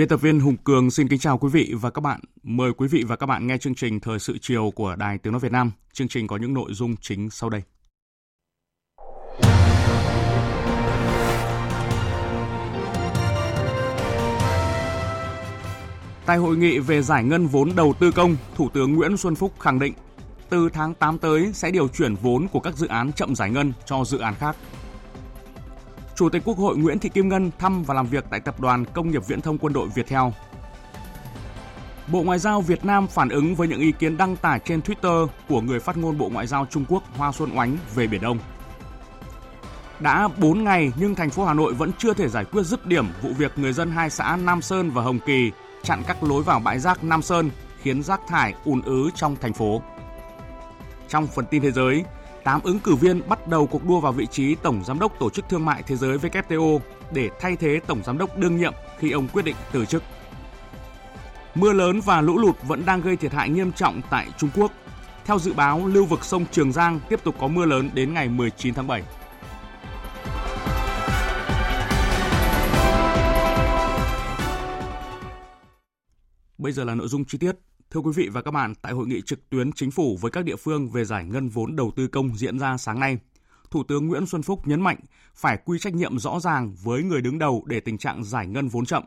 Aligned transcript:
Biên 0.00 0.08
tập 0.08 0.20
viên 0.20 0.40
Hùng 0.40 0.56
Cường 0.56 0.90
xin 0.90 1.08
kính 1.08 1.18
chào 1.18 1.38
quý 1.38 1.48
vị 1.48 1.74
và 1.80 1.90
các 1.90 2.00
bạn. 2.00 2.20
Mời 2.42 2.72
quý 2.72 2.88
vị 2.88 3.04
và 3.08 3.16
các 3.16 3.26
bạn 3.26 3.46
nghe 3.46 3.58
chương 3.58 3.74
trình 3.74 4.00
Thời 4.00 4.18
sự 4.18 4.38
chiều 4.40 4.72
của 4.74 4.96
Đài 4.96 5.18
Tiếng 5.18 5.32
Nói 5.32 5.40
Việt 5.40 5.52
Nam. 5.52 5.72
Chương 5.92 6.08
trình 6.08 6.26
có 6.26 6.36
những 6.36 6.54
nội 6.54 6.72
dung 6.72 6.96
chính 6.96 7.30
sau 7.30 7.50
đây. 7.50 7.62
Tại 16.26 16.36
hội 16.36 16.56
nghị 16.56 16.78
về 16.78 17.02
giải 17.02 17.24
ngân 17.24 17.46
vốn 17.46 17.70
đầu 17.76 17.94
tư 18.00 18.10
công, 18.10 18.36
Thủ 18.54 18.68
tướng 18.68 18.94
Nguyễn 18.94 19.16
Xuân 19.16 19.34
Phúc 19.34 19.52
khẳng 19.60 19.78
định 19.78 19.92
từ 20.50 20.68
tháng 20.72 20.94
8 20.94 21.18
tới 21.18 21.50
sẽ 21.54 21.70
điều 21.70 21.88
chuyển 21.88 22.14
vốn 22.14 22.48
của 22.48 22.60
các 22.60 22.76
dự 22.76 22.86
án 22.86 23.12
chậm 23.12 23.34
giải 23.34 23.50
ngân 23.50 23.72
cho 23.86 24.04
dự 24.04 24.18
án 24.18 24.34
khác. 24.34 24.56
Chủ 26.20 26.28
tịch 26.28 26.42
Quốc 26.44 26.58
hội 26.58 26.76
Nguyễn 26.76 26.98
Thị 26.98 27.08
Kim 27.08 27.28
Ngân 27.28 27.50
thăm 27.58 27.82
và 27.82 27.94
làm 27.94 28.06
việc 28.06 28.24
tại 28.30 28.40
Tập 28.40 28.60
đoàn 28.60 28.84
Công 28.84 29.10
nghiệp 29.10 29.26
Viễn 29.26 29.40
thông 29.40 29.58
Quân 29.58 29.72
đội 29.72 29.88
Viettel. 29.94 30.22
Bộ 32.12 32.22
Ngoại 32.22 32.38
giao 32.38 32.60
Việt 32.60 32.84
Nam 32.84 33.06
phản 33.06 33.28
ứng 33.28 33.54
với 33.54 33.68
những 33.68 33.80
ý 33.80 33.92
kiến 33.92 34.16
đăng 34.16 34.36
tải 34.36 34.60
trên 34.64 34.80
Twitter 34.80 35.26
của 35.48 35.60
người 35.60 35.80
phát 35.80 35.96
ngôn 35.96 36.18
Bộ 36.18 36.28
Ngoại 36.28 36.46
giao 36.46 36.66
Trung 36.70 36.84
Quốc 36.88 37.02
Hoa 37.16 37.32
Xuân 37.32 37.50
Oánh 37.56 37.76
về 37.94 38.06
Biển 38.06 38.20
Đông. 38.20 38.38
Đã 40.00 40.28
4 40.28 40.64
ngày 40.64 40.92
nhưng 40.96 41.14
thành 41.14 41.30
phố 41.30 41.44
Hà 41.44 41.54
Nội 41.54 41.74
vẫn 41.74 41.90
chưa 41.98 42.14
thể 42.14 42.28
giải 42.28 42.44
quyết 42.44 42.62
dứt 42.62 42.86
điểm 42.86 43.06
vụ 43.22 43.30
việc 43.38 43.58
người 43.58 43.72
dân 43.72 43.90
hai 43.90 44.10
xã 44.10 44.38
Nam 44.44 44.62
Sơn 44.62 44.90
và 44.90 45.02
Hồng 45.02 45.18
Kỳ 45.26 45.50
chặn 45.82 46.02
các 46.06 46.22
lối 46.22 46.42
vào 46.42 46.60
bãi 46.60 46.78
rác 46.78 47.04
Nam 47.04 47.22
Sơn 47.22 47.50
khiến 47.82 48.02
rác 48.02 48.20
thải 48.28 48.54
ùn 48.64 48.82
ứ 48.82 49.10
trong 49.14 49.36
thành 49.40 49.52
phố. 49.52 49.82
Trong 51.08 51.26
phần 51.26 51.44
tin 51.50 51.62
thế 51.62 51.70
giới, 51.70 52.04
8 52.44 52.60
ứng 52.62 52.78
cử 52.78 52.94
viên 52.94 53.28
bắt 53.28 53.48
đầu 53.48 53.66
cuộc 53.66 53.86
đua 53.86 54.00
vào 54.00 54.12
vị 54.12 54.26
trí 54.26 54.54
Tổng 54.54 54.84
Giám 54.84 54.98
đốc 54.98 55.18
Tổ 55.18 55.30
chức 55.30 55.48
Thương 55.48 55.64
mại 55.64 55.82
Thế 55.82 55.96
giới 55.96 56.18
WTO 56.18 56.78
để 57.12 57.30
thay 57.40 57.56
thế 57.56 57.80
Tổng 57.86 58.02
Giám 58.04 58.18
đốc 58.18 58.38
đương 58.38 58.56
nhiệm 58.56 58.74
khi 58.98 59.10
ông 59.10 59.28
quyết 59.28 59.44
định 59.44 59.56
từ 59.72 59.84
chức. 59.84 60.02
Mưa 61.54 61.72
lớn 61.72 62.00
và 62.00 62.20
lũ 62.20 62.38
lụt 62.38 62.56
vẫn 62.62 62.86
đang 62.86 63.00
gây 63.00 63.16
thiệt 63.16 63.32
hại 63.32 63.48
nghiêm 63.48 63.72
trọng 63.72 64.00
tại 64.10 64.26
Trung 64.38 64.50
Quốc. 64.56 64.72
Theo 65.24 65.38
dự 65.38 65.52
báo, 65.52 65.86
lưu 65.86 66.04
vực 66.04 66.24
sông 66.24 66.44
Trường 66.50 66.72
Giang 66.72 67.00
tiếp 67.08 67.20
tục 67.24 67.34
có 67.40 67.48
mưa 67.48 67.64
lớn 67.64 67.90
đến 67.94 68.14
ngày 68.14 68.28
19 68.28 68.74
tháng 68.74 68.86
7. 68.86 69.02
Bây 76.58 76.72
giờ 76.72 76.84
là 76.84 76.94
nội 76.94 77.08
dung 77.08 77.24
chi 77.24 77.38
tiết. 77.38 77.56
Thưa 77.90 78.00
quý 78.00 78.10
vị 78.14 78.28
và 78.28 78.42
các 78.42 78.50
bạn, 78.50 78.74
tại 78.74 78.92
hội 78.92 79.06
nghị 79.06 79.22
trực 79.22 79.50
tuyến 79.50 79.72
chính 79.72 79.90
phủ 79.90 80.18
với 80.20 80.30
các 80.30 80.44
địa 80.44 80.56
phương 80.56 80.90
về 80.90 81.04
giải 81.04 81.24
ngân 81.24 81.48
vốn 81.48 81.76
đầu 81.76 81.92
tư 81.96 82.08
công 82.08 82.36
diễn 82.36 82.58
ra 82.58 82.76
sáng 82.76 83.00
nay, 83.00 83.18
Thủ 83.70 83.84
tướng 83.84 84.08
Nguyễn 84.08 84.26
Xuân 84.26 84.42
Phúc 84.42 84.66
nhấn 84.66 84.80
mạnh 84.80 84.96
phải 85.34 85.58
quy 85.64 85.78
trách 85.78 85.94
nhiệm 85.94 86.18
rõ 86.18 86.40
ràng 86.40 86.74
với 86.82 87.02
người 87.02 87.20
đứng 87.20 87.38
đầu 87.38 87.64
để 87.66 87.80
tình 87.80 87.98
trạng 87.98 88.24
giải 88.24 88.46
ngân 88.46 88.68
vốn 88.68 88.86
chậm. 88.86 89.04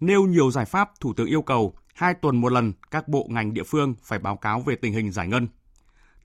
Nêu 0.00 0.26
nhiều 0.26 0.50
giải 0.50 0.64
pháp, 0.64 1.00
Thủ 1.00 1.12
tướng 1.14 1.26
yêu 1.26 1.42
cầu 1.42 1.74
hai 1.94 2.14
tuần 2.14 2.36
một 2.36 2.52
lần 2.52 2.72
các 2.90 3.08
bộ 3.08 3.26
ngành 3.30 3.54
địa 3.54 3.62
phương 3.62 3.94
phải 4.02 4.18
báo 4.18 4.36
cáo 4.36 4.60
về 4.60 4.76
tình 4.76 4.92
hình 4.92 5.12
giải 5.12 5.28
ngân. 5.28 5.48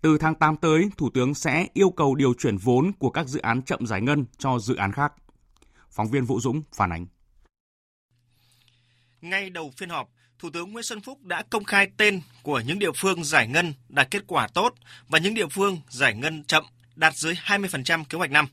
Từ 0.01 0.17
tháng 0.17 0.35
8 0.35 0.55
tới, 0.57 0.89
Thủ 0.97 1.09
tướng 1.13 1.33
sẽ 1.33 1.67
yêu 1.73 1.89
cầu 1.89 2.15
điều 2.15 2.33
chuyển 2.33 2.57
vốn 2.57 2.91
của 2.99 3.09
các 3.09 3.27
dự 3.27 3.39
án 3.39 3.61
chậm 3.61 3.87
giải 3.87 4.01
ngân 4.01 4.25
cho 4.37 4.59
dự 4.59 4.75
án 4.75 4.91
khác. 4.91 5.13
Phóng 5.89 6.07
viên 6.07 6.25
Vũ 6.25 6.39
Dũng 6.39 6.61
phản 6.75 6.89
ánh. 6.89 7.05
Ngay 9.21 9.49
đầu 9.49 9.71
phiên 9.77 9.89
họp, 9.89 10.09
Thủ 10.39 10.49
tướng 10.49 10.71
Nguyễn 10.71 10.83
Xuân 10.83 11.01
Phúc 11.01 11.23
đã 11.23 11.43
công 11.49 11.63
khai 11.63 11.87
tên 11.97 12.21
của 12.43 12.59
những 12.59 12.79
địa 12.79 12.91
phương 12.95 13.23
giải 13.23 13.47
ngân 13.47 13.73
đạt 13.89 14.11
kết 14.11 14.23
quả 14.27 14.47
tốt 14.47 14.73
và 15.07 15.19
những 15.19 15.33
địa 15.33 15.47
phương 15.47 15.81
giải 15.89 16.13
ngân 16.13 16.43
chậm 16.43 16.63
đạt 16.95 17.15
dưới 17.15 17.33
20% 17.45 18.03
kế 18.03 18.17
hoạch 18.17 18.31
năm. 18.31 18.47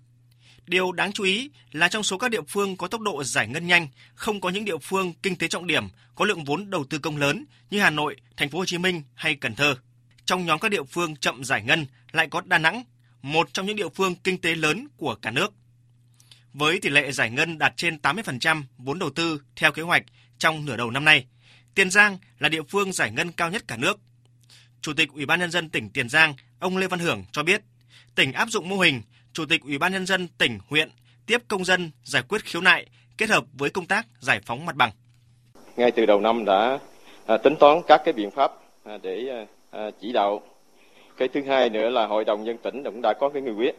Điều 0.67 0.93
đáng 0.93 1.13
chú 1.13 1.25
ý 1.25 1.51
là 1.73 1.89
trong 1.89 2.03
số 2.03 2.19
các 2.19 2.31
địa 2.31 2.43
phương 2.49 2.77
có 2.77 2.89
tốc 2.89 3.01
độ 3.01 3.25
giải 3.25 3.49
ngân 3.49 3.67
nhanh, 3.67 3.89
không 4.15 4.41
có 4.41 4.49
những 4.49 4.65
địa 4.65 4.79
phương 4.83 5.13
kinh 5.23 5.37
tế 5.37 5.49
trọng 5.49 5.67
điểm 5.67 5.89
có 6.15 6.25
lượng 6.25 6.45
vốn 6.45 6.71
đầu 6.71 6.85
tư 6.85 6.99
công 6.99 7.17
lớn 7.17 7.45
như 7.71 7.81
Hà 7.81 7.91
Nội, 7.91 8.17
Thành 8.37 8.51
phố 8.51 8.59
Hồ 8.59 8.65
Chí 8.65 8.79
Minh 8.79 9.03
hay 9.15 9.35
Cần 9.35 9.55
Thơ. 9.55 9.77
Trong 10.25 10.47
nhóm 10.47 10.59
các 10.59 10.69
địa 10.69 10.83
phương 10.83 11.17
chậm 11.17 11.45
giải 11.45 11.63
ngân 11.63 11.87
lại 12.13 12.29
có 12.31 12.41
Đà 12.41 12.59
Nẵng, 12.59 12.85
một 13.23 13.49
trong 13.53 13.67
những 13.67 13.77
địa 13.77 13.89
phương 13.95 14.15
kinh 14.15 14.41
tế 14.41 14.55
lớn 14.55 14.87
của 14.97 15.15
cả 15.15 15.31
nước. 15.31 15.55
Với 16.53 16.81
tỷ 16.81 16.89
lệ 16.89 17.13
giải 17.13 17.31
ngân 17.31 17.59
đạt 17.59 17.77
trên 17.77 17.97
80% 18.03 18.63
vốn 18.79 18.99
đầu 18.99 19.11
tư 19.11 19.43
theo 19.57 19.73
kế 19.73 19.83
hoạch 19.83 20.05
trong 20.39 20.65
nửa 20.65 20.77
đầu 20.77 20.91
năm 20.91 21.05
nay, 21.05 21.27
Tiền 21.75 21.91
Giang 21.91 22.19
là 22.39 22.49
địa 22.49 22.63
phương 22.63 22.93
giải 22.93 23.11
ngân 23.11 23.33
cao 23.33 23.51
nhất 23.51 23.63
cả 23.69 23.77
nước. 23.77 24.01
Chủ 24.81 24.93
tịch 24.97 25.09
Ủy 25.13 25.27
ban 25.27 25.41
nhân 25.41 25.51
dân 25.51 25.71
tỉnh 25.71 25.91
Tiền 25.91 26.09
Giang, 26.09 26.35
ông 26.59 26.77
Lê 26.77 26.87
Văn 26.87 27.01
Hưởng 27.01 27.25
cho 27.33 27.43
biết, 27.43 27.63
tỉnh 28.15 28.33
áp 28.33 28.49
dụng 28.49 28.69
mô 28.69 28.77
hình 28.77 29.03
Chủ 29.33 29.45
tịch 29.47 29.63
Ủy 29.63 29.79
ban 29.79 29.93
nhân 29.93 30.07
dân 30.07 30.29
tỉnh, 30.29 30.59
huyện 30.69 30.91
tiếp 31.27 31.39
công 31.49 31.65
dân 31.65 31.91
giải 32.03 32.23
quyết 32.29 32.45
khiếu 32.45 32.63
nại 32.63 32.87
kết 33.19 33.31
hợp 33.31 33.45
với 33.53 33.71
công 33.71 33.87
tác 33.87 34.07
giải 34.21 34.41
phóng 34.47 34.67
mặt 34.67 34.77
bằng. 34.77 34.91
Ngay 35.77 35.91
từ 35.91 36.07
đầu 36.07 36.21
năm 36.21 36.45
đã 36.45 36.79
à, 37.27 37.37
tính 37.37 37.55
toán 37.61 37.81
các 37.87 38.03
cái 38.05 38.13
biện 38.13 38.31
pháp 38.31 38.53
à, 38.85 38.99
để 39.03 39.47
à, 39.71 39.91
chỉ 40.01 40.13
đạo. 40.13 40.43
Cái 41.17 41.29
thứ 41.29 41.43
hai 41.43 41.71
nữa 41.71 41.91
là 41.91 42.07
Hội 42.07 42.25
đồng 42.25 42.47
dân 42.47 42.59
tỉnh 42.59 42.85
cũng 42.85 43.01
đã 43.03 43.15
có 43.21 43.29
cái 43.29 43.43
nghị 43.43 43.53
quyết 43.53 43.75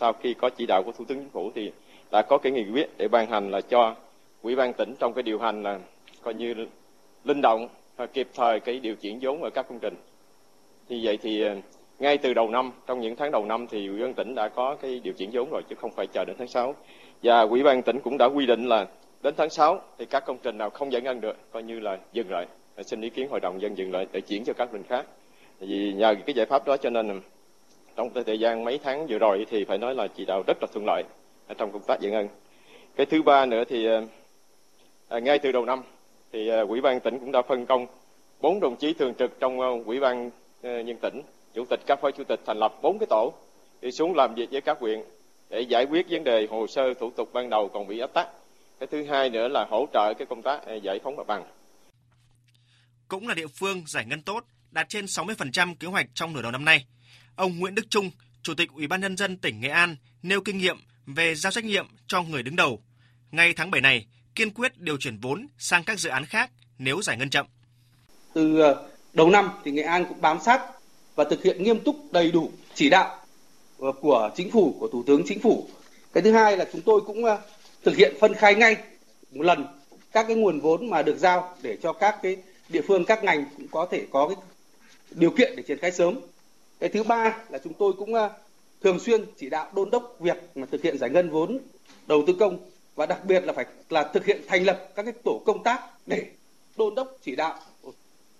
sau 0.00 0.12
khi 0.12 0.34
có 0.40 0.50
chỉ 0.50 0.66
đạo 0.66 0.82
của 0.82 0.92
Thủ 0.92 1.04
tướng 1.04 1.18
Chính 1.18 1.30
phủ 1.30 1.52
thì 1.54 1.72
đã 2.12 2.22
có 2.28 2.38
cái 2.38 2.52
nghị 2.52 2.64
quyết 2.72 2.86
để 2.98 3.08
ban 3.08 3.30
hành 3.30 3.50
là 3.50 3.60
cho 3.60 3.96
Ủy 4.42 4.56
ban 4.56 4.72
tỉnh 4.72 4.94
trong 5.00 5.14
cái 5.14 5.22
điều 5.22 5.38
hành 5.38 5.62
là 5.62 5.78
coi 6.22 6.34
như 6.34 6.54
linh 7.24 7.40
động 7.40 7.68
và 7.96 8.06
kịp 8.06 8.28
thời 8.34 8.60
cái 8.60 8.80
điều 8.80 8.94
chuyển 8.94 9.18
vốn 9.22 9.42
ở 9.42 9.50
các 9.50 9.66
công 9.68 9.78
trình. 9.78 9.94
Thì 10.88 11.06
vậy 11.06 11.18
thì 11.22 11.40
ờ, 11.42 11.56
ngay 11.98 12.18
từ 12.18 12.34
đầu 12.34 12.48
năm, 12.48 12.72
trong 12.86 13.00
những 13.00 13.16
tháng 13.16 13.30
đầu 13.30 13.44
năm 13.44 13.66
thì 13.70 13.88
Ủy 13.88 14.00
ban 14.00 14.14
tỉnh 14.14 14.34
đã 14.34 14.48
có 14.48 14.76
cái 14.82 15.00
điều 15.04 15.14
chuyển 15.14 15.30
vốn 15.32 15.50
rồi 15.50 15.62
chứ 15.68 15.74
không 15.80 15.90
phải 15.96 16.06
chờ 16.06 16.24
đến 16.24 16.36
tháng 16.38 16.48
6. 16.48 16.74
Và 17.22 17.40
Ủy 17.40 17.62
ban 17.62 17.82
tỉnh 17.82 18.00
cũng 18.00 18.18
đã 18.18 18.26
quy 18.26 18.46
định 18.46 18.66
là 18.66 18.86
đến 19.22 19.34
tháng 19.36 19.50
6 19.50 19.80
thì 19.98 20.06
các 20.06 20.24
công 20.26 20.38
trình 20.42 20.58
nào 20.58 20.70
không 20.70 20.92
giải 20.92 21.02
ngân 21.02 21.20
được 21.20 21.36
coi 21.52 21.62
như 21.62 21.80
là 21.80 21.98
dừng 22.12 22.30
lại. 22.30 22.46
Xin 22.82 23.00
ý 23.00 23.10
kiến 23.10 23.28
Hội 23.30 23.40
đồng 23.40 23.62
dân 23.62 23.78
dừng 23.78 23.92
lại 23.92 24.06
để 24.12 24.20
chuyển 24.20 24.44
cho 24.44 24.52
các 24.52 24.68
công 24.72 24.82
khác. 24.82 25.06
Vì 25.60 25.92
nhờ 25.92 26.14
cái 26.26 26.34
giải 26.34 26.46
pháp 26.46 26.66
đó 26.66 26.76
cho 26.76 26.90
nên 26.90 27.20
trong 27.96 28.10
thời 28.26 28.40
gian 28.40 28.64
mấy 28.64 28.78
tháng 28.84 29.06
vừa 29.06 29.18
rồi 29.18 29.46
thì 29.50 29.64
phải 29.64 29.78
nói 29.78 29.94
là 29.94 30.06
chỉ 30.06 30.24
đạo 30.24 30.42
rất 30.46 30.56
là 30.60 30.66
thuận 30.72 30.84
lợi 30.86 31.02
trong 31.58 31.72
công 31.72 31.82
tác 31.86 32.00
giải 32.00 32.12
ngân. 32.12 32.28
Cái 32.96 33.06
thứ 33.06 33.22
ba 33.22 33.46
nữa 33.46 33.64
thì 33.68 33.86
ờ, 33.86 34.02
à, 35.08 35.18
ngay 35.18 35.38
từ 35.38 35.52
đầu 35.52 35.64
năm 35.64 35.82
thì 36.34 36.48
à, 36.48 36.64
quỹ 36.68 36.80
ban 36.80 37.00
tỉnh 37.00 37.18
cũng 37.18 37.32
đã 37.32 37.42
phân 37.48 37.66
công 37.66 37.86
bốn 38.40 38.60
đồng 38.60 38.76
chí 38.76 38.92
thường 38.92 39.14
trực 39.18 39.40
trong 39.40 39.60
à, 39.60 39.68
quỹ 39.86 40.00
ban 40.00 40.30
à, 40.62 40.82
nhân 40.82 40.96
tỉnh, 41.02 41.22
chủ 41.54 41.64
tịch 41.70 41.80
các 41.86 41.98
phó 42.02 42.10
chủ 42.10 42.24
tịch 42.24 42.40
thành 42.46 42.58
lập 42.58 42.74
bốn 42.82 42.98
cái 42.98 43.06
tổ 43.10 43.32
đi 43.80 43.92
xuống 43.92 44.14
làm 44.16 44.34
việc 44.34 44.48
với 44.50 44.60
các 44.60 44.78
huyện 44.80 45.00
để 45.50 45.60
giải 45.60 45.86
quyết 45.86 46.06
vấn 46.10 46.24
đề 46.24 46.46
hồ 46.50 46.66
sơ 46.66 46.94
thủ 46.94 47.10
tục 47.10 47.30
ban 47.32 47.50
đầu 47.50 47.70
còn 47.74 47.88
bị 47.88 47.98
ách 47.98 48.14
tắc. 48.14 48.28
Cái 48.80 48.86
thứ 48.86 49.04
hai 49.04 49.30
nữa 49.30 49.48
là 49.48 49.66
hỗ 49.70 49.86
trợ 49.92 50.14
cái 50.18 50.26
công 50.26 50.42
tác 50.42 50.60
giải 50.82 50.98
phóng 51.04 51.16
mặt 51.16 51.26
bằng. 51.26 51.44
Cũng 53.08 53.28
là 53.28 53.34
địa 53.34 53.46
phương 53.46 53.82
giải 53.86 54.04
ngân 54.04 54.22
tốt, 54.22 54.44
đạt 54.70 54.88
trên 54.88 55.04
60% 55.04 55.74
kế 55.80 55.88
hoạch 55.88 56.06
trong 56.14 56.32
nửa 56.32 56.42
đầu 56.42 56.52
năm 56.52 56.64
nay. 56.64 56.84
Ông 57.36 57.58
Nguyễn 57.58 57.74
Đức 57.74 57.90
Trung, 57.90 58.10
chủ 58.42 58.54
tịch 58.54 58.68
ủy 58.74 58.86
ban 58.86 59.00
nhân 59.00 59.16
dân 59.16 59.36
tỉnh 59.36 59.60
Nghệ 59.60 59.68
An 59.68 59.96
nêu 60.22 60.40
kinh 60.40 60.58
nghiệm 60.58 60.76
về 61.06 61.34
giao 61.34 61.52
trách 61.52 61.64
nhiệm 61.64 61.86
cho 62.06 62.22
người 62.22 62.42
đứng 62.42 62.56
đầu. 62.56 62.82
Ngay 63.30 63.52
tháng 63.52 63.70
7 63.70 63.80
này 63.80 64.06
kiên 64.34 64.50
quyết 64.50 64.78
điều 64.78 64.96
chuyển 64.96 65.18
vốn 65.18 65.46
sang 65.58 65.84
các 65.84 65.98
dự 65.98 66.10
án 66.10 66.26
khác 66.26 66.50
nếu 66.78 67.02
giải 67.02 67.16
ngân 67.16 67.30
chậm. 67.30 67.46
Từ 68.32 68.60
ờ, 68.60 68.88
đầu 69.12 69.30
năm 69.30 69.50
thì 69.64 69.70
Nghệ 69.70 69.82
An 69.82 70.04
cũng 70.08 70.20
bám 70.20 70.38
sát 70.44 70.60
và 71.14 71.24
thực 71.24 71.42
hiện 71.42 71.62
nghiêm 71.62 71.80
túc 71.80 71.96
đầy 72.12 72.30
đủ 72.30 72.50
chỉ 72.74 72.90
đạo 72.90 73.18
ờ, 73.78 73.92
của 73.92 74.30
chính 74.36 74.50
phủ, 74.50 74.76
của 74.80 74.88
thủ 74.88 75.02
tướng 75.06 75.22
chính 75.26 75.40
phủ. 75.40 75.68
Cái 76.12 76.22
thứ 76.22 76.32
hai 76.32 76.56
là 76.56 76.66
chúng 76.72 76.80
tôi 76.80 77.00
cũng 77.00 77.24
ờ, 77.24 77.40
thực 77.84 77.96
hiện 77.96 78.14
phân 78.20 78.34
khai 78.34 78.54
ngay 78.54 78.76
một 79.32 79.42
lần 79.42 79.66
các 80.12 80.26
cái 80.26 80.36
nguồn 80.36 80.60
vốn 80.60 80.90
mà 80.90 81.02
được 81.02 81.18
giao 81.18 81.56
để 81.62 81.78
cho 81.82 81.92
các 81.92 82.16
cái 82.22 82.36
địa 82.68 82.82
phương, 82.88 83.04
các 83.04 83.24
ngành 83.24 83.44
cũng 83.56 83.68
có 83.68 83.88
thể 83.90 84.06
có 84.10 84.28
cái 84.28 84.36
điều 85.10 85.30
kiện 85.30 85.56
để 85.56 85.62
triển 85.62 85.78
khai 85.78 85.92
sớm. 85.92 86.20
Cái 86.80 86.88
thứ 86.88 87.02
ba 87.02 87.36
là 87.48 87.58
chúng 87.64 87.72
tôi 87.74 87.92
cũng 87.92 88.14
thường 88.82 88.98
xuyên 89.00 89.24
chỉ 89.36 89.50
đạo 89.50 89.70
đôn 89.74 89.90
đốc 89.90 90.16
việc 90.20 90.36
mà 90.54 90.66
thực 90.70 90.82
hiện 90.82 90.98
giải 90.98 91.10
ngân 91.10 91.30
vốn 91.30 91.58
đầu 92.06 92.24
tư 92.26 92.36
công 92.40 92.58
và 92.94 93.06
đặc 93.06 93.24
biệt 93.24 93.44
là 93.44 93.52
phải 93.52 93.66
là 93.88 94.10
thực 94.14 94.26
hiện 94.26 94.42
thành 94.48 94.64
lập 94.64 94.88
các 94.94 95.02
cái 95.02 95.14
tổ 95.24 95.42
công 95.46 95.62
tác 95.62 95.80
để 96.06 96.30
đôn 96.76 96.94
đốc 96.94 97.18
chỉ 97.22 97.36
đạo 97.36 97.58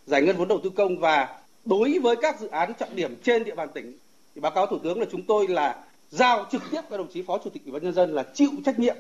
giải 0.07 0.23
ngân 0.23 0.37
vốn 0.37 0.49
đầu 0.49 0.61
tư 0.65 0.71
công 0.71 0.99
và 0.99 1.41
đối 1.65 1.99
với 1.99 2.17
các 2.23 2.41
dự 2.41 2.49
án 2.49 2.73
trọng 2.79 2.97
điểm 2.97 3.17
trên 3.23 3.45
địa 3.45 3.55
bàn 3.55 3.69
tỉnh 3.75 3.99
thì 4.35 4.41
báo 4.41 4.53
cáo 4.53 4.67
thủ 4.67 4.79
tướng 4.79 5.01
là 5.01 5.07
chúng 5.11 5.23
tôi 5.23 5.49
là 5.49 5.85
giao 6.11 6.47
trực 6.53 6.63
tiếp 6.71 6.81
các 6.91 6.97
đồng 6.97 7.13
chí 7.13 7.23
phó 7.23 7.39
chủ 7.45 7.51
tịch 7.51 7.63
ủy 7.65 7.73
ban 7.73 7.83
nhân 7.83 7.95
dân 7.95 8.15
là 8.15 8.25
chịu 8.35 8.51
trách 8.65 8.79
nhiệm 8.79 8.97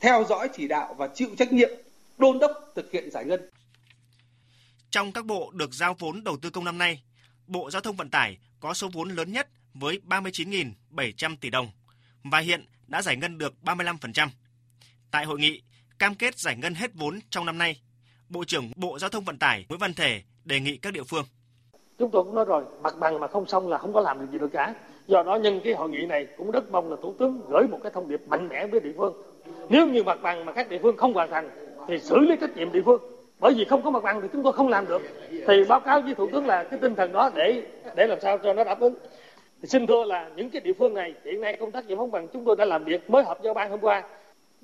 theo 0.00 0.24
dõi 0.28 0.48
chỉ 0.56 0.68
đạo 0.68 0.94
và 0.98 1.08
chịu 1.14 1.28
trách 1.38 1.52
nhiệm 1.52 1.70
đôn 2.18 2.38
đốc 2.38 2.52
thực 2.74 2.92
hiện 2.92 3.10
giải 3.10 3.24
ngân. 3.24 3.40
Trong 4.90 5.12
các 5.12 5.26
bộ 5.26 5.50
được 5.54 5.74
giao 5.74 5.96
vốn 5.98 6.24
đầu 6.24 6.36
tư 6.36 6.50
công 6.50 6.64
năm 6.64 6.78
nay, 6.78 7.02
Bộ 7.46 7.70
Giao 7.70 7.82
thông 7.82 7.96
Vận 7.96 8.10
tải 8.10 8.38
có 8.60 8.74
số 8.74 8.88
vốn 8.92 9.08
lớn 9.08 9.32
nhất 9.32 9.48
với 9.74 10.00
39.700 10.08 11.36
tỷ 11.40 11.50
đồng 11.50 11.68
và 12.24 12.38
hiện 12.38 12.66
đã 12.86 13.02
giải 13.02 13.16
ngân 13.16 13.38
được 13.38 13.54
35%. 13.62 14.28
Tại 15.14 15.24
hội 15.24 15.38
nghị, 15.38 15.62
cam 15.98 16.14
kết 16.14 16.38
giải 16.38 16.56
ngân 16.56 16.74
hết 16.74 16.90
vốn 16.94 17.18
trong 17.30 17.46
năm 17.46 17.58
nay, 17.58 17.80
Bộ 18.28 18.44
trưởng 18.44 18.70
Bộ 18.76 18.98
Giao 18.98 19.10
thông 19.10 19.24
Vận 19.24 19.38
tải 19.38 19.64
Nguyễn 19.68 19.78
Văn 19.78 19.92
Thể 19.96 20.22
đề 20.44 20.60
nghị 20.60 20.76
các 20.76 20.92
địa 20.92 21.02
phương. 21.02 21.24
Chúng 21.98 22.10
tôi 22.10 22.24
cũng 22.24 22.34
nói 22.34 22.44
rồi, 22.44 22.64
mặt 22.82 22.94
bằng 22.98 23.20
mà 23.20 23.26
không 23.26 23.46
xong 23.46 23.68
là 23.68 23.78
không 23.78 23.92
có 23.92 24.00
làm 24.00 24.20
được 24.20 24.26
gì 24.32 24.38
được 24.38 24.48
cả. 24.52 24.74
Do 25.06 25.22
đó 25.22 25.36
nhân 25.36 25.60
cái 25.64 25.74
hội 25.74 25.90
nghị 25.90 26.06
này 26.06 26.26
cũng 26.36 26.50
rất 26.50 26.70
mong 26.70 26.90
là 26.90 26.96
Thủ 27.02 27.14
tướng 27.18 27.40
gửi 27.50 27.62
một 27.70 27.78
cái 27.82 27.92
thông 27.94 28.08
điệp 28.08 28.20
mạnh 28.28 28.48
mẽ 28.48 28.66
với 28.66 28.80
địa 28.80 28.92
phương. 28.96 29.22
Nếu 29.68 29.88
như 29.88 30.02
mặt 30.02 30.18
bằng 30.22 30.44
mà 30.44 30.52
các 30.52 30.68
địa 30.68 30.78
phương 30.82 30.96
không 30.96 31.14
hoàn 31.14 31.30
thành 31.30 31.50
thì 31.88 31.98
xử 31.98 32.18
lý 32.18 32.36
trách 32.40 32.56
nhiệm 32.56 32.72
địa 32.72 32.82
phương. 32.84 33.02
Bởi 33.40 33.54
vì 33.54 33.64
không 33.64 33.82
có 33.82 33.90
mặt 33.90 34.02
bằng 34.02 34.20
thì 34.20 34.28
chúng 34.32 34.42
tôi 34.42 34.52
không 34.52 34.68
làm 34.68 34.86
được. 34.86 35.02
Thì 35.30 35.64
báo 35.68 35.80
cáo 35.80 36.00
với 36.00 36.14
Thủ 36.14 36.28
tướng 36.32 36.46
là 36.46 36.64
cái 36.64 36.78
tinh 36.82 36.94
thần 36.94 37.12
đó 37.12 37.30
để 37.34 37.62
để 37.96 38.06
làm 38.06 38.18
sao 38.22 38.38
cho 38.38 38.54
nó 38.54 38.64
đáp 38.64 38.80
ứng. 38.80 38.94
Thì 39.62 39.68
xin 39.68 39.86
thưa 39.86 40.04
là 40.04 40.30
những 40.36 40.50
cái 40.50 40.60
địa 40.60 40.72
phương 40.78 40.94
này 40.94 41.14
hiện 41.24 41.40
nay 41.40 41.56
công 41.60 41.70
tác 41.70 41.86
giải 41.86 41.96
phóng 41.96 42.10
bằng 42.10 42.28
chúng 42.32 42.44
tôi 42.44 42.56
đã 42.56 42.64
làm 42.64 42.84
việc 42.84 43.10
mới 43.10 43.24
họp 43.24 43.42
giao 43.42 43.54
ban 43.54 43.70
hôm 43.70 43.80
qua 43.80 44.02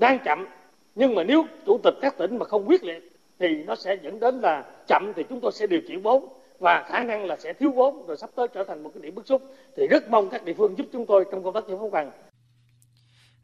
đang 0.01 0.19
chậm 0.25 0.47
nhưng 0.95 1.15
mà 1.15 1.25
nếu 1.25 1.47
chủ 1.67 1.81
tịch 1.85 1.95
các 2.01 2.19
tỉnh 2.19 2.39
mà 2.39 2.45
không 2.45 2.69
quyết 2.69 2.85
liệt 2.85 3.13
thì 3.39 3.47
nó 3.67 3.75
sẽ 3.75 3.97
dẫn 4.03 4.21
đến 4.21 4.41
là 4.41 4.65
chậm 4.89 5.13
thì 5.17 5.23
chúng 5.29 5.41
tôi 5.41 5.53
sẽ 5.53 5.67
điều 5.67 5.81
chuyển 5.89 6.03
vốn 6.03 6.29
và 6.59 6.87
khả 6.89 7.05
năng 7.05 7.25
là 7.25 7.37
sẽ 7.37 7.53
thiếu 7.53 7.71
vốn 7.71 8.07
rồi 8.07 8.17
sắp 8.17 8.31
tới 8.37 8.47
trở 8.55 8.65
thành 8.69 8.83
một 8.83 8.91
cái 8.95 9.03
điểm 9.03 9.15
bức 9.15 9.27
xúc 9.27 9.43
thì 9.77 9.87
rất 9.91 10.09
mong 10.11 10.29
các 10.31 10.45
địa 10.45 10.55
phương 10.57 10.75
giúp 10.79 10.87
chúng 10.93 11.07
tôi 11.09 11.25
trong 11.33 11.45
công 11.45 11.55
tác 11.55 11.65
giải 11.69 11.77
phóng 11.81 11.91
bằng. 11.91 12.11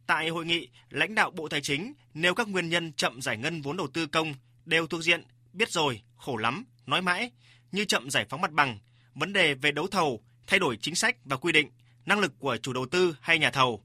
Tại 0.06 0.28
hội 0.28 0.44
nghị, 0.44 0.68
lãnh 0.90 1.14
đạo 1.14 1.30
Bộ 1.30 1.48
Tài 1.48 1.60
chính 1.60 1.92
nêu 2.14 2.34
các 2.34 2.48
nguyên 2.48 2.68
nhân 2.68 2.92
chậm 2.92 3.22
giải 3.22 3.36
ngân 3.36 3.62
vốn 3.62 3.76
đầu 3.76 3.86
tư 3.94 4.06
công 4.06 4.34
đều 4.64 4.86
thuộc 4.86 5.02
diện 5.02 5.22
biết 5.52 5.68
rồi, 5.68 6.02
khổ 6.16 6.36
lắm, 6.36 6.64
nói 6.86 7.02
mãi 7.02 7.30
như 7.72 7.84
chậm 7.84 8.10
giải 8.10 8.26
phóng 8.28 8.40
mặt 8.40 8.52
bằng, 8.52 8.78
vấn 9.14 9.32
đề 9.32 9.54
về 9.54 9.72
đấu 9.72 9.86
thầu, 9.86 10.20
thay 10.46 10.58
đổi 10.58 10.76
chính 10.80 10.94
sách 10.94 11.16
và 11.24 11.36
quy 11.36 11.52
định, 11.52 11.70
năng 12.06 12.20
lực 12.20 12.32
của 12.38 12.56
chủ 12.56 12.72
đầu 12.72 12.86
tư 12.86 13.16
hay 13.20 13.38
nhà 13.38 13.50
thầu, 13.50 13.82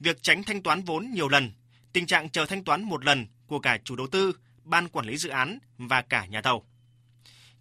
việc 0.00 0.22
tránh 0.22 0.42
thanh 0.42 0.62
toán 0.62 0.82
vốn 0.82 1.10
nhiều 1.14 1.28
lần, 1.28 1.50
tình 1.96 2.06
trạng 2.06 2.30
chờ 2.30 2.46
thanh 2.46 2.64
toán 2.64 2.82
một 2.82 3.04
lần 3.04 3.26
của 3.46 3.58
cả 3.58 3.78
chủ 3.84 3.96
đầu 3.96 4.06
tư, 4.06 4.36
ban 4.64 4.88
quản 4.88 5.06
lý 5.06 5.16
dự 5.16 5.28
án 5.28 5.58
và 5.78 6.02
cả 6.02 6.26
nhà 6.26 6.42
thầu. 6.42 6.64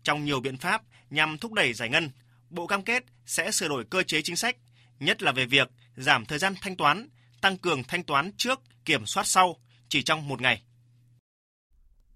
Trong 0.04 0.26
nhiều 0.26 0.40
biện 0.40 0.58
pháp 0.58 0.82
nhằm 1.10 1.38
thúc 1.38 1.54
đẩy 1.54 1.74
giải 1.74 1.90
ngân, 1.90 2.10
Bộ 2.50 2.68
cam 2.68 2.82
kết 2.82 3.04
sẽ 3.26 3.52
sửa 3.52 3.68
đổi 3.68 3.86
cơ 3.90 4.04
chế 4.04 4.22
chính 4.22 4.36
sách, 4.36 4.58
nhất 5.00 5.24
là 5.24 5.32
về 5.32 5.46
việc 5.46 5.72
giảm 5.96 6.26
thời 6.26 6.40
gian 6.40 6.54
thanh 6.62 6.76
toán, 6.76 7.10
tăng 7.42 7.58
cường 7.58 7.84
thanh 7.84 8.04
toán 8.04 8.32
trước, 8.38 8.60
kiểm 8.86 9.06
soát 9.06 9.24
sau 9.28 9.56
chỉ 9.90 10.04
trong 10.04 10.28
một 10.28 10.42
ngày. 10.42 10.62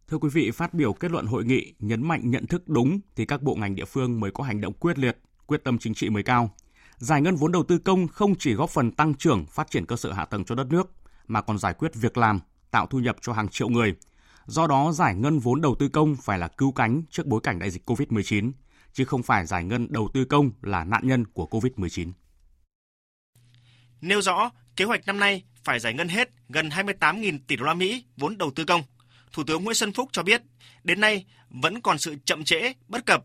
Thưa 0.07 0.17
quý 0.17 0.29
vị, 0.33 0.51
phát 0.51 0.73
biểu 0.73 0.93
kết 0.93 1.11
luận 1.11 1.25
hội 1.25 1.45
nghị 1.45 1.73
nhấn 1.79 2.07
mạnh 2.07 2.31
nhận 2.31 2.47
thức 2.47 2.67
đúng 2.67 2.99
thì 3.15 3.25
các 3.25 3.41
bộ 3.41 3.55
ngành 3.55 3.75
địa 3.75 3.85
phương 3.85 4.19
mới 4.19 4.31
có 4.31 4.43
hành 4.43 4.61
động 4.61 4.73
quyết 4.73 4.99
liệt, 4.99 5.17
quyết 5.45 5.63
tâm 5.63 5.77
chính 5.79 5.93
trị 5.93 6.09
mới 6.09 6.23
cao. 6.23 6.55
Giải 6.97 7.21
ngân 7.21 7.35
vốn 7.35 7.51
đầu 7.51 7.63
tư 7.63 7.77
công 7.77 8.07
không 8.07 8.35
chỉ 8.35 8.53
góp 8.53 8.69
phần 8.69 8.91
tăng 8.91 9.13
trưởng, 9.13 9.45
phát 9.45 9.71
triển 9.71 9.85
cơ 9.85 9.95
sở 9.95 10.11
hạ 10.11 10.25
tầng 10.25 10.45
cho 10.45 10.55
đất 10.55 10.67
nước, 10.67 10.91
mà 11.29 11.41
còn 11.41 11.57
giải 11.57 11.73
quyết 11.73 11.95
việc 11.95 12.17
làm, 12.17 12.39
tạo 12.71 12.87
thu 12.87 12.99
nhập 12.99 13.15
cho 13.21 13.33
hàng 13.33 13.49
triệu 13.49 13.69
người. 13.69 13.95
Do 14.45 14.67
đó, 14.67 14.91
giải 14.91 15.15
ngân 15.15 15.39
vốn 15.39 15.61
đầu 15.61 15.75
tư 15.79 15.87
công 15.89 16.15
phải 16.15 16.39
là 16.39 16.47
cứu 16.47 16.71
cánh 16.71 17.01
trước 17.09 17.25
bối 17.25 17.41
cảnh 17.43 17.59
đại 17.59 17.71
dịch 17.71 17.89
COVID-19, 17.89 18.51
chứ 18.93 19.05
không 19.05 19.23
phải 19.23 19.45
giải 19.45 19.63
ngân 19.63 19.87
đầu 19.89 20.09
tư 20.13 20.25
công 20.25 20.51
là 20.61 20.83
nạn 20.83 21.07
nhân 21.07 21.25
của 21.25 21.47
COVID-19. 21.51 22.11
Nêu 24.01 24.21
rõ, 24.21 24.51
kế 24.75 24.85
hoạch 24.85 25.05
năm 25.05 25.19
nay 25.19 25.43
phải 25.63 25.79
giải 25.79 25.93
ngân 25.93 26.07
hết 26.07 26.29
gần 26.49 26.69
28.000 26.69 27.39
tỷ 27.47 27.55
đô 27.55 27.65
la 27.65 27.73
Mỹ 27.73 28.03
vốn 28.17 28.37
đầu 28.37 28.51
tư 28.55 28.63
công. 28.65 28.81
Thủ 29.33 29.43
tướng 29.47 29.63
Nguyễn 29.63 29.75
Xuân 29.75 29.93
Phúc 29.93 30.09
cho 30.11 30.23
biết, 30.23 30.41
đến 30.83 31.01
nay 31.01 31.25
vẫn 31.49 31.81
còn 31.81 31.97
sự 31.97 32.15
chậm 32.25 32.43
trễ, 32.43 32.73
bất 32.87 33.05
cập. 33.05 33.23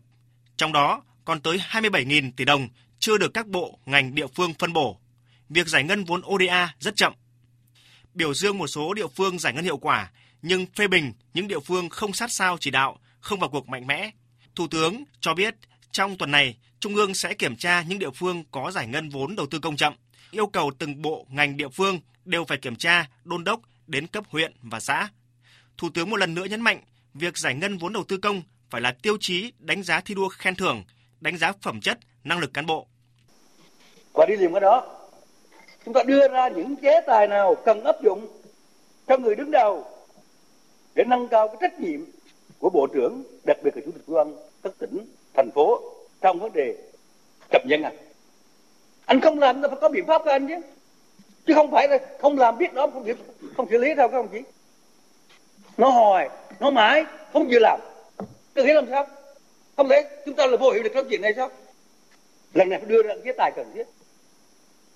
Trong 0.57 0.73
đó, 0.73 1.03
còn 1.25 1.41
tới 1.41 1.57
27.000 1.69 2.31
tỷ 2.37 2.45
đồng 2.45 2.67
chưa 2.99 3.17
được 3.17 3.33
các 3.33 3.47
bộ, 3.47 3.79
ngành 3.85 4.15
địa 4.15 4.27
phương 4.27 4.53
phân 4.59 4.73
bổ. 4.73 4.99
Việc 5.49 5.67
giải 5.67 5.83
ngân 5.83 6.03
vốn 6.03 6.21
ODA 6.25 6.75
rất 6.79 6.95
chậm. 6.95 7.13
Biểu 8.15 8.33
dương 8.33 8.57
một 8.57 8.67
số 8.67 8.93
địa 8.93 9.07
phương 9.07 9.39
giải 9.39 9.53
ngân 9.53 9.63
hiệu 9.63 9.77
quả, 9.77 10.11
nhưng 10.41 10.65
phê 10.75 10.87
bình 10.87 11.13
những 11.33 11.47
địa 11.47 11.59
phương 11.59 11.89
không 11.89 12.13
sát 12.13 12.31
sao 12.31 12.57
chỉ 12.59 12.71
đạo, 12.71 12.99
không 13.19 13.39
vào 13.39 13.49
cuộc 13.49 13.67
mạnh 13.67 13.87
mẽ. 13.87 14.11
Thủ 14.55 14.67
tướng 14.67 15.03
cho 15.19 15.33
biết 15.33 15.55
trong 15.91 16.17
tuần 16.17 16.31
này, 16.31 16.57
Trung 16.79 16.95
ương 16.95 17.13
sẽ 17.13 17.33
kiểm 17.33 17.55
tra 17.55 17.81
những 17.81 17.99
địa 17.99 18.09
phương 18.15 18.43
có 18.51 18.71
giải 18.71 18.87
ngân 18.87 19.09
vốn 19.09 19.35
đầu 19.35 19.45
tư 19.45 19.59
công 19.59 19.75
chậm, 19.75 19.93
yêu 20.31 20.47
cầu 20.47 20.71
từng 20.77 21.01
bộ, 21.01 21.27
ngành 21.29 21.57
địa 21.57 21.69
phương 21.69 21.99
đều 22.25 22.45
phải 22.45 22.57
kiểm 22.57 22.75
tra, 22.75 23.09
đôn 23.23 23.43
đốc 23.43 23.61
đến 23.87 24.07
cấp 24.07 24.23
huyện 24.27 24.53
và 24.61 24.79
xã. 24.79 25.09
Thủ 25.77 25.89
tướng 25.93 26.09
một 26.09 26.17
lần 26.17 26.33
nữa 26.33 26.45
nhấn 26.45 26.61
mạnh, 26.61 26.81
việc 27.13 27.37
giải 27.37 27.55
ngân 27.55 27.77
vốn 27.77 27.93
đầu 27.93 28.03
tư 28.03 28.17
công 28.17 28.41
phải 28.69 28.81
là 28.81 28.91
tiêu 28.91 29.17
chí 29.19 29.51
đánh 29.59 29.83
giá 29.83 29.99
thi 29.99 30.15
đua 30.15 30.29
khen 30.29 30.55
thưởng, 30.55 30.83
đánh 31.21 31.37
giá 31.37 31.51
phẩm 31.61 31.81
chất, 31.81 31.99
năng 32.23 32.39
lực 32.39 32.53
cán 32.53 32.65
bộ. 32.65 32.87
Qua 34.11 34.25
đi 34.25 34.35
liền 34.35 34.51
với 34.51 34.61
đó, 34.61 34.94
chúng 35.85 35.93
ta 35.93 36.03
đưa 36.03 36.27
ra 36.27 36.47
những 36.47 36.75
chế 36.75 37.01
tài 37.01 37.27
nào 37.27 37.55
cần 37.55 37.83
áp 37.83 38.01
dụng 38.01 38.27
cho 39.07 39.17
người 39.17 39.35
đứng 39.35 39.51
đầu 39.51 39.85
để 40.95 41.03
nâng 41.07 41.27
cao 41.27 41.47
cái 41.47 41.57
trách 41.61 41.79
nhiệm 41.79 42.01
của 42.59 42.69
bộ 42.69 42.87
trưởng, 42.93 43.23
đặc 43.43 43.57
biệt 43.63 43.75
là 43.75 43.81
chủ 43.85 43.91
tịch 43.91 44.05
ủy 44.07 44.23
các 44.63 44.73
tỉnh, 44.79 45.05
thành 45.33 45.51
phố 45.51 45.81
trong 46.21 46.39
vấn 46.39 46.53
đề 46.53 46.75
cập 47.51 47.65
dân 47.65 47.83
à. 47.83 47.91
Anh 49.05 49.21
không 49.21 49.39
làm 49.39 49.61
là 49.61 49.67
phải 49.67 49.77
có 49.81 49.89
biện 49.89 50.05
pháp 50.05 50.21
cho 50.25 50.31
anh 50.31 50.47
chứ. 50.47 50.55
Chứ 51.47 51.53
không 51.53 51.71
phải 51.71 51.87
là 51.87 51.97
không 52.19 52.37
làm 52.37 52.57
biết 52.57 52.73
đó 52.73 52.87
không, 52.93 53.05
không 53.57 53.67
xử 53.69 53.77
lý 53.77 53.95
đâu 53.95 54.07
các 54.07 54.17
ông 54.17 54.27
chí. 54.27 54.41
Nó 55.77 55.89
hỏi 55.89 56.29
nó 56.59 56.69
mãi, 56.69 57.05
không 57.33 57.49
chịu 57.49 57.59
làm. 57.59 57.79
Tôi 58.53 58.65
nghĩ 58.65 58.73
làm 58.73 58.85
sao? 58.89 59.07
Không 59.77 59.87
lẽ 59.89 60.09
chúng 60.25 60.35
ta 60.35 60.47
là 60.47 60.57
vô 60.57 60.71
hiệu 60.71 60.83
được 60.83 60.91
trong 60.93 61.07
chuyện 61.09 61.21
này 61.21 61.33
sao? 61.35 61.49
Lần 62.53 62.69
này 62.69 62.79
phải 62.79 62.89
đưa 62.89 63.03
ra 63.03 63.13
chế 63.25 63.31
tài 63.37 63.51
cần 63.55 63.71
thiết 63.73 63.83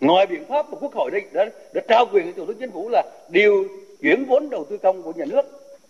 ngoài 0.02 0.28
biện 0.28 0.46
pháp 0.50 0.70
mà 0.70 0.78
quốc 0.82 0.94
hội 0.94 1.12
đã, 1.12 1.20
đã, 1.34 1.46
đã 1.74 1.82
trao 1.88 2.06
quyền 2.06 2.26
cho 2.26 2.32
thủ 2.36 2.46
tướng 2.46 2.58
chính 2.60 2.72
phủ 2.72 2.90
là 2.90 3.04
điều 3.30 3.68
chuyển 4.02 4.26
vốn 4.26 4.50
đầu 4.50 4.66
tư 4.70 4.78
công 4.78 5.04
của 5.04 5.14
nhà 5.14 5.26
nước 5.26 5.42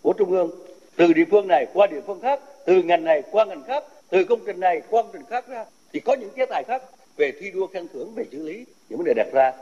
của 0.02 0.12
trung 0.18 0.30
ương 0.30 0.50
từ 0.96 1.12
địa 1.12 1.24
phương 1.30 1.48
này 1.48 1.66
qua 1.72 1.86
địa 1.86 2.00
phương 2.06 2.20
khác 2.20 2.40
từ 2.66 2.82
ngành 2.82 3.04
này 3.04 3.22
qua 3.30 3.44
ngành 3.44 3.62
khác 3.64 3.84
từ 4.10 4.24
công 4.24 4.40
trình 4.46 4.60
này 4.60 4.82
qua 4.88 5.02
công 5.02 5.10
trình 5.12 5.22
khác 5.30 5.48
ra. 5.48 5.64
Thì 5.92 6.00
có 6.00 6.16
những 6.20 6.30
chế 6.36 6.46
tài 6.50 6.64
khác 6.68 6.82
về 7.16 7.32
thi 7.40 7.50
đua 7.50 7.66
khen 7.66 7.86
thưởng 7.92 8.14
về 8.14 8.24
xử 8.32 8.48
lý 8.48 8.64
những 8.88 8.98
vấn 8.98 9.06
đề 9.06 9.14
đặt 9.16 9.26
ra. 9.32 9.52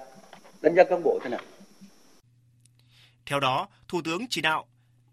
Đánh 0.62 0.74
giá 0.74 0.84
cán 0.84 1.02
bộ 1.02 1.18
thế 1.22 1.30
nào? 1.30 1.40
Theo 3.26 3.40
đó 3.40 3.68
thủ 3.88 4.02
tướng 4.04 4.26
chỉ 4.30 4.40
đạo 4.40 4.66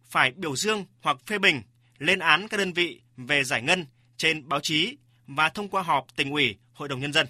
phải 0.05 0.31
biểu 0.31 0.55
dương 0.55 0.85
hoặc 1.01 1.17
phê 1.25 1.37
bình 1.37 1.61
lên 1.97 2.19
án 2.19 2.47
các 2.47 2.57
đơn 2.57 2.73
vị 2.73 3.01
về 3.17 3.43
giải 3.43 3.61
ngân 3.61 3.85
trên 4.17 4.49
báo 4.49 4.59
chí 4.63 4.97
và 5.27 5.49
thông 5.49 5.69
qua 5.69 5.81
họp 5.81 6.15
tỉnh 6.15 6.31
ủy 6.31 6.55
hội 6.73 6.87
đồng 6.87 6.99
nhân 6.99 7.13
dân 7.13 7.27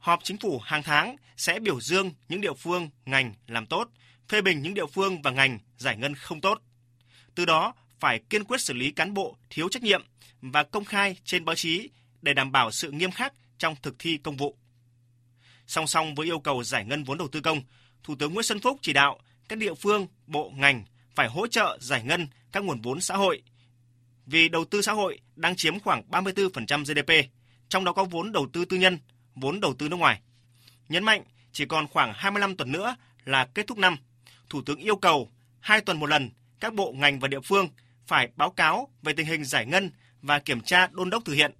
họp 0.00 0.20
chính 0.24 0.38
phủ 0.38 0.58
hàng 0.58 0.82
tháng 0.82 1.16
sẽ 1.36 1.58
biểu 1.58 1.80
dương 1.80 2.10
những 2.28 2.40
địa 2.40 2.54
phương, 2.58 2.90
ngành 3.06 3.34
làm 3.46 3.66
tốt, 3.66 3.88
phê 4.28 4.40
bình 4.42 4.62
những 4.62 4.74
địa 4.74 4.86
phương 4.86 5.22
và 5.22 5.30
ngành 5.30 5.58
giải 5.76 5.96
ngân 5.96 6.14
không 6.14 6.40
tốt. 6.40 6.62
Từ 7.34 7.44
đó, 7.44 7.74
phải 8.00 8.20
kiên 8.30 8.44
quyết 8.44 8.60
xử 8.60 8.74
lý 8.74 8.90
cán 8.90 9.14
bộ 9.14 9.36
thiếu 9.50 9.68
trách 9.68 9.82
nhiệm 9.82 10.06
và 10.40 10.62
công 10.62 10.84
khai 10.84 11.16
trên 11.24 11.44
báo 11.44 11.56
chí 11.56 11.88
để 12.22 12.34
đảm 12.34 12.52
bảo 12.52 12.70
sự 12.70 12.90
nghiêm 12.90 13.10
khắc 13.10 13.34
trong 13.58 13.74
thực 13.82 13.94
thi 13.98 14.16
công 14.16 14.36
vụ. 14.36 14.56
Song 15.66 15.86
song 15.86 16.14
với 16.14 16.26
yêu 16.26 16.40
cầu 16.40 16.64
giải 16.64 16.84
ngân 16.84 17.04
vốn 17.04 17.18
đầu 17.18 17.28
tư 17.28 17.40
công, 17.40 17.62
Thủ 18.02 18.14
tướng 18.18 18.34
Nguyễn 18.34 18.44
Xuân 18.44 18.60
Phúc 18.60 18.78
chỉ 18.82 18.92
đạo 18.92 19.18
các 19.48 19.58
địa 19.58 19.74
phương, 19.74 20.06
bộ, 20.26 20.52
ngành 20.56 20.84
phải 21.14 21.28
hỗ 21.28 21.46
trợ 21.46 21.78
giải 21.80 22.02
ngân 22.02 22.28
các 22.52 22.64
nguồn 22.64 22.80
vốn 22.80 23.00
xã 23.00 23.16
hội. 23.16 23.42
Vì 24.26 24.48
đầu 24.48 24.64
tư 24.64 24.82
xã 24.82 24.92
hội 24.92 25.20
đang 25.36 25.56
chiếm 25.56 25.80
khoảng 25.80 26.02
34% 26.10 26.84
GDP, 26.84 27.30
trong 27.68 27.84
đó 27.84 27.92
có 27.92 28.04
vốn 28.04 28.32
đầu 28.32 28.48
tư 28.52 28.64
tư 28.64 28.76
nhân, 28.76 28.98
vốn 29.34 29.60
đầu 29.60 29.74
tư 29.74 29.88
nước 29.88 29.96
ngoài. 29.96 30.20
Nhấn 30.88 31.04
mạnh 31.04 31.22
chỉ 31.52 31.64
còn 31.66 31.88
khoảng 31.88 32.12
25 32.14 32.56
tuần 32.56 32.72
nữa 32.72 32.96
là 33.24 33.48
kết 33.54 33.66
thúc 33.66 33.78
năm. 33.78 33.96
Thủ 34.48 34.62
tướng 34.66 34.78
yêu 34.78 34.96
cầu 34.96 35.30
hai 35.60 35.80
tuần 35.80 36.00
một 36.00 36.06
lần 36.06 36.30
các 36.60 36.74
bộ 36.74 36.92
ngành 36.92 37.20
và 37.20 37.28
địa 37.28 37.40
phương 37.40 37.68
phải 38.06 38.28
báo 38.36 38.50
cáo 38.50 38.88
về 39.02 39.12
tình 39.12 39.26
hình 39.26 39.44
giải 39.44 39.66
ngân 39.66 39.90
và 40.22 40.38
kiểm 40.38 40.60
tra 40.60 40.86
đôn 40.92 41.10
đốc 41.10 41.24
thực 41.24 41.32
hiện. 41.32 41.52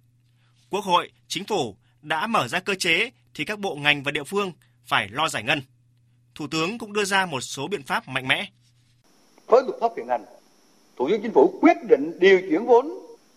Quốc 0.70 0.84
hội, 0.84 1.12
chính 1.28 1.44
phủ 1.44 1.76
đã 2.02 2.26
mở 2.26 2.48
ra 2.48 2.60
cơ 2.60 2.74
chế 2.74 3.10
thì 3.34 3.44
các 3.44 3.58
bộ 3.58 3.74
ngành 3.74 4.02
và 4.02 4.10
địa 4.10 4.24
phương 4.24 4.52
phải 4.86 5.08
lo 5.08 5.28
giải 5.28 5.42
ngân. 5.42 5.62
Thủ 6.34 6.46
tướng 6.50 6.78
cũng 6.78 6.92
đưa 6.92 7.04
ra 7.04 7.26
một 7.26 7.40
số 7.40 7.68
biện 7.68 7.82
pháp 7.82 8.08
mạnh 8.08 8.28
mẽ. 8.28 8.50
Với 9.46 9.62
luật 9.62 9.80
pháp 9.80 9.92
hiện 9.96 10.08
hành, 10.08 10.24
Thủ 10.96 11.08
tướng 11.08 11.22
Chính 11.22 11.32
phủ 11.32 11.58
quyết 11.60 11.76
định 11.88 12.18
điều 12.20 12.40
chuyển 12.40 12.64
vốn 12.64 12.90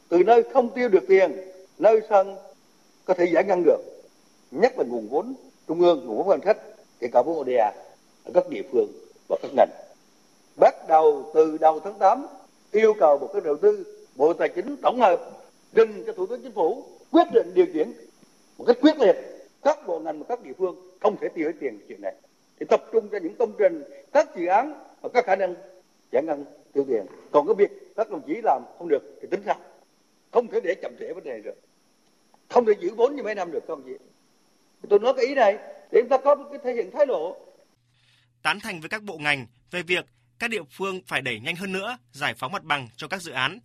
từ 0.09 0.23
nơi 0.23 0.43
không 0.53 0.75
tiêu 0.75 0.89
được 0.89 1.03
tiền, 1.09 1.31
nơi 1.79 2.01
sân 2.09 2.35
có 3.05 3.13
thể 3.13 3.25
giải 3.33 3.43
ngân 3.43 3.63
được 3.63 3.92
nhất 4.61 4.73
là 4.77 4.83
nguồn 4.87 5.07
vốn 5.07 5.33
trung 5.67 5.81
ương, 5.81 6.05
nguồn 6.05 6.17
vốn 6.17 6.27
ngân 6.27 6.41
sách, 6.45 6.57
kể 6.99 7.07
cả 7.11 7.21
vốn 7.21 7.39
ODA 7.39 7.73
ở 8.25 8.31
các 8.33 8.49
địa 8.49 8.61
phương 8.71 8.87
và 9.29 9.37
các 9.41 9.51
ngành. 9.55 9.69
Bắt 10.59 10.75
đầu 10.87 11.31
từ 11.33 11.57
đầu 11.57 11.79
tháng 11.79 11.99
8 11.99 12.27
yêu 12.71 12.93
cầu 12.99 13.17
một 13.17 13.29
cái 13.33 13.41
đầu 13.45 13.57
tư, 13.57 13.85
bộ 14.15 14.33
tài 14.33 14.49
chính 14.49 14.75
tổng 14.81 14.99
hợp, 14.99 15.31
trình 15.73 16.03
cho 16.07 16.13
thủ 16.13 16.25
tướng 16.25 16.41
chính 16.41 16.51
phủ 16.51 16.83
quyết 17.11 17.27
định 17.33 17.51
điều 17.53 17.65
chuyển 17.73 17.93
một 18.57 18.65
cách 18.67 18.77
quyết 18.81 18.99
liệt 18.99 19.15
các 19.63 19.87
bộ 19.87 19.99
ngành 19.99 20.19
và 20.19 20.25
các 20.29 20.43
địa 20.43 20.53
phương 20.57 20.75
không 20.99 21.15
thể 21.21 21.27
tiêu 21.29 21.47
hết 21.47 21.53
tiền 21.59 21.79
chuyện 21.87 22.01
này. 22.01 22.15
Thì 22.59 22.65
tập 22.69 22.83
trung 22.91 23.09
cho 23.11 23.17
những 23.23 23.35
công 23.39 23.53
trình, 23.57 23.83
các 24.11 24.35
dự 24.37 24.45
án 24.45 24.73
và 25.01 25.09
các 25.13 25.25
khả 25.25 25.35
năng 25.35 25.55
giải 26.11 26.23
ngân 26.23 26.45
tiêu 26.73 26.85
tiền. 26.87 27.05
Còn 27.31 27.47
cái 27.47 27.55
việc 27.55 27.95
các 27.95 28.09
đồng 28.09 28.21
chí 28.27 28.41
làm 28.43 28.61
không 28.77 28.87
được 28.87 29.03
thì 29.21 29.27
tính 29.31 29.41
sao? 29.45 29.55
Không 30.31 30.47
thể 30.47 30.59
để 30.63 30.75
chậm 30.81 30.91
trễ 30.99 31.13
vấn 31.13 31.23
đề 31.23 31.41
được. 31.41 31.55
Không 32.49 32.65
thể 32.65 32.73
giữ 32.79 32.89
vốn 32.95 33.15
như 33.15 33.23
mấy 33.23 33.35
năm 33.35 33.51
được, 33.51 33.59
các 33.59 33.69
đồng 33.69 33.83
chí 33.85 33.93
tôi 34.89 34.99
nói 34.99 35.13
cái 35.17 35.25
ý 35.25 35.35
này 35.35 35.57
để 35.91 36.01
chúng 36.01 36.09
ta 36.09 36.17
có 36.23 36.35
một 36.35 36.45
cái 36.49 36.59
thể 36.63 36.73
hiện 36.73 36.91
thái 36.93 37.05
độ 37.05 37.37
tán 38.41 38.59
thành 38.59 38.79
với 38.79 38.89
các 38.89 39.03
bộ 39.03 39.17
ngành 39.17 39.47
về 39.71 39.83
việc 39.83 40.05
các 40.39 40.49
địa 40.49 40.63
phương 40.71 41.01
phải 41.07 41.21
đẩy 41.21 41.39
nhanh 41.39 41.55
hơn 41.55 41.71
nữa 41.71 41.97
giải 42.11 42.33
phóng 42.33 42.51
mặt 42.51 42.63
bằng 42.63 42.87
cho 42.95 43.07
các 43.07 43.21
dự 43.21 43.31
án. 43.31 43.59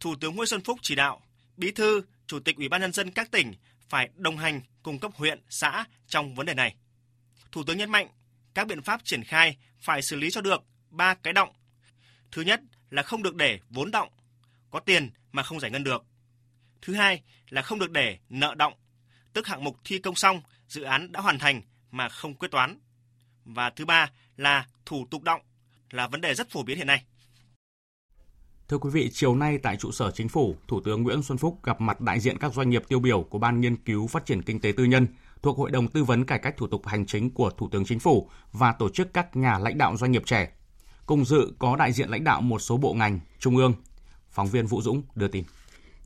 Thủ 0.00 0.14
tướng 0.20 0.36
Nguyễn 0.36 0.46
Xuân 0.46 0.60
Phúc 0.60 0.78
chỉ 0.82 0.94
đạo 0.94 1.20
Bí 1.56 1.70
thư, 1.70 2.02
Chủ 2.26 2.40
tịch 2.40 2.56
Ủy 2.56 2.68
ban 2.68 2.80
nhân 2.80 2.92
dân 2.92 3.10
các 3.10 3.30
tỉnh 3.30 3.52
phải 3.88 4.08
đồng 4.16 4.36
hành 4.36 4.60
cùng 4.82 4.98
cấp 4.98 5.12
huyện, 5.14 5.40
xã 5.48 5.84
trong 6.06 6.34
vấn 6.34 6.46
đề 6.46 6.54
này. 6.54 6.76
Thủ 7.52 7.62
tướng 7.66 7.78
nhấn 7.78 7.90
mạnh 7.90 8.08
các 8.54 8.66
biện 8.66 8.82
pháp 8.82 9.04
triển 9.04 9.24
khai 9.24 9.56
phải 9.80 10.02
xử 10.02 10.16
lý 10.16 10.30
cho 10.30 10.40
được 10.40 10.62
ba 10.90 11.14
cái 11.14 11.32
động. 11.32 11.48
Thứ 12.32 12.42
nhất 12.42 12.60
là 12.90 13.02
không 13.02 13.22
được 13.22 13.34
để 13.34 13.58
vốn 13.70 13.90
động, 13.90 14.08
có 14.70 14.80
tiền 14.80 15.10
mà 15.32 15.42
không 15.42 15.60
giải 15.60 15.70
ngân 15.70 15.84
được. 15.84 16.04
Thứ 16.82 16.94
hai 16.94 17.22
là 17.48 17.62
không 17.62 17.78
được 17.78 17.90
để 17.90 18.18
nợ 18.28 18.54
động, 18.54 18.72
tức 19.32 19.46
hạng 19.46 19.64
mục 19.64 19.76
thi 19.84 19.98
công 19.98 20.14
xong, 20.14 20.42
dự 20.68 20.82
án 20.82 21.12
đã 21.12 21.20
hoàn 21.20 21.38
thành 21.38 21.62
mà 21.90 22.08
không 22.08 22.34
quyết 22.34 22.50
toán. 22.50 22.78
Và 23.44 23.70
thứ 23.70 23.84
ba 23.84 24.10
là 24.36 24.66
thủ 24.86 25.06
tục 25.10 25.22
động, 25.22 25.40
là 25.90 26.08
vấn 26.08 26.20
đề 26.20 26.34
rất 26.34 26.50
phổ 26.50 26.62
biến 26.62 26.76
hiện 26.76 26.86
nay. 26.86 27.04
Thưa 28.68 28.78
quý 28.78 28.90
vị, 28.90 29.10
chiều 29.12 29.36
nay 29.36 29.58
tại 29.58 29.76
trụ 29.76 29.92
sở 29.92 30.10
chính 30.10 30.28
phủ, 30.28 30.56
Thủ 30.68 30.80
tướng 30.84 31.02
Nguyễn 31.02 31.22
Xuân 31.22 31.38
Phúc 31.38 31.60
gặp 31.64 31.80
mặt 31.80 32.00
đại 32.00 32.20
diện 32.20 32.38
các 32.38 32.52
doanh 32.54 32.70
nghiệp 32.70 32.82
tiêu 32.88 33.00
biểu 33.00 33.22
của 33.22 33.38
Ban 33.38 33.60
Nghiên 33.60 33.76
cứu 33.76 34.06
Phát 34.06 34.26
triển 34.26 34.42
Kinh 34.42 34.60
tế 34.60 34.72
Tư 34.76 34.84
nhân 34.84 35.06
thuộc 35.42 35.58
Hội 35.58 35.70
đồng 35.70 35.88
Tư 35.88 36.04
vấn 36.04 36.24
Cải 36.24 36.38
cách 36.38 36.54
Thủ 36.56 36.66
tục 36.66 36.86
Hành 36.86 37.06
chính 37.06 37.30
của 37.30 37.50
Thủ 37.50 37.68
tướng 37.68 37.84
Chính 37.84 37.98
phủ 37.98 38.30
và 38.52 38.72
tổ 38.72 38.88
chức 38.88 39.14
các 39.14 39.36
nhà 39.36 39.58
lãnh 39.58 39.78
đạo 39.78 39.96
doanh 39.96 40.12
nghiệp 40.12 40.22
trẻ. 40.26 40.52
Cùng 41.06 41.24
dự 41.24 41.52
có 41.58 41.76
đại 41.76 41.92
diện 41.92 42.08
lãnh 42.08 42.24
đạo 42.24 42.40
một 42.40 42.58
số 42.58 42.76
bộ 42.76 42.94
ngành, 42.94 43.20
trung 43.38 43.56
ương. 43.56 43.74
Phóng 44.30 44.48
viên 44.48 44.66
Vũ 44.66 44.82
Dũng 44.82 45.02
đưa 45.14 45.28
tin. 45.28 45.44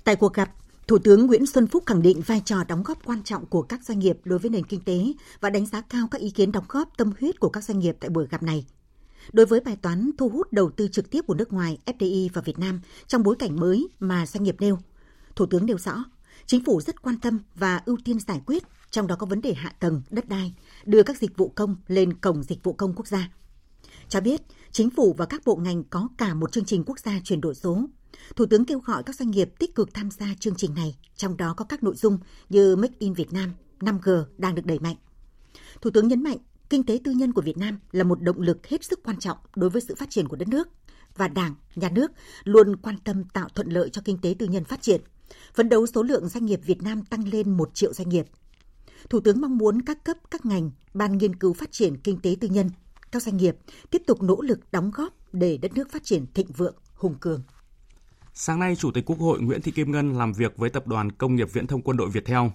Tại 0.04 0.16
cuộc 0.16 0.34
gặp, 0.34 0.48
Thủ 0.86 0.98
tướng 0.98 1.26
Nguyễn 1.26 1.46
Xuân 1.46 1.66
Phúc 1.66 1.82
khẳng 1.86 2.02
định 2.02 2.20
vai 2.26 2.42
trò 2.44 2.64
đóng 2.64 2.82
góp 2.82 3.04
quan 3.04 3.22
trọng 3.22 3.46
của 3.46 3.62
các 3.62 3.84
doanh 3.84 3.98
nghiệp 3.98 4.18
đối 4.24 4.38
với 4.38 4.50
nền 4.50 4.66
kinh 4.66 4.80
tế 4.80 5.12
và 5.40 5.50
đánh 5.50 5.66
giá 5.66 5.80
cao 5.80 6.08
các 6.10 6.20
ý 6.20 6.30
kiến 6.30 6.52
đóng 6.52 6.64
góp 6.68 6.88
tâm 6.96 7.12
huyết 7.20 7.40
của 7.40 7.48
các 7.48 7.64
doanh 7.64 7.78
nghiệp 7.78 7.96
tại 8.00 8.10
buổi 8.10 8.26
gặp 8.30 8.42
này. 8.42 8.66
Đối 9.32 9.46
với 9.46 9.60
bài 9.60 9.76
toán 9.82 10.10
thu 10.18 10.28
hút 10.28 10.52
đầu 10.52 10.70
tư 10.70 10.88
trực 10.88 11.10
tiếp 11.10 11.20
của 11.26 11.34
nước 11.34 11.52
ngoài 11.52 11.78
FDI 11.86 12.28
vào 12.32 12.42
Việt 12.42 12.58
Nam 12.58 12.80
trong 13.06 13.22
bối 13.22 13.36
cảnh 13.38 13.60
mới 13.60 13.88
mà 13.98 14.26
doanh 14.26 14.44
nghiệp 14.44 14.56
nêu, 14.60 14.78
Thủ 15.36 15.46
tướng 15.46 15.66
nêu 15.66 15.78
rõ, 15.78 16.04
chính 16.46 16.64
phủ 16.64 16.80
rất 16.80 17.02
quan 17.02 17.20
tâm 17.20 17.38
và 17.54 17.82
ưu 17.86 17.98
tiên 18.04 18.18
giải 18.20 18.40
quyết, 18.46 18.62
trong 18.90 19.06
đó 19.06 19.16
có 19.16 19.26
vấn 19.26 19.40
đề 19.40 19.54
hạ 19.54 19.72
tầng, 19.80 20.02
đất 20.10 20.28
đai, 20.28 20.54
đưa 20.84 21.02
các 21.02 21.18
dịch 21.18 21.36
vụ 21.36 21.48
công 21.48 21.76
lên 21.86 22.14
cổng 22.14 22.42
dịch 22.42 22.64
vụ 22.64 22.72
công 22.72 22.94
quốc 22.94 23.06
gia. 23.06 23.30
Cho 24.08 24.20
biết, 24.20 24.42
chính 24.72 24.90
phủ 24.90 25.14
và 25.18 25.26
các 25.26 25.42
bộ 25.44 25.56
ngành 25.56 25.84
có 25.84 26.08
cả 26.18 26.34
một 26.34 26.52
chương 26.52 26.64
trình 26.64 26.84
quốc 26.86 26.98
gia 26.98 27.20
chuyển 27.24 27.40
đổi 27.40 27.54
số. 27.54 27.82
Thủ 28.36 28.46
tướng 28.46 28.64
kêu 28.64 28.78
gọi 28.78 29.02
các 29.02 29.16
doanh 29.16 29.30
nghiệp 29.30 29.50
tích 29.58 29.74
cực 29.74 29.94
tham 29.94 30.10
gia 30.10 30.26
chương 30.40 30.54
trình 30.56 30.74
này, 30.74 30.96
trong 31.16 31.36
đó 31.36 31.54
có 31.56 31.64
các 31.64 31.82
nội 31.82 31.94
dung 31.96 32.18
như 32.48 32.76
Make 32.76 32.94
in 32.98 33.14
Việt 33.14 33.32
Nam, 33.32 33.54
5G 33.80 34.24
đang 34.38 34.54
được 34.54 34.66
đẩy 34.66 34.78
mạnh. 34.78 34.96
Thủ 35.80 35.90
tướng 35.90 36.08
nhấn 36.08 36.22
mạnh 36.22 36.38
kinh 36.70 36.82
tế 36.82 37.00
tư 37.04 37.12
nhân 37.12 37.32
của 37.32 37.42
Việt 37.42 37.58
Nam 37.58 37.78
là 37.92 38.04
một 38.04 38.22
động 38.22 38.40
lực 38.40 38.66
hết 38.66 38.84
sức 38.84 39.00
quan 39.02 39.18
trọng 39.18 39.38
đối 39.56 39.70
với 39.70 39.82
sự 39.82 39.94
phát 39.94 40.10
triển 40.10 40.28
của 40.28 40.36
đất 40.36 40.48
nước 40.48 40.68
và 41.16 41.28
Đảng, 41.28 41.54
Nhà 41.74 41.90
nước 41.90 42.12
luôn 42.44 42.76
quan 42.76 42.98
tâm 43.04 43.24
tạo 43.24 43.48
thuận 43.48 43.68
lợi 43.68 43.90
cho 43.90 44.02
kinh 44.04 44.18
tế 44.18 44.34
tư 44.38 44.46
nhân 44.46 44.64
phát 44.64 44.82
triển, 44.82 45.00
phấn 45.54 45.68
đấu 45.68 45.86
số 45.86 46.02
lượng 46.02 46.28
doanh 46.28 46.46
nghiệp 46.46 46.60
Việt 46.64 46.82
Nam 46.82 47.02
tăng 47.04 47.28
lên 47.28 47.56
1 47.56 47.74
triệu 47.74 47.92
doanh 47.92 48.08
nghiệp. 48.08 48.26
Thủ 49.10 49.20
tướng 49.20 49.40
mong 49.40 49.58
muốn 49.58 49.82
các 49.82 50.04
cấp, 50.04 50.16
các 50.30 50.46
ngành, 50.46 50.70
ban 50.94 51.18
nghiên 51.18 51.36
cứu 51.36 51.52
phát 51.52 51.72
triển 51.72 51.96
kinh 51.96 52.20
tế 52.20 52.36
tư 52.40 52.48
nhân, 52.48 52.70
các 53.12 53.22
doanh 53.22 53.36
nghiệp 53.36 53.56
tiếp 53.90 54.02
tục 54.06 54.22
nỗ 54.22 54.40
lực 54.40 54.60
đóng 54.72 54.90
góp 54.94 55.14
để 55.32 55.56
đất 55.56 55.74
nước 55.74 55.92
phát 55.92 56.04
triển 56.04 56.26
thịnh 56.34 56.52
vượng, 56.56 56.74
hùng 56.94 57.14
cường. 57.20 57.42
Sáng 58.38 58.58
nay, 58.58 58.76
Chủ 58.76 58.90
tịch 58.90 59.04
Quốc 59.06 59.18
hội 59.18 59.40
Nguyễn 59.40 59.62
Thị 59.62 59.72
Kim 59.72 59.90
Ngân 59.90 60.12
làm 60.12 60.32
việc 60.32 60.56
với 60.56 60.70
Tập 60.70 60.86
đoàn 60.86 61.12
Công 61.12 61.34
nghiệp 61.34 61.52
Viễn 61.52 61.66
thông 61.66 61.82
Quân 61.82 61.96
đội 61.96 62.10
Việt 62.10 62.24
Theo. 62.26 62.52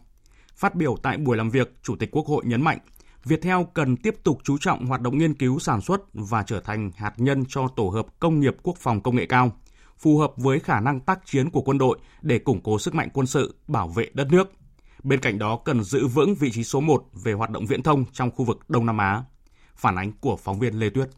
Phát 0.55 0.75
biểu 0.75 0.97
tại 1.03 1.17
buổi 1.17 1.37
làm 1.37 1.49
việc, 1.49 1.73
Chủ 1.83 1.95
tịch 1.95 2.09
Quốc 2.11 2.25
hội 2.27 2.43
nhấn 2.45 2.61
mạnh 2.61 2.77
Viettel 3.23 3.57
cần 3.73 3.97
tiếp 3.97 4.15
tục 4.23 4.39
chú 4.43 4.57
trọng 4.57 4.85
hoạt 4.85 5.01
động 5.01 5.17
nghiên 5.17 5.33
cứu 5.33 5.59
sản 5.59 5.81
xuất 5.81 6.01
và 6.13 6.43
trở 6.43 6.59
thành 6.59 6.91
hạt 6.95 7.13
nhân 7.17 7.43
cho 7.47 7.67
tổ 7.75 7.89
hợp 7.89 8.05
công 8.19 8.39
nghiệp 8.39 8.55
quốc 8.63 8.77
phòng 8.77 9.01
công 9.01 9.15
nghệ 9.15 9.25
cao, 9.25 9.51
phù 9.97 10.17
hợp 10.17 10.33
với 10.37 10.59
khả 10.59 10.79
năng 10.79 10.99
tác 10.99 11.19
chiến 11.25 11.49
của 11.49 11.61
quân 11.61 11.77
đội 11.77 11.99
để 12.21 12.39
củng 12.39 12.61
cố 12.63 12.79
sức 12.79 12.95
mạnh 12.95 13.09
quân 13.13 13.27
sự, 13.27 13.55
bảo 13.67 13.87
vệ 13.87 14.09
đất 14.13 14.27
nước. 14.31 14.51
Bên 15.03 15.19
cạnh 15.19 15.39
đó 15.39 15.59
cần 15.65 15.83
giữ 15.83 16.07
vững 16.07 16.35
vị 16.35 16.51
trí 16.51 16.63
số 16.63 16.79
1 16.79 17.03
về 17.23 17.33
hoạt 17.33 17.49
động 17.49 17.65
viễn 17.65 17.83
thông 17.83 18.05
trong 18.13 18.31
khu 18.31 18.45
vực 18.45 18.69
Đông 18.69 18.85
Nam 18.85 18.97
Á. 18.97 19.23
Phản 19.75 19.95
ánh 19.95 20.11
của 20.11 20.35
phóng 20.35 20.59
viên 20.59 20.79
Lê 20.79 20.89
Tuyết. 20.89 21.09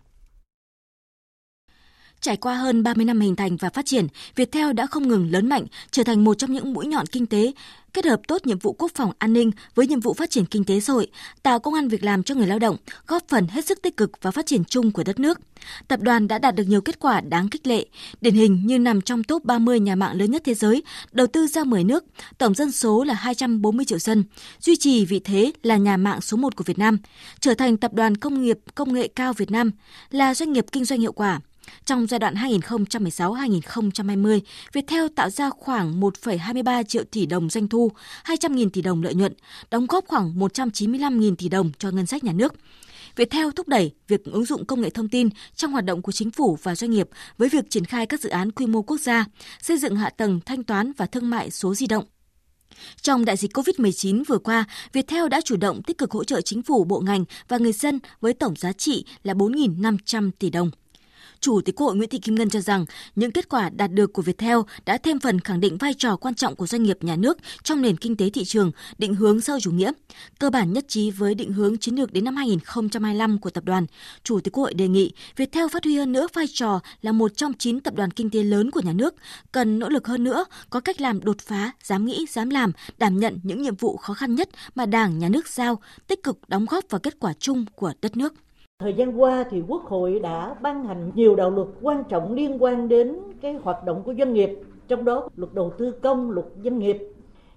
Trải 2.23 2.37
qua 2.37 2.55
hơn 2.55 2.83
30 2.83 3.05
năm 3.05 3.19
hình 3.19 3.35
thành 3.35 3.57
và 3.57 3.69
phát 3.69 3.85
triển, 3.85 4.07
Viettel 4.35 4.73
đã 4.73 4.85
không 4.87 5.07
ngừng 5.07 5.31
lớn 5.31 5.49
mạnh, 5.49 5.65
trở 5.91 6.03
thành 6.03 6.23
một 6.23 6.33
trong 6.33 6.53
những 6.53 6.73
mũi 6.73 6.87
nhọn 6.87 7.05
kinh 7.05 7.25
tế, 7.25 7.51
kết 7.93 8.05
hợp 8.05 8.21
tốt 8.27 8.45
nhiệm 8.45 8.59
vụ 8.59 8.73
quốc 8.73 8.91
phòng 8.95 9.11
an 9.17 9.33
ninh 9.33 9.51
với 9.75 9.87
nhiệm 9.87 9.99
vụ 9.99 10.13
phát 10.13 10.29
triển 10.29 10.45
kinh 10.45 10.63
tế 10.63 10.79
xã 10.79 10.93
hội, 10.93 11.07
tạo 11.43 11.59
công 11.59 11.73
an 11.73 11.87
việc 11.87 12.03
làm 12.03 12.23
cho 12.23 12.35
người 12.35 12.47
lao 12.47 12.59
động, 12.59 12.77
góp 13.07 13.23
phần 13.27 13.47
hết 13.47 13.65
sức 13.65 13.81
tích 13.81 13.97
cực 13.97 14.11
vào 14.21 14.31
phát 14.31 14.45
triển 14.45 14.65
chung 14.65 14.91
của 14.91 15.03
đất 15.03 15.19
nước. 15.19 15.39
Tập 15.87 16.01
đoàn 16.01 16.27
đã 16.27 16.37
đạt 16.37 16.55
được 16.55 16.63
nhiều 16.67 16.81
kết 16.81 16.99
quả 16.99 17.21
đáng 17.21 17.49
khích 17.49 17.67
lệ, 17.67 17.85
điển 18.21 18.33
hình 18.33 18.61
như 18.65 18.79
nằm 18.79 19.01
trong 19.01 19.23
top 19.23 19.45
30 19.45 19.79
nhà 19.79 19.95
mạng 19.95 20.17
lớn 20.17 20.31
nhất 20.31 20.41
thế 20.45 20.53
giới, 20.53 20.83
đầu 21.11 21.27
tư 21.27 21.47
ra 21.47 21.63
10 21.63 21.83
nước, 21.83 22.05
tổng 22.37 22.53
dân 22.53 22.71
số 22.71 23.03
là 23.03 23.13
240 23.13 23.85
triệu 23.85 23.99
dân, 23.99 24.23
duy 24.59 24.75
trì 24.75 25.05
vị 25.05 25.19
thế 25.19 25.51
là 25.63 25.77
nhà 25.77 25.97
mạng 25.97 26.21
số 26.21 26.37
1 26.37 26.55
của 26.55 26.63
Việt 26.63 26.79
Nam, 26.79 26.97
trở 27.39 27.53
thành 27.53 27.77
tập 27.77 27.93
đoàn 27.93 28.17
công 28.17 28.43
nghiệp 28.43 28.59
công 28.75 28.93
nghệ 28.93 29.07
cao 29.07 29.33
Việt 29.33 29.51
Nam, 29.51 29.71
là 30.11 30.33
doanh 30.33 30.53
nghiệp 30.53 30.65
kinh 30.71 30.85
doanh 30.85 30.99
hiệu 30.99 31.11
quả, 31.11 31.39
trong 31.85 32.07
giai 32.07 32.19
đoạn 32.19 32.35
2016-2020, 32.35 34.39
Viettel 34.73 35.07
tạo 35.15 35.29
ra 35.29 35.49
khoảng 35.49 36.01
1,23 36.01 36.83
triệu 36.83 37.03
tỷ 37.03 37.25
đồng 37.25 37.49
doanh 37.49 37.67
thu, 37.67 37.91
200.000 38.25 38.69
tỷ 38.69 38.81
đồng 38.81 39.03
lợi 39.03 39.13
nhuận, 39.13 39.33
đóng 39.71 39.87
góp 39.87 40.05
khoảng 40.07 40.35
195.000 40.35 41.35
tỷ 41.35 41.49
đồng 41.49 41.71
cho 41.79 41.91
ngân 41.91 42.05
sách 42.05 42.23
nhà 42.23 42.31
nước. 42.31 42.53
Viettel 43.15 43.47
thúc 43.55 43.67
đẩy 43.67 43.91
việc 44.07 44.25
ứng 44.25 44.45
dụng 44.45 44.65
công 44.65 44.81
nghệ 44.81 44.89
thông 44.89 45.09
tin 45.09 45.29
trong 45.55 45.71
hoạt 45.71 45.85
động 45.85 46.01
của 46.01 46.11
chính 46.11 46.31
phủ 46.31 46.57
và 46.63 46.75
doanh 46.75 46.91
nghiệp 46.91 47.09
với 47.37 47.49
việc 47.49 47.69
triển 47.69 47.85
khai 47.85 48.05
các 48.05 48.21
dự 48.21 48.29
án 48.29 48.51
quy 48.51 48.65
mô 48.65 48.81
quốc 48.81 48.97
gia, 48.97 49.25
xây 49.61 49.77
dựng 49.77 49.95
hạ 49.95 50.09
tầng 50.09 50.39
thanh 50.45 50.63
toán 50.63 50.91
và 50.97 51.05
thương 51.05 51.29
mại 51.29 51.51
số 51.51 51.75
di 51.75 51.87
động. 51.87 52.05
Trong 53.01 53.25
đại 53.25 53.37
dịch 53.37 53.57
COVID-19 53.57 54.23
vừa 54.27 54.37
qua, 54.37 54.65
Viettel 54.93 55.27
đã 55.27 55.41
chủ 55.41 55.55
động 55.55 55.83
tích 55.83 55.97
cực 55.97 56.11
hỗ 56.11 56.23
trợ 56.23 56.41
chính 56.41 56.61
phủ, 56.61 56.83
bộ 56.83 56.99
ngành 56.99 57.25
và 57.47 57.57
người 57.57 57.73
dân 57.73 57.99
với 58.21 58.33
tổng 58.33 58.55
giá 58.55 58.73
trị 58.73 59.05
là 59.23 59.33
4.500 59.33 60.31
tỷ 60.39 60.49
đồng. 60.49 60.71
Chủ 61.43 61.61
tịch 61.61 61.75
Quốc 61.75 61.87
hội 61.87 61.95
Nguyễn 61.95 62.09
Thị 62.09 62.19
Kim 62.19 62.35
Ngân 62.35 62.49
cho 62.49 62.59
rằng 62.59 62.85
những 63.15 63.31
kết 63.31 63.49
quả 63.49 63.69
đạt 63.69 63.91
được 63.91 64.13
của 64.13 64.21
Viettel 64.21 64.57
đã 64.85 64.97
thêm 64.97 65.19
phần 65.19 65.39
khẳng 65.39 65.59
định 65.59 65.77
vai 65.77 65.93
trò 65.93 66.15
quan 66.15 66.35
trọng 66.35 66.55
của 66.55 66.67
doanh 66.67 66.83
nghiệp 66.83 66.97
nhà 67.01 67.15
nước 67.15 67.37
trong 67.63 67.81
nền 67.81 67.97
kinh 67.97 68.15
tế 68.15 68.29
thị 68.29 68.43
trường, 68.43 68.71
định 68.97 69.15
hướng 69.15 69.41
sau 69.41 69.59
chủ 69.59 69.71
nghĩa. 69.71 69.91
Cơ 70.39 70.49
bản 70.49 70.73
nhất 70.73 70.85
trí 70.87 71.11
với 71.11 71.35
định 71.35 71.53
hướng 71.53 71.77
chiến 71.77 71.95
lược 71.95 72.13
đến 72.13 72.23
năm 72.23 72.35
2025 72.35 73.37
của 73.37 73.49
tập 73.49 73.63
đoàn, 73.65 73.85
Chủ 74.23 74.39
tịch 74.39 74.53
Quốc 74.53 74.63
hội 74.63 74.73
đề 74.73 74.87
nghị 74.87 75.11
Viettel 75.35 75.67
phát 75.71 75.83
huy 75.83 75.97
hơn 75.97 76.11
nữa 76.11 76.27
vai 76.33 76.45
trò 76.53 76.79
là 77.01 77.11
một 77.11 77.37
trong 77.37 77.53
9 77.53 77.79
tập 77.79 77.95
đoàn 77.95 78.11
kinh 78.11 78.29
tế 78.29 78.43
lớn 78.43 78.71
của 78.71 78.81
nhà 78.81 78.93
nước, 78.93 79.15
cần 79.51 79.79
nỗ 79.79 79.89
lực 79.89 80.07
hơn 80.07 80.23
nữa, 80.23 80.45
có 80.69 80.79
cách 80.79 81.01
làm 81.01 81.23
đột 81.23 81.41
phá, 81.41 81.71
dám 81.83 82.05
nghĩ, 82.05 82.25
dám 82.29 82.49
làm, 82.49 82.71
đảm 82.97 83.19
nhận 83.19 83.39
những 83.43 83.61
nhiệm 83.61 83.75
vụ 83.75 83.97
khó 83.97 84.13
khăn 84.13 84.35
nhất 84.35 84.49
mà 84.75 84.85
Đảng, 84.85 85.19
Nhà 85.19 85.29
nước 85.29 85.47
giao, 85.47 85.81
tích 86.07 86.23
cực 86.23 86.37
đóng 86.47 86.65
góp 86.65 86.83
vào 86.89 86.99
kết 86.99 87.19
quả 87.19 87.33
chung 87.39 87.65
của 87.75 87.93
đất 88.01 88.17
nước. 88.17 88.33
Thời 88.79 88.93
gian 88.93 89.21
qua 89.21 89.45
thì 89.49 89.61
Quốc 89.67 89.83
hội 89.83 90.19
đã 90.19 90.55
ban 90.61 90.83
hành 90.83 91.11
nhiều 91.15 91.35
đạo 91.35 91.49
luật 91.49 91.67
quan 91.81 92.03
trọng 92.09 92.33
liên 92.33 92.63
quan 92.63 92.87
đến 92.87 93.19
cái 93.41 93.53
hoạt 93.53 93.83
động 93.85 94.03
của 94.03 94.13
doanh 94.13 94.33
nghiệp, 94.33 94.59
trong 94.87 95.05
đó 95.05 95.29
luật 95.35 95.53
đầu 95.53 95.73
tư 95.77 95.91
công, 95.91 96.31
luật 96.31 96.45
doanh 96.63 96.79
nghiệp 96.79 96.97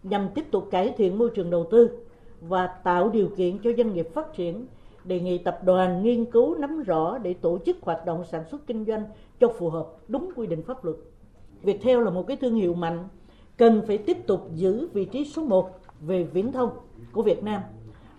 nhằm 0.02 0.28
tiếp 0.34 0.50
tục 0.50 0.68
cải 0.70 0.94
thiện 0.96 1.18
môi 1.18 1.30
trường 1.34 1.50
đầu 1.50 1.66
tư 1.70 1.90
và 2.40 2.66
tạo 2.66 3.08
điều 3.08 3.28
kiện 3.36 3.58
cho 3.58 3.70
doanh 3.76 3.94
nghiệp 3.94 4.08
phát 4.14 4.32
triển 4.34 4.66
đề 5.04 5.20
nghị 5.20 5.38
tập 5.38 5.60
đoàn 5.64 6.02
nghiên 6.02 6.24
cứu 6.24 6.54
nắm 6.54 6.82
rõ 6.82 7.18
để 7.18 7.34
tổ 7.34 7.58
chức 7.66 7.76
hoạt 7.82 8.06
động 8.06 8.24
sản 8.30 8.44
xuất 8.50 8.66
kinh 8.66 8.84
doanh 8.84 9.04
cho 9.40 9.48
phù 9.48 9.70
hợp 9.70 9.86
đúng 10.08 10.30
quy 10.36 10.46
định 10.46 10.62
pháp 10.62 10.84
luật. 10.84 10.96
Viettel 11.62 12.04
là 12.04 12.10
một 12.10 12.26
cái 12.26 12.36
thương 12.36 12.54
hiệu 12.54 12.74
mạnh 12.74 13.08
cần 13.56 13.82
phải 13.86 13.98
tiếp 13.98 14.26
tục 14.26 14.48
giữ 14.54 14.88
vị 14.92 15.04
trí 15.04 15.24
số 15.24 15.42
1 15.42 15.70
về 16.00 16.24
viễn 16.24 16.52
thông 16.52 16.70
của 17.12 17.22
Việt 17.22 17.42
Nam 17.44 17.60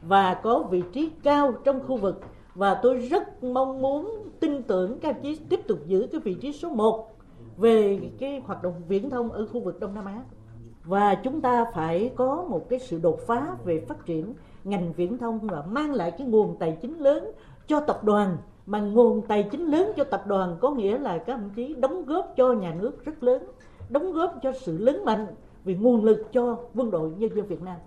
và 0.01 0.33
có 0.33 0.63
vị 0.63 0.83
trí 0.93 1.09
cao 1.23 1.53
trong 1.63 1.79
khu 1.87 1.97
vực 1.97 2.21
và 2.57 2.73
tôi 2.73 2.97
rất 2.97 3.43
mong 3.43 3.81
muốn, 3.81 4.29
tin 4.39 4.63
tưởng 4.63 4.99
các 4.99 5.17
chí 5.23 5.39
tiếp 5.49 5.67
tục 5.67 5.79
giữ 5.87 6.07
cái 6.11 6.21
vị 6.21 6.33
trí 6.33 6.53
số 6.53 6.69
1 6.69 7.09
về 7.57 7.99
cái 8.19 8.41
hoạt 8.45 8.63
động 8.63 8.73
viễn 8.87 9.09
thông 9.09 9.31
ở 9.31 9.47
khu 9.47 9.59
vực 9.59 9.79
Đông 9.79 9.93
Nam 9.93 10.05
Á. 10.05 10.21
Và 10.83 11.15
chúng 11.15 11.41
ta 11.41 11.65
phải 11.73 12.11
có 12.15 12.45
một 12.49 12.69
cái 12.69 12.79
sự 12.79 12.99
đột 12.99 13.19
phá 13.27 13.55
về 13.63 13.79
phát 13.79 14.05
triển 14.05 14.33
ngành 14.63 14.93
viễn 14.93 15.17
thông 15.17 15.39
và 15.39 15.61
mang 15.61 15.93
lại 15.93 16.11
cái 16.11 16.27
nguồn 16.27 16.55
tài 16.59 16.77
chính 16.81 16.97
lớn 16.97 17.31
cho 17.67 17.79
tập 17.79 18.03
đoàn. 18.03 18.37
Mà 18.65 18.79
nguồn 18.79 19.21
tài 19.21 19.47
chính 19.51 19.65
lớn 19.65 19.91
cho 19.97 20.03
tập 20.03 20.23
đoàn 20.27 20.57
có 20.59 20.71
nghĩa 20.71 20.97
là 20.97 21.17
các 21.17 21.37
đồng 21.37 21.49
chí 21.55 21.75
đóng 21.75 22.05
góp 22.05 22.33
cho 22.37 22.53
nhà 22.53 22.75
nước 22.81 23.05
rất 23.05 23.23
lớn, 23.23 23.43
đóng 23.89 24.13
góp 24.13 24.35
cho 24.43 24.51
sự 24.61 24.77
lớn 24.77 25.05
mạnh 25.05 25.27
về 25.65 25.73
nguồn 25.73 26.05
lực 26.05 26.33
cho 26.33 26.57
quân 26.75 26.91
đội 26.91 27.11
nhân 27.17 27.29
dân 27.35 27.47
Việt 27.47 27.61
Nam. 27.61 27.77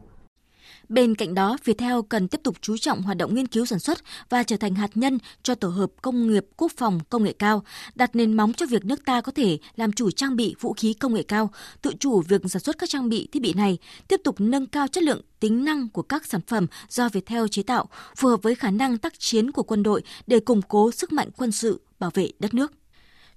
Bên 0.91 1.15
cạnh 1.15 1.35
đó, 1.35 1.57
Viettel 1.65 1.95
cần 2.09 2.29
tiếp 2.29 2.41
tục 2.45 2.57
chú 2.61 2.77
trọng 2.77 3.03
hoạt 3.03 3.17
động 3.17 3.35
nghiên 3.35 3.47
cứu 3.47 3.67
sản 3.67 3.79
xuất 3.79 3.99
và 4.29 4.43
trở 4.43 4.57
thành 4.57 4.75
hạt 4.75 4.91
nhân 4.95 5.19
cho 5.43 5.55
tổ 5.55 5.69
hợp 5.69 5.91
công 6.03 6.31
nghiệp 6.31 6.47
quốc 6.57 6.73
phòng 6.77 7.01
công 7.11 7.25
nghệ 7.25 7.33
cao, 7.33 7.63
đặt 7.95 8.17
nền 8.17 8.33
móng 8.33 8.53
cho 8.53 8.67
việc 8.67 8.85
nước 8.85 9.05
ta 9.05 9.21
có 9.21 9.33
thể 9.33 9.59
làm 9.77 9.93
chủ 9.93 10.11
trang 10.11 10.37
bị 10.37 10.55
vũ 10.61 10.73
khí 10.73 10.95
công 10.95 11.15
nghệ 11.15 11.23
cao, 11.23 11.51
tự 11.83 11.93
chủ 12.01 12.23
việc 12.29 12.43
sản 12.49 12.63
xuất 12.63 12.79
các 12.79 12.89
trang 12.89 13.09
bị 13.09 13.29
thiết 13.33 13.43
bị 13.43 13.53
này, 13.53 13.79
tiếp 14.09 14.21
tục 14.25 14.35
nâng 14.39 14.67
cao 14.67 14.89
chất 14.89 15.03
lượng 15.03 15.21
tính 15.41 15.65
năng 15.65 15.89
của 15.89 16.03
các 16.03 16.27
sản 16.27 16.41
phẩm 16.47 16.67
do 16.89 17.09
Viettel 17.09 17.45
chế 17.51 17.63
tạo, 17.63 17.89
phù 18.17 18.29
hợp 18.29 18.43
với 18.43 18.55
khả 18.55 18.71
năng 18.71 18.99
tác 18.99 19.19
chiến 19.19 19.51
của 19.51 19.63
quân 19.63 19.83
đội 19.83 20.03
để 20.27 20.41
củng 20.41 20.63
cố 20.63 20.91
sức 20.91 21.13
mạnh 21.13 21.29
quân 21.37 21.53
sự 21.53 21.81
bảo 21.99 22.11
vệ 22.15 22.31
đất 22.39 22.55
nước. 22.55 22.73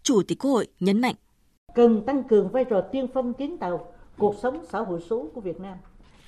Chủ 0.03 0.21
tịch 0.27 0.39
Quốc 0.39 0.51
hội 0.51 0.67
nhấn 0.79 1.01
mạnh 1.01 1.15
cần 1.75 2.05
tăng 2.05 2.23
cường 2.23 2.49
vai 2.49 2.65
trò 2.69 2.81
tiên 2.91 3.07
phong 3.13 3.33
kiến 3.33 3.57
tạo 3.57 3.93
cuộc 4.17 4.35
sống 4.41 4.65
xã 4.71 4.79
hội 4.79 4.99
số 5.09 5.29
của 5.33 5.41
Việt 5.41 5.59
Nam 5.59 5.77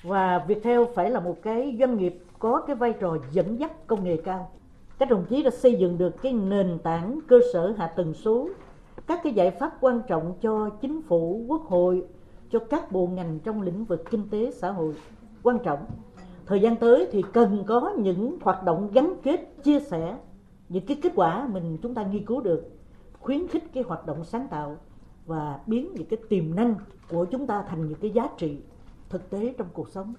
và 0.06 0.44
Viettel 0.48 0.80
phải 0.94 1.10
là 1.10 1.20
một 1.20 1.42
cái 1.42 1.76
doanh 1.78 1.96
nghiệp 1.96 2.22
có 2.38 2.60
cái 2.66 2.76
vai 2.76 2.92
trò 2.92 3.16
dẫn 3.32 3.60
dắt 3.60 3.86
công 3.86 4.04
nghệ 4.04 4.16
cao. 4.16 4.50
Các 4.98 5.10
đồng 5.10 5.24
chí 5.28 5.42
đã 5.42 5.50
xây 5.50 5.74
dựng 5.74 5.98
được 5.98 6.22
cái 6.22 6.32
nền 6.32 6.78
tảng 6.82 7.18
cơ 7.28 7.40
sở 7.52 7.74
hạ 7.78 7.86
tầng 7.86 8.14
số, 8.14 8.48
các 9.06 9.20
cái 9.24 9.32
giải 9.32 9.50
pháp 9.50 9.76
quan 9.80 10.00
trọng 10.08 10.34
cho 10.40 10.70
chính 10.80 11.02
phủ, 11.02 11.44
quốc 11.48 11.62
hội, 11.62 12.06
cho 12.50 12.58
các 12.58 12.92
bộ 12.92 13.06
ngành 13.06 13.38
trong 13.44 13.62
lĩnh 13.62 13.84
vực 13.84 14.04
kinh 14.10 14.28
tế 14.30 14.50
xã 14.50 14.70
hội 14.70 14.94
quan 15.42 15.58
trọng. 15.64 15.78
Thời 16.46 16.60
gian 16.60 16.76
tới 16.76 17.08
thì 17.12 17.22
cần 17.32 17.64
có 17.66 17.92
những 17.98 18.38
hoạt 18.42 18.62
động 18.64 18.88
gắn 18.92 19.14
kết, 19.22 19.62
chia 19.62 19.80
sẻ 19.80 20.16
những 20.68 20.86
cái 20.86 20.98
kết 21.02 21.12
quả 21.14 21.48
mình 21.52 21.78
chúng 21.82 21.94
ta 21.94 22.02
nghiên 22.02 22.24
cứu 22.24 22.40
được, 22.40 22.70
khuyến 23.20 23.48
khích 23.48 23.64
cái 23.74 23.82
hoạt 23.86 24.06
động 24.06 24.24
sáng 24.24 24.46
tạo 24.50 24.76
và 25.26 25.60
biến 25.66 25.88
những 25.94 26.06
cái 26.06 26.18
tiềm 26.28 26.54
năng 26.54 26.74
của 27.10 27.24
chúng 27.24 27.46
ta 27.46 27.64
thành 27.68 27.88
những 27.88 27.98
cái 27.98 28.10
giá 28.10 28.28
trị 28.38 28.58
thực 29.10 29.30
tế 29.30 29.54
trong 29.58 29.68
cuộc 29.72 29.88
sống. 29.94 30.14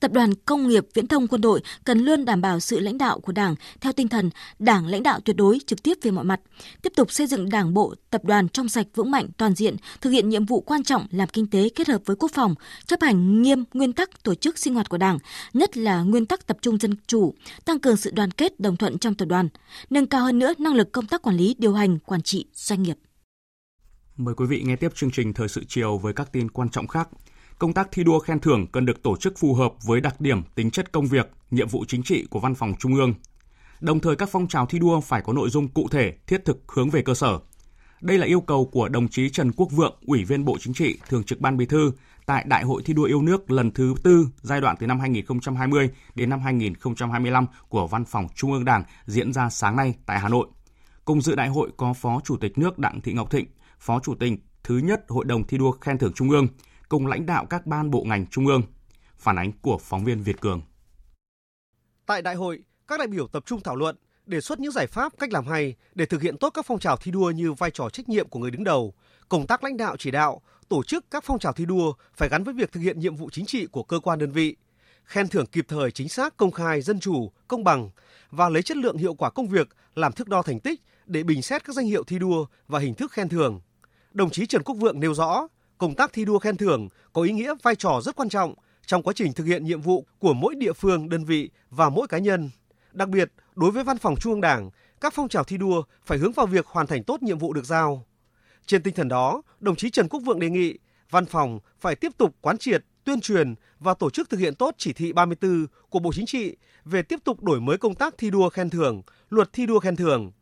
Tập 0.00 0.12
đoàn 0.12 0.34
Công 0.34 0.68
nghiệp 0.68 0.86
Viễn 0.94 1.06
thông 1.06 1.26
Quân 1.26 1.40
đội 1.40 1.60
cần 1.84 1.98
luôn 1.98 2.24
đảm 2.24 2.40
bảo 2.40 2.60
sự 2.60 2.80
lãnh 2.80 2.98
đạo 2.98 3.20
của 3.20 3.32
Đảng 3.32 3.54
theo 3.80 3.92
tinh 3.92 4.08
thần 4.08 4.30
Đảng 4.58 4.86
lãnh 4.86 5.02
đạo 5.02 5.20
tuyệt 5.24 5.36
đối 5.36 5.58
trực 5.66 5.82
tiếp 5.82 5.98
về 6.02 6.10
mọi 6.10 6.24
mặt, 6.24 6.40
tiếp 6.82 6.92
tục 6.96 7.12
xây 7.12 7.26
dựng 7.26 7.50
Đảng 7.50 7.74
bộ, 7.74 7.94
tập 8.10 8.24
đoàn 8.24 8.48
trong 8.48 8.68
sạch 8.68 8.86
vững 8.94 9.10
mạnh 9.10 9.28
toàn 9.36 9.54
diện, 9.54 9.76
thực 10.00 10.10
hiện 10.10 10.28
nhiệm 10.28 10.44
vụ 10.44 10.60
quan 10.60 10.82
trọng 10.82 11.06
làm 11.10 11.28
kinh 11.28 11.46
tế 11.46 11.68
kết 11.68 11.88
hợp 11.88 12.02
với 12.04 12.16
quốc 12.16 12.30
phòng, 12.34 12.54
chấp 12.86 13.00
hành 13.02 13.42
nghiêm 13.42 13.64
nguyên 13.74 13.92
tắc 13.92 14.22
tổ 14.22 14.34
chức 14.34 14.58
sinh 14.58 14.74
hoạt 14.74 14.88
của 14.88 14.98
Đảng, 14.98 15.18
nhất 15.52 15.76
là 15.76 16.02
nguyên 16.02 16.26
tắc 16.26 16.46
tập 16.46 16.56
trung 16.60 16.78
dân 16.78 16.96
chủ, 17.06 17.34
tăng 17.64 17.78
cường 17.78 17.96
sự 17.96 18.10
đoàn 18.10 18.30
kết 18.30 18.60
đồng 18.60 18.76
thuận 18.76 18.98
trong 18.98 19.14
tập 19.14 19.26
đoàn, 19.26 19.48
nâng 19.90 20.06
cao 20.06 20.24
hơn 20.24 20.38
nữa 20.38 20.52
năng 20.58 20.74
lực 20.74 20.92
công 20.92 21.06
tác 21.06 21.22
quản 21.22 21.36
lý, 21.36 21.54
điều 21.58 21.74
hành, 21.74 21.98
quản 21.98 22.22
trị 22.22 22.46
doanh 22.52 22.82
nghiệp. 22.82 22.96
Mời 24.16 24.34
quý 24.34 24.46
vị 24.46 24.62
nghe 24.64 24.76
tiếp 24.76 24.94
chương 24.94 25.10
trình 25.10 25.32
Thời 25.32 25.48
sự 25.48 25.64
chiều 25.68 25.98
với 25.98 26.12
các 26.12 26.32
tin 26.32 26.50
quan 26.50 26.70
trọng 26.70 26.86
khác 26.86 27.08
công 27.64 27.72
tác 27.72 27.88
thi 27.92 28.04
đua 28.04 28.18
khen 28.18 28.40
thưởng 28.40 28.66
cần 28.66 28.86
được 28.86 29.02
tổ 29.02 29.16
chức 29.16 29.38
phù 29.38 29.54
hợp 29.54 29.72
với 29.84 30.00
đặc 30.00 30.20
điểm, 30.20 30.42
tính 30.54 30.70
chất 30.70 30.92
công 30.92 31.06
việc, 31.06 31.30
nhiệm 31.50 31.68
vụ 31.68 31.84
chính 31.88 32.02
trị 32.02 32.26
của 32.30 32.40
Văn 32.40 32.54
phòng 32.54 32.74
Trung 32.78 32.94
ương. 32.94 33.14
Đồng 33.80 34.00
thời 34.00 34.16
các 34.16 34.28
phong 34.32 34.48
trào 34.48 34.66
thi 34.66 34.78
đua 34.78 35.00
phải 35.00 35.22
có 35.22 35.32
nội 35.32 35.50
dung 35.50 35.68
cụ 35.68 35.88
thể, 35.90 36.14
thiết 36.26 36.44
thực 36.44 36.62
hướng 36.68 36.90
về 36.90 37.02
cơ 37.02 37.14
sở. 37.14 37.38
Đây 38.00 38.18
là 38.18 38.26
yêu 38.26 38.40
cầu 38.40 38.66
của 38.72 38.88
đồng 38.88 39.08
chí 39.08 39.30
Trần 39.30 39.52
Quốc 39.52 39.68
Vượng, 39.70 39.94
Ủy 40.06 40.24
viên 40.24 40.44
Bộ 40.44 40.56
Chính 40.60 40.74
trị, 40.74 40.98
Thường 41.08 41.24
trực 41.24 41.40
Ban 41.40 41.56
Bí 41.56 41.66
thư 41.66 41.92
tại 42.26 42.44
Đại 42.46 42.64
hội 42.64 42.82
thi 42.84 42.94
đua 42.94 43.04
yêu 43.04 43.22
nước 43.22 43.50
lần 43.50 43.70
thứ 43.70 43.94
tư 44.02 44.28
giai 44.42 44.60
đoạn 44.60 44.76
từ 44.80 44.86
năm 44.86 45.00
2020 45.00 45.90
đến 46.14 46.30
năm 46.30 46.40
2025 46.40 47.46
của 47.68 47.86
Văn 47.86 48.04
phòng 48.04 48.26
Trung 48.34 48.52
ương 48.52 48.64
Đảng 48.64 48.84
diễn 49.06 49.32
ra 49.32 49.50
sáng 49.50 49.76
nay 49.76 49.94
tại 50.06 50.20
Hà 50.20 50.28
Nội. 50.28 50.46
Cùng 51.04 51.20
dự 51.20 51.34
đại 51.34 51.48
hội 51.48 51.70
có 51.76 51.92
Phó 51.92 52.20
Chủ 52.24 52.36
tịch 52.36 52.58
nước 52.58 52.78
Đặng 52.78 53.00
Thị 53.00 53.12
Ngọc 53.12 53.30
Thịnh, 53.30 53.46
Phó 53.78 54.00
Chủ 54.00 54.14
tịch 54.14 54.32
thứ 54.64 54.78
nhất 54.78 55.04
Hội 55.08 55.24
đồng 55.24 55.44
thi 55.44 55.58
đua 55.58 55.70
khen 55.70 55.98
thưởng 55.98 56.12
Trung 56.14 56.30
ương, 56.30 56.46
cùng 56.88 57.06
lãnh 57.06 57.26
đạo 57.26 57.46
các 57.46 57.66
ban 57.66 57.90
bộ 57.90 58.04
ngành 58.04 58.26
trung 58.26 58.46
ương. 58.46 58.62
Phản 59.16 59.38
ánh 59.38 59.52
của 59.62 59.78
phóng 59.78 60.04
viên 60.04 60.22
Việt 60.22 60.40
Cường. 60.40 60.62
Tại 62.06 62.22
đại 62.22 62.34
hội, 62.34 62.62
các 62.88 62.98
đại 62.98 63.08
biểu 63.08 63.26
tập 63.26 63.42
trung 63.46 63.60
thảo 63.60 63.76
luận, 63.76 63.96
đề 64.26 64.40
xuất 64.40 64.60
những 64.60 64.72
giải 64.72 64.86
pháp 64.86 65.12
cách 65.18 65.32
làm 65.32 65.46
hay 65.46 65.74
để 65.94 66.06
thực 66.06 66.22
hiện 66.22 66.38
tốt 66.38 66.50
các 66.50 66.66
phong 66.66 66.78
trào 66.78 66.96
thi 66.96 67.10
đua 67.10 67.30
như 67.30 67.52
vai 67.52 67.70
trò 67.70 67.90
trách 67.90 68.08
nhiệm 68.08 68.28
của 68.28 68.38
người 68.38 68.50
đứng 68.50 68.64
đầu, 68.64 68.94
công 69.28 69.46
tác 69.46 69.64
lãnh 69.64 69.76
đạo 69.76 69.96
chỉ 69.96 70.10
đạo, 70.10 70.42
tổ 70.68 70.82
chức 70.82 71.04
các 71.10 71.24
phong 71.26 71.38
trào 71.38 71.52
thi 71.52 71.64
đua 71.64 71.92
phải 72.14 72.28
gắn 72.28 72.44
với 72.44 72.54
việc 72.54 72.72
thực 72.72 72.80
hiện 72.80 73.00
nhiệm 73.00 73.16
vụ 73.16 73.30
chính 73.30 73.46
trị 73.46 73.66
của 73.66 73.82
cơ 73.82 73.98
quan 73.98 74.18
đơn 74.18 74.32
vị, 74.32 74.56
khen 75.04 75.28
thưởng 75.28 75.46
kịp 75.46 75.64
thời 75.68 75.90
chính 75.90 76.08
xác, 76.08 76.36
công 76.36 76.50
khai, 76.50 76.80
dân 76.80 77.00
chủ, 77.00 77.32
công 77.48 77.64
bằng 77.64 77.90
và 78.30 78.48
lấy 78.48 78.62
chất 78.62 78.76
lượng 78.76 78.96
hiệu 78.96 79.14
quả 79.14 79.30
công 79.30 79.48
việc 79.48 79.68
làm 79.94 80.12
thước 80.12 80.28
đo 80.28 80.42
thành 80.42 80.60
tích 80.60 80.80
để 81.06 81.22
bình 81.22 81.42
xét 81.42 81.64
các 81.64 81.76
danh 81.76 81.86
hiệu 81.86 82.04
thi 82.04 82.18
đua 82.18 82.46
và 82.68 82.78
hình 82.78 82.94
thức 82.94 83.12
khen 83.12 83.28
thưởng. 83.28 83.60
Đồng 84.12 84.30
chí 84.30 84.46
Trần 84.46 84.62
Quốc 84.62 84.74
Vượng 84.74 85.00
nêu 85.00 85.14
rõ, 85.14 85.48
công 85.78 85.94
tác 85.94 86.12
thi 86.12 86.24
đua 86.24 86.38
khen 86.38 86.56
thưởng 86.56 86.88
có 87.12 87.22
ý 87.22 87.32
nghĩa 87.32 87.54
vai 87.62 87.76
trò 87.76 88.00
rất 88.00 88.16
quan 88.16 88.28
trọng 88.28 88.54
trong 88.86 89.02
quá 89.02 89.12
trình 89.16 89.32
thực 89.32 89.44
hiện 89.44 89.64
nhiệm 89.64 89.80
vụ 89.80 90.04
của 90.18 90.32
mỗi 90.32 90.54
địa 90.54 90.72
phương, 90.72 91.08
đơn 91.08 91.24
vị 91.24 91.50
và 91.70 91.88
mỗi 91.88 92.06
cá 92.06 92.18
nhân. 92.18 92.50
Đặc 92.92 93.08
biệt, 93.08 93.32
đối 93.54 93.70
với 93.70 93.84
Văn 93.84 93.98
phòng 93.98 94.16
Trung 94.16 94.32
ương 94.32 94.40
Đảng, 94.40 94.70
các 95.00 95.14
phong 95.14 95.28
trào 95.28 95.44
thi 95.44 95.56
đua 95.56 95.82
phải 96.06 96.18
hướng 96.18 96.32
vào 96.32 96.46
việc 96.46 96.66
hoàn 96.66 96.86
thành 96.86 97.04
tốt 97.04 97.22
nhiệm 97.22 97.38
vụ 97.38 97.52
được 97.52 97.64
giao. 97.64 98.04
Trên 98.66 98.82
tinh 98.82 98.94
thần 98.94 99.08
đó, 99.08 99.42
đồng 99.60 99.76
chí 99.76 99.90
Trần 99.90 100.08
Quốc 100.08 100.20
Vượng 100.20 100.40
đề 100.40 100.50
nghị 100.50 100.78
Văn 101.10 101.26
phòng 101.26 101.58
phải 101.80 101.94
tiếp 101.94 102.12
tục 102.18 102.34
quán 102.40 102.58
triệt, 102.58 102.84
tuyên 103.04 103.20
truyền 103.20 103.54
và 103.80 103.94
tổ 103.94 104.10
chức 104.10 104.30
thực 104.30 104.40
hiện 104.40 104.54
tốt 104.54 104.74
chỉ 104.78 104.92
thị 104.92 105.12
34 105.12 105.66
của 105.90 105.98
Bộ 105.98 106.12
Chính 106.12 106.26
trị 106.26 106.56
về 106.84 107.02
tiếp 107.02 107.20
tục 107.24 107.42
đổi 107.42 107.60
mới 107.60 107.78
công 107.78 107.94
tác 107.94 108.14
thi 108.18 108.30
đua 108.30 108.48
khen 108.48 108.70
thưởng, 108.70 109.02
luật 109.30 109.52
thi 109.52 109.66
đua 109.66 109.78
khen 109.78 109.96
thưởng. 109.96 110.32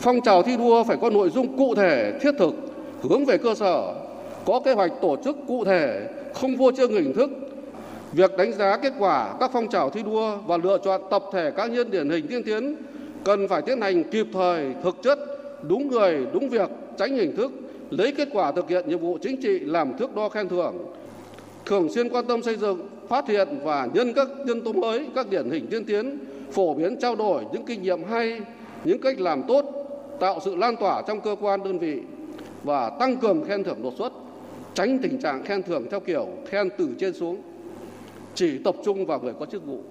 Phong 0.00 0.20
trào 0.24 0.42
thi 0.42 0.56
đua 0.56 0.84
phải 0.84 0.96
có 1.00 1.10
nội 1.10 1.30
dung 1.30 1.56
cụ 1.58 1.74
thể, 1.74 2.18
thiết 2.22 2.32
thực, 2.38 2.54
hướng 3.02 3.24
về 3.24 3.38
cơ 3.38 3.54
sở, 3.54 4.01
có 4.44 4.60
kế 4.60 4.72
hoạch 4.72 4.92
tổ 5.02 5.16
chức 5.24 5.36
cụ 5.48 5.64
thể, 5.64 6.08
không 6.34 6.56
vô 6.56 6.72
chương 6.72 6.92
hình 6.92 7.12
thức. 7.12 7.30
Việc 8.12 8.36
đánh 8.36 8.52
giá 8.52 8.76
kết 8.76 8.92
quả 8.98 9.34
các 9.40 9.50
phong 9.52 9.68
trào 9.68 9.90
thi 9.90 10.02
đua 10.02 10.36
và 10.46 10.56
lựa 10.56 10.78
chọn 10.84 11.00
tập 11.10 11.22
thể 11.32 11.50
cá 11.56 11.66
nhân 11.66 11.90
điển 11.90 12.10
hình 12.10 12.26
tiên 12.26 12.42
tiến 12.42 12.76
cần 13.24 13.48
phải 13.48 13.62
tiến 13.62 13.80
hành 13.80 14.04
kịp 14.04 14.26
thời, 14.32 14.66
thực 14.82 14.96
chất, 15.02 15.18
đúng 15.62 15.88
người, 15.88 16.26
đúng 16.32 16.48
việc, 16.48 16.70
tránh 16.98 17.16
hình 17.16 17.36
thức, 17.36 17.52
lấy 17.90 18.12
kết 18.12 18.28
quả 18.32 18.52
thực 18.52 18.68
hiện 18.68 18.88
nhiệm 18.88 18.98
vụ 18.98 19.18
chính 19.22 19.42
trị 19.42 19.58
làm 19.58 19.98
thước 19.98 20.16
đo 20.16 20.28
khen 20.28 20.48
thưởng. 20.48 20.74
Thường 21.66 21.88
xuyên 21.92 22.08
quan 22.08 22.26
tâm 22.26 22.42
xây 22.42 22.56
dựng, 22.56 22.88
phát 23.08 23.28
hiện 23.28 23.48
và 23.64 23.88
nhân 23.94 24.12
các 24.12 24.28
nhân 24.46 24.60
tố 24.60 24.72
mới, 24.72 25.06
các 25.14 25.30
điển 25.30 25.50
hình 25.50 25.66
tiên 25.70 25.84
tiến, 25.84 26.18
phổ 26.52 26.74
biến 26.74 26.96
trao 27.00 27.16
đổi 27.16 27.44
những 27.52 27.64
kinh 27.64 27.82
nghiệm 27.82 28.04
hay, 28.04 28.40
những 28.84 29.00
cách 29.00 29.20
làm 29.20 29.42
tốt, 29.48 29.64
tạo 30.20 30.40
sự 30.44 30.56
lan 30.56 30.76
tỏa 30.76 31.02
trong 31.02 31.20
cơ 31.20 31.36
quan 31.40 31.62
đơn 31.64 31.78
vị 31.78 32.00
và 32.62 32.90
tăng 32.90 33.16
cường 33.16 33.44
khen 33.44 33.64
thưởng 33.64 33.82
đột 33.82 33.94
xuất 33.98 34.12
tránh 34.74 34.98
tình 35.02 35.20
trạng 35.20 35.44
khen 35.44 35.62
thưởng 35.62 35.86
theo 35.90 36.00
kiểu 36.00 36.28
khen 36.50 36.68
từ 36.78 36.94
trên 37.00 37.14
xuống, 37.14 37.42
chỉ 38.34 38.58
tập 38.64 38.74
trung 38.84 39.06
vào 39.06 39.20
người 39.20 39.34
có 39.40 39.46
chức 39.46 39.64
vụ. 39.64 39.84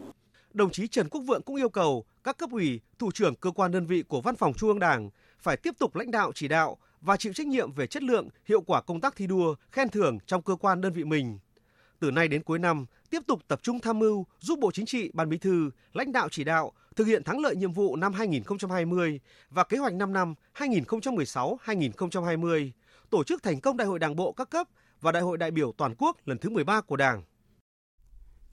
Đồng 0.54 0.72
chí 0.72 0.88
Trần 0.88 1.10
Quốc 1.10 1.22
Vượng 1.22 1.41
cũng 1.41 1.56
yêu 1.56 1.70
cầu 1.70 2.06
các 2.24 2.38
cấp 2.38 2.50
ủy, 2.52 2.80
thủ 3.00 3.12
trưởng 3.12 3.36
cơ 3.36 3.52
quan 3.52 3.72
đơn 3.72 3.86
vị 3.86 4.04
của 4.08 4.22
Văn 4.22 4.36
phòng 4.36 4.54
Trung 4.54 4.70
ương 4.70 4.80
Đảng 4.80 5.10
phải 5.39 5.58
tiếp 5.58 5.76
tục 5.80 5.96
lãnh 5.96 6.12
đạo 6.12 6.32
chỉ 6.36 6.48
đạo 6.48 6.78
và 7.02 7.17
chịu 7.17 7.34
trách 7.34 7.48
nhiệm 7.48 7.72
về 7.72 7.88
chất 7.88 8.04
lượng, 8.04 8.30
hiệu 8.46 8.62
quả 8.62 8.82
công 8.82 9.02
tác 9.02 9.15
thi 9.15 9.28
đua, 9.28 9.56
khen 9.72 9.89
thưởng 9.89 10.17
trong 10.26 10.41
cơ 10.41 10.56
quan 10.56 10.82
đơn 10.82 10.94
vị 10.94 11.04
mình. 11.04 11.39
Từ 12.00 12.12
nay 12.12 12.28
đến 12.28 12.44
cuối 12.44 12.60
năm, 12.60 12.86
tiếp 13.10 13.20
tục 13.28 13.41
tập 13.48 13.60
trung 13.63 13.80
tham 13.80 14.00
mưu 14.00 14.26
giúp 14.39 14.60
Bộ 14.60 14.72
Chính 14.72 14.86
trị, 14.86 15.12
Ban 15.13 15.30
Bí 15.30 15.38
thư, 15.38 15.70
lãnh 15.94 16.12
đạo 16.12 16.28
chỉ 16.32 16.44
đạo 16.44 16.72
thực 16.96 17.08
hiện 17.08 17.24
thắng 17.24 17.39
lợi 17.39 17.56
nhiệm 17.56 17.72
vụ 17.72 17.96
năm 17.96 18.13
2020 18.13 19.20
và 19.50 19.63
kế 19.63 19.78
hoạch 19.78 19.94
5 19.94 20.13
năm 20.13 20.34
2016-2020 20.58 22.72
tổ 23.12 23.24
chức 23.24 23.43
thành 23.43 23.62
công 23.62 23.78
Đại 23.78 23.88
hội 23.88 24.00
Đảng 24.00 24.15
bộ 24.15 24.32
các 24.32 24.50
cấp 24.50 24.67
và 25.02 25.12
Đại 25.12 25.24
hội 25.24 25.38
đại 25.38 25.52
biểu 25.52 25.71
toàn 25.78 25.95
quốc 25.97 26.17
lần 26.26 26.38
thứ 26.38 26.50
13 26.50 26.82
của 26.82 26.95
Đảng. 26.95 27.24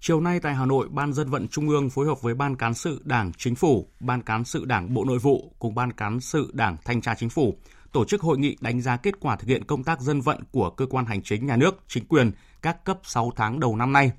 Chiều 0.01 0.21
nay 0.21 0.41
tại 0.41 0.55
Hà 0.55 0.67
Nội, 0.67 0.89
Ban 0.91 1.13
dân 1.13 1.31
vận 1.31 1.49
Trung 1.49 1.69
ương 1.69 1.91
phối 1.91 2.07
hợp 2.07 2.23
với 2.23 2.35
Ban 2.35 2.57
cán 2.57 2.75
sự 2.75 3.01
Đảng 3.05 3.33
Chính 3.33 3.55
phủ, 3.55 3.89
Ban 4.01 4.23
cán 4.23 4.45
sự 4.45 4.65
Đảng 4.65 4.95
Bộ 4.95 5.05
Nội 5.05 5.19
vụ 5.19 5.53
cùng 5.59 5.75
Ban 5.75 5.93
cán 5.93 6.21
sự 6.21 6.51
Đảng 6.53 6.77
Thanh 6.85 7.01
tra 7.01 7.15
Chính 7.15 7.29
phủ 7.29 7.59
tổ 7.93 8.05
chức 8.05 8.21
hội 8.21 8.39
nghị 8.39 8.57
đánh 8.61 8.81
giá 8.81 8.97
kết 8.97 9.21
quả 9.21 9.37
thực 9.37 9.49
hiện 9.49 9.65
công 9.65 9.85
tác 9.85 10.01
dân 10.01 10.21
vận 10.21 10.43
của 10.53 10.71
cơ 10.71 10.87
quan 10.87 11.07
hành 11.07 11.23
chính 11.23 11.47
nhà 11.47 11.57
nước, 11.57 11.83
chính 11.89 12.05
quyền 12.05 12.31
các 12.63 12.85
cấp 12.85 12.99
6 13.03 13.33
tháng 13.37 13.61
đầu 13.61 13.77
năm 13.77 13.93
nay. 13.93 14.13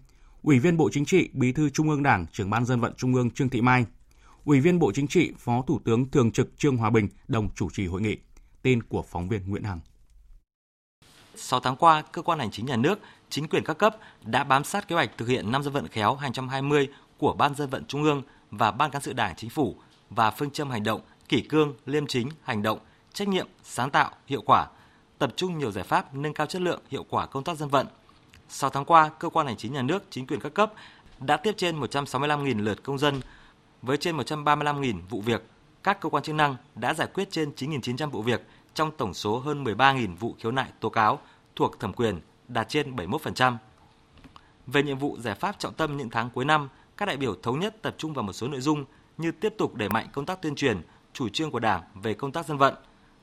Ủy 0.44 0.60
viên 0.60 0.78
Bộ 0.78 0.90
Chính 0.94 1.06
trị, 1.06 1.30
Bí 1.34 1.52
thư 1.52 1.70
Trung 1.70 1.90
ương 1.90 2.04
Đảng, 2.04 2.26
trưởng 2.32 2.50
Ban 2.50 2.66
dân 2.66 2.80
vận 2.80 2.94
Trung 2.98 3.16
ương 3.16 3.32
Trương 3.32 3.50
Thị 3.50 3.62
Mai, 3.62 3.86
Ủy 4.46 4.60
viên 4.60 4.80
Bộ 4.80 4.92
Chính 4.92 5.08
trị, 5.08 5.34
Phó 5.38 5.64
Thủ 5.68 5.80
tướng 5.86 6.12
Thường 6.12 6.32
trực 6.32 6.58
Trương 6.58 6.78
Hòa 6.78 6.90
Bình 6.90 7.08
đồng 7.28 7.50
chủ 7.56 7.70
trì 7.70 7.88
hội 7.88 8.02
nghị. 8.02 8.18
Tên 8.62 8.84
của 8.84 9.04
phóng 9.04 9.30
viên 9.30 9.50
Nguyễn 9.50 9.64
Hằng. 9.64 9.80
6 11.40 11.60
tháng 11.60 11.76
qua, 11.76 12.02
cơ 12.02 12.22
quan 12.22 12.40
hành 12.40 12.52
chính 12.52 12.66
nhà 12.66 12.76
nước, 12.76 13.00
chính 13.30 13.48
quyền 13.48 13.64
các 13.64 13.78
cấp 13.78 13.98
đã 14.24 14.44
bám 14.44 14.64
sát 14.64 14.88
kế 14.88 14.96
hoạch 14.96 15.18
thực 15.18 15.28
hiện 15.28 15.52
năm 15.52 15.64
dân 15.64 15.74
vận 15.74 15.88
khéo 15.88 16.16
2020 16.16 16.88
của 17.18 17.34
Ban 17.34 17.56
dân 17.56 17.70
vận 17.70 17.86
Trung 17.86 18.04
ương 18.04 18.22
và 18.52 18.72
Ban 18.72 18.92
cán 18.92 19.02
sự 19.02 19.14
Đảng 19.14 19.36
Chính 19.36 19.50
phủ 19.50 19.76
và 20.10 20.32
phương 20.32 20.52
châm 20.52 20.70
hành 20.70 20.84
động 20.84 21.02
kỷ 21.30 21.42
cương, 21.42 21.74
liêm 21.86 22.08
chính, 22.08 22.30
hành 22.44 22.62
động, 22.62 22.80
trách 23.14 23.28
nhiệm, 23.28 23.48
sáng 23.64 23.90
tạo, 23.90 24.12
hiệu 24.28 24.42
quả, 24.46 24.68
tập 25.18 25.34
trung 25.36 25.58
nhiều 25.58 25.72
giải 25.72 25.84
pháp 25.84 26.16
nâng 26.16 26.34
cao 26.34 26.48
chất 26.48 26.62
lượng, 26.62 26.82
hiệu 26.90 27.06
quả 27.10 27.26
công 27.26 27.44
tác 27.44 27.58
dân 27.58 27.70
vận. 27.70 27.88
6 28.50 28.70
tháng 28.70 28.86
qua, 28.86 29.10
cơ 29.20 29.30
quan 29.30 29.48
hành 29.48 29.58
chính 29.58 29.74
nhà 29.74 29.82
nước, 29.82 30.04
chính 30.10 30.28
quyền 30.28 30.40
các 30.40 30.54
cấp 30.54 30.74
đã 31.20 31.38
tiếp 31.38 31.54
trên 31.58 31.80
165.000 31.80 32.64
lượt 32.64 32.84
công 32.84 32.98
dân 32.98 33.22
với 33.82 33.98
trên 33.98 34.18
135.000 34.18 35.02
vụ 35.10 35.22
việc. 35.22 35.44
Các 35.84 36.00
cơ 36.00 36.10
quan 36.10 36.24
chức 36.24 36.36
năng 36.36 36.56
đã 36.76 36.94
giải 36.94 37.08
quyết 37.14 37.32
trên 37.32 37.52
9.900 37.56 38.10
vụ 38.10 38.22
việc 38.22 38.42
trong 38.74 38.92
tổng 38.92 39.14
số 39.14 39.40
hơn 39.40 39.64
13.000 39.64 40.16
vụ 40.16 40.36
khiếu 40.40 40.52
nại 40.52 40.72
tố 40.80 40.90
cáo 40.90 41.20
thuộc 41.56 41.80
thẩm 41.80 41.94
quyền, 41.94 42.22
đạt 42.48 42.70
trên 42.70 42.96
71%. 42.96 43.58
Về 44.68 44.84
nhiệm 44.84 44.98
vụ 44.98 45.18
giải 45.20 45.36
pháp 45.36 45.60
trọng 45.60 45.74
tâm 45.74 45.98
những 45.98 46.10
tháng 46.10 46.30
cuối 46.30 46.46
năm, 46.46 46.70
các 46.98 47.06
đại 47.06 47.18
biểu 47.18 47.36
thống 47.44 47.60
nhất 47.60 47.82
tập 47.82 47.96
trung 47.98 48.14
vào 48.14 48.24
một 48.24 48.34
số 48.34 48.48
nội 48.48 48.62
dung 48.62 48.86
như 49.18 49.32
tiếp 49.32 49.54
tục 49.58 49.76
đẩy 49.76 49.90
mạnh 49.90 50.08
công 50.14 50.26
tác 50.26 50.42
tuyên 50.42 50.56
truyền, 50.56 50.82
chủ 51.14 51.30
trương 51.30 51.52
của 51.52 51.60
Đảng 51.60 51.82
về 52.04 52.14
công 52.14 52.32
tác 52.32 52.46
dân 52.46 52.58
vận, 52.58 52.76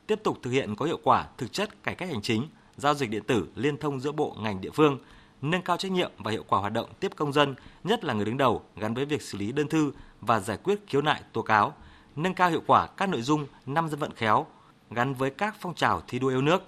tiếp 0.07 0.21
tục 0.25 0.39
thực 0.43 0.51
hiện 0.51 0.77
có 0.77 0.87
hiệu 0.87 0.99
quả 1.03 1.27
thực 1.39 1.53
chất 1.53 1.83
cải 1.83 1.95
cách 1.95 2.09
hành 2.09 2.23
chính, 2.23 2.49
giao 2.77 2.95
dịch 2.95 3.11
điện 3.11 3.23
tử 3.27 3.49
liên 3.55 3.77
thông 3.77 4.01
giữa 4.01 4.13
bộ 4.13 4.37
ngành 4.41 4.61
địa 4.61 4.71
phương, 4.71 4.99
nâng 5.43 5.63
cao 5.63 5.77
trách 5.77 5.93
nhiệm 5.93 6.11
và 6.19 6.31
hiệu 6.31 6.45
quả 6.49 6.61
hoạt 6.61 6.73
động 6.73 6.89
tiếp 7.01 7.13
công 7.17 7.33
dân, 7.33 7.55
nhất 7.85 8.05
là 8.05 8.15
người 8.15 8.25
đứng 8.25 8.37
đầu 8.37 8.63
gắn 8.77 8.95
với 8.95 9.05
việc 9.05 9.23
xử 9.23 9.39
lý 9.39 9.53
đơn 9.53 9.69
thư 9.69 9.93
và 10.21 10.41
giải 10.41 10.57
quyết 10.57 10.79
khiếu 10.87 11.03
nại 11.03 11.23
tố 11.33 11.43
cáo, 11.43 11.75
nâng 12.17 12.35
cao 12.35 12.51
hiệu 12.51 12.63
quả 12.67 12.87
các 12.87 13.09
nội 13.09 13.23
dung 13.23 13.47
năm 13.67 13.89
dân 13.89 13.99
vận 14.01 14.15
khéo 14.15 14.47
gắn 14.91 15.15
với 15.15 15.31
các 15.31 15.57
phong 15.61 15.75
trào 15.75 16.03
thi 16.09 16.19
đua 16.19 16.29
yêu 16.29 16.43
nước. 16.43 16.63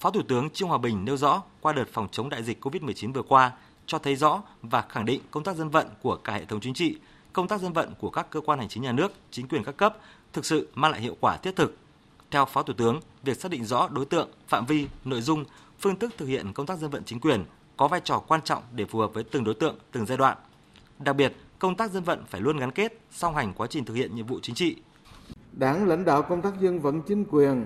Phó 0.00 0.10
Thủ 0.10 0.22
tướng 0.28 0.50
Trương 0.50 0.68
Hòa 0.68 0.78
Bình 0.78 1.04
nêu 1.04 1.16
rõ 1.16 1.42
qua 1.60 1.72
đợt 1.72 1.84
phòng 1.92 2.08
chống 2.12 2.28
đại 2.28 2.42
dịch 2.42 2.64
COVID-19 2.64 3.12
vừa 3.12 3.22
qua 3.22 3.52
cho 3.86 3.98
thấy 3.98 4.16
rõ 4.16 4.42
và 4.62 4.82
khẳng 4.88 5.04
định 5.04 5.20
công 5.30 5.44
tác 5.44 5.56
dân 5.56 5.68
vận 5.68 5.86
của 6.02 6.16
cả 6.16 6.32
hệ 6.32 6.44
thống 6.44 6.60
chính 6.60 6.74
trị, 6.74 6.96
công 7.32 7.48
tác 7.48 7.60
dân 7.60 7.72
vận 7.72 7.94
của 8.00 8.10
các 8.10 8.30
cơ 8.30 8.40
quan 8.40 8.58
hành 8.58 8.68
chính 8.68 8.82
nhà 8.82 8.92
nước, 8.92 9.12
chính 9.30 9.48
quyền 9.48 9.64
các 9.64 9.76
cấp 9.76 9.96
thực 10.32 10.44
sự 10.44 10.68
mang 10.74 10.92
lại 10.92 11.00
hiệu 11.00 11.16
quả 11.20 11.36
thiết 11.36 11.56
thực. 11.56 11.76
Theo 12.30 12.44
Phó 12.44 12.62
Thủ 12.62 12.72
tướng, 12.72 13.00
việc 13.22 13.40
xác 13.40 13.50
định 13.50 13.64
rõ 13.64 13.88
đối 13.88 14.04
tượng, 14.04 14.28
phạm 14.48 14.66
vi, 14.66 14.86
nội 15.04 15.20
dung, 15.20 15.44
phương 15.80 15.98
thức 15.98 16.14
thực 16.18 16.26
hiện 16.26 16.52
công 16.52 16.66
tác 16.66 16.78
dân 16.78 16.90
vận 16.90 17.04
chính 17.04 17.20
quyền 17.20 17.44
có 17.76 17.88
vai 17.88 18.00
trò 18.04 18.18
quan 18.18 18.42
trọng 18.42 18.62
để 18.72 18.84
phù 18.84 18.98
hợp 18.98 19.14
với 19.14 19.24
từng 19.24 19.44
đối 19.44 19.54
tượng, 19.54 19.78
từng 19.92 20.06
giai 20.06 20.18
đoạn. 20.18 20.36
Đặc 20.98 21.16
biệt, 21.16 21.36
công 21.58 21.76
tác 21.76 21.90
dân 21.90 22.02
vận 22.02 22.24
phải 22.28 22.40
luôn 22.40 22.56
gắn 22.56 22.70
kết, 22.70 23.00
song 23.10 23.34
hành 23.34 23.52
quá 23.54 23.66
trình 23.66 23.84
thực 23.84 23.94
hiện 23.94 24.14
nhiệm 24.14 24.26
vụ 24.26 24.40
chính 24.42 24.54
trị. 24.54 24.76
Đảng 25.52 25.88
lãnh 25.88 26.04
đạo 26.04 26.22
công 26.22 26.42
tác 26.42 26.60
dân 26.60 26.80
vận 26.80 27.02
chính 27.02 27.24
quyền 27.30 27.64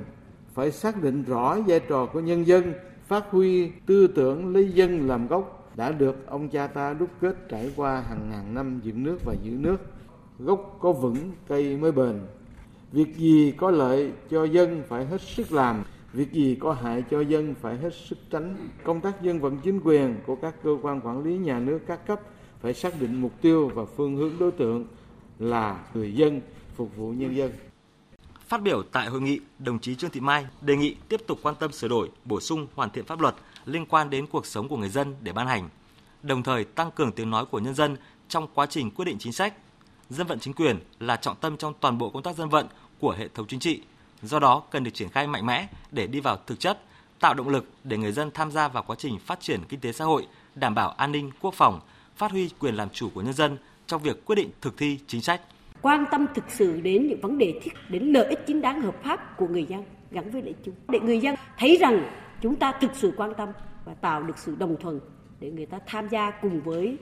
phải 0.55 0.73
xác 0.73 1.03
định 1.03 1.25
rõ 1.25 1.59
vai 1.67 1.81
trò 1.81 2.07
của 2.07 2.21
nhân 2.21 2.47
dân, 2.47 2.73
phát 3.07 3.25
huy 3.31 3.71
tư 3.87 4.07
tưởng 4.07 4.55
lấy 4.55 4.73
dân 4.73 5.09
làm 5.09 5.27
gốc 5.27 5.71
đã 5.77 5.93
được 5.93 6.27
ông 6.27 6.49
cha 6.49 6.67
ta 6.67 6.95
đúc 6.95 7.11
kết 7.21 7.37
trải 7.49 7.73
qua 7.77 8.01
hàng 8.01 8.31
ngàn 8.31 8.55
năm 8.55 8.81
dựng 8.83 9.03
nước 9.03 9.19
và 9.25 9.35
giữ 9.43 9.51
nước. 9.51 9.77
Gốc 10.39 10.79
có 10.81 10.93
vững, 10.93 11.33
cây 11.49 11.77
mới 11.77 11.93
bền. 11.93 12.21
Việc 12.93 13.17
gì 13.17 13.55
có 13.57 13.71
lợi 13.71 14.13
cho 14.31 14.45
dân 14.45 14.83
phải 14.89 15.07
hết 15.07 15.21
sức 15.21 15.53
làm, 15.53 15.85
việc 16.13 16.33
gì 16.33 16.55
có 16.61 16.73
hại 16.73 17.05
cho 17.11 17.21
dân 17.21 17.55
phải 17.55 17.77
hết 17.77 17.95
sức 17.95 18.19
tránh. 18.31 18.57
Công 18.85 19.01
tác 19.01 19.23
dân 19.23 19.41
vận 19.41 19.59
chính 19.59 19.81
quyền 19.81 20.15
của 20.27 20.37
các 20.37 20.55
cơ 20.63 20.77
quan 20.83 21.01
quản 21.01 21.25
lý 21.25 21.39
nhà 21.39 21.61
nước 21.61 21.79
các 21.87 22.07
cấp 22.07 22.21
phải 22.61 22.75
xác 22.75 23.01
định 23.01 23.21
mục 23.21 23.33
tiêu 23.41 23.71
và 23.75 23.85
phương 23.85 24.17
hướng 24.17 24.33
đối 24.39 24.51
tượng 24.51 24.87
là 25.39 25.85
người 25.95 26.15
dân, 26.15 26.41
phục 26.75 26.97
vụ 26.97 27.11
nhân 27.11 27.37
dân. 27.37 27.51
Phát 28.49 28.63
biểu 28.63 28.83
tại 28.83 29.09
hội 29.09 29.21
nghị, 29.21 29.41
đồng 29.59 29.79
chí 29.79 29.95
Trương 29.95 30.11
Thị 30.11 30.21
Mai 30.21 30.47
đề 30.61 30.77
nghị 30.77 30.97
tiếp 31.09 31.21
tục 31.27 31.39
quan 31.43 31.55
tâm 31.55 31.73
sửa 31.73 31.89
đổi, 31.89 32.11
bổ 32.25 32.41
sung, 32.41 32.67
hoàn 32.75 32.91
thiện 32.91 33.05
pháp 33.05 33.21
luật 33.21 33.35
liên 33.65 33.87
quan 33.87 34.11
đến 34.11 34.27
cuộc 34.27 34.47
sống 34.47 34.69
của 34.69 34.77
người 34.77 34.89
dân 34.89 35.15
để 35.21 35.33
ban 35.33 35.47
hành, 35.47 35.69
đồng 36.23 36.43
thời 36.43 36.65
tăng 36.65 36.91
cường 36.91 37.13
tiếng 37.13 37.31
nói 37.31 37.47
của 37.47 37.59
nhân 37.59 37.75
dân 37.75 37.97
trong 38.29 38.49
quá 38.55 38.67
trình 38.67 38.91
quyết 38.91 39.05
định 39.05 39.17
chính 39.19 39.33
sách. 39.33 39.55
Dân 40.11 40.27
vận 40.27 40.41
chính 40.41 40.55
quyền 40.55 40.79
là 41.01 41.17
trọng 41.17 41.37
tâm 41.37 41.57
trong 41.57 41.75
toàn 41.81 41.99
bộ 41.99 42.11
công 42.11 42.23
tác 42.23 42.37
dân 42.37 42.49
vận 42.49 42.67
của 43.01 43.11
hệ 43.19 43.29
thống 43.29 43.47
chính 43.47 43.61
trị, 43.61 43.83
do 44.23 44.39
đó 44.39 44.63
cần 44.71 44.85
được 44.85 44.95
triển 44.95 45.09
khai 45.09 45.27
mạnh 45.27 45.47
mẽ 45.47 45.69
để 45.91 46.07
đi 46.07 46.21
vào 46.21 46.39
thực 46.47 46.61
chất, 46.61 46.81
tạo 47.21 47.35
động 47.35 47.49
lực 47.49 47.71
để 47.85 47.97
người 47.97 48.13
dân 48.13 48.31
tham 48.31 48.51
gia 48.51 48.69
vào 48.69 48.83
quá 48.83 48.97
trình 48.99 49.19
phát 49.19 49.41
triển 49.41 49.61
kinh 49.69 49.81
tế 49.81 49.93
xã 49.93 50.05
hội, 50.05 50.27
đảm 50.55 50.75
bảo 50.75 50.91
an 50.91 51.13
ninh 51.13 51.31
quốc 51.41 51.55
phòng, 51.55 51.81
phát 52.17 52.31
huy 52.31 52.51
quyền 52.59 52.75
làm 52.75 52.91
chủ 52.91 53.11
của 53.15 53.23
nhân 53.23 53.35
dân 53.35 53.59
trong 53.87 54.03
việc 54.03 54.25
quyết 54.25 54.37
định 54.37 54.51
thực 54.61 54.77
thi 54.79 54.99
chính 55.07 55.23
sách 55.23 55.41
quan 55.87 56.05
tâm 56.11 56.27
thực 56.35 56.51
sự 56.51 56.81
đến 56.81 57.07
những 57.07 57.21
vấn 57.21 57.39
đề 57.39 57.61
thiết, 57.63 57.73
đến 57.89 58.03
lợi 58.03 58.27
ích 58.27 58.47
chính 58.47 58.61
đáng 58.61 58.83
hợp 58.83 59.03
pháp 59.03 59.37
của 59.37 59.47
người 59.49 59.65
dân 59.65 59.85
gắn 60.11 60.31
với 60.31 60.43
lợi 60.43 60.55
chung 60.65 60.75
để 60.89 61.01
người 61.01 61.19
dân 61.19 61.35
thấy 61.59 61.77
rằng 61.81 62.03
chúng 62.41 62.57
ta 62.57 62.73
thực 62.81 62.95
sự 62.95 63.13
quan 63.17 63.35
tâm 63.35 63.49
và 63.85 63.95
tạo 63.95 64.23
được 64.23 64.39
sự 64.39 64.57
đồng 64.59 64.77
thuận 64.81 65.01
để 65.41 65.51
người 65.51 65.67
ta 65.67 65.79
tham 65.87 66.09
gia 66.09 66.31
cùng 66.31 66.61
với 66.61 66.97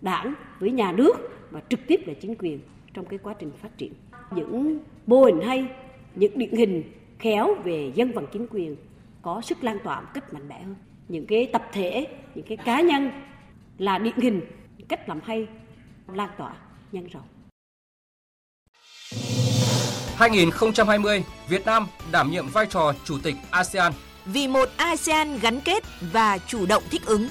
đảng, 0.00 0.34
với 0.60 0.70
nhà 0.70 0.92
nước 0.92 1.14
và 1.50 1.60
trực 1.68 1.80
tiếp 1.86 2.00
là 2.06 2.14
chính 2.20 2.34
quyền 2.38 2.60
trong 2.94 3.04
cái 3.04 3.18
quá 3.22 3.34
trình 3.38 3.50
phát 3.62 3.78
triển. 3.78 3.92
Những 4.30 4.78
mô 5.06 5.24
hình 5.24 5.40
hay, 5.44 5.68
những 6.14 6.38
điển 6.38 6.54
hình 6.54 6.82
khéo 7.18 7.54
về 7.64 7.92
dân 7.94 8.12
vận 8.12 8.26
chính 8.32 8.46
quyền 8.50 8.76
có 9.22 9.40
sức 9.40 9.64
lan 9.64 9.78
tỏa 9.84 10.00
một 10.00 10.08
cách 10.14 10.34
mạnh 10.34 10.48
mẽ 10.48 10.62
hơn. 10.62 10.76
Những 11.08 11.26
cái 11.26 11.48
tập 11.52 11.62
thể, 11.72 12.06
những 12.34 12.46
cái 12.48 12.56
cá 12.56 12.80
nhân 12.80 13.10
là 13.78 13.98
điển 13.98 14.16
hình, 14.16 14.40
cách 14.88 15.08
làm 15.08 15.20
hay, 15.24 15.46
lan 16.14 16.30
tỏa 16.38 16.52
nhân 16.92 17.06
rộng. 17.06 17.35
2020, 20.16 21.24
Việt 21.48 21.66
Nam 21.66 21.86
đảm 22.12 22.30
nhiệm 22.30 22.48
vai 22.48 22.66
trò 22.70 22.92
chủ 23.04 23.18
tịch 23.18 23.36
ASEAN. 23.50 23.92
Vì 24.24 24.48
một 24.48 24.68
ASEAN 24.76 25.38
gắn 25.38 25.60
kết 25.60 25.84
và 26.12 26.38
chủ 26.38 26.66
động 26.66 26.82
thích 26.90 27.02
ứng. 27.06 27.28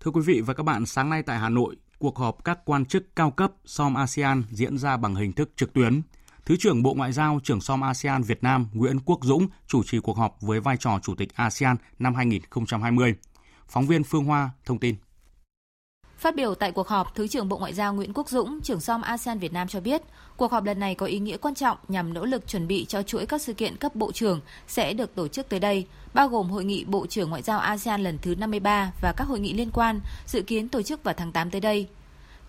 Thưa 0.00 0.10
quý 0.10 0.20
vị 0.26 0.40
và 0.40 0.54
các 0.54 0.62
bạn, 0.62 0.86
sáng 0.86 1.10
nay 1.10 1.22
tại 1.22 1.38
Hà 1.38 1.48
Nội, 1.48 1.76
cuộc 1.98 2.18
họp 2.18 2.44
các 2.44 2.58
quan 2.64 2.84
chức 2.84 3.16
cao 3.16 3.30
cấp 3.30 3.52
SOM 3.64 3.94
ASEAN 3.94 4.42
diễn 4.50 4.78
ra 4.78 4.96
bằng 4.96 5.14
hình 5.14 5.32
thức 5.32 5.50
trực 5.56 5.72
tuyến. 5.72 6.02
Thứ 6.44 6.56
trưởng 6.58 6.82
Bộ 6.82 6.94
Ngoại 6.94 7.12
giao, 7.12 7.40
trưởng 7.44 7.60
SOM 7.60 7.80
ASEAN 7.80 8.22
Việt 8.22 8.42
Nam 8.42 8.68
Nguyễn 8.72 9.00
Quốc 9.04 9.18
Dũng 9.22 9.46
chủ 9.66 9.82
trì 9.86 9.98
cuộc 10.00 10.16
họp 10.16 10.36
với 10.40 10.60
vai 10.60 10.76
trò 10.76 10.98
Chủ 11.02 11.14
tịch 11.14 11.34
ASEAN 11.34 11.76
năm 11.98 12.14
2020. 12.14 13.14
Phóng 13.68 13.86
viên 13.86 14.04
Phương 14.04 14.24
Hoa 14.24 14.50
thông 14.64 14.78
tin. 14.78 14.96
Phát 16.20 16.36
biểu 16.36 16.54
tại 16.54 16.72
cuộc 16.72 16.88
họp, 16.88 17.14
Thứ 17.14 17.28
trưởng 17.28 17.48
Bộ 17.48 17.58
Ngoại 17.58 17.74
giao 17.74 17.94
Nguyễn 17.94 18.12
Quốc 18.14 18.28
Dũng, 18.28 18.60
trưởng 18.60 18.80
som 18.80 19.02
ASEAN 19.02 19.38
Việt 19.38 19.52
Nam 19.52 19.68
cho 19.68 19.80
biết, 19.80 20.02
cuộc 20.36 20.52
họp 20.52 20.64
lần 20.64 20.80
này 20.80 20.94
có 20.94 21.06
ý 21.06 21.18
nghĩa 21.18 21.36
quan 21.36 21.54
trọng 21.54 21.78
nhằm 21.88 22.14
nỗ 22.14 22.24
lực 22.24 22.48
chuẩn 22.48 22.68
bị 22.68 22.84
cho 22.84 23.02
chuỗi 23.02 23.26
các 23.26 23.42
sự 23.42 23.52
kiện 23.52 23.76
cấp 23.76 23.94
bộ 23.94 24.12
trưởng 24.12 24.40
sẽ 24.68 24.92
được 24.92 25.14
tổ 25.14 25.28
chức 25.28 25.48
tới 25.48 25.60
đây, 25.60 25.86
bao 26.14 26.28
gồm 26.28 26.50
Hội 26.50 26.64
nghị 26.64 26.84
Bộ 26.84 27.06
trưởng 27.06 27.30
Ngoại 27.30 27.42
giao 27.42 27.58
ASEAN 27.58 28.02
lần 28.02 28.18
thứ 28.22 28.34
53 28.34 28.92
và 29.02 29.12
các 29.16 29.24
hội 29.24 29.40
nghị 29.40 29.52
liên 29.52 29.70
quan 29.70 30.00
dự 30.26 30.42
kiến 30.42 30.68
tổ 30.68 30.82
chức 30.82 31.04
vào 31.04 31.14
tháng 31.16 31.32
8 31.32 31.50
tới 31.50 31.60
đây. 31.60 31.86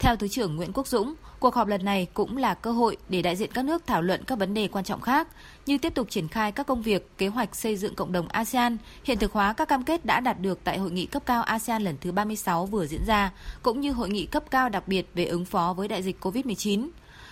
Theo 0.01 0.15
Thứ 0.15 0.27
trưởng 0.27 0.55
Nguyễn 0.55 0.73
Quốc 0.73 0.87
Dũng, 0.87 1.13
cuộc 1.39 1.55
họp 1.55 1.67
lần 1.67 1.85
này 1.85 2.07
cũng 2.13 2.37
là 2.37 2.53
cơ 2.53 2.71
hội 2.71 2.97
để 3.09 3.21
đại 3.21 3.35
diện 3.35 3.51
các 3.53 3.65
nước 3.65 3.87
thảo 3.87 4.01
luận 4.01 4.23
các 4.23 4.39
vấn 4.39 4.53
đề 4.53 4.67
quan 4.67 4.85
trọng 4.85 5.01
khác, 5.01 5.27
như 5.65 5.77
tiếp 5.77 5.93
tục 5.95 6.09
triển 6.09 6.27
khai 6.27 6.51
các 6.51 6.67
công 6.67 6.81
việc, 6.81 7.17
kế 7.17 7.27
hoạch 7.27 7.55
xây 7.55 7.77
dựng 7.77 7.95
cộng 7.95 8.11
đồng 8.11 8.27
ASEAN, 8.27 8.77
hiện 9.03 9.19
thực 9.19 9.33
hóa 9.33 9.53
các 9.53 9.67
cam 9.67 9.83
kết 9.83 10.05
đã 10.05 10.19
đạt 10.19 10.39
được 10.39 10.59
tại 10.63 10.77
hội 10.77 10.91
nghị 10.91 11.05
cấp 11.05 11.23
cao 11.25 11.43
ASEAN 11.43 11.81
lần 11.81 11.95
thứ 12.01 12.11
36 12.11 12.65
vừa 12.65 12.85
diễn 12.85 13.05
ra, 13.05 13.31
cũng 13.61 13.81
như 13.81 13.91
hội 13.91 14.09
nghị 14.09 14.25
cấp 14.25 14.43
cao 14.51 14.69
đặc 14.69 14.87
biệt 14.87 15.07
về 15.13 15.25
ứng 15.25 15.45
phó 15.45 15.73
với 15.73 15.87
đại 15.87 16.03
dịch 16.03 16.25
COVID-19. 16.25 16.89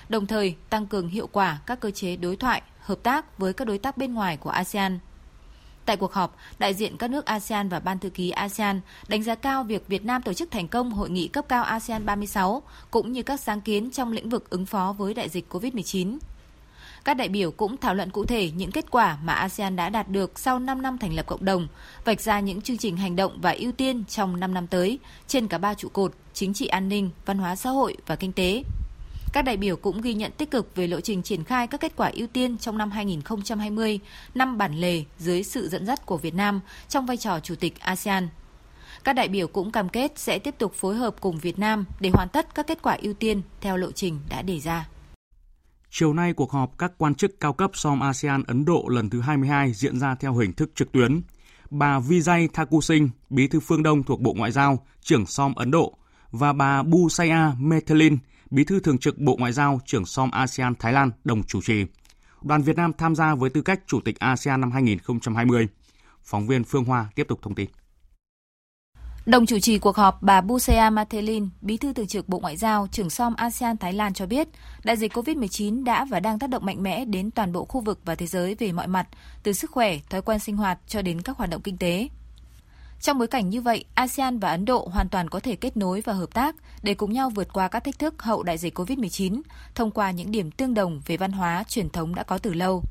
Đồng 0.10 0.26
thời, 0.26 0.56
tăng 0.70 0.88
cường 0.88 1.10
hiệu 1.10 1.28
quả 1.32 1.60
các 1.66 1.80
cơ 1.80 1.92
chế 1.92 2.16
đối 2.16 2.36
thoại, 2.36 2.62
hợp 2.80 3.04
tác 3.04 3.38
với 3.38 3.54
các 3.54 3.68
đối 3.68 3.78
tác 3.78 3.98
bên 3.98 4.14
ngoài 4.14 4.38
của 4.38 4.50
ASEAN. 4.50 5.00
Tại 5.86 5.98
cuộc 5.98 6.14
họp, 6.14 6.36
đại 6.60 6.74
diện 6.74 6.98
các 6.98 7.10
nước 7.10 7.26
ASEAN 7.26 7.70
và 7.70 7.80
Ban 7.80 8.00
thư 8.00 8.10
ký 8.10 8.30
ASEAN 8.30 8.82
đánh 9.08 9.24
giá 9.24 9.36
cao 9.36 9.64
việc 9.64 9.88
Việt 9.88 10.06
Nam 10.06 10.22
tổ 10.22 10.34
chức 10.34 10.52
thành 10.52 10.68
công 10.68 10.92
hội 10.92 11.10
nghị 11.10 11.28
cấp 11.28 11.46
cao 11.50 11.64
ASEAN 11.64 12.06
36 12.06 12.64
cũng 12.92 13.12
như 13.12 13.24
các 13.24 13.40
sáng 13.40 13.62
kiến 13.62 13.92
trong 13.92 14.12
lĩnh 14.12 14.30
vực 14.30 14.50
ứng 14.50 14.66
phó 14.66 14.96
với 14.98 15.14
đại 15.14 15.30
dịch 15.30 15.54
COVID-19. 15.54 16.18
Các 17.04 17.14
đại 17.14 17.30
biểu 17.30 17.52
cũng 17.52 17.78
thảo 17.78 17.96
luận 17.96 18.10
cụ 18.10 18.26
thể 18.26 18.52
những 18.52 18.72
kết 18.72 18.92
quả 18.92 19.18
mà 19.24 19.34
ASEAN 19.34 19.76
đã 19.76 19.90
đạt 19.90 20.10
được 20.10 20.40
sau 20.40 20.60
5 20.60 20.82
năm 20.82 20.98
thành 20.98 21.14
lập 21.14 21.26
cộng 21.28 21.46
đồng, 21.46 21.68
vạch 22.06 22.22
ra 22.22 22.40
những 22.40 22.62
chương 22.62 22.78
trình 22.78 22.98
hành 22.98 23.16
động 23.16 23.38
và 23.42 23.52
ưu 23.52 23.72
tiên 23.72 24.04
trong 24.06 24.40
5 24.40 24.54
năm 24.54 24.68
tới 24.68 25.00
trên 25.28 25.48
cả 25.48 25.58
ba 25.58 25.74
trụ 25.74 25.90
cột 25.90 26.14
chính 26.34 26.54
trị 26.54 26.68
an 26.68 26.90
ninh, 26.90 27.10
văn 27.26 27.38
hóa 27.38 27.56
xã 27.56 27.70
hội 27.70 27.98
và 28.08 28.16
kinh 28.16 28.32
tế. 28.32 28.64
Các 29.34 29.42
đại 29.42 29.58
biểu 29.58 29.76
cũng 29.76 30.02
ghi 30.02 30.14
nhận 30.14 30.32
tích 30.32 30.52
cực 30.52 30.76
về 30.76 30.88
lộ 30.88 31.02
trình 31.02 31.24
triển 31.24 31.44
khai 31.44 31.68
các 31.68 31.82
kết 31.82 31.94
quả 31.96 32.12
ưu 32.14 32.28
tiên 32.28 32.58
trong 32.58 32.78
năm 32.78 32.92
2020, 32.92 34.00
năm 34.36 34.58
bản 34.58 34.76
lề 34.76 35.04
dưới 35.18 35.44
sự 35.44 35.68
dẫn 35.70 35.86
dắt 35.86 36.06
của 36.06 36.18
Việt 36.18 36.36
Nam 36.36 36.60
trong 36.88 37.06
vai 37.06 37.18
trò 37.18 37.40
Chủ 37.40 37.56
tịch 37.56 37.80
ASEAN. 37.80 38.30
Các 39.04 39.14
đại 39.14 39.28
biểu 39.28 39.48
cũng 39.48 39.72
cam 39.72 39.90
kết 39.90 40.20
sẽ 40.20 40.40
tiếp 40.40 40.56
tục 40.58 40.74
phối 40.74 40.96
hợp 40.96 41.16
cùng 41.20 41.38
Việt 41.38 41.60
Nam 41.60 41.86
để 42.00 42.10
hoàn 42.14 42.30
tất 42.30 42.56
các 42.56 42.68
kết 42.68 42.82
quả 42.82 42.98
ưu 43.02 43.14
tiên 43.14 43.42
theo 43.62 43.78
lộ 43.78 43.92
trình 43.92 44.20
đã 44.30 44.42
đề 44.42 44.60
ra. 44.60 44.88
Chiều 45.92 46.14
nay, 46.14 46.34
cuộc 46.34 46.52
họp 46.52 46.78
các 46.78 46.92
quan 46.98 47.16
chức 47.16 47.40
cao 47.40 47.54
cấp 47.54 47.72
SOM 47.74 48.00
ASEAN 48.00 48.44
Ấn 48.48 48.66
Độ 48.66 48.86
lần 48.90 49.10
thứ 49.10 49.22
22 49.22 49.74
diễn 49.74 50.00
ra 50.00 50.16
theo 50.16 50.34
hình 50.34 50.54
thức 50.54 50.72
trực 50.76 50.92
tuyến. 50.92 51.22
Bà 51.70 52.00
Vijay 52.00 52.48
Thakur 52.54 52.86
Singh, 52.86 53.10
bí 53.30 53.48
thư 53.48 53.60
phương 53.60 53.84
Đông 53.84 54.04
thuộc 54.04 54.22
Bộ 54.22 54.34
Ngoại 54.34 54.52
giao, 54.52 54.86
trưởng 55.02 55.26
SOM 55.26 55.56
Ấn 55.56 55.72
Độ, 55.72 55.98
và 56.32 56.54
bà 56.54 56.84
Busaya 56.84 57.54
Methelin, 57.60 58.18
bí 58.52 58.64
thư 58.64 58.80
thường 58.80 58.98
trực 58.98 59.18
Bộ 59.18 59.36
Ngoại 59.40 59.52
giao, 59.52 59.80
trưởng 59.86 60.06
SOM 60.06 60.32
ASEAN 60.32 60.76
Thái 60.76 60.94
Lan 60.94 61.12
đồng 61.24 61.44
chủ 61.44 61.62
trì. 61.62 61.86
Đoàn 62.42 62.62
Việt 62.62 62.78
Nam 62.78 62.92
tham 62.98 63.16
gia 63.16 63.36
với 63.36 63.50
tư 63.50 63.62
cách 63.62 63.80
Chủ 63.88 64.00
tịch 64.06 64.20
ASEAN 64.20 64.62
năm 64.62 64.72
2020. 64.72 65.68
Phóng 66.24 66.48
viên 66.48 66.64
Phương 66.64 66.86
Hoa 66.86 67.06
tiếp 67.16 67.28
tục 67.28 67.40
thông 67.42 67.56
tin. 67.56 67.70
Đồng 69.26 69.46
chủ 69.46 69.60
trì 69.60 69.80
cuộc 69.80 69.96
họp, 69.96 70.22
bà 70.22 70.42
Busea 70.42 70.90
Mathelin, 70.90 71.50
bí 71.62 71.78
thư 71.78 71.94
thường 71.94 72.08
trực 72.08 72.30
Bộ 72.30 72.40
Ngoại 72.40 72.58
giao, 72.58 72.88
trưởng 72.92 73.10
som 73.10 73.36
ASEAN 73.36 73.78
Thái 73.78 73.94
Lan 73.94 74.14
cho 74.14 74.26
biết, 74.26 74.48
đại 74.84 74.98
dịch 74.98 75.14
COVID-19 75.14 75.84
đã 75.84 76.06
và 76.06 76.20
đang 76.20 76.40
tác 76.40 76.50
động 76.50 76.66
mạnh 76.66 76.84
mẽ 76.84 77.06
đến 77.06 77.32
toàn 77.32 77.52
bộ 77.52 77.66
khu 77.66 77.82
vực 77.82 78.00
và 78.06 78.16
thế 78.16 78.28
giới 78.28 78.56
về 78.56 78.72
mọi 78.72 78.88
mặt, 78.88 79.08
từ 79.44 79.54
sức 79.54 79.72
khỏe, 79.72 79.98
thói 80.10 80.22
quen 80.22 80.40
sinh 80.40 80.58
hoạt 80.58 80.80
cho 80.88 81.02
đến 81.02 81.22
các 81.22 81.38
hoạt 81.38 81.50
động 81.50 81.62
kinh 81.62 81.78
tế. 81.78 82.08
Trong 83.02 83.18
bối 83.18 83.28
cảnh 83.28 83.50
như 83.50 83.62
vậy, 83.62 83.86
ASEAN 83.94 84.40
và 84.40 84.50
Ấn 84.50 84.66
Độ 84.66 84.90
hoàn 84.94 85.10
toàn 85.10 85.30
có 85.30 85.40
thể 85.40 85.56
kết 85.56 85.78
nối 85.78 86.02
và 86.02 86.14
hợp 86.14 86.34
tác 86.34 86.56
để 86.84 86.94
cùng 86.94 87.14
nhau 87.14 87.30
vượt 87.30 87.54
qua 87.54 87.68
các 87.68 87.84
thách 87.84 88.00
thức 88.00 88.22
hậu 88.22 88.44
đại 88.44 88.58
dịch 88.58 88.80
COVID-19 88.80 89.42
thông 89.76 89.92
qua 89.92 90.12
những 90.12 90.32
điểm 90.32 90.52
tương 90.52 90.74
đồng 90.74 91.02
về 91.06 91.18
văn 91.18 91.32
hóa, 91.32 91.64
truyền 91.68 91.90
thống 91.90 92.16
đã 92.16 92.24
có 92.24 92.38
từ 92.38 92.54
lâu. 92.54 92.84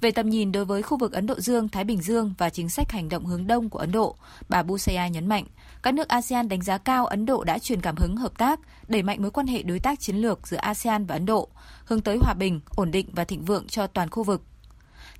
Về 0.00 0.10
tầm 0.10 0.30
nhìn 0.30 0.52
đối 0.52 0.64
với 0.64 0.82
khu 0.82 0.98
vực 0.98 1.12
Ấn 1.12 1.26
Độ 1.26 1.40
Dương, 1.40 1.68
Thái 1.68 1.84
Bình 1.84 2.02
Dương 2.02 2.34
và 2.38 2.50
chính 2.50 2.68
sách 2.68 2.92
hành 2.92 3.08
động 3.08 3.26
hướng 3.26 3.46
đông 3.46 3.68
của 3.68 3.78
Ấn 3.78 3.92
Độ, 3.92 4.16
bà 4.48 4.62
Busaya 4.62 5.08
nhấn 5.08 5.26
mạnh, 5.26 5.44
các 5.82 5.94
nước 5.94 6.08
ASEAN 6.08 6.48
đánh 6.48 6.62
giá 6.62 6.78
cao 6.78 7.06
Ấn 7.06 7.26
Độ 7.26 7.44
đã 7.44 7.58
truyền 7.58 7.80
cảm 7.80 7.96
hứng 7.96 8.16
hợp 8.16 8.38
tác, 8.38 8.60
đẩy 8.88 9.02
mạnh 9.02 9.22
mối 9.22 9.30
quan 9.30 9.46
hệ 9.46 9.62
đối 9.62 9.78
tác 9.78 10.00
chiến 10.00 10.16
lược 10.16 10.48
giữa 10.48 10.56
ASEAN 10.56 11.06
và 11.06 11.14
Ấn 11.14 11.26
Độ, 11.26 11.48
hướng 11.84 12.00
tới 12.00 12.18
hòa 12.22 12.34
bình, 12.34 12.60
ổn 12.76 12.90
định 12.90 13.08
và 13.12 13.24
thịnh 13.24 13.44
vượng 13.44 13.66
cho 13.66 13.86
toàn 13.86 14.10
khu 14.10 14.22
vực. 14.22 14.42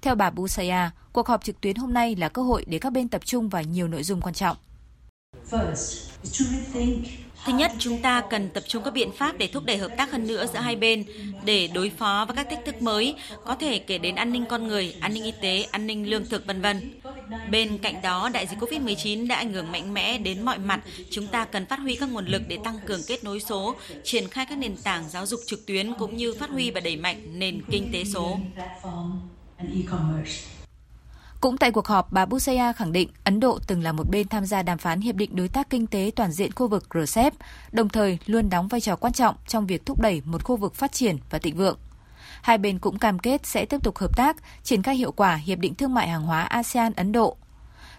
Theo 0.03 0.15
bà 0.15 0.31
Busaya, 0.31 0.91
cuộc 1.13 1.27
họp 1.27 1.45
trực 1.45 1.61
tuyến 1.61 1.77
hôm 1.77 1.93
nay 1.93 2.17
là 2.17 2.29
cơ 2.29 2.43
hội 2.43 2.65
để 2.69 2.79
các 2.79 2.93
bên 2.93 3.09
tập 3.09 3.21
trung 3.25 3.49
vào 3.49 3.63
nhiều 3.63 3.89
nội 3.89 4.03
dung 4.03 4.21
quan 4.21 4.35
trọng. 4.35 4.57
Thứ 7.49 7.55
nhất, 7.55 7.73
chúng 7.79 8.03
ta 8.03 8.23
cần 8.31 8.49
tập 8.49 8.65
trung 8.67 8.83
các 8.85 8.95
biện 8.95 9.13
pháp 9.13 9.39
để 9.39 9.47
thúc 9.47 9.65
đẩy 9.65 9.77
hợp 9.77 9.91
tác 9.97 10.13
hơn 10.13 10.27
nữa 10.27 10.47
giữa 10.53 10.59
hai 10.59 10.77
bên 10.77 11.05
để 11.45 11.69
đối 11.75 11.91
phó 11.91 12.25
với 12.29 12.37
các 12.37 12.47
thách 12.51 12.65
thức 12.65 12.83
mới, 12.83 13.15
có 13.45 13.55
thể 13.55 13.79
kể 13.79 13.99
đến 13.99 14.15
an 14.15 14.33
ninh 14.33 14.45
con 14.49 14.69
người, 14.69 14.95
an 15.01 15.15
ninh 15.15 15.25
y 15.25 15.33
tế, 15.41 15.67
an 15.71 15.87
ninh 15.87 16.11
lương 16.11 16.27
thực 16.27 16.47
vân 16.47 16.61
vân. 16.61 17.01
Bên 17.51 17.79
cạnh 17.79 18.03
đó, 18.03 18.31
đại 18.33 18.47
dịch 18.47 18.59
Covid-19 18.59 19.29
đã 19.29 19.37
ảnh 19.37 19.53
hưởng 19.53 19.73
mạnh 19.73 19.95
mẽ 19.95 20.19
đến 20.19 20.45
mọi 20.45 20.59
mặt. 20.59 20.81
Chúng 21.11 21.27
ta 21.27 21.45
cần 21.45 21.67
phát 21.67 21.79
huy 21.79 21.97
các 21.97 22.11
nguồn 22.11 22.27
lực 22.27 22.43
để 22.49 22.59
tăng 22.65 22.79
cường 22.87 23.01
kết 23.09 23.25
nối 23.25 23.41
số, 23.41 23.77
triển 24.05 24.29
khai 24.29 24.47
các 24.49 24.59
nền 24.59 24.77
tảng 24.77 25.09
giáo 25.09 25.27
dục 25.27 25.41
trực 25.47 25.67
tuyến 25.67 25.93
cũng 25.95 26.17
như 26.17 26.35
phát 26.35 26.51
huy 26.51 26.71
và 26.71 26.81
đẩy 26.81 26.97
mạnh 26.97 27.39
nền 27.39 27.63
kinh 27.71 27.91
tế 27.93 28.05
số. 28.05 28.39
Cũng 31.40 31.57
tại 31.57 31.70
cuộc 31.70 31.87
họp, 31.87 32.12
bà 32.12 32.27
Busaya 32.27 32.72
khẳng 32.72 32.92
định 32.92 33.09
Ấn 33.24 33.40
Độ 33.40 33.59
từng 33.66 33.83
là 33.83 33.92
một 33.92 34.11
bên 34.11 34.29
tham 34.29 34.46
gia 34.46 34.62
đàm 34.62 34.79
phán 34.79 35.01
Hiệp 35.01 35.14
định 35.14 35.37
Đối 35.37 35.48
tác 35.48 35.70
Kinh 35.70 35.87
tế 35.87 36.11
Toàn 36.16 36.33
diện 36.33 36.53
khu 36.53 36.68
vực 36.68 36.87
RCEP, 36.94 37.35
đồng 37.72 37.88
thời 37.88 38.18
luôn 38.27 38.51
đóng 38.51 38.68
vai 38.68 38.81
trò 38.81 38.96
quan 38.96 39.12
trọng 39.12 39.35
trong 39.46 39.66
việc 39.66 39.87
thúc 39.87 40.01
đẩy 40.01 40.22
một 40.24 40.44
khu 40.44 40.57
vực 40.57 40.74
phát 40.74 40.92
triển 40.92 41.16
và 41.31 41.38
thịnh 41.38 41.57
vượng. 41.57 41.79
Hai 42.42 42.59
bên 42.59 42.79
cũng 42.79 42.98
cam 42.98 43.18
kết 43.18 43.46
sẽ 43.46 43.64
tiếp 43.64 43.83
tục 43.83 43.98
hợp 43.98 44.16
tác, 44.16 44.37
triển 44.62 44.83
khai 44.83 44.96
hiệu 44.96 45.12
quả 45.12 45.35
Hiệp 45.35 45.59
định 45.59 45.74
Thương 45.74 45.94
mại 45.94 46.09
Hàng 46.09 46.22
hóa 46.22 46.42
ASEAN-Ấn 46.42 47.12
Độ. 47.12 47.37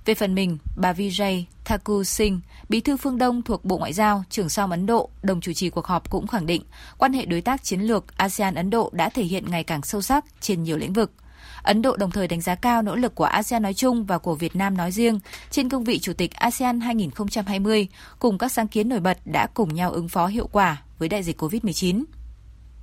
Về 0.06 0.15
phần 0.15 0.36
mình, 0.36 0.58
bà 0.78 0.93
Vijay 0.93 1.43
Thakur 1.65 2.08
Singh, 2.08 2.39
bí 2.69 2.82
thư 2.82 2.97
phương 2.97 3.17
Đông 3.17 3.41
thuộc 3.41 3.65
Bộ 3.65 3.78
Ngoại 3.78 3.93
giao, 3.93 4.23
trưởng 4.30 4.49
som 4.49 4.69
Ấn 4.69 4.86
Độ, 4.86 5.10
đồng 5.21 5.41
chủ 5.41 5.54
trì 5.54 5.69
cuộc 5.69 5.86
họp 5.86 6.10
cũng 6.10 6.28
khẳng 6.28 6.45
định 6.45 6.63
quan 6.97 7.13
hệ 7.13 7.25
đối 7.25 7.41
tác 7.41 7.63
chiến 7.63 7.82
lược 7.82 8.06
ASEAN-Ấn 8.17 8.69
Độ 8.69 8.89
đã 8.93 9.10
thể 9.10 9.23
hiện 9.23 9.52
ngày 9.52 9.63
càng 9.63 9.82
sâu 9.82 10.02
sắc 10.02 10.25
trên 10.41 10.63
nhiều 10.63 10.78
lĩnh 10.78 10.93
vực– 10.93 11.12
Ấn 11.63 11.82
Độ 11.82 11.95
đồng 11.95 12.12
thời 12.12 12.28
đánh 12.28 12.41
giá 12.41 12.56
cao 12.56 12.82
nỗ 12.82 12.95
lực 12.95 13.15
của 13.15 13.24
ASEAN 13.24 13.63
nói 13.63 13.74
chung 13.74 14.06
và 14.06 14.17
của 14.17 14.36
Việt 14.36 14.56
Nam 14.56 14.78
nói 14.78 14.91
riêng 14.91 15.19
trên 15.52 15.69
cương 15.69 15.84
vị 15.84 16.00
Chủ 16.00 16.13
tịch 16.13 16.34
ASEAN 16.34 16.80
2020 16.80 17.88
cùng 18.19 18.38
các 18.38 18.52
sáng 18.52 18.67
kiến 18.67 18.89
nổi 18.89 19.00
bật 19.00 19.17
đã 19.26 19.48
cùng 19.54 19.74
nhau 19.74 19.91
ứng 19.91 20.10
phó 20.10 20.28
hiệu 20.28 20.50
quả 20.52 20.78
với 21.00 21.10
đại 21.10 21.24
dịch 21.24 21.41
COVID-19. 21.41 22.04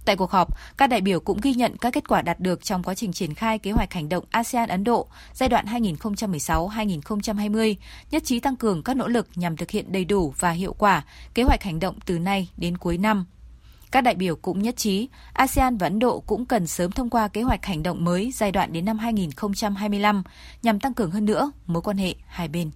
Tại 0.05 0.17
cuộc 0.17 0.31
họp, 0.31 0.49
các 0.77 0.87
đại 0.87 1.01
biểu 1.01 1.21
cũng 1.21 1.41
ghi 1.43 1.55
nhận 1.55 1.77
các 1.77 1.93
kết 1.93 2.09
quả 2.09 2.23
đạt 2.23 2.41
được 2.41 2.65
trong 2.65 2.83
quá 2.83 2.95
trình 2.95 3.13
triển 3.13 3.35
khai 3.35 3.59
kế 3.59 3.71
hoạch 3.71 3.93
hành 3.93 4.09
động 4.09 4.25
ASEAN 4.31 4.69
Ấn 4.69 4.85
Độ 4.85 5.07
giai 5.33 5.49
đoạn 5.49 5.67
2016-2020, 5.67 7.75
nhất 8.11 8.25
trí 8.25 8.41
tăng 8.41 8.57
cường 8.57 8.83
các 8.83 8.97
nỗ 8.97 9.09
lực 9.09 9.29
nhằm 9.35 9.57
thực 9.57 9.71
hiện 9.71 9.93
đầy 9.93 10.05
đủ 10.05 10.35
và 10.39 10.51
hiệu 10.51 10.75
quả 10.79 11.05
kế 11.35 11.43
hoạch 11.43 11.63
hành 11.63 11.81
động 11.81 11.99
từ 12.07 12.19
nay 12.19 12.49
đến 12.57 12.79
cuối 12.79 12.99
năm 12.99 13.27
các 13.97 14.03
đại 14.03 14.15
biểu 14.15 14.37
cũng 14.37 14.63
nhất 14.63 14.77
trí, 14.77 15.09
ASEAN 15.33 15.77
và 15.77 15.87
Ấn 15.87 15.99
Độ 15.99 16.21
cũng 16.21 16.47
cần 16.47 16.67
sớm 16.67 16.91
thông 16.91 17.11
qua 17.11 17.29
kế 17.29 17.43
hoạch 17.43 17.65
hành 17.65 17.83
động 17.83 18.05
mới 18.05 18.33
giai 18.35 18.53
đoạn 18.53 18.73
đến 18.73 18.85
năm 18.85 18.99
2025 18.99 20.23
nhằm 20.63 20.81
tăng 20.81 20.95
cường 20.95 21.11
hơn 21.11 21.25
nữa 21.25 21.53
mối 21.67 21.83
quan 21.83 21.97
hệ 21.97 22.15
hai 22.27 22.49
bên. 22.49 22.71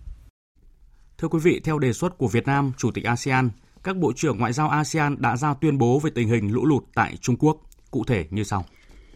Thưa 1.19 1.29
quý 1.29 1.39
vị, 1.43 1.61
theo 1.65 1.79
đề 1.79 1.93
xuất 1.93 2.19
của 2.19 2.29
Việt 2.29 2.47
Nam, 2.47 2.73
Chủ 2.79 2.91
tịch 2.91 3.05
ASEAN, 3.05 3.51
các 3.83 3.97
bộ 3.97 4.13
trưởng 4.17 4.39
ngoại 4.39 4.53
giao 4.53 4.69
ASEAN 4.69 5.17
đã 5.19 5.37
ra 5.37 5.55
tuyên 5.55 5.79
bố 5.79 5.99
về 5.99 6.11
tình 6.15 6.29
hình 6.29 6.53
lũ 6.53 6.67
lụt 6.67 6.85
tại 6.95 7.17
Trung 7.21 7.37
Quốc, 7.37 7.57
cụ 7.91 8.05
thể 8.05 8.27
như 8.31 8.45
sau. 8.45 8.65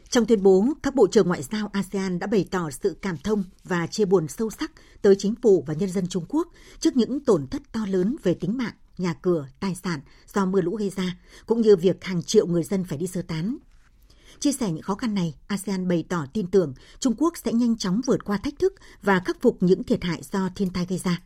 Trong 0.09 0.27
tuyên 0.27 0.43
bố, 0.43 0.65
các 0.83 0.95
bộ 0.95 1.07
trưởng 1.07 1.29
ngoại 1.29 1.43
giao 1.43 1.71
ASEAN 1.73 2.19
đã 2.19 2.27
bày 2.27 2.47
tỏ 2.51 2.71
sự 2.71 2.97
cảm 3.03 3.17
thông 3.17 3.45
và 3.65 3.87
chia 3.87 4.05
buồn 4.05 4.29
sâu 4.29 4.51
sắc 4.51 4.73
tới 5.03 5.15
chính 5.19 5.35
phủ 5.43 5.65
và 5.67 5.75
nhân 5.75 5.91
dân 5.91 6.07
Trung 6.07 6.25
Quốc 6.29 6.49
trước 6.79 6.97
những 6.97 7.25
tổn 7.25 7.47
thất 7.47 7.63
to 7.73 7.81
lớn 7.89 8.17
về 8.23 8.35
tính 8.35 8.59
mạng, 8.59 8.75
nhà 8.99 9.15
cửa, 9.23 9.47
tài 9.61 9.75
sản 9.75 10.01
do 10.35 10.47
mưa 10.47 10.61
lũ 10.61 10.77
gây 10.77 10.91
ra, 10.91 11.17
cũng 11.47 11.61
như 11.61 11.77
việc 11.77 12.05
hàng 12.05 12.23
triệu 12.23 12.47
người 12.47 12.63
dân 12.63 12.85
phải 12.85 12.99
đi 12.99 13.07
sơ 13.07 13.23
tán. 13.23 13.57
Chia 14.41 14.53
sẻ 14.53 14.73
những 14.73 14.83
khó 14.83 14.95
khăn 14.95 15.15
này, 15.15 15.35
ASEAN 15.47 15.89
bày 15.89 16.05
tỏ 16.09 16.27
tin 16.33 16.47
tưởng 16.47 16.75
Trung 16.99 17.15
Quốc 17.19 17.35
sẽ 17.45 17.53
nhanh 17.53 17.77
chóng 17.77 18.01
vượt 18.07 18.25
qua 18.25 18.37
thách 18.37 18.59
thức 18.59 18.75
và 19.03 19.23
khắc 19.25 19.43
phục 19.43 19.57
những 19.61 19.85
thiệt 19.85 20.05
hại 20.05 20.23
do 20.33 20.49
thiên 20.57 20.71
tai 20.71 20.87
gây 20.89 20.99
ra. 20.99 21.23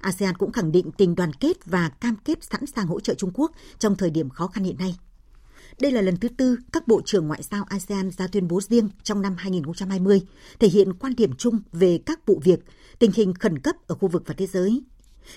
ASEAN 0.00 0.36
cũng 0.36 0.52
khẳng 0.52 0.72
định 0.72 0.90
tình 0.92 1.14
đoàn 1.14 1.32
kết 1.32 1.56
và 1.66 1.88
cam 1.88 2.16
kết 2.24 2.44
sẵn 2.44 2.66
sàng 2.66 2.86
hỗ 2.86 3.00
trợ 3.00 3.14
Trung 3.14 3.30
Quốc 3.34 3.52
trong 3.78 3.96
thời 3.96 4.10
điểm 4.10 4.30
khó 4.30 4.46
khăn 4.46 4.64
hiện 4.64 4.76
nay. 4.78 4.96
Đây 5.80 5.92
là 5.92 6.00
lần 6.00 6.16
thứ 6.16 6.28
tư 6.28 6.56
các 6.72 6.88
bộ 6.88 7.00
trưởng 7.04 7.28
ngoại 7.28 7.42
giao 7.42 7.64
ASEAN 7.68 8.10
ra 8.10 8.26
tuyên 8.26 8.48
bố 8.48 8.60
riêng 8.60 8.88
trong 9.02 9.22
năm 9.22 9.34
2020, 9.38 10.20
thể 10.58 10.68
hiện 10.68 10.94
quan 10.94 11.14
điểm 11.16 11.36
chung 11.38 11.60
về 11.72 11.98
các 12.06 12.26
vụ 12.26 12.40
việc, 12.44 12.60
tình 12.98 13.10
hình 13.14 13.34
khẩn 13.34 13.58
cấp 13.58 13.76
ở 13.86 13.94
khu 13.94 14.08
vực 14.08 14.22
và 14.26 14.34
thế 14.38 14.46
giới 14.46 14.82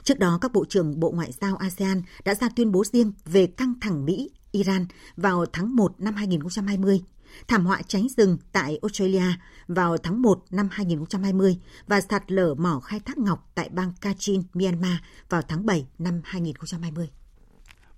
Trước 0.03 0.19
đó, 0.19 0.37
các 0.41 0.53
bộ 0.53 0.65
trưởng 0.65 0.99
Bộ 0.99 1.11
Ngoại 1.11 1.31
giao 1.31 1.55
ASEAN 1.55 2.01
đã 2.25 2.35
ra 2.35 2.49
tuyên 2.55 2.71
bố 2.71 2.83
riêng 2.83 3.11
về 3.25 3.47
căng 3.47 3.73
thẳng 3.81 4.05
Mỹ-Iran 4.05 4.85
vào 5.17 5.45
tháng 5.53 5.75
1 5.75 5.95
năm 5.99 6.15
2020, 6.15 7.01
thảm 7.47 7.65
họa 7.65 7.81
cháy 7.87 8.07
rừng 8.17 8.37
tại 8.51 8.79
Australia 8.81 9.35
vào 9.67 9.97
tháng 9.97 10.21
1 10.21 10.43
năm 10.51 10.67
2020 10.71 11.57
và 11.87 12.01
sạt 12.01 12.31
lở 12.31 12.53
mỏ 12.53 12.79
khai 12.79 12.99
thác 12.99 13.17
ngọc 13.17 13.51
tại 13.55 13.69
bang 13.69 13.93
Kachin, 14.01 14.41
Myanmar 14.53 14.97
vào 15.29 15.41
tháng 15.41 15.65
7 15.65 15.87
năm 15.99 16.21
2020. 16.23 17.09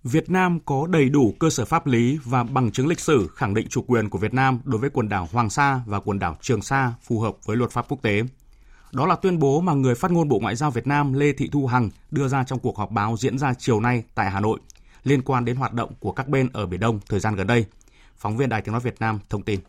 Việt 0.03 0.29
Nam 0.29 0.59
có 0.65 0.87
đầy 0.87 1.09
đủ 1.09 1.33
cơ 1.39 1.49
sở 1.49 1.65
pháp 1.65 1.87
lý 1.87 2.19
và 2.25 2.43
bằng 2.43 2.71
chứng 2.71 2.87
lịch 2.87 2.99
sử 2.99 3.27
khẳng 3.35 3.53
định 3.53 3.67
chủ 3.69 3.81
quyền 3.87 4.09
của 4.09 4.17
Việt 4.17 4.33
Nam 4.33 4.59
đối 4.63 4.81
với 4.81 4.89
quần 4.89 5.09
đảo 5.09 5.27
Hoàng 5.31 5.49
Sa 5.49 5.81
và 5.85 5.99
quần 5.99 6.19
đảo 6.19 6.37
Trường 6.41 6.61
Sa 6.61 6.93
phù 7.01 7.19
hợp 7.19 7.35
với 7.45 7.57
luật 7.57 7.71
pháp 7.71 7.85
quốc 7.89 8.01
tế. 8.01 8.23
Đó 8.91 9.05
là 9.05 9.15
tuyên 9.15 9.39
bố 9.39 9.61
mà 9.61 9.73
người 9.73 9.95
phát 9.95 10.11
ngôn 10.11 10.27
Bộ 10.27 10.39
Ngoại 10.39 10.55
giao 10.55 10.71
Việt 10.71 10.87
Nam 10.87 11.13
Lê 11.13 11.33
Thị 11.33 11.49
Thu 11.51 11.67
Hằng 11.67 11.89
đưa 12.11 12.27
ra 12.27 12.43
trong 12.43 12.59
cuộc 12.59 12.77
họp 12.77 12.91
báo 12.91 13.17
diễn 13.17 13.37
ra 13.37 13.53
chiều 13.53 13.79
nay 13.79 14.03
tại 14.15 14.31
Hà 14.31 14.39
Nội 14.39 14.59
liên 15.03 15.21
quan 15.21 15.45
đến 15.45 15.55
hoạt 15.55 15.73
động 15.73 15.93
của 15.99 16.11
các 16.11 16.27
bên 16.27 16.49
ở 16.53 16.65
Biển 16.65 16.79
Đông 16.79 16.99
thời 17.09 17.19
gian 17.19 17.35
gần 17.35 17.47
đây. 17.47 17.65
Phóng 18.17 18.37
viên 18.37 18.49
Đài 18.49 18.61
Tiếng 18.61 18.71
Nói 18.71 18.81
Việt 18.81 18.95
Nam 18.99 19.19
thông 19.29 19.43
tin. 19.43 19.59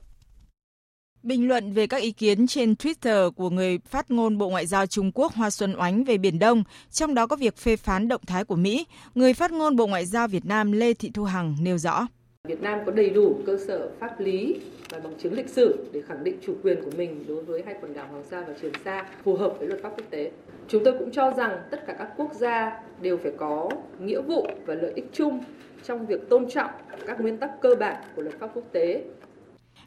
Bình 1.23 1.49
luận 1.49 1.73
về 1.73 1.87
các 1.87 2.03
ý 2.03 2.13
kiến 2.13 2.47
trên 2.47 2.73
Twitter 2.73 3.31
của 3.31 3.51
người 3.51 3.79
phát 3.79 4.11
ngôn 4.11 4.39
Bộ 4.39 4.49
Ngoại 4.49 4.67
giao 4.67 4.87
Trung 4.87 5.13
Quốc 5.15 5.35
Hoa 5.35 5.51
Xuân 5.51 5.75
Oánh 5.79 6.05
về 6.05 6.19
Biển 6.19 6.39
Đông, 6.39 6.65
trong 6.91 7.15
đó 7.15 7.27
có 7.27 7.37
việc 7.37 7.57
phê 7.57 7.77
phán 7.77 8.09
động 8.09 8.21
thái 8.27 8.45
của 8.45 8.57
Mỹ, 8.57 8.87
người 9.15 9.35
phát 9.35 9.53
ngôn 9.53 9.77
Bộ 9.77 9.87
Ngoại 9.87 10.07
giao 10.07 10.29
Việt 10.29 10.45
Nam 10.45 10.73
Lê 10.73 10.95
Thị 10.95 11.11
Thu 11.15 11.25
Hằng 11.25 11.57
nêu 11.61 11.79
rõ. 11.79 12.07
Việt 12.49 12.63
Nam 12.63 12.79
có 12.87 12.93
đầy 12.93 13.11
đủ 13.11 13.39
cơ 13.47 13.59
sở 13.67 13.91
pháp 14.01 14.21
lý 14.21 14.61
và 14.91 14.99
bằng 14.99 15.13
chứng 15.19 15.33
lịch 15.33 15.49
sử 15.49 15.85
để 15.93 16.03
khẳng 16.09 16.25
định 16.25 16.39
chủ 16.47 16.55
quyền 16.63 16.85
của 16.85 16.91
mình 16.97 17.25
đối 17.29 17.43
với 17.43 17.63
hai 17.67 17.75
quần 17.81 17.95
đảo 17.95 18.07
Hoàng 18.11 18.25
Sa 18.31 18.45
và 18.49 18.55
Trường 18.63 18.73
Sa 18.85 19.05
phù 19.25 19.37
hợp 19.37 19.55
với 19.59 19.69
luật 19.69 19.83
pháp 19.83 19.89
quốc 19.89 20.07
tế. 20.11 20.31
Chúng 20.69 20.85
tôi 20.85 20.99
cũng 20.99 21.11
cho 21.11 21.33
rằng 21.37 21.59
tất 21.71 21.87
cả 21.87 21.95
các 21.99 22.09
quốc 22.17 22.35
gia 22.35 22.81
đều 23.01 23.17
phải 23.23 23.33
có 23.37 23.69
nghĩa 24.01 24.21
vụ 24.21 24.47
và 24.67 24.75
lợi 24.75 24.93
ích 24.95 25.05
chung 25.13 25.41
trong 25.85 26.07
việc 26.07 26.29
tôn 26.29 26.51
trọng 26.51 26.71
các 27.07 27.21
nguyên 27.21 27.39
tắc 27.39 27.51
cơ 27.61 27.75
bản 27.75 28.03
của 28.17 28.23
luật 28.23 28.41
pháp 28.41 28.51
quốc 28.55 28.65
tế 28.73 29.05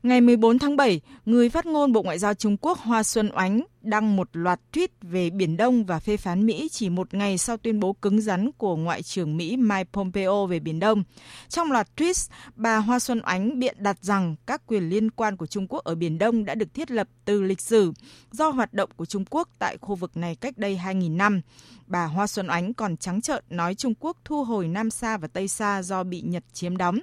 Ngày 0.04 0.22
14 0.22 0.60
tháng 0.60 0.76
7, 0.76 1.02
người 1.26 1.50
phát 1.50 1.66
ngôn 1.66 1.92
Bộ 1.92 2.04
Ngoại 2.04 2.20
giao 2.20 2.34
Trung 2.34 2.58
Quốc 2.58 2.78
Hoa 2.78 3.04
Xuân 3.04 3.30
Oánh 3.36 3.62
đăng 3.86 4.16
một 4.16 4.30
loạt 4.34 4.60
tweet 4.72 4.88
về 5.02 5.30
Biển 5.30 5.58
Đông 5.58 5.86
và 5.86 6.00
phê 6.00 6.18
phán 6.18 6.46
Mỹ 6.46 6.70
chỉ 6.72 6.90
một 6.90 7.14
ngày 7.14 7.38
sau 7.38 7.58
tuyên 7.58 7.80
bố 7.80 7.94
cứng 7.94 8.22
rắn 8.22 8.52
của 8.52 8.76
Ngoại 8.76 9.04
trưởng 9.04 9.38
Mỹ 9.38 9.58
Mike 9.58 9.90
Pompeo 9.94 10.46
về 10.46 10.60
Biển 10.60 10.80
Đông. 10.80 11.04
Trong 11.50 11.72
loạt 11.72 11.88
tweet, 11.98 12.30
bà 12.56 12.78
Hoa 12.78 13.00
Xuân 13.00 13.22
Ánh 13.22 13.60
biện 13.60 13.76
đặt 13.80 13.98
rằng 14.02 14.36
các 14.46 14.62
quyền 14.68 14.90
liên 14.90 15.12
quan 15.12 15.38
của 15.38 15.46
Trung 15.46 15.68
Quốc 15.68 15.84
ở 15.84 15.96
Biển 15.96 16.18
Đông 16.18 16.46
đã 16.46 16.56
được 16.56 16.74
thiết 16.74 16.92
lập 16.92 17.08
từ 17.26 17.44
lịch 17.44 17.62
sử 17.62 17.92
do 18.32 18.50
hoạt 18.50 18.74
động 18.74 18.90
của 18.96 19.06
Trung 19.06 19.26
Quốc 19.30 19.50
tại 19.60 19.78
khu 19.82 19.96
vực 19.96 20.18
này 20.18 20.36
cách 20.36 20.58
đây 20.58 20.80
2.000 20.84 21.16
năm. 21.18 21.42
Bà 21.88 22.06
Hoa 22.06 22.28
Xuân 22.28 22.48
Ánh 22.48 22.74
còn 22.74 22.98
trắng 22.98 23.22
trợn 23.22 23.44
nói 23.50 23.76
Trung 23.76 23.94
Quốc 24.00 24.18
thu 24.26 24.44
hồi 24.44 24.68
Nam 24.68 24.90
Sa 24.90 25.18
và 25.18 25.28
Tây 25.28 25.48
Sa 25.48 25.82
do 25.82 26.04
bị 26.04 26.22
Nhật 26.22 26.44
chiếm 26.54 26.78
đóng. 26.78 27.00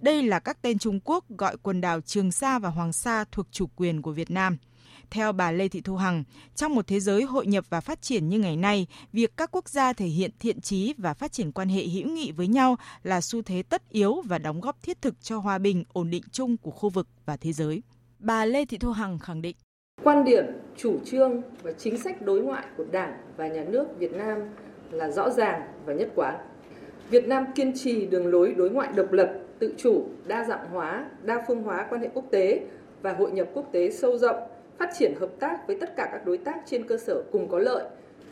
Đây 0.00 0.22
là 0.22 0.38
các 0.38 0.62
tên 0.62 0.78
Trung 0.78 1.00
Quốc 1.04 1.24
gọi 1.28 1.56
quần 1.56 1.80
đảo 1.80 2.00
Trường 2.00 2.32
Sa 2.32 2.58
và 2.58 2.68
Hoàng 2.68 2.92
Sa 2.92 3.24
thuộc 3.32 3.46
chủ 3.50 3.66
quyền 3.76 4.02
của 4.02 4.12
Việt 4.12 4.30
Nam. 4.30 4.56
Theo 5.12 5.32
bà 5.32 5.50
Lê 5.50 5.68
Thị 5.68 5.80
Thu 5.80 5.96
Hằng, 5.96 6.24
trong 6.54 6.74
một 6.74 6.86
thế 6.86 7.00
giới 7.00 7.22
hội 7.22 7.46
nhập 7.46 7.64
và 7.70 7.80
phát 7.80 8.02
triển 8.02 8.28
như 8.28 8.38
ngày 8.38 8.56
nay, 8.56 8.86
việc 9.12 9.36
các 9.36 9.50
quốc 9.52 9.68
gia 9.68 9.92
thể 9.92 10.06
hiện 10.06 10.30
thiện 10.40 10.60
trí 10.60 10.94
và 10.98 11.14
phát 11.14 11.32
triển 11.32 11.52
quan 11.52 11.68
hệ 11.68 11.82
hữu 11.82 12.08
nghị 12.08 12.32
với 12.32 12.46
nhau 12.46 12.76
là 13.02 13.20
xu 13.20 13.42
thế 13.42 13.62
tất 13.62 13.82
yếu 13.90 14.20
và 14.20 14.38
đóng 14.38 14.60
góp 14.60 14.82
thiết 14.82 15.02
thực 15.02 15.14
cho 15.22 15.38
hòa 15.38 15.58
bình, 15.58 15.84
ổn 15.92 16.10
định 16.10 16.22
chung 16.32 16.56
của 16.56 16.70
khu 16.70 16.88
vực 16.88 17.08
và 17.26 17.36
thế 17.36 17.52
giới. 17.52 17.82
Bà 18.18 18.44
Lê 18.44 18.64
Thị 18.64 18.78
Thu 18.78 18.92
Hằng 18.92 19.18
khẳng 19.18 19.42
định 19.42 19.56
Quan 20.02 20.24
điểm, 20.24 20.44
chủ 20.76 20.98
trương 21.04 21.42
và 21.62 21.72
chính 21.72 21.98
sách 21.98 22.22
đối 22.22 22.40
ngoại 22.40 22.64
của 22.76 22.84
Đảng 22.92 23.18
và 23.36 23.48
Nhà 23.48 23.64
nước 23.64 23.86
Việt 23.98 24.12
Nam 24.12 24.38
là 24.90 25.10
rõ 25.10 25.30
ràng 25.30 25.62
và 25.86 25.94
nhất 25.94 26.08
quán. 26.14 26.34
Việt 27.10 27.28
Nam 27.28 27.44
kiên 27.54 27.72
trì 27.74 28.06
đường 28.06 28.26
lối 28.26 28.54
đối 28.56 28.70
ngoại 28.70 28.88
độc 28.94 29.12
lập, 29.12 29.32
tự 29.58 29.74
chủ, 29.78 30.08
đa 30.26 30.44
dạng 30.44 30.70
hóa, 30.70 31.10
đa 31.22 31.44
phương 31.48 31.62
hóa 31.62 31.86
quan 31.90 32.00
hệ 32.00 32.08
quốc 32.14 32.24
tế 32.30 32.60
và 33.02 33.12
hội 33.12 33.30
nhập 33.30 33.48
quốc 33.54 33.68
tế 33.72 33.90
sâu 33.90 34.18
rộng, 34.18 34.36
phát 34.82 34.92
triển 34.98 35.14
hợp 35.20 35.30
tác 35.40 35.66
với 35.66 35.76
tất 35.80 35.96
cả 35.96 36.08
các 36.12 36.26
đối 36.26 36.38
tác 36.38 36.56
trên 36.66 36.88
cơ 36.88 36.98
sở 37.06 37.22
cùng 37.32 37.48
có 37.48 37.58
lợi, 37.58 37.84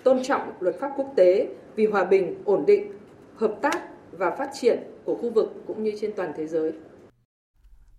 tôn 0.03 0.23
trọng 0.23 0.53
luật 0.61 0.77
pháp 0.81 0.91
quốc 0.97 1.13
tế 1.17 1.49
vì 1.77 1.87
hòa 1.87 2.05
bình, 2.05 2.43
ổn 2.45 2.67
định, 2.67 2.93
hợp 3.37 3.55
tác 3.63 3.83
và 4.13 4.37
phát 4.39 4.51
triển 4.61 4.79
của 5.05 5.15
khu 5.23 5.31
vực 5.31 5.63
cũng 5.67 5.85
như 5.85 5.93
trên 6.01 6.11
toàn 6.17 6.33
thế 6.37 6.47
giới. 6.47 6.73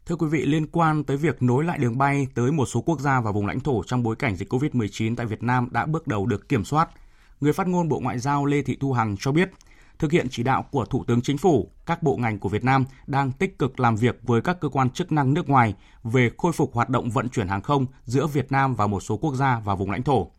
Thưa 0.05 0.15
quý 0.15 0.27
vị, 0.31 0.45
liên 0.45 0.67
quan 0.67 1.03
tới 1.03 1.17
việc 1.17 1.41
nối 1.41 1.63
lại 1.63 1.77
đường 1.77 1.97
bay 1.97 2.27
tới 2.35 2.51
một 2.51 2.65
số 2.65 2.81
quốc 2.81 2.99
gia 2.99 3.21
và 3.21 3.31
vùng 3.31 3.47
lãnh 3.47 3.59
thổ 3.59 3.83
trong 3.83 4.03
bối 4.03 4.15
cảnh 4.15 4.35
dịch 4.35 4.53
COVID-19 4.53 5.15
tại 5.15 5.25
Việt 5.25 5.43
Nam 5.43 5.67
đã 5.71 5.85
bước 5.85 6.07
đầu 6.07 6.25
được 6.25 6.49
kiểm 6.49 6.63
soát, 6.63 6.89
người 7.41 7.53
phát 7.53 7.67
ngôn 7.67 7.89
Bộ 7.89 7.99
Ngoại 7.99 8.19
giao 8.19 8.45
Lê 8.45 8.61
Thị 8.61 8.77
Thu 8.79 8.93
Hằng 8.93 9.15
cho 9.19 9.31
biết, 9.31 9.49
thực 10.01 10.11
hiện 10.11 10.27
chỉ 10.29 10.43
đạo 10.43 10.65
của 10.71 10.85
Thủ 10.85 11.03
tướng 11.03 11.21
Chính 11.21 11.37
phủ, 11.37 11.71
các 11.85 12.03
bộ 12.03 12.17
ngành 12.17 12.39
của 12.39 12.49
Việt 12.49 12.63
Nam 12.63 12.85
đang 13.07 13.31
tích 13.31 13.59
cực 13.59 13.79
làm 13.79 13.95
việc 13.95 14.19
với 14.23 14.41
các 14.41 14.59
cơ 14.59 14.69
quan 14.69 14.89
chức 14.89 15.11
năng 15.11 15.33
nước 15.33 15.49
ngoài 15.49 15.73
về 16.03 16.29
khôi 16.37 16.51
phục 16.51 16.73
hoạt 16.73 16.89
động 16.89 17.09
vận 17.09 17.29
chuyển 17.29 17.47
hàng 17.47 17.61
không 17.61 17.85
giữa 18.05 18.27
Việt 18.27 18.51
Nam 18.51 18.75
và 18.75 18.87
một 18.87 18.99
số 18.99 19.17
quốc 19.17 19.35
gia 19.35 19.59
và 19.59 19.75
vùng 19.75 19.91
lãnh 19.91 20.03
thổ. 20.03 20.31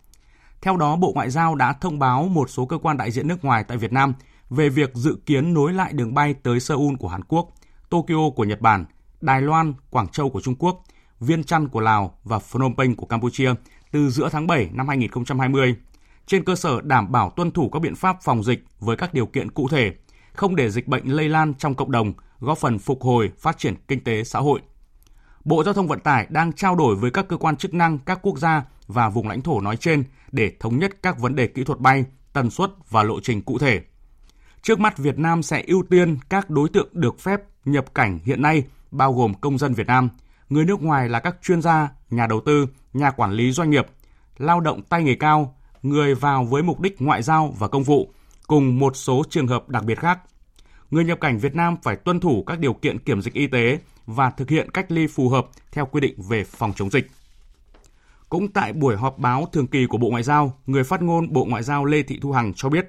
Theo 0.62 0.76
đó, 0.76 0.96
Bộ 0.96 1.12
Ngoại 1.14 1.30
giao 1.30 1.54
đã 1.54 1.72
thông 1.72 1.98
báo 1.98 2.28
một 2.28 2.50
số 2.50 2.66
cơ 2.66 2.78
quan 2.78 2.96
đại 2.96 3.10
diện 3.10 3.28
nước 3.28 3.44
ngoài 3.44 3.64
tại 3.64 3.78
Việt 3.78 3.92
Nam 3.92 4.14
về 4.50 4.68
việc 4.68 4.94
dự 4.94 5.16
kiến 5.26 5.54
nối 5.54 5.72
lại 5.72 5.92
đường 5.92 6.14
bay 6.14 6.34
tới 6.34 6.60
Seoul 6.60 6.94
của 6.96 7.08
Hàn 7.08 7.24
Quốc, 7.24 7.48
Tokyo 7.90 8.30
của 8.36 8.44
Nhật 8.44 8.60
Bản, 8.60 8.84
Đài 9.20 9.42
Loan, 9.42 9.74
Quảng 9.90 10.08
Châu 10.08 10.30
của 10.30 10.40
Trung 10.40 10.54
Quốc, 10.58 10.84
Viên 11.20 11.44
Chăn 11.44 11.68
của 11.68 11.80
Lào 11.80 12.18
và 12.24 12.38
Phnom 12.38 12.76
Penh 12.76 12.96
của 12.96 13.06
Campuchia 13.06 13.54
từ 13.92 14.10
giữa 14.10 14.28
tháng 14.32 14.46
7 14.46 14.70
năm 14.72 14.88
2020 14.88 15.76
trên 16.26 16.44
cơ 16.44 16.54
sở 16.54 16.80
đảm 16.80 17.12
bảo 17.12 17.30
tuân 17.30 17.50
thủ 17.50 17.68
các 17.68 17.82
biện 17.82 17.94
pháp 17.94 18.16
phòng 18.22 18.44
dịch 18.44 18.64
với 18.80 18.96
các 18.96 19.14
điều 19.14 19.26
kiện 19.26 19.50
cụ 19.50 19.68
thể, 19.68 19.92
không 20.32 20.56
để 20.56 20.70
dịch 20.70 20.88
bệnh 20.88 21.08
lây 21.08 21.28
lan 21.28 21.54
trong 21.54 21.74
cộng 21.74 21.92
đồng, 21.92 22.12
góp 22.40 22.58
phần 22.58 22.78
phục 22.78 23.02
hồi 23.02 23.32
phát 23.38 23.58
triển 23.58 23.74
kinh 23.88 24.04
tế 24.04 24.24
xã 24.24 24.38
hội. 24.38 24.60
Bộ 25.44 25.64
Giao 25.64 25.74
thông 25.74 25.88
Vận 25.88 26.00
tải 26.00 26.26
đang 26.30 26.52
trao 26.52 26.76
đổi 26.76 26.96
với 26.96 27.10
các 27.10 27.28
cơ 27.28 27.36
quan 27.36 27.56
chức 27.56 27.74
năng 27.74 27.98
các 27.98 28.18
quốc 28.22 28.38
gia 28.38 28.64
và 28.86 29.08
vùng 29.08 29.28
lãnh 29.28 29.42
thổ 29.42 29.60
nói 29.60 29.76
trên 29.76 30.04
để 30.32 30.52
thống 30.60 30.78
nhất 30.78 31.02
các 31.02 31.18
vấn 31.18 31.34
đề 31.34 31.46
kỹ 31.46 31.64
thuật 31.64 31.78
bay, 31.78 32.04
tần 32.32 32.50
suất 32.50 32.70
và 32.90 33.02
lộ 33.02 33.20
trình 33.20 33.42
cụ 33.42 33.58
thể. 33.58 33.80
Trước 34.62 34.80
mắt 34.80 34.98
Việt 34.98 35.18
Nam 35.18 35.42
sẽ 35.42 35.64
ưu 35.66 35.82
tiên 35.90 36.18
các 36.28 36.50
đối 36.50 36.68
tượng 36.68 36.88
được 36.92 37.20
phép 37.20 37.40
nhập 37.64 37.94
cảnh 37.94 38.18
hiện 38.24 38.42
nay 38.42 38.64
bao 38.90 39.12
gồm 39.12 39.34
công 39.34 39.58
dân 39.58 39.74
Việt 39.74 39.86
Nam, 39.86 40.08
người 40.48 40.64
nước 40.64 40.82
ngoài 40.82 41.08
là 41.08 41.20
các 41.20 41.36
chuyên 41.42 41.62
gia, 41.62 41.88
nhà 42.10 42.26
đầu 42.26 42.40
tư, 42.46 42.66
nhà 42.92 43.10
quản 43.10 43.32
lý 43.32 43.52
doanh 43.52 43.70
nghiệp, 43.70 43.86
lao 44.38 44.60
động 44.60 44.82
tay 44.82 45.02
nghề 45.02 45.14
cao, 45.14 45.56
người 45.82 46.14
vào 46.14 46.44
với 46.44 46.62
mục 46.62 46.80
đích 46.80 47.02
ngoại 47.02 47.22
giao 47.22 47.54
và 47.58 47.68
công 47.68 47.82
vụ, 47.82 48.12
cùng 48.46 48.78
một 48.78 48.96
số 48.96 49.22
trường 49.30 49.46
hợp 49.46 49.68
đặc 49.68 49.84
biệt 49.84 49.98
khác. 49.98 50.18
Người 50.90 51.04
nhập 51.04 51.20
cảnh 51.20 51.38
Việt 51.38 51.54
Nam 51.54 51.76
phải 51.82 51.96
tuân 51.96 52.20
thủ 52.20 52.44
các 52.46 52.58
điều 52.58 52.72
kiện 52.72 52.98
kiểm 52.98 53.22
dịch 53.22 53.34
y 53.34 53.46
tế 53.46 53.78
và 54.06 54.30
thực 54.30 54.50
hiện 54.50 54.70
cách 54.70 54.92
ly 54.92 55.06
phù 55.06 55.28
hợp 55.28 55.46
theo 55.72 55.86
quy 55.86 56.00
định 56.00 56.14
về 56.28 56.44
phòng 56.44 56.72
chống 56.76 56.90
dịch. 56.90 57.10
Cũng 58.28 58.48
tại 58.48 58.72
buổi 58.72 58.96
họp 58.96 59.18
báo 59.18 59.48
thường 59.52 59.66
kỳ 59.66 59.86
của 59.86 59.98
Bộ 59.98 60.10
Ngoại 60.10 60.22
giao, 60.22 60.58
người 60.66 60.84
phát 60.84 61.02
ngôn 61.02 61.32
Bộ 61.32 61.44
Ngoại 61.44 61.62
giao 61.62 61.84
Lê 61.84 62.02
Thị 62.02 62.18
Thu 62.22 62.32
Hằng 62.32 62.52
cho 62.56 62.68
biết, 62.68 62.88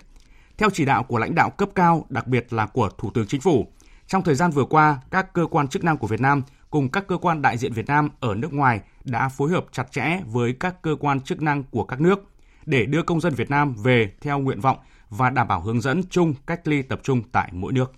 theo 0.57 0.69
chỉ 0.73 0.85
đạo 0.85 1.03
của 1.03 1.17
lãnh 1.17 1.35
đạo 1.35 1.49
cấp 1.49 1.69
cao, 1.75 2.05
đặc 2.09 2.27
biệt 2.27 2.53
là 2.53 2.65
của 2.65 2.89
Thủ 2.97 3.11
tướng 3.13 3.27
Chính 3.27 3.41
phủ, 3.41 3.67
trong 4.07 4.23
thời 4.23 4.35
gian 4.35 4.51
vừa 4.51 4.65
qua, 4.65 5.01
các 5.11 5.33
cơ 5.33 5.45
quan 5.51 5.67
chức 5.67 5.83
năng 5.83 5.97
của 5.97 6.07
Việt 6.07 6.21
Nam 6.21 6.41
cùng 6.69 6.89
các 6.89 7.07
cơ 7.07 7.17
quan 7.17 7.41
đại 7.41 7.57
diện 7.57 7.73
Việt 7.73 7.87
Nam 7.87 8.09
ở 8.19 8.35
nước 8.35 8.53
ngoài 8.53 8.81
đã 9.03 9.29
phối 9.29 9.51
hợp 9.51 9.65
chặt 9.71 9.91
chẽ 9.91 10.19
với 10.25 10.53
các 10.59 10.81
cơ 10.81 10.95
quan 10.99 11.21
chức 11.21 11.41
năng 11.41 11.63
của 11.63 11.83
các 11.83 12.01
nước 12.01 12.32
để 12.65 12.85
đưa 12.85 13.03
công 13.03 13.21
dân 13.21 13.33
Việt 13.33 13.49
Nam 13.49 13.75
về 13.83 14.13
theo 14.21 14.39
nguyện 14.39 14.59
vọng 14.59 14.77
và 15.09 15.29
đảm 15.29 15.47
bảo 15.47 15.61
hướng 15.61 15.81
dẫn 15.81 16.03
chung 16.09 16.33
cách 16.47 16.67
ly 16.67 16.81
tập 16.81 16.99
trung 17.03 17.21
tại 17.31 17.49
mỗi 17.53 17.73
nước. 17.73 17.91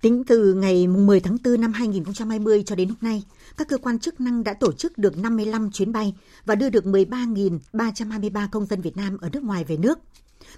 Tính 0.00 0.24
từ 0.26 0.54
ngày 0.54 0.86
10 0.86 1.20
tháng 1.20 1.36
4 1.44 1.60
năm 1.60 1.72
2020 1.72 2.62
cho 2.66 2.74
đến 2.74 2.88
hôm 2.88 2.98
nay, 3.00 3.22
các 3.56 3.68
cơ 3.68 3.78
quan 3.78 3.98
chức 3.98 4.20
năng 4.20 4.44
đã 4.44 4.54
tổ 4.54 4.72
chức 4.72 4.98
được 4.98 5.18
55 5.18 5.70
chuyến 5.70 5.92
bay 5.92 6.14
và 6.44 6.54
đưa 6.54 6.70
được 6.70 6.84
13.323 6.84 8.48
công 8.52 8.66
dân 8.66 8.80
Việt 8.80 8.96
Nam 8.96 9.18
ở 9.20 9.28
nước 9.32 9.42
ngoài 9.42 9.64
về 9.64 9.76
nước. 9.76 9.98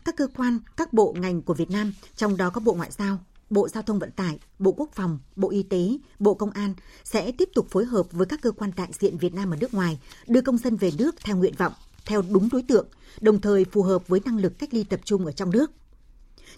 Các 0.04 0.16
cơ 0.16 0.28
quan, 0.36 0.58
các 0.76 0.92
bộ 0.92 1.14
ngành 1.18 1.42
của 1.42 1.54
Việt 1.54 1.70
Nam, 1.70 1.92
trong 2.16 2.36
đó 2.36 2.50
có 2.50 2.60
Bộ 2.60 2.74
Ngoại 2.74 2.90
giao, 2.90 3.18
Bộ 3.50 3.68
Giao 3.68 3.82
thông 3.82 3.98
Vận 3.98 4.10
tải, 4.10 4.38
Bộ 4.58 4.72
Quốc 4.72 4.90
phòng, 4.92 5.18
Bộ 5.36 5.50
Y 5.50 5.62
tế, 5.62 5.98
Bộ 6.18 6.34
Công 6.34 6.50
an 6.50 6.74
sẽ 7.04 7.32
tiếp 7.32 7.48
tục 7.54 7.66
phối 7.70 7.84
hợp 7.84 8.12
với 8.12 8.26
các 8.26 8.42
cơ 8.42 8.50
quan 8.50 8.70
đại 8.76 8.88
diện 8.92 9.18
Việt 9.18 9.34
Nam 9.34 9.50
ở 9.50 9.56
nước 9.56 9.74
ngoài 9.74 9.98
đưa 10.26 10.40
công 10.40 10.58
dân 10.58 10.76
về 10.76 10.90
nước 10.98 11.14
theo 11.24 11.36
nguyện 11.36 11.54
vọng, 11.58 11.72
theo 12.06 12.22
đúng 12.30 12.48
đối 12.52 12.62
tượng, 12.62 12.86
đồng 13.20 13.40
thời 13.40 13.64
phù 13.64 13.82
hợp 13.82 14.08
với 14.08 14.20
năng 14.24 14.38
lực 14.38 14.58
cách 14.58 14.74
ly 14.74 14.84
tập 14.84 15.00
trung 15.04 15.26
ở 15.26 15.32
trong 15.32 15.50
nước. 15.50 15.72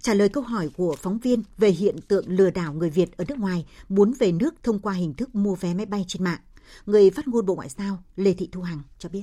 Trả 0.00 0.14
lời 0.14 0.28
câu 0.28 0.42
hỏi 0.42 0.70
của 0.76 0.94
phóng 0.98 1.18
viên 1.18 1.42
về 1.58 1.68
hiện 1.68 1.96
tượng 2.08 2.24
lừa 2.28 2.50
đảo 2.50 2.72
người 2.72 2.90
Việt 2.90 3.16
ở 3.16 3.24
nước 3.28 3.38
ngoài 3.38 3.66
muốn 3.88 4.12
về 4.18 4.32
nước 4.32 4.54
thông 4.62 4.78
qua 4.78 4.92
hình 4.92 5.14
thức 5.14 5.34
mua 5.34 5.54
vé 5.54 5.74
máy 5.74 5.86
bay 5.86 6.04
trên 6.08 6.24
mạng, 6.24 6.40
người 6.86 7.10
phát 7.10 7.28
ngôn 7.28 7.46
Bộ 7.46 7.54
Ngoại 7.54 7.68
giao 7.68 7.98
Lê 8.16 8.32
Thị 8.32 8.48
Thu 8.52 8.60
Hằng 8.60 8.80
cho 8.98 9.08
biết. 9.08 9.22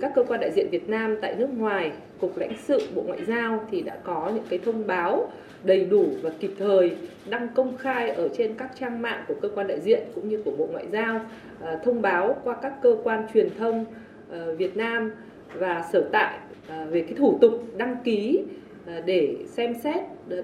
Các 0.00 0.12
cơ 0.14 0.24
quan 0.28 0.40
đại 0.40 0.52
diện 0.56 0.70
Việt 0.70 0.88
Nam 0.88 1.16
tại 1.22 1.36
nước 1.36 1.50
ngoài, 1.50 1.92
Cục 2.20 2.36
lãnh 2.36 2.56
sự 2.68 2.88
Bộ 2.94 3.02
Ngoại 3.02 3.24
giao 3.28 3.68
thì 3.70 3.82
đã 3.82 3.98
có 4.04 4.30
những 4.34 4.44
cái 4.50 4.58
thông 4.58 4.86
báo 4.86 5.32
đầy 5.64 5.84
đủ 5.84 6.06
và 6.22 6.30
kịp 6.40 6.54
thời 6.58 6.96
đăng 7.28 7.48
công 7.54 7.76
khai 7.76 8.10
ở 8.10 8.28
trên 8.38 8.54
các 8.58 8.70
trang 8.80 9.02
mạng 9.02 9.24
của 9.28 9.34
cơ 9.42 9.48
quan 9.54 9.66
đại 9.66 9.80
diện 9.80 10.02
cũng 10.14 10.28
như 10.28 10.42
của 10.44 10.56
Bộ 10.58 10.66
Ngoại 10.72 10.86
giao, 10.92 11.20
à, 11.60 11.78
thông 11.84 12.02
báo 12.02 12.40
qua 12.44 12.56
các 12.62 12.72
cơ 12.82 12.96
quan 13.04 13.26
truyền 13.34 13.48
thông 13.58 13.84
Ờ, 14.30 14.54
Việt 14.54 14.76
Nam 14.76 15.12
và 15.54 15.84
sở 15.92 16.08
tại 16.12 16.38
ờ, 16.68 16.86
về 16.90 17.02
cái 17.02 17.14
thủ 17.14 17.38
tục 17.40 17.64
đăng 17.76 17.96
ký 18.04 18.44
ờ, 18.86 19.00
để 19.06 19.36
xem 19.46 19.74
xét 19.84 19.96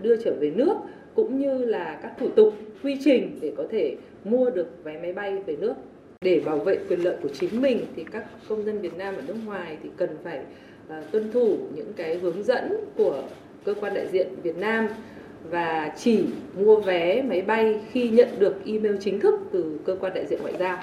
đưa 0.03 0.17
trở 0.17 0.35
về 0.41 0.51
nước, 0.51 0.75
cũng 1.15 1.39
như 1.39 1.65
là 1.65 1.99
các 2.03 2.13
thủ 2.19 2.29
tục, 2.29 2.55
quy 2.83 2.97
trình 3.05 3.39
để 3.41 3.53
có 3.57 3.65
thể 3.71 3.97
mua 4.25 4.51
được 4.51 4.85
vé 4.85 4.99
máy 5.03 5.13
bay 5.13 5.37
về 5.47 5.57
nước 5.57 5.75
để 6.21 6.41
bảo 6.45 6.59
vệ 6.59 6.79
quyền 6.89 7.05
lợi 7.05 7.17
của 7.23 7.29
chính 7.29 7.63
mình 7.63 7.81
thì 7.97 8.05
các 8.13 8.25
công 8.49 8.65
dân 8.65 8.81
Việt 8.81 8.97
Nam 8.97 9.15
ở 9.15 9.23
nước 9.27 9.37
ngoài 9.47 9.77
thì 9.83 9.91
cần 9.97 10.11
phải 10.25 10.41
tuân 11.11 11.33
thủ 11.33 11.59
những 11.75 11.93
cái 11.97 12.19
hướng 12.19 12.43
dẫn 12.43 12.73
của 12.97 13.23
cơ 13.65 13.75
quan 13.75 13.95
đại 13.95 14.07
diện 14.13 14.29
Việt 14.43 14.57
Nam 14.57 14.89
và 15.51 15.93
chỉ 15.97 16.25
mua 16.59 16.81
vé 16.81 17.23
máy 17.23 17.43
bay 17.43 17.81
khi 17.93 18.09
nhận 18.09 18.29
được 18.39 18.55
email 18.67 18.97
chính 19.01 19.21
thức 19.21 19.41
từ 19.53 19.79
cơ 19.85 19.97
quan 20.01 20.15
đại 20.15 20.27
diện 20.27 20.39
ngoại 20.43 20.55
giao. 20.59 20.79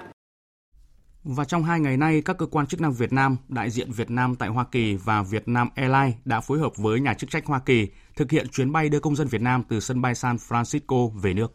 Và 1.31 1.45
trong 1.45 1.63
hai 1.63 1.79
ngày 1.79 1.97
nay, 1.97 2.21
các 2.21 2.37
cơ 2.37 2.45
quan 2.45 2.67
chức 2.67 2.81
năng 2.81 2.93
Việt 2.93 3.13
Nam, 3.13 3.37
đại 3.47 3.69
diện 3.69 3.91
Việt 3.91 4.11
Nam 4.11 4.35
tại 4.35 4.49
Hoa 4.49 4.65
Kỳ 4.71 4.95
và 4.95 5.23
Việt 5.23 5.47
Nam 5.47 5.69
Airlines 5.75 6.15
đã 6.25 6.41
phối 6.41 6.59
hợp 6.59 6.77
với 6.77 6.99
nhà 6.99 7.13
chức 7.13 7.29
trách 7.29 7.45
Hoa 7.45 7.59
Kỳ 7.59 7.87
thực 8.15 8.31
hiện 8.31 8.47
chuyến 8.47 8.71
bay 8.71 8.89
đưa 8.89 8.99
công 8.99 9.15
dân 9.15 9.27
Việt 9.27 9.41
Nam 9.41 9.63
từ 9.69 9.79
sân 9.79 10.01
bay 10.01 10.15
San 10.15 10.35
Francisco 10.35 11.09
về 11.09 11.33
nước. 11.33 11.51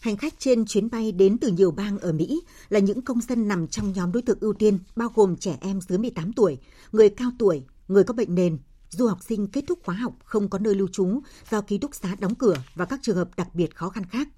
Hành 0.00 0.16
khách 0.16 0.34
trên 0.38 0.64
chuyến 0.66 0.90
bay 0.90 1.12
đến 1.12 1.38
từ 1.38 1.48
nhiều 1.48 1.70
bang 1.70 1.98
ở 1.98 2.12
Mỹ 2.12 2.40
là 2.68 2.78
những 2.78 3.02
công 3.02 3.20
dân 3.20 3.48
nằm 3.48 3.68
trong 3.68 3.92
nhóm 3.92 4.12
đối 4.12 4.22
tượng 4.22 4.38
ưu 4.40 4.52
tiên, 4.52 4.78
bao 4.96 5.08
gồm 5.14 5.36
trẻ 5.36 5.56
em 5.60 5.80
dưới 5.80 5.98
18 5.98 6.32
tuổi, 6.32 6.58
người 6.92 7.08
cao 7.08 7.30
tuổi, 7.38 7.62
người 7.88 8.04
có 8.04 8.14
bệnh 8.14 8.34
nền, 8.34 8.58
du 8.90 9.06
học 9.06 9.18
sinh 9.28 9.46
kết 9.46 9.64
thúc 9.68 9.78
khóa 9.84 9.94
học 9.94 10.12
không 10.24 10.48
có 10.48 10.58
nơi 10.58 10.74
lưu 10.74 10.88
trú 10.92 11.20
do 11.50 11.60
ký 11.60 11.78
túc 11.78 11.94
xá 11.94 12.16
đóng 12.20 12.34
cửa 12.34 12.56
và 12.74 12.84
các 12.84 13.00
trường 13.02 13.16
hợp 13.16 13.30
đặc 13.36 13.54
biệt 13.54 13.76
khó 13.76 13.88
khăn 13.88 14.04
khác. 14.04 14.28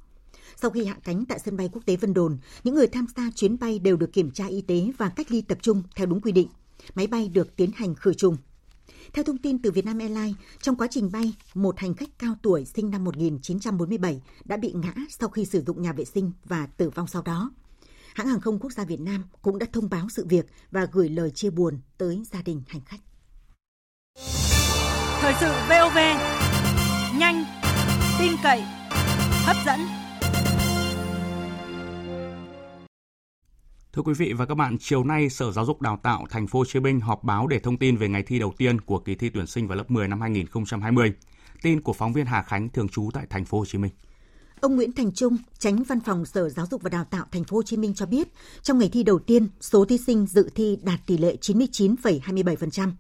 Sau 0.61 0.71
khi 0.71 0.85
hạ 0.85 0.97
cánh 1.05 1.25
tại 1.25 1.39
sân 1.39 1.57
bay 1.57 1.69
quốc 1.73 1.83
tế 1.87 1.97
Vân 1.97 2.15
Đồn, 2.15 2.39
những 2.65 2.75
người 2.75 2.87
tham 2.87 3.07
gia 3.17 3.31
chuyến 3.35 3.59
bay 3.59 3.79
đều 3.79 3.97
được 3.97 4.13
kiểm 4.13 4.31
tra 4.31 4.47
y 4.47 4.61
tế 4.61 4.91
và 4.99 5.09
cách 5.09 5.31
ly 5.31 5.43
tập 5.43 5.59
trung 5.63 5.83
theo 5.97 6.07
đúng 6.07 6.21
quy 6.21 6.33
định. 6.33 6.49
Máy 6.95 7.07
bay 7.07 7.29
được 7.29 7.57
tiến 7.57 7.71
hành 7.75 7.95
khử 7.95 8.15
trùng. 8.15 8.37
Theo 9.13 9.25
thông 9.25 9.39
tin 9.39 9.63
từ 9.63 9.71
Vietnam 9.71 9.99
Airlines, 9.99 10.37
trong 10.61 10.77
quá 10.77 10.87
trình 10.91 11.13
bay, 11.13 11.35
một 11.55 11.79
hành 11.79 11.95
khách 11.95 12.19
cao 12.19 12.35
tuổi 12.43 12.65
sinh 12.65 12.91
năm 12.91 13.05
1947 13.05 14.23
đã 14.45 14.57
bị 14.57 14.73
ngã 14.73 14.95
sau 15.09 15.29
khi 15.29 15.45
sử 15.45 15.63
dụng 15.67 15.83
nhà 15.83 15.93
vệ 15.93 16.05
sinh 16.05 16.33
và 16.45 16.67
tử 16.67 16.91
vong 16.91 17.07
sau 17.07 17.23
đó. 17.23 17.51
Hãng 18.15 18.27
hàng 18.29 18.41
không 18.41 18.59
quốc 18.59 18.73
gia 18.73 18.85
Việt 18.85 19.01
Nam 19.01 19.25
cũng 19.43 19.59
đã 19.59 19.67
thông 19.73 19.91
báo 19.91 20.09
sự 20.09 20.27
việc 20.29 20.47
và 20.71 20.87
gửi 20.93 21.09
lời 21.09 21.31
chia 21.31 21.51
buồn 21.51 21.81
tới 21.99 22.23
gia 22.33 22.43
đình 22.43 22.63
hành 22.69 22.83
khách. 22.85 23.01
Thời 25.21 25.35
sự 25.41 25.53
VOV, 25.69 25.99
nhanh, 27.19 27.45
tin 28.19 28.33
cậy, 28.43 28.63
hấp 29.45 29.57
dẫn. 29.67 29.98
Thưa 33.93 34.03
quý 34.03 34.13
vị 34.15 34.33
và 34.33 34.47
các 34.47 34.55
bạn, 34.55 34.77
chiều 34.81 35.05
nay 35.05 35.31
Sở 35.31 35.53
Giáo 35.53 35.65
dục 35.65 35.83
Đào 35.83 36.01
tạo 36.03 36.27
Thành 36.31 36.47
phố 36.47 36.59
Hồ 36.59 36.65
Chí 36.65 36.81
Minh 36.81 37.01
họp 37.01 37.25
báo 37.25 37.47
để 37.47 37.59
thông 37.59 37.77
tin 37.77 37.97
về 37.97 38.09
ngày 38.09 38.23
thi 38.23 38.39
đầu 38.39 38.53
tiên 38.59 38.81
của 38.81 38.99
kỳ 38.99 39.15
thi 39.15 39.29
tuyển 39.29 39.47
sinh 39.47 39.69
vào 39.69 39.77
lớp 39.77 39.91
10 39.91 40.09
năm 40.09 40.21
2020. 40.21 41.13
Tin 41.63 41.81
của 41.81 41.93
phóng 41.93 42.13
viên 42.13 42.27
Hà 42.27 42.43
Khánh 42.43 42.69
thường 42.69 42.89
trú 42.89 43.11
tại 43.13 43.27
Thành 43.31 43.45
phố 43.45 43.59
Hồ 43.59 43.65
Chí 43.65 43.79
Minh. 43.79 43.91
Ông 44.61 44.77
Nguyễn 44.77 44.93
Thành 44.93 45.13
Trung, 45.13 45.37
tránh 45.59 45.83
văn 45.83 46.01
phòng 46.01 46.27
Sở 46.27 46.49
Giáo 46.49 46.67
dục 46.71 46.83
và 46.83 46.91
Đào 46.91 47.05
tạo 47.05 47.27
Thành 47.33 47.45
phố 47.45 47.57
Hồ 47.57 47.63
Chí 47.63 47.77
Minh 47.77 47.95
cho 47.95 48.07
biết, 48.07 48.29
trong 48.63 48.79
ngày 48.79 48.89
thi 48.89 49.03
đầu 49.03 49.19
tiên, 49.19 49.49
số 49.61 49.85
thí 49.85 49.99
sinh 49.99 50.27
dự 50.27 50.51
thi 50.55 50.79
đạt 50.83 51.01
tỷ 51.07 51.19
lệ 51.19 51.37
99,27%. 51.41 52.91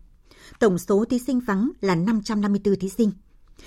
Tổng 0.58 0.78
số 0.78 1.04
thí 1.04 1.18
sinh 1.18 1.40
vắng 1.40 1.70
là 1.80 1.94
554 1.94 2.76
thí 2.76 2.88
sinh. 2.88 3.10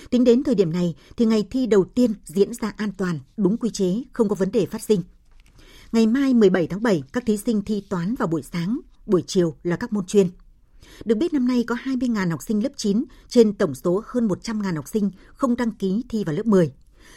Tính 0.09 0.23
đến 0.23 0.43
thời 0.43 0.55
điểm 0.55 0.73
này 0.73 0.95
thì 1.17 1.25
ngày 1.25 1.47
thi 1.51 1.67
đầu 1.67 1.83
tiên 1.83 2.13
diễn 2.25 2.53
ra 2.53 2.73
an 2.77 2.91
toàn, 2.97 3.19
đúng 3.37 3.57
quy 3.57 3.69
chế, 3.69 4.03
không 4.13 4.29
có 4.29 4.35
vấn 4.35 4.51
đề 4.51 4.65
phát 4.65 4.81
sinh. 4.81 5.01
Ngày 5.91 6.07
mai 6.07 6.33
17 6.33 6.67
tháng 6.67 6.83
7, 6.83 7.03
các 7.13 7.25
thí 7.25 7.37
sinh 7.37 7.61
thi 7.61 7.83
toán 7.89 8.15
vào 8.15 8.27
buổi 8.27 8.41
sáng, 8.43 8.79
buổi 9.05 9.23
chiều 9.27 9.55
là 9.63 9.75
các 9.75 9.93
môn 9.93 10.05
chuyên. 10.05 10.27
Được 11.05 11.15
biết 11.15 11.33
năm 11.33 11.47
nay 11.47 11.63
có 11.67 11.75
20.000 11.75 12.29
học 12.29 12.41
sinh 12.41 12.63
lớp 12.63 12.69
9 12.75 13.03
trên 13.27 13.53
tổng 13.53 13.75
số 13.75 14.03
hơn 14.05 14.27
100.000 14.27 14.75
học 14.75 14.87
sinh 14.87 15.11
không 15.33 15.55
đăng 15.55 15.71
ký 15.71 16.03
thi 16.09 16.23
vào 16.23 16.35
lớp 16.35 16.45
10. 16.45 16.71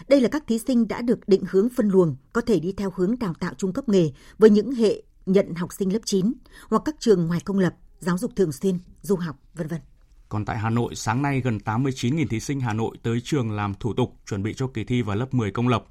Đây 0.09 0.21
là 0.21 0.29
các 0.29 0.45
thí 0.47 0.59
sinh 0.59 0.89
đã 0.89 1.03
được 1.03 1.29
định 1.29 1.45
hướng 1.51 1.69
phân 1.69 1.89
luồng, 1.89 2.17
có 2.33 2.41
thể 2.41 2.61
đi 2.61 2.73
theo 2.73 2.93
hướng 2.97 3.19
đào 3.19 3.35
tạo 3.35 3.55
trung 3.59 3.73
cấp 3.73 3.89
nghề 3.89 4.13
với 4.39 4.51
những 4.51 4.73
hệ 4.73 5.03
nhận 5.27 5.55
học 5.55 5.73
sinh 5.73 5.93
lớp 5.93 6.01
9 6.05 6.33
hoặc 6.69 6.83
các 6.85 6.95
trường 6.99 7.27
ngoài 7.27 7.41
công 7.45 7.59
lập, 7.59 7.75
giáo 8.01 8.19
dục 8.19 8.33
thường 8.37 8.53
xuyên, 8.53 8.79
du 9.03 9.17
học, 9.17 9.37
vân 9.55 9.67
vân. 9.67 9.81
Còn 10.29 10.45
tại 10.45 10.59
Hà 10.59 10.71
Nội, 10.71 10.95
sáng 10.95 11.23
nay 11.23 11.41
gần 11.41 11.59
89.000 11.65 12.27
thí 12.29 12.41
sinh 12.41 12.61
Hà 12.61 12.73
Nội 12.73 12.97
tới 13.03 13.21
trường 13.25 13.51
làm 13.51 13.75
thủ 13.81 13.95
tục 13.95 14.15
chuẩn 14.27 14.43
bị 14.43 14.55
cho 14.55 14.67
kỳ 14.67 14.85
thi 14.85 15.03
vào 15.03 15.17
lớp 15.17 15.35
10 15.35 15.51
công 15.51 15.69
lập. 15.69 15.85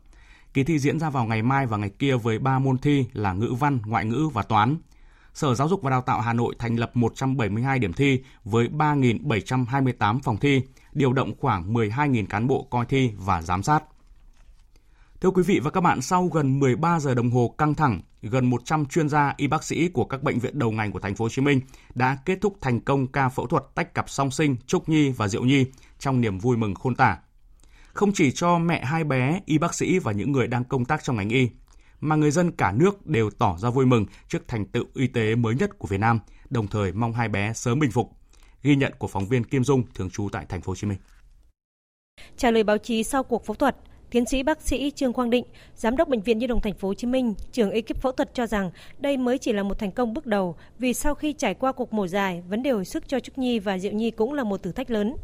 Kỳ 0.54 0.64
thi 0.64 0.80
diễn 0.80 1.00
ra 1.00 1.10
vào 1.10 1.26
ngày 1.26 1.42
mai 1.42 1.66
và 1.66 1.78
ngày 1.78 1.90
kia 1.90 2.16
với 2.16 2.40
3 2.40 2.60
môn 2.60 2.78
thi 2.78 3.06
là 3.14 3.34
ngữ 3.34 3.54
văn, 3.60 3.80
ngoại 3.86 4.06
ngữ 4.06 4.30
và 4.34 4.44
toán. 4.44 4.78
Sở 5.34 5.56
Giáo 5.56 5.68
dục 5.68 5.82
và 5.82 5.90
Đào 5.90 6.02
tạo 6.02 6.22
Hà 6.22 6.34
Nội 6.34 6.56
thành 6.60 6.76
lập 6.76 6.92
172 6.94 7.80
điểm 7.80 7.94
thi 7.94 8.20
với 8.44 8.68
3.728 8.68 10.20
phòng 10.20 10.38
thi, 10.38 10.62
điều 10.94 11.14
động 11.14 11.34
khoảng 11.40 11.74
12.000 11.74 12.26
cán 12.26 12.48
bộ 12.48 12.68
coi 12.70 12.86
thi 12.86 13.12
và 13.18 13.42
giám 13.42 13.64
sát. 13.64 13.84
Thưa 15.22 15.32
quý 15.32 15.44
vị 15.44 15.60
và 15.60 15.72
các 15.72 15.82
bạn, 15.82 16.02
sau 16.02 16.28
gần 16.28 16.60
13 16.60 17.00
giờ 17.00 17.14
đồng 17.14 17.32
hồ 17.32 17.56
căng 17.58 17.76
thẳng, 17.76 18.02
gần 18.22 18.50
100 18.50 18.86
chuyên 18.86 19.10
gia 19.10 19.34
y 19.38 19.48
bác 19.48 19.64
sĩ 19.64 19.88
của 19.88 20.06
các 20.06 20.24
bệnh 20.24 20.40
viện 20.40 20.60
đầu 20.60 20.72
ngành 20.72 20.92
của 20.92 21.00
thành 21.00 21.16
phố 21.16 21.26
Hồ 21.26 21.30
Chí 21.30 21.42
Minh 21.42 21.62
đã 21.96 22.18
kết 22.26 22.42
thúc 22.42 22.58
thành 22.62 22.82
công 22.82 23.08
ca 23.08 23.30
phẫu 23.30 23.48
thuật 23.48 23.64
tách 23.76 23.94
cặp 23.94 24.10
song 24.10 24.32
sinh 24.32 24.56
Trúc 24.68 24.90
Nhi 24.90 25.10
và 25.10 25.28
Diệu 25.28 25.44
Nhi 25.44 25.66
trong 26.00 26.22
niềm 26.22 26.40
vui 26.40 26.58
mừng 26.58 26.76
khôn 26.76 26.96
tả. 26.96 27.18
Không 27.94 28.12
chỉ 28.14 28.32
cho 28.32 28.58
mẹ 28.58 28.86
hai 28.86 29.04
bé, 29.04 29.42
y 29.46 29.58
bác 29.58 29.74
sĩ 29.74 30.00
và 30.00 30.12
những 30.12 30.32
người 30.32 30.48
đang 30.48 30.64
công 30.64 30.86
tác 30.86 31.04
trong 31.04 31.16
ngành 31.16 31.30
y, 31.30 31.50
mà 32.00 32.16
người 32.16 32.32
dân 32.32 32.52
cả 32.52 32.72
nước 32.72 33.08
đều 33.08 33.30
tỏ 33.30 33.58
ra 33.58 33.70
vui 33.70 33.86
mừng 33.86 34.06
trước 34.28 34.48
thành 34.48 34.66
tựu 34.66 34.86
y 34.94 35.08
tế 35.08 35.36
mới 35.36 35.56
nhất 35.56 35.80
của 35.80 35.88
Việt 35.88 36.00
Nam, 36.00 36.20
đồng 36.50 36.68
thời 36.68 36.92
mong 36.92 37.14
hai 37.14 37.30
bé 37.30 37.54
sớm 37.54 37.80
bình 37.80 37.92
phục. 37.92 38.10
Ghi 38.64 38.76
nhận 38.76 38.94
của 38.98 39.08
phóng 39.08 39.26
viên 39.26 39.44
Kim 39.44 39.64
Dung 39.64 39.84
thường 39.96 40.10
trú 40.10 40.30
tại 40.32 40.46
thành 40.50 40.62
phố 40.62 40.72
Hồ 40.72 40.76
Chí 40.76 40.88
Minh. 40.88 40.98
Trả 42.38 42.52
lời 42.52 42.64
báo 42.64 42.78
chí 42.78 43.04
sau 43.04 43.24
cuộc 43.24 43.46
phẫu 43.46 43.56
thuật, 43.56 43.76
Tiến 44.14 44.26
sĩ 44.26 44.44
bác 44.44 44.62
sĩ 44.62 44.92
Trương 44.92 45.14
Quang 45.14 45.30
Định, 45.30 45.46
giám 45.76 45.98
đốc 45.98 46.08
bệnh 46.08 46.22
viện 46.22 46.38
Nhi 46.38 46.48
đồng 46.48 46.62
thành 46.62 46.74
phố 46.74 46.88
Hồ 46.88 46.94
Chí 46.94 47.08
Minh, 47.08 47.34
trưởng 47.52 47.72
ekip 47.72 48.02
phẫu 48.02 48.12
thuật 48.12 48.34
cho 48.34 48.48
rằng 48.48 48.72
đây 49.00 49.18
mới 49.18 49.38
chỉ 49.38 49.54
là 49.54 49.64
một 49.64 49.80
thành 49.80 49.92
công 49.92 50.14
bước 50.14 50.26
đầu 50.26 50.56
vì 50.80 50.94
sau 50.94 51.16
khi 51.16 51.34
trải 51.34 51.54
qua 51.54 51.72
cuộc 51.72 51.94
mổ 51.94 52.08
dài, 52.08 52.44
vấn 52.50 52.64
đề 52.64 52.72
hồi 52.72 52.86
sức 52.86 53.08
cho 53.08 53.20
Trúc 53.20 53.38
Nhi 53.38 53.60
và 53.60 53.78
Diệu 53.78 53.92
Nhi 53.92 54.12
cũng 54.12 54.34
là 54.34 54.44
một 54.44 54.64
thử 54.64 54.72
thách 54.72 54.92
lớn. 54.92 55.16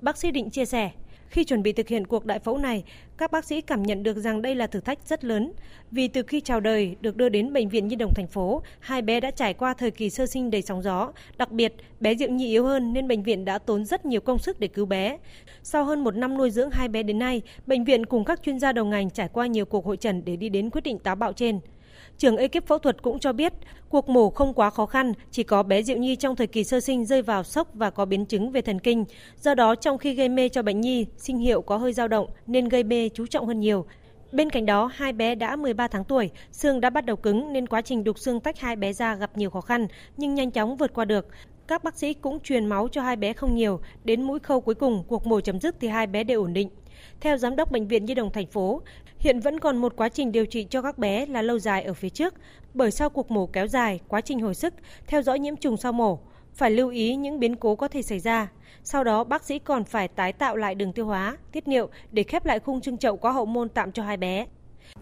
Bác 0.00 0.16
sĩ 0.18 0.30
Định 0.30 0.50
chia 0.50 0.64
sẻ, 0.64 0.90
khi 1.28 1.44
chuẩn 1.44 1.62
bị 1.62 1.72
thực 1.72 1.88
hiện 1.88 2.06
cuộc 2.06 2.24
đại 2.24 2.38
phẫu 2.38 2.58
này, 2.58 2.84
các 3.18 3.32
bác 3.32 3.44
sĩ 3.44 3.60
cảm 3.60 3.82
nhận 3.82 4.02
được 4.02 4.16
rằng 4.16 4.42
đây 4.42 4.54
là 4.54 4.66
thử 4.66 4.80
thách 4.80 4.98
rất 5.06 5.24
lớn. 5.24 5.52
Vì 5.90 6.08
từ 6.08 6.22
khi 6.22 6.40
chào 6.40 6.60
đời 6.60 6.96
được 7.00 7.16
đưa 7.16 7.28
đến 7.28 7.52
bệnh 7.52 7.68
viện 7.68 7.88
Nhi 7.88 7.96
đồng 7.96 8.14
thành 8.14 8.26
phố, 8.26 8.62
hai 8.80 9.02
bé 9.02 9.20
đã 9.20 9.30
trải 9.30 9.54
qua 9.54 9.74
thời 9.74 9.90
kỳ 9.90 10.10
sơ 10.10 10.26
sinh 10.26 10.50
đầy 10.50 10.62
sóng 10.62 10.82
gió. 10.82 11.12
Đặc 11.38 11.52
biệt, 11.52 11.74
bé 12.00 12.14
Diệu 12.14 12.30
Nhi 12.30 12.46
yếu 12.46 12.64
hơn 12.64 12.92
nên 12.92 13.08
bệnh 13.08 13.22
viện 13.22 13.44
đã 13.44 13.58
tốn 13.58 13.84
rất 13.84 14.06
nhiều 14.06 14.20
công 14.20 14.38
sức 14.38 14.60
để 14.60 14.68
cứu 14.68 14.86
bé. 14.86 15.18
Sau 15.62 15.84
hơn 15.84 16.04
một 16.04 16.16
năm 16.16 16.38
nuôi 16.38 16.50
dưỡng 16.50 16.70
hai 16.70 16.88
bé 16.88 17.02
đến 17.02 17.18
nay, 17.18 17.42
bệnh 17.66 17.84
viện 17.84 18.06
cùng 18.06 18.24
các 18.24 18.42
chuyên 18.42 18.58
gia 18.58 18.72
đầu 18.72 18.84
ngành 18.84 19.10
trải 19.10 19.28
qua 19.28 19.46
nhiều 19.46 19.64
cuộc 19.64 19.84
hội 19.84 19.96
trần 19.96 20.24
để 20.24 20.36
đi 20.36 20.48
đến 20.48 20.70
quyết 20.70 20.84
định 20.84 20.98
táo 20.98 21.14
bạo 21.14 21.32
trên. 21.32 21.60
Trưởng 22.18 22.36
ekip 22.36 22.66
phẫu 22.66 22.78
thuật 22.78 23.02
cũng 23.02 23.18
cho 23.18 23.32
biết, 23.32 23.52
cuộc 23.88 24.08
mổ 24.08 24.30
không 24.30 24.54
quá 24.54 24.70
khó 24.70 24.86
khăn, 24.86 25.12
chỉ 25.30 25.42
có 25.42 25.62
bé 25.62 25.82
Diệu 25.82 25.96
Nhi 25.96 26.16
trong 26.16 26.36
thời 26.36 26.46
kỳ 26.46 26.64
sơ 26.64 26.80
sinh 26.80 27.04
rơi 27.04 27.22
vào 27.22 27.42
sốc 27.42 27.68
và 27.74 27.90
có 27.90 28.04
biến 28.04 28.26
chứng 28.26 28.50
về 28.50 28.60
thần 28.60 28.78
kinh. 28.78 29.04
Do 29.40 29.54
đó, 29.54 29.74
trong 29.74 29.98
khi 29.98 30.14
gây 30.14 30.28
mê 30.28 30.48
cho 30.48 30.62
bệnh 30.62 30.80
nhi, 30.80 31.06
sinh 31.16 31.38
hiệu 31.38 31.62
có 31.62 31.76
hơi 31.76 31.92
dao 31.92 32.08
động 32.08 32.26
nên 32.46 32.68
gây 32.68 32.84
mê 32.84 33.08
chú 33.14 33.26
trọng 33.26 33.46
hơn 33.46 33.60
nhiều. 33.60 33.86
Bên 34.32 34.50
cạnh 34.50 34.66
đó, 34.66 34.90
hai 34.94 35.12
bé 35.12 35.34
đã 35.34 35.56
13 35.56 35.88
tháng 35.88 36.04
tuổi, 36.04 36.30
xương 36.52 36.80
đã 36.80 36.90
bắt 36.90 37.04
đầu 37.04 37.16
cứng 37.16 37.52
nên 37.52 37.66
quá 37.66 37.80
trình 37.82 38.04
đục 38.04 38.18
xương 38.18 38.40
tách 38.40 38.58
hai 38.58 38.76
bé 38.76 38.92
ra 38.92 39.14
gặp 39.14 39.36
nhiều 39.36 39.50
khó 39.50 39.60
khăn, 39.60 39.86
nhưng 40.16 40.34
nhanh 40.34 40.50
chóng 40.50 40.76
vượt 40.76 40.94
qua 40.94 41.04
được. 41.04 41.26
Các 41.66 41.84
bác 41.84 41.98
sĩ 41.98 42.14
cũng 42.14 42.40
truyền 42.40 42.66
máu 42.66 42.88
cho 42.88 43.02
hai 43.02 43.16
bé 43.16 43.32
không 43.32 43.54
nhiều, 43.54 43.80
đến 44.04 44.22
mũi 44.22 44.38
khâu 44.38 44.60
cuối 44.60 44.74
cùng 44.74 45.04
cuộc 45.08 45.26
mổ 45.26 45.40
chấm 45.40 45.60
dứt 45.60 45.76
thì 45.80 45.88
hai 45.88 46.06
bé 46.06 46.24
đều 46.24 46.42
ổn 46.42 46.52
định. 46.52 46.68
Theo 47.20 47.36
giám 47.36 47.56
đốc 47.56 47.72
bệnh 47.72 47.88
viện 47.88 48.04
Nhi 48.04 48.14
đồng 48.14 48.32
thành 48.32 48.46
phố, 48.46 48.82
hiện 49.18 49.40
vẫn 49.40 49.60
còn 49.60 49.76
một 49.76 49.96
quá 49.96 50.08
trình 50.08 50.32
điều 50.32 50.46
trị 50.46 50.66
cho 50.70 50.82
các 50.82 50.98
bé 50.98 51.26
là 51.26 51.42
lâu 51.42 51.58
dài 51.58 51.82
ở 51.82 51.94
phía 51.94 52.08
trước, 52.08 52.34
bởi 52.74 52.90
sau 52.90 53.10
cuộc 53.10 53.30
mổ 53.30 53.46
kéo 53.46 53.66
dài, 53.66 54.00
quá 54.08 54.20
trình 54.20 54.40
hồi 54.40 54.54
sức, 54.54 54.74
theo 55.06 55.22
dõi 55.22 55.38
nhiễm 55.38 55.56
trùng 55.56 55.76
sau 55.76 55.92
mổ, 55.92 56.18
phải 56.54 56.70
lưu 56.70 56.90
ý 56.90 57.16
những 57.16 57.40
biến 57.40 57.56
cố 57.56 57.76
có 57.76 57.88
thể 57.88 58.02
xảy 58.02 58.18
ra. 58.18 58.48
Sau 58.82 59.04
đó, 59.04 59.24
bác 59.24 59.44
sĩ 59.44 59.58
còn 59.58 59.84
phải 59.84 60.08
tái 60.08 60.32
tạo 60.32 60.56
lại 60.56 60.74
đường 60.74 60.92
tiêu 60.92 61.06
hóa, 61.06 61.36
tiết 61.52 61.68
niệu 61.68 61.88
để 62.12 62.22
khép 62.22 62.46
lại 62.46 62.58
khung 62.58 62.80
trưng 62.80 62.98
chậu 62.98 63.16
có 63.16 63.30
hậu 63.30 63.46
môn 63.46 63.68
tạm 63.68 63.92
cho 63.92 64.02
hai 64.02 64.16
bé. 64.16 64.46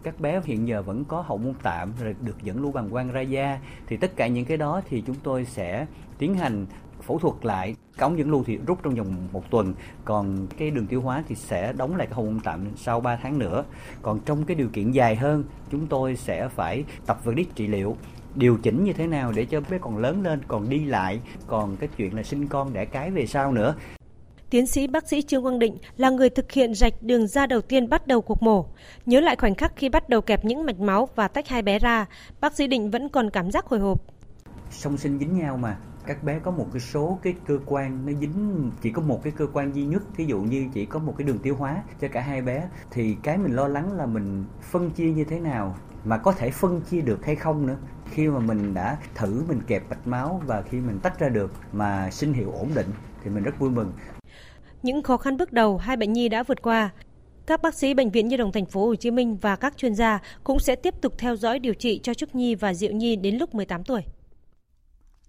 Các 0.02 0.20
bé 0.20 0.40
hiện 0.44 0.68
giờ 0.68 0.82
vẫn 0.82 1.04
có 1.04 1.20
hậu 1.20 1.38
môn 1.38 1.54
tạm 1.62 1.92
rồi 2.00 2.14
được 2.20 2.42
dẫn 2.42 2.62
lưu 2.62 2.72
bằng 2.72 2.90
quang 2.90 3.12
ra 3.12 3.20
da 3.20 3.58
thì 3.86 3.96
tất 3.96 4.16
cả 4.16 4.26
những 4.26 4.44
cái 4.44 4.56
đó 4.56 4.80
thì 4.88 5.02
chúng 5.06 5.16
tôi 5.22 5.44
sẽ 5.44 5.86
tiến 6.18 6.34
hành 6.34 6.66
phẫu 7.02 7.18
thuật 7.18 7.34
lại 7.42 7.74
cống 7.98 8.18
dẫn 8.18 8.30
lưu 8.30 8.44
thì 8.46 8.58
rút 8.66 8.78
trong 8.82 8.94
vòng 8.94 9.28
một 9.32 9.50
tuần 9.50 9.74
còn 10.04 10.46
cái 10.58 10.70
đường 10.70 10.86
tiêu 10.86 11.00
hóa 11.00 11.24
thì 11.28 11.34
sẽ 11.34 11.72
đóng 11.72 11.96
lại 11.96 12.06
cái 12.06 12.14
hậu 12.14 12.24
môn 12.24 12.40
tạm 12.40 12.66
sau 12.76 13.00
3 13.00 13.16
tháng 13.22 13.38
nữa 13.38 13.64
còn 14.02 14.20
trong 14.20 14.44
cái 14.44 14.54
điều 14.54 14.68
kiện 14.68 14.92
dài 14.92 15.16
hơn 15.16 15.44
chúng 15.70 15.86
tôi 15.86 16.16
sẽ 16.16 16.48
phải 16.48 16.84
tập 17.06 17.20
vật 17.24 17.32
lý 17.36 17.46
trị 17.54 17.66
liệu 17.66 17.96
điều 18.34 18.58
chỉnh 18.62 18.84
như 18.84 18.92
thế 18.92 19.06
nào 19.06 19.32
để 19.32 19.44
cho 19.44 19.60
bé 19.70 19.78
còn 19.80 19.98
lớn 19.98 20.22
lên 20.22 20.40
còn 20.48 20.68
đi 20.68 20.84
lại 20.84 21.20
còn 21.46 21.76
cái 21.76 21.88
chuyện 21.96 22.16
là 22.16 22.22
sinh 22.22 22.46
con 22.48 22.72
đẻ 22.72 22.84
cái 22.84 23.10
về 23.10 23.26
sau 23.26 23.52
nữa 23.52 23.74
Tiến 24.50 24.66
sĩ 24.66 24.86
bác 24.86 25.08
sĩ 25.08 25.22
Trương 25.22 25.42
Quang 25.42 25.58
Định 25.58 25.78
là 25.96 26.10
người 26.10 26.30
thực 26.30 26.52
hiện 26.52 26.74
rạch 26.74 27.02
đường 27.02 27.26
ra 27.26 27.46
đầu 27.46 27.60
tiên 27.60 27.88
bắt 27.88 28.06
đầu 28.06 28.20
cuộc 28.20 28.42
mổ. 28.42 28.66
Nhớ 29.06 29.20
lại 29.20 29.36
khoảnh 29.36 29.54
khắc 29.54 29.72
khi 29.76 29.88
bắt 29.88 30.08
đầu 30.08 30.20
kẹp 30.20 30.44
những 30.44 30.66
mạch 30.66 30.80
máu 30.80 31.08
và 31.14 31.28
tách 31.28 31.48
hai 31.48 31.62
bé 31.62 31.78
ra, 31.78 32.06
bác 32.40 32.54
sĩ 32.54 32.66
Định 32.66 32.90
vẫn 32.90 33.08
còn 33.08 33.30
cảm 33.30 33.50
giác 33.50 33.66
hồi 33.66 33.80
hộp. 33.80 34.00
Song 34.70 34.96
sinh 34.96 35.18
dính 35.18 35.38
nhau 35.38 35.56
mà, 35.56 35.76
các 36.06 36.24
bé 36.24 36.38
có 36.38 36.50
một 36.50 36.66
cái 36.72 36.80
số 36.80 37.18
cái 37.22 37.34
cơ 37.46 37.58
quan, 37.66 38.06
nó 38.06 38.12
dính, 38.20 38.70
chỉ 38.82 38.90
có 38.90 39.02
một 39.02 39.20
cái 39.22 39.32
cơ 39.36 39.46
quan 39.52 39.74
duy 39.74 39.84
nhất 39.84 40.02
ví 40.16 40.24
dụ 40.26 40.40
như 40.40 40.68
chỉ 40.74 40.86
có 40.86 40.98
một 40.98 41.14
cái 41.18 41.26
đường 41.26 41.38
tiêu 41.38 41.56
hóa 41.56 41.82
cho 42.00 42.08
cả 42.08 42.20
hai 42.20 42.42
bé, 42.42 42.68
thì 42.90 43.16
cái 43.22 43.38
mình 43.38 43.52
lo 43.52 43.68
lắng 43.68 43.92
là 43.92 44.06
mình 44.06 44.44
phân 44.62 44.90
chia 44.90 45.10
như 45.10 45.24
thế 45.24 45.40
nào, 45.40 45.76
mà 46.04 46.18
có 46.18 46.32
thể 46.32 46.50
phân 46.50 46.80
chia 46.80 47.00
được 47.00 47.24
hay 47.24 47.36
không 47.36 47.66
nữa. 47.66 47.76
Khi 48.10 48.28
mà 48.28 48.38
mình 48.38 48.74
đã 48.74 48.96
thử, 49.14 49.44
mình 49.48 49.60
kẹp 49.66 49.90
mạch 49.90 50.06
máu 50.06 50.42
và 50.46 50.62
khi 50.62 50.80
mình 50.80 50.98
tách 51.02 51.18
ra 51.18 51.28
được 51.28 51.52
mà 51.72 52.10
sinh 52.10 52.32
hiệu 52.32 52.50
ổn 52.50 52.68
định, 52.74 52.90
thì 53.24 53.30
mình 53.30 53.42
rất 53.42 53.58
vui 53.58 53.70
mừng. 53.70 53.92
Những 54.82 55.02
khó 55.02 55.16
khăn 55.16 55.36
bước 55.36 55.52
đầu 55.52 55.78
hai 55.78 55.96
bệnh 55.96 56.12
nhi 56.12 56.28
đã 56.28 56.42
vượt 56.42 56.62
qua. 56.62 56.90
Các 57.46 57.62
bác 57.62 57.74
sĩ 57.74 57.94
bệnh 57.94 58.10
viện 58.10 58.28
Nhi 58.28 58.36
đồng 58.36 58.52
thành 58.52 58.66
phố 58.66 58.86
Hồ 58.86 58.94
Chí 58.94 59.10
Minh 59.10 59.36
và 59.40 59.56
các 59.56 59.76
chuyên 59.76 59.94
gia 59.94 60.18
cũng 60.44 60.58
sẽ 60.58 60.76
tiếp 60.76 60.94
tục 61.00 61.14
theo 61.18 61.36
dõi 61.36 61.58
điều 61.58 61.74
trị 61.74 62.00
cho 62.02 62.14
Trúc 62.14 62.34
Nhi 62.34 62.54
và 62.54 62.74
Diệu 62.74 62.92
Nhi 62.92 63.16
đến 63.16 63.36
lúc 63.36 63.54
18 63.54 63.84
tuổi. 63.84 64.02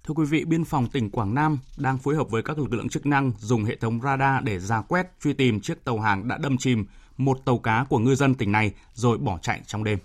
Thưa 0.07 0.13
quý 0.13 0.25
vị, 0.25 0.45
biên 0.45 0.65
phòng 0.65 0.87
tỉnh 0.87 1.09
Quảng 1.09 1.33
Nam 1.33 1.59
đang 1.77 1.97
phối 1.97 2.15
hợp 2.15 2.29
với 2.29 2.43
các 2.43 2.57
lực 2.57 2.73
lượng 2.73 2.89
chức 2.89 3.05
năng 3.05 3.31
dùng 3.39 3.63
hệ 3.63 3.75
thống 3.75 3.99
radar 4.03 4.43
để 4.43 4.59
ra 4.59 4.81
quét 4.81 5.07
truy 5.23 5.33
tìm 5.33 5.59
chiếc 5.59 5.83
tàu 5.83 5.99
hàng 5.99 6.27
đã 6.27 6.37
đâm 6.37 6.57
chìm 6.57 6.85
một 7.17 7.45
tàu 7.45 7.57
cá 7.57 7.85
của 7.89 7.99
ngư 7.99 8.15
dân 8.15 8.35
tỉnh 8.35 8.51
này 8.51 8.73
rồi 8.93 9.17
bỏ 9.17 9.39
chạy 9.41 9.61
trong 9.67 9.83
đêm. 9.83 9.99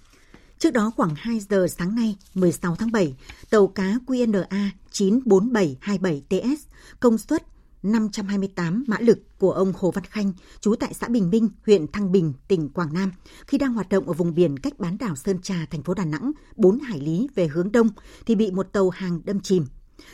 Trước 0.58 0.72
đó 0.72 0.92
khoảng 0.96 1.14
2 1.16 1.40
giờ 1.40 1.66
sáng 1.68 1.94
nay, 1.94 2.16
16 2.34 2.76
tháng 2.76 2.92
7, 2.92 3.14
tàu 3.50 3.66
cá 3.66 3.94
QNA 4.06 4.68
94727TS 4.92 6.56
công 7.00 7.18
suất 7.18 7.42
528 7.82 8.84
mã 8.86 8.96
lực 9.00 9.38
của 9.38 9.52
ông 9.52 9.72
Hồ 9.76 9.90
Văn 9.90 10.04
Khanh, 10.04 10.32
trú 10.60 10.74
tại 10.74 10.94
xã 10.94 11.08
Bình 11.08 11.30
Minh, 11.30 11.48
huyện 11.66 11.86
Thăng 11.92 12.12
Bình, 12.12 12.32
tỉnh 12.48 12.68
Quảng 12.68 12.92
Nam, 12.92 13.12
khi 13.46 13.58
đang 13.58 13.74
hoạt 13.74 13.88
động 13.88 14.06
ở 14.06 14.12
vùng 14.12 14.34
biển 14.34 14.58
cách 14.58 14.78
bán 14.78 14.98
đảo 14.98 15.16
Sơn 15.16 15.38
Trà, 15.42 15.66
thành 15.70 15.82
phố 15.82 15.94
Đà 15.94 16.04
Nẵng, 16.04 16.32
4 16.56 16.80
hải 16.80 17.00
lý 17.00 17.28
về 17.34 17.46
hướng 17.46 17.72
đông, 17.72 17.88
thì 18.26 18.34
bị 18.34 18.50
một 18.50 18.72
tàu 18.72 18.90
hàng 18.90 19.20
đâm 19.24 19.40
chìm. 19.40 19.66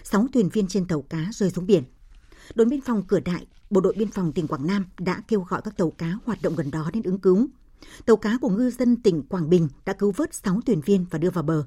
Sáu 0.04 0.26
thuyền 0.32 0.48
viên 0.48 0.68
trên 0.68 0.86
tàu 0.86 1.02
cá 1.02 1.28
rơi 1.32 1.50
xuống 1.50 1.66
biển. 1.66 1.82
Đồn 2.54 2.68
biên 2.68 2.80
phòng 2.80 3.02
Cửa 3.08 3.20
Đại, 3.20 3.46
Bộ 3.70 3.80
đội 3.80 3.94
biên 3.96 4.10
phòng 4.10 4.32
tỉnh 4.32 4.46
Quảng 4.46 4.66
Nam 4.66 4.86
đã 4.98 5.22
kêu 5.28 5.40
gọi 5.40 5.62
các 5.64 5.76
tàu 5.76 5.90
cá 5.90 6.14
hoạt 6.24 6.42
động 6.42 6.56
gần 6.56 6.70
đó 6.70 6.90
đến 6.92 7.02
ứng 7.02 7.18
cứu. 7.18 7.48
Tàu 8.06 8.16
cá 8.16 8.38
của 8.40 8.48
ngư 8.48 8.70
dân 8.70 9.02
tỉnh 9.02 9.22
Quảng 9.22 9.50
Bình 9.50 9.68
đã 9.84 9.92
cứu 9.92 10.12
vớt 10.12 10.34
6 10.34 10.60
thuyền 10.66 10.80
viên 10.80 11.06
và 11.10 11.18
đưa 11.18 11.30
vào 11.30 11.44
bờ. 11.44 11.64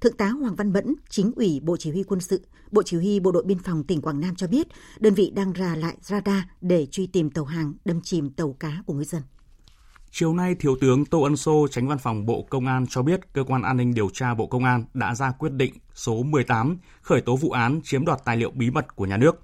Thượng 0.00 0.16
tá 0.16 0.28
Hoàng 0.28 0.54
Văn 0.54 0.72
Mẫn, 0.72 0.94
chính 1.10 1.32
ủy 1.36 1.60
Bộ 1.60 1.76
Chỉ 1.76 1.90
huy 1.90 2.02
Quân 2.02 2.20
sự, 2.20 2.40
Bộ 2.70 2.82
Chỉ 2.82 2.96
huy 2.96 3.20
Bộ 3.20 3.32
đội 3.32 3.44
Biên 3.44 3.58
phòng 3.58 3.84
tỉnh 3.84 4.00
Quảng 4.00 4.20
Nam 4.20 4.36
cho 4.36 4.46
biết, 4.46 4.68
đơn 5.00 5.14
vị 5.14 5.32
đang 5.34 5.52
ra 5.52 5.76
lại 5.76 5.96
radar 6.02 6.42
để 6.60 6.86
truy 6.90 7.06
tìm 7.06 7.30
tàu 7.30 7.44
hàng 7.44 7.74
đâm 7.84 8.00
chìm 8.00 8.30
tàu 8.30 8.52
cá 8.52 8.82
của 8.86 8.94
ngư 8.94 9.04
dân. 9.04 9.22
Chiều 10.16 10.34
nay, 10.34 10.54
Thiếu 10.54 10.76
tướng 10.80 11.04
Tô 11.04 11.22
Ân 11.22 11.36
Sô, 11.36 11.66
tránh 11.70 11.88
văn 11.88 11.98
phòng 11.98 12.26
Bộ 12.26 12.46
Công 12.50 12.66
an 12.66 12.86
cho 12.86 13.02
biết 13.02 13.20
Cơ 13.32 13.44
quan 13.44 13.62
An 13.62 13.76
ninh 13.76 13.94
Điều 13.94 14.08
tra 14.10 14.34
Bộ 14.34 14.46
Công 14.46 14.64
an 14.64 14.84
đã 14.94 15.14
ra 15.14 15.30
quyết 15.30 15.52
định 15.52 15.74
số 15.94 16.22
18 16.22 16.78
khởi 17.02 17.20
tố 17.20 17.36
vụ 17.36 17.50
án 17.50 17.80
chiếm 17.84 18.04
đoạt 18.04 18.24
tài 18.24 18.36
liệu 18.36 18.50
bí 18.50 18.70
mật 18.70 18.96
của 18.96 19.06
nhà 19.06 19.16
nước. 19.16 19.40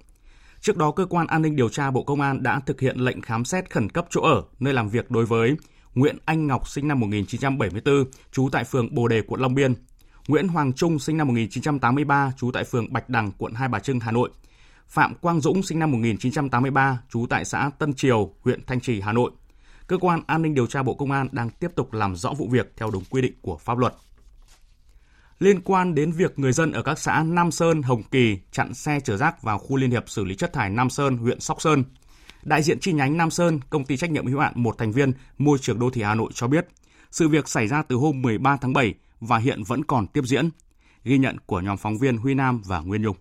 Trước 0.61 0.77
đó, 0.77 0.91
Cơ 0.91 1.05
quan 1.05 1.27
An 1.27 1.41
ninh 1.41 1.55
Điều 1.55 1.69
tra 1.69 1.91
Bộ 1.91 2.03
Công 2.03 2.21
an 2.21 2.43
đã 2.43 2.59
thực 2.65 2.81
hiện 2.81 2.97
lệnh 2.97 3.21
khám 3.21 3.45
xét 3.45 3.71
khẩn 3.71 3.89
cấp 3.89 4.05
chỗ 4.09 4.21
ở, 4.21 4.43
nơi 4.59 4.73
làm 4.73 4.89
việc 4.89 5.11
đối 5.11 5.25
với 5.25 5.55
Nguyễn 5.95 6.17
Anh 6.25 6.47
Ngọc 6.47 6.69
sinh 6.69 6.87
năm 6.87 6.99
1974, 6.99 8.05
trú 8.31 8.49
tại 8.51 8.63
phường 8.63 8.95
Bồ 8.95 9.07
Đề, 9.07 9.21
quận 9.21 9.41
Long 9.41 9.55
Biên, 9.55 9.73
Nguyễn 10.27 10.47
Hoàng 10.47 10.73
Trung 10.73 10.99
sinh 10.99 11.17
năm 11.17 11.27
1983, 11.27 12.31
trú 12.37 12.51
tại 12.51 12.63
phường 12.63 12.93
Bạch 12.93 13.09
Đằng, 13.09 13.31
quận 13.37 13.53
Hai 13.53 13.67
Bà 13.67 13.79
Trưng, 13.79 13.99
Hà 13.99 14.11
Nội, 14.11 14.29
Phạm 14.87 15.15
Quang 15.15 15.41
Dũng 15.41 15.63
sinh 15.63 15.79
năm 15.79 15.91
1983, 15.91 17.01
trú 17.09 17.25
tại 17.29 17.45
xã 17.45 17.71
Tân 17.79 17.93
Triều, 17.93 18.33
huyện 18.41 18.65
Thanh 18.67 18.79
Trì, 18.79 19.01
Hà 19.01 19.13
Nội. 19.13 19.31
Cơ 19.91 19.97
quan 19.97 20.21
An 20.27 20.41
ninh 20.41 20.53
điều 20.53 20.67
tra 20.67 20.83
Bộ 20.83 20.93
Công 20.93 21.11
an 21.11 21.27
đang 21.31 21.49
tiếp 21.49 21.71
tục 21.75 21.93
làm 21.93 22.15
rõ 22.15 22.33
vụ 22.33 22.47
việc 22.47 22.73
theo 22.77 22.89
đúng 22.91 23.03
quy 23.09 23.21
định 23.21 23.33
của 23.41 23.57
pháp 23.57 23.77
luật. 23.77 23.93
Liên 25.39 25.61
quan 25.61 25.95
đến 25.95 26.11
việc 26.11 26.39
người 26.39 26.53
dân 26.53 26.71
ở 26.71 26.81
các 26.81 26.99
xã 26.99 27.23
Nam 27.27 27.51
Sơn, 27.51 27.81
Hồng 27.81 28.03
Kỳ 28.03 28.37
chặn 28.51 28.73
xe 28.73 28.99
chở 28.99 29.17
rác 29.17 29.43
vào 29.43 29.57
khu 29.57 29.75
liên 29.75 29.91
hiệp 29.91 30.09
xử 30.09 30.23
lý 30.23 30.35
chất 30.35 30.53
thải 30.53 30.69
Nam 30.69 30.89
Sơn, 30.89 31.17
huyện 31.17 31.39
Sóc 31.39 31.61
Sơn, 31.61 31.83
đại 32.43 32.63
diện 32.63 32.79
chi 32.79 32.93
nhánh 32.93 33.17
Nam 33.17 33.31
Sơn, 33.31 33.59
công 33.69 33.85
ty 33.85 33.97
trách 33.97 34.11
nhiệm 34.11 34.27
hữu 34.27 34.39
hạn 34.39 34.53
một 34.55 34.77
thành 34.77 34.91
viên 34.91 35.13
môi 35.37 35.57
trường 35.61 35.79
đô 35.79 35.89
thị 35.89 36.01
Hà 36.01 36.15
Nội 36.15 36.31
cho 36.33 36.47
biết, 36.47 36.67
sự 37.11 37.27
việc 37.27 37.49
xảy 37.49 37.67
ra 37.67 37.83
từ 37.83 37.95
hôm 37.95 38.21
13 38.21 38.57
tháng 38.57 38.73
7 38.73 38.93
và 39.19 39.37
hiện 39.37 39.63
vẫn 39.63 39.83
còn 39.83 40.07
tiếp 40.07 40.21
diễn. 40.25 40.49
Ghi 41.03 41.17
nhận 41.17 41.37
của 41.45 41.59
nhóm 41.61 41.77
phóng 41.77 41.97
viên 41.97 42.17
Huy 42.17 42.33
Nam 42.33 42.61
và 42.65 42.79
Nguyên 42.79 43.01
Nhung 43.01 43.15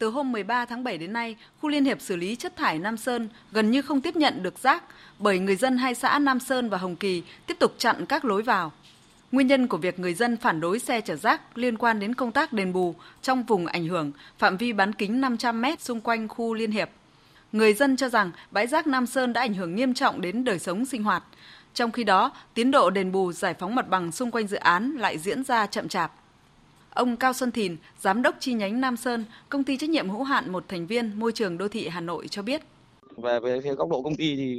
từ 0.00 0.10
hôm 0.10 0.32
13 0.32 0.64
tháng 0.64 0.84
7 0.84 0.98
đến 0.98 1.12
nay, 1.12 1.36
khu 1.60 1.68
liên 1.68 1.84
hiệp 1.84 2.00
xử 2.00 2.16
lý 2.16 2.36
chất 2.36 2.56
thải 2.56 2.78
Nam 2.78 2.96
Sơn 2.96 3.28
gần 3.52 3.70
như 3.70 3.82
không 3.82 4.00
tiếp 4.00 4.16
nhận 4.16 4.42
được 4.42 4.58
rác 4.58 4.84
bởi 5.18 5.38
người 5.38 5.56
dân 5.56 5.78
hai 5.78 5.94
xã 5.94 6.18
Nam 6.18 6.40
Sơn 6.40 6.70
và 6.70 6.78
Hồng 6.78 6.96
Kỳ 6.96 7.22
tiếp 7.46 7.56
tục 7.58 7.74
chặn 7.78 8.06
các 8.06 8.24
lối 8.24 8.42
vào. 8.42 8.72
Nguyên 9.32 9.46
nhân 9.46 9.66
của 9.66 9.76
việc 9.76 9.98
người 9.98 10.14
dân 10.14 10.36
phản 10.36 10.60
đối 10.60 10.78
xe 10.78 11.00
chở 11.00 11.16
rác 11.16 11.58
liên 11.58 11.78
quan 11.78 12.00
đến 12.00 12.14
công 12.14 12.32
tác 12.32 12.52
đền 12.52 12.72
bù 12.72 12.94
trong 13.22 13.42
vùng 13.42 13.66
ảnh 13.66 13.86
hưởng 13.86 14.12
phạm 14.38 14.56
vi 14.56 14.72
bán 14.72 14.92
kính 14.92 15.20
500 15.20 15.62
m 15.62 15.64
xung 15.78 16.00
quanh 16.00 16.28
khu 16.28 16.54
liên 16.54 16.70
hiệp. 16.70 16.90
Người 17.52 17.74
dân 17.74 17.96
cho 17.96 18.08
rằng 18.08 18.30
bãi 18.50 18.66
rác 18.66 18.86
Nam 18.86 19.06
Sơn 19.06 19.32
đã 19.32 19.40
ảnh 19.40 19.54
hưởng 19.54 19.74
nghiêm 19.74 19.94
trọng 19.94 20.20
đến 20.20 20.44
đời 20.44 20.58
sống 20.58 20.84
sinh 20.84 21.02
hoạt. 21.02 21.24
Trong 21.74 21.92
khi 21.92 22.04
đó, 22.04 22.32
tiến 22.54 22.70
độ 22.70 22.90
đền 22.90 23.12
bù 23.12 23.32
giải 23.32 23.54
phóng 23.54 23.74
mặt 23.74 23.88
bằng 23.88 24.12
xung 24.12 24.30
quanh 24.30 24.46
dự 24.46 24.56
án 24.56 24.90
lại 24.90 25.18
diễn 25.18 25.44
ra 25.44 25.66
chậm 25.66 25.88
chạp. 25.88 26.12
Ông 27.00 27.16
Cao 27.16 27.32
Xuân 27.32 27.50
Thìn, 27.50 27.76
Giám 28.00 28.22
đốc 28.22 28.34
chi 28.40 28.52
nhánh 28.54 28.80
Nam 28.80 28.96
Sơn, 28.96 29.24
công 29.48 29.64
ty 29.64 29.76
trách 29.76 29.90
nhiệm 29.90 30.10
hữu 30.10 30.22
hạn 30.22 30.52
một 30.52 30.64
thành 30.68 30.86
viên 30.86 31.12
môi 31.18 31.32
trường 31.32 31.58
đô 31.58 31.68
thị 31.68 31.88
Hà 31.88 32.00
Nội 32.00 32.28
cho 32.28 32.42
biết. 32.42 32.62
Về 33.16 33.40
về 33.40 33.60
phía 33.64 33.74
góc 33.74 33.88
độ 33.90 34.02
công 34.02 34.16
ty 34.16 34.36
thì 34.36 34.58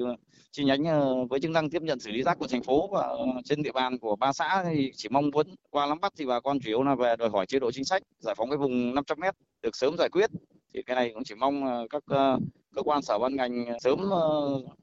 chi 0.52 0.64
nhánh 0.64 0.84
ờ, 0.86 1.26
với 1.30 1.40
chức 1.40 1.52
năng 1.52 1.70
tiếp 1.70 1.82
nhận 1.82 2.00
xử 2.00 2.12
lý 2.12 2.24
rác 2.24 2.40
của 2.40 2.48
thành 2.48 2.64
phố 2.64 2.88
và 2.88 3.02
ờ, 3.02 3.26
trên 3.46 3.64
địa 3.64 3.72
bàn 3.72 4.00
của 4.00 4.16
ba 4.16 4.34
xã 4.34 4.64
thì 4.66 4.92
chỉ 4.96 5.10
mong 5.10 5.30
muốn 5.34 5.48
qua 5.70 5.88
nắm 5.88 6.00
bắt 6.00 6.14
thì 6.18 6.26
bà 6.26 6.40
con 6.40 6.60
chủ 6.60 6.68
yếu 6.68 6.84
là 6.84 6.96
về 6.96 7.16
đòi 7.16 7.30
hỏi 7.30 7.46
chế 7.46 7.60
độ 7.60 7.72
chính 7.72 7.86
sách, 7.86 8.04
giải 8.20 8.36
phóng 8.36 8.50
cái 8.50 8.58
vùng 8.58 8.96
500 8.96 9.18
m 9.20 9.24
được 9.62 9.76
sớm 9.76 9.96
giải 9.98 10.10
quyết. 10.10 10.30
Thì 10.74 10.82
cái 10.84 10.96
này 10.96 11.12
cũng 11.14 11.24
chỉ 11.24 11.36
mong 11.36 11.66
ờ, 11.66 11.88
các 11.90 12.04
cơ 12.76 12.82
quan, 12.86 13.02
sở 13.02 13.20
ban 13.20 13.36
ngành 13.36 13.66
sớm 13.82 14.00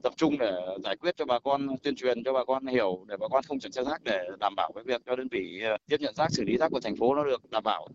tập 0.03 0.13
trung 0.17 0.39
để 0.39 0.53
giải 0.85 0.97
quyết 0.97 1.17
cho 1.17 1.25
bà 1.25 1.39
con, 1.39 1.69
tuyên 1.83 1.97
truyền 1.97 2.25
cho 2.25 2.33
bà 2.33 2.45
con 2.45 2.67
hiểu, 2.67 3.05
để 3.09 3.17
bà 3.21 3.29
con 3.29 3.43
không 3.43 3.59
chuyển 3.61 3.73
xe 3.73 3.85
rác 3.85 4.05
để 4.05 4.29
đảm 4.41 4.55
bảo 4.57 4.73
cái 4.75 4.85
việc 4.85 5.03
cho 5.07 5.17
đơn 5.17 5.29
vị 5.31 5.63
tiếp 5.89 5.97
nhận 6.01 6.15
rác, 6.15 6.29
xử 6.31 6.45
lý 6.45 6.57
rác 6.57 6.71
của 6.71 6.81
thành 6.81 6.97
phố 6.97 7.15
nó 7.15 7.25
được 7.25 7.51
đảm 7.51 7.63
bảo. 7.65 7.89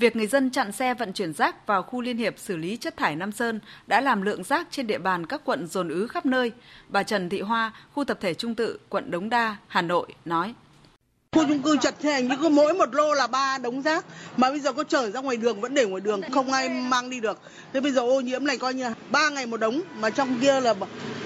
Việc 0.00 0.16
người 0.16 0.26
dân 0.26 0.50
chặn 0.50 0.72
xe 0.72 0.94
vận 0.94 1.12
chuyển 1.12 1.32
rác 1.32 1.66
vào 1.66 1.82
khu 1.82 2.00
liên 2.00 2.16
hiệp 2.16 2.34
xử 2.38 2.56
lý 2.56 2.76
chất 2.76 2.96
thải 2.96 3.16
Nam 3.16 3.32
Sơn 3.32 3.60
đã 3.86 4.00
làm 4.00 4.22
lượng 4.22 4.44
rác 4.44 4.66
trên 4.70 4.86
địa 4.86 4.98
bàn 4.98 5.26
các 5.26 5.40
quận 5.44 5.66
dồn 5.66 5.88
ứ 5.88 6.06
khắp 6.06 6.26
nơi. 6.26 6.52
Bà 6.88 7.02
Trần 7.02 7.28
Thị 7.28 7.40
Hoa, 7.40 7.72
khu 7.92 8.04
tập 8.04 8.18
thể 8.20 8.34
Trung 8.34 8.54
Tự, 8.54 8.78
quận 8.88 9.10
Đống 9.10 9.28
Đa, 9.28 9.56
Hà 9.68 9.82
Nội 9.82 10.06
nói. 10.24 10.54
Khu 11.32 11.44
chung 11.48 11.62
cư 11.62 11.76
chật 11.76 11.94
thế 12.00 12.22
như 12.22 12.36
có 12.42 12.48
mỗi 12.48 12.74
một 12.74 12.94
lô 12.94 13.14
là 13.14 13.26
ba 13.26 13.58
đống 13.58 13.82
rác 13.82 14.04
mà 14.36 14.50
bây 14.50 14.60
giờ 14.60 14.72
có 14.72 14.84
chở 14.84 15.10
ra 15.10 15.20
ngoài 15.20 15.36
đường 15.36 15.60
vẫn 15.60 15.74
để 15.74 15.86
ngoài 15.86 16.00
đường 16.00 16.20
không 16.32 16.52
ai 16.52 16.68
mang 16.68 17.10
đi 17.10 17.20
được. 17.20 17.40
Thế 17.72 17.80
bây 17.80 17.92
giờ 17.92 18.00
ô 18.00 18.20
nhiễm 18.20 18.44
này 18.44 18.58
coi 18.58 18.74
như 18.74 18.92
ba 19.10 19.28
ngày 19.28 19.46
một 19.46 19.56
đống 19.56 19.80
mà 19.98 20.10
trong 20.10 20.38
kia 20.40 20.60
là 20.60 20.74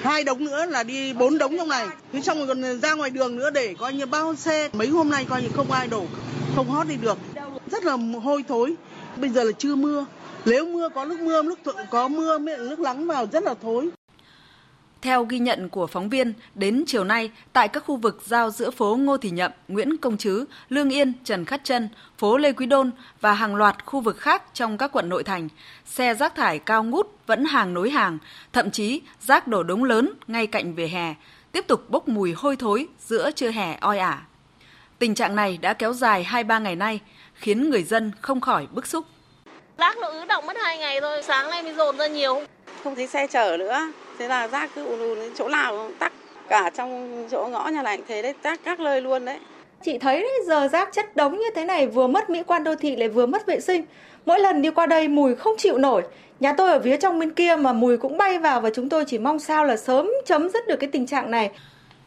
hai 0.02 0.24
đống 0.24 0.44
nữa 0.44 0.66
là 0.66 0.82
đi 0.82 1.12
bốn 1.12 1.38
đống 1.38 1.56
trong 1.58 1.68
này. 1.68 1.86
Thế 2.12 2.20
xong 2.20 2.38
rồi 2.38 2.46
còn 2.46 2.80
ra 2.80 2.94
ngoài 2.94 3.10
đường 3.10 3.36
nữa 3.36 3.50
để 3.50 3.74
coi 3.78 3.92
như 3.92 4.06
bao 4.06 4.34
xe 4.34 4.68
mấy 4.72 4.88
hôm 4.88 5.10
nay 5.10 5.26
coi 5.28 5.42
như 5.42 5.48
không 5.54 5.70
ai 5.70 5.86
đổ 5.86 6.06
không 6.56 6.70
hót 6.70 6.88
đi 6.88 6.96
được 6.96 7.18
rất 7.70 7.84
là 7.84 7.96
hôi 8.22 8.44
thối. 8.48 8.74
Bây 9.16 9.30
giờ 9.30 9.44
là 9.44 9.52
chưa 9.52 9.74
mưa. 9.76 10.06
Nếu 10.44 10.66
mưa 10.66 10.88
có 10.88 11.04
lúc 11.04 11.20
mưa 11.20 11.42
lúc 11.42 11.58
có 11.90 12.08
mưa 12.08 12.38
nước 12.38 12.80
lắng 12.80 13.06
vào 13.06 13.26
rất 13.26 13.42
là 13.42 13.54
thối. 13.62 13.90
Theo 15.02 15.24
ghi 15.24 15.38
nhận 15.38 15.68
của 15.68 15.86
phóng 15.86 16.08
viên, 16.08 16.32
đến 16.54 16.84
chiều 16.86 17.04
nay, 17.04 17.30
tại 17.52 17.68
các 17.68 17.84
khu 17.86 17.96
vực 17.96 18.22
giao 18.26 18.50
giữa 18.50 18.70
phố 18.70 18.96
Ngô 18.96 19.16
Thị 19.16 19.30
Nhậm, 19.30 19.52
Nguyễn 19.68 19.96
Công 19.96 20.16
Trứ, 20.16 20.44
Lương 20.68 20.90
Yên, 20.90 21.12
Trần 21.24 21.44
Khát 21.44 21.64
Trân, 21.64 21.88
phố 22.18 22.36
Lê 22.36 22.52
Quý 22.52 22.66
Đôn 22.66 22.90
và 23.20 23.32
hàng 23.32 23.56
loạt 23.56 23.86
khu 23.86 24.00
vực 24.00 24.16
khác 24.16 24.42
trong 24.54 24.78
các 24.78 24.92
quận 24.92 25.08
nội 25.08 25.24
thành, 25.24 25.48
xe 25.86 26.14
rác 26.14 26.34
thải 26.34 26.58
cao 26.58 26.84
ngút 26.84 27.06
vẫn 27.26 27.44
hàng 27.44 27.74
nối 27.74 27.90
hàng, 27.90 28.18
thậm 28.52 28.70
chí 28.70 29.00
rác 29.20 29.48
đổ 29.48 29.62
đống 29.62 29.84
lớn 29.84 30.12
ngay 30.26 30.46
cạnh 30.46 30.74
vỉa 30.74 30.86
hè, 30.86 31.14
tiếp 31.52 31.64
tục 31.68 31.90
bốc 31.90 32.08
mùi 32.08 32.32
hôi 32.32 32.56
thối 32.56 32.88
giữa 32.98 33.30
trưa 33.30 33.50
hè 33.50 33.76
oi 33.80 33.98
ả. 33.98 34.22
Tình 34.98 35.14
trạng 35.14 35.36
này 35.36 35.58
đã 35.58 35.72
kéo 35.72 35.92
dài 35.92 36.26
2-3 36.30 36.62
ngày 36.62 36.76
nay, 36.76 37.00
khiến 37.44 37.70
người 37.70 37.82
dân 37.82 38.12
không 38.20 38.40
khỏi 38.40 38.66
bức 38.72 38.86
xúc. 38.86 39.04
Rác 39.78 39.98
nó 39.98 40.08
ứ 40.08 40.24
động 40.28 40.46
mất 40.46 40.56
2 40.62 40.78
ngày 40.78 41.00
thôi, 41.00 41.22
sáng 41.22 41.50
nay 41.50 41.62
mới 41.62 41.74
dồn 41.74 41.96
ra 41.98 42.06
nhiều. 42.06 42.42
Không 42.84 42.94
thấy 42.94 43.06
xe 43.06 43.26
chở 43.26 43.56
nữa, 43.58 43.92
thế 44.18 44.28
là 44.28 44.48
rác 44.48 44.70
cứ 44.74 44.84
ùn 44.84 44.98
ùn 44.98 45.18
chỗ 45.34 45.48
nào 45.48 45.90
tắc 45.98 46.12
cả 46.48 46.70
trong 46.76 47.24
chỗ 47.30 47.48
ngõ 47.50 47.68
nhà 47.68 47.82
này 47.82 48.02
thế 48.08 48.22
đấy 48.22 48.34
rác 48.42 48.60
các 48.64 48.80
nơi 48.80 49.00
luôn 49.00 49.24
đấy. 49.24 49.38
Chị 49.84 49.98
thấy 49.98 50.20
đấy, 50.20 50.40
giờ 50.46 50.68
rác 50.68 50.88
chất 50.92 51.16
đống 51.16 51.38
như 51.38 51.50
thế 51.54 51.64
này 51.64 51.86
vừa 51.86 52.06
mất 52.06 52.30
mỹ 52.30 52.42
quan 52.46 52.64
đô 52.64 52.74
thị 52.74 52.96
lại 52.96 53.08
vừa 53.08 53.26
mất 53.26 53.46
vệ 53.46 53.60
sinh. 53.60 53.84
Mỗi 54.26 54.40
lần 54.40 54.62
đi 54.62 54.70
qua 54.70 54.86
đây 54.86 55.08
mùi 55.08 55.34
không 55.34 55.54
chịu 55.58 55.78
nổi. 55.78 56.02
Nhà 56.40 56.54
tôi 56.56 56.70
ở 56.70 56.80
phía 56.84 56.96
trong 56.96 57.18
bên 57.18 57.30
kia 57.30 57.56
mà 57.56 57.72
mùi 57.72 57.96
cũng 57.96 58.18
bay 58.18 58.38
vào 58.38 58.60
và 58.60 58.70
chúng 58.74 58.88
tôi 58.88 59.04
chỉ 59.06 59.18
mong 59.18 59.38
sao 59.38 59.64
là 59.64 59.76
sớm 59.76 60.10
chấm 60.26 60.48
dứt 60.48 60.66
được 60.66 60.76
cái 60.76 60.90
tình 60.92 61.06
trạng 61.06 61.30
này. 61.30 61.50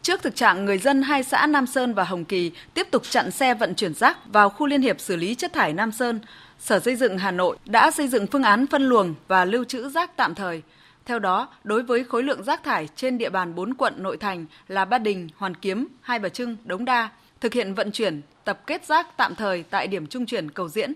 Trước 0.02 0.22
thực 0.22 0.36
trạng 0.36 0.64
người 0.64 0.78
dân 0.78 1.02
hai 1.02 1.22
xã 1.22 1.46
Nam 1.46 1.66
Sơn 1.66 1.94
và 1.94 2.04
Hồng 2.04 2.24
Kỳ 2.24 2.50
tiếp 2.74 2.86
tục 2.90 3.02
chặn 3.10 3.30
xe 3.30 3.54
vận 3.54 3.74
chuyển 3.74 3.94
rác 3.94 4.18
vào 4.32 4.48
khu 4.48 4.66
liên 4.66 4.82
hiệp 4.82 5.00
xử 5.00 5.16
lý 5.16 5.34
chất 5.34 5.52
thải 5.52 5.72
Nam 5.72 5.92
Sơn, 5.92 6.20
Sở 6.58 6.80
Xây 6.80 6.96
dựng 6.96 7.18
Hà 7.18 7.30
Nội 7.30 7.56
đã 7.64 7.90
xây 7.90 8.08
dựng 8.08 8.26
phương 8.26 8.42
án 8.42 8.66
phân 8.66 8.88
luồng 8.88 9.14
và 9.28 9.44
lưu 9.44 9.64
trữ 9.64 9.88
rác 9.88 10.16
tạm 10.16 10.34
thời. 10.34 10.62
Theo 11.04 11.18
đó, 11.18 11.48
đối 11.64 11.82
với 11.82 12.04
khối 12.04 12.22
lượng 12.22 12.44
rác 12.44 12.64
thải 12.64 12.88
trên 12.96 13.18
địa 13.18 13.30
bàn 13.30 13.54
4 13.54 13.74
quận 13.74 13.94
nội 13.96 14.16
thành 14.16 14.46
là 14.68 14.84
Ba 14.84 14.98
Đình, 14.98 15.28
Hoàn 15.36 15.54
Kiếm, 15.54 15.88
Hai 16.00 16.18
Bà 16.18 16.28
Trưng, 16.28 16.56
Đống 16.64 16.84
Đa, 16.84 17.08
thực 17.40 17.52
hiện 17.52 17.74
vận 17.74 17.92
chuyển, 17.92 18.20
tập 18.44 18.60
kết 18.66 18.84
rác 18.84 19.16
tạm 19.16 19.34
thời 19.34 19.62
tại 19.62 19.86
điểm 19.86 20.06
trung 20.06 20.26
chuyển 20.26 20.50
Cầu 20.50 20.68
Diễn. 20.68 20.92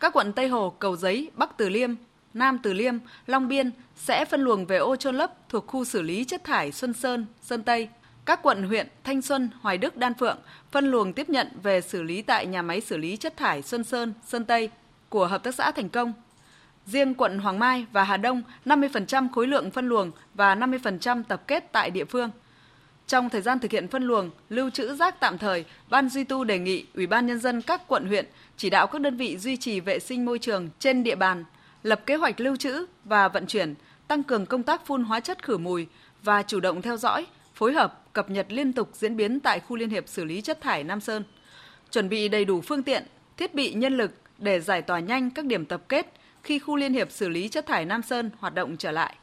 Các 0.00 0.12
quận 0.12 0.32
Tây 0.32 0.48
Hồ, 0.48 0.74
Cầu 0.78 0.96
Giấy, 0.96 1.30
Bắc 1.34 1.56
Từ 1.56 1.68
Liêm, 1.68 1.94
Nam 2.34 2.58
Từ 2.62 2.72
Liêm, 2.72 2.94
Long 3.26 3.48
Biên 3.48 3.70
sẽ 3.96 4.24
phân 4.24 4.40
luồng 4.40 4.66
về 4.66 4.76
ô 4.76 4.96
trôn 4.96 5.16
lấp 5.16 5.48
thuộc 5.48 5.66
khu 5.66 5.84
xử 5.84 6.02
lý 6.02 6.24
chất 6.24 6.44
thải 6.44 6.72
Xuân 6.72 6.92
Sơn, 6.92 7.26
Sơn 7.42 7.62
Tây, 7.62 7.88
các 8.26 8.42
quận 8.42 8.62
huyện 8.62 8.86
Thanh 9.04 9.22
Xuân, 9.22 9.50
Hoài 9.60 9.78
Đức, 9.78 9.96
Đan 9.96 10.14
Phượng 10.14 10.38
phân 10.70 10.90
luồng 10.90 11.12
tiếp 11.12 11.28
nhận 11.28 11.48
về 11.62 11.80
xử 11.80 12.02
lý 12.02 12.22
tại 12.22 12.46
nhà 12.46 12.62
máy 12.62 12.80
xử 12.80 12.96
lý 12.96 13.16
chất 13.16 13.36
thải 13.36 13.62
Xuân 13.62 13.84
Sơn, 13.84 14.12
Sơn 14.26 14.44
Tây 14.44 14.70
của 15.08 15.26
Hợp 15.26 15.42
tác 15.42 15.54
xã 15.54 15.70
Thành 15.70 15.88
Công. 15.88 16.12
Riêng 16.86 17.14
quận 17.14 17.38
Hoàng 17.38 17.58
Mai 17.58 17.86
và 17.92 18.04
Hà 18.04 18.16
Đông 18.16 18.42
50% 18.64 19.28
khối 19.32 19.46
lượng 19.46 19.70
phân 19.70 19.88
luồng 19.88 20.10
và 20.34 20.54
50% 20.54 21.22
tập 21.28 21.42
kết 21.46 21.72
tại 21.72 21.90
địa 21.90 22.04
phương. 22.04 22.30
Trong 23.06 23.30
thời 23.30 23.42
gian 23.42 23.58
thực 23.58 23.70
hiện 23.70 23.88
phân 23.88 24.02
luồng, 24.02 24.30
lưu 24.48 24.70
trữ 24.70 24.94
rác 24.94 25.20
tạm 25.20 25.38
thời, 25.38 25.64
Ban 25.88 26.08
duy 26.08 26.24
tu 26.24 26.44
đề 26.44 26.58
nghị 26.58 26.86
Ủy 26.94 27.06
ban 27.06 27.26
nhân 27.26 27.40
dân 27.40 27.62
các 27.62 27.88
quận 27.88 28.06
huyện 28.06 28.26
chỉ 28.56 28.70
đạo 28.70 28.86
các 28.86 29.00
đơn 29.00 29.16
vị 29.16 29.38
duy 29.38 29.56
trì 29.56 29.80
vệ 29.80 29.98
sinh 29.98 30.24
môi 30.24 30.38
trường 30.38 30.68
trên 30.78 31.02
địa 31.02 31.14
bàn, 31.14 31.44
lập 31.82 32.00
kế 32.06 32.16
hoạch 32.16 32.40
lưu 32.40 32.56
trữ 32.56 32.86
và 33.04 33.28
vận 33.28 33.46
chuyển, 33.46 33.74
tăng 34.08 34.22
cường 34.22 34.46
công 34.46 34.62
tác 34.62 34.86
phun 34.86 35.04
hóa 35.04 35.20
chất 35.20 35.44
khử 35.44 35.58
mùi 35.58 35.86
và 36.22 36.42
chủ 36.42 36.60
động 36.60 36.82
theo 36.82 36.96
dõi, 36.96 37.26
phối 37.54 37.72
hợp 37.72 38.05
cập 38.16 38.30
nhật 38.30 38.46
liên 38.52 38.72
tục 38.72 38.90
diễn 38.92 39.16
biến 39.16 39.40
tại 39.40 39.60
khu 39.60 39.76
liên 39.76 39.90
hiệp 39.90 40.08
xử 40.08 40.24
lý 40.24 40.40
chất 40.40 40.60
thải 40.60 40.84
Nam 40.84 41.00
Sơn, 41.00 41.24
chuẩn 41.90 42.08
bị 42.08 42.28
đầy 42.28 42.44
đủ 42.44 42.60
phương 42.60 42.82
tiện, 42.82 43.06
thiết 43.36 43.54
bị 43.54 43.74
nhân 43.74 43.96
lực 43.96 44.12
để 44.38 44.60
giải 44.60 44.82
tỏa 44.82 45.00
nhanh 45.00 45.30
các 45.30 45.44
điểm 45.44 45.66
tập 45.66 45.82
kết 45.88 46.12
khi 46.42 46.58
khu 46.58 46.76
liên 46.76 46.92
hiệp 46.92 47.10
xử 47.10 47.28
lý 47.28 47.48
chất 47.48 47.66
thải 47.66 47.84
Nam 47.84 48.02
Sơn 48.02 48.30
hoạt 48.38 48.54
động 48.54 48.76
trở 48.76 48.90
lại. 48.90 49.16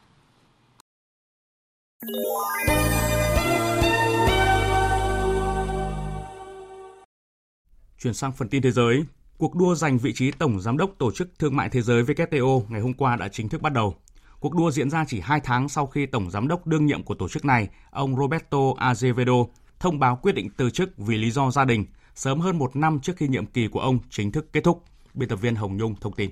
Chuyển 7.99 8.13
sang 8.13 8.31
phần 8.31 8.49
tin 8.49 8.61
thế 8.61 8.71
giới, 8.71 9.03
cuộc 9.37 9.55
đua 9.55 9.75
giành 9.75 9.97
vị 9.97 10.13
trí 10.15 10.31
tổng 10.31 10.61
giám 10.61 10.77
đốc 10.77 10.95
Tổ 10.97 11.11
chức 11.11 11.39
Thương 11.39 11.55
mại 11.55 11.69
Thế 11.69 11.81
giới 11.81 12.03
WTO 12.03 12.63
ngày 12.69 12.81
hôm 12.81 12.93
qua 12.93 13.15
đã 13.15 13.27
chính 13.27 13.49
thức 13.49 13.61
bắt 13.61 13.73
đầu. 13.73 13.95
Cuộc 14.43 14.55
đua 14.55 14.71
diễn 14.71 14.89
ra 14.89 15.05
chỉ 15.07 15.19
2 15.19 15.39
tháng 15.43 15.69
sau 15.69 15.87
khi 15.87 16.05
Tổng 16.05 16.31
Giám 16.31 16.47
đốc 16.47 16.67
đương 16.67 16.85
nhiệm 16.85 17.03
của 17.03 17.15
tổ 17.15 17.29
chức 17.29 17.45
này, 17.45 17.69
ông 17.91 18.15
Roberto 18.17 18.57
Azevedo, 18.57 19.47
thông 19.79 19.99
báo 19.99 20.19
quyết 20.21 20.31
định 20.31 20.49
từ 20.57 20.69
chức 20.69 20.97
vì 20.97 21.17
lý 21.17 21.31
do 21.31 21.51
gia 21.51 21.65
đình, 21.65 21.85
sớm 22.15 22.39
hơn 22.39 22.57
một 22.57 22.75
năm 22.75 22.99
trước 22.99 23.13
khi 23.17 23.27
nhiệm 23.27 23.45
kỳ 23.45 23.67
của 23.67 23.79
ông 23.79 23.99
chính 24.09 24.31
thức 24.31 24.53
kết 24.53 24.63
thúc. 24.63 24.83
Biên 25.13 25.29
tập 25.29 25.35
viên 25.35 25.55
Hồng 25.55 25.77
Nhung 25.77 25.95
thông 25.95 26.13
tin. 26.13 26.29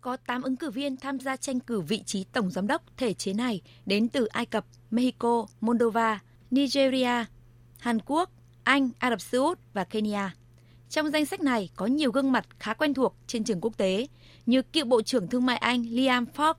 Có 0.00 0.16
8 0.16 0.42
ứng 0.42 0.56
cử 0.56 0.70
viên 0.70 0.96
tham 0.96 1.20
gia 1.20 1.36
tranh 1.36 1.60
cử 1.60 1.80
vị 1.80 2.02
trí 2.06 2.24
Tổng 2.24 2.50
Giám 2.50 2.66
đốc 2.66 2.82
thể 2.96 3.14
chế 3.14 3.32
này 3.32 3.60
đến 3.86 4.08
từ 4.08 4.26
Ai 4.26 4.46
Cập, 4.46 4.64
Mexico, 4.90 5.46
Moldova, 5.60 6.20
Nigeria, 6.50 7.24
Hàn 7.78 7.98
Quốc, 8.06 8.30
Anh, 8.64 8.90
Ả 8.98 9.10
Rập 9.10 9.20
Xê 9.20 9.38
Út 9.38 9.58
và 9.72 9.84
Kenya. 9.84 10.34
Trong 10.88 11.10
danh 11.10 11.26
sách 11.26 11.40
này 11.40 11.70
có 11.76 11.86
nhiều 11.86 12.12
gương 12.12 12.32
mặt 12.32 12.46
khá 12.58 12.74
quen 12.74 12.94
thuộc 12.94 13.16
trên 13.26 13.44
trường 13.44 13.60
quốc 13.60 13.76
tế 13.76 14.06
như 14.46 14.62
cựu 14.62 14.84
Bộ 14.84 15.02
trưởng 15.02 15.28
Thương 15.28 15.46
mại 15.46 15.56
Anh 15.56 15.84
Liam 15.88 16.26
Fox, 16.36 16.54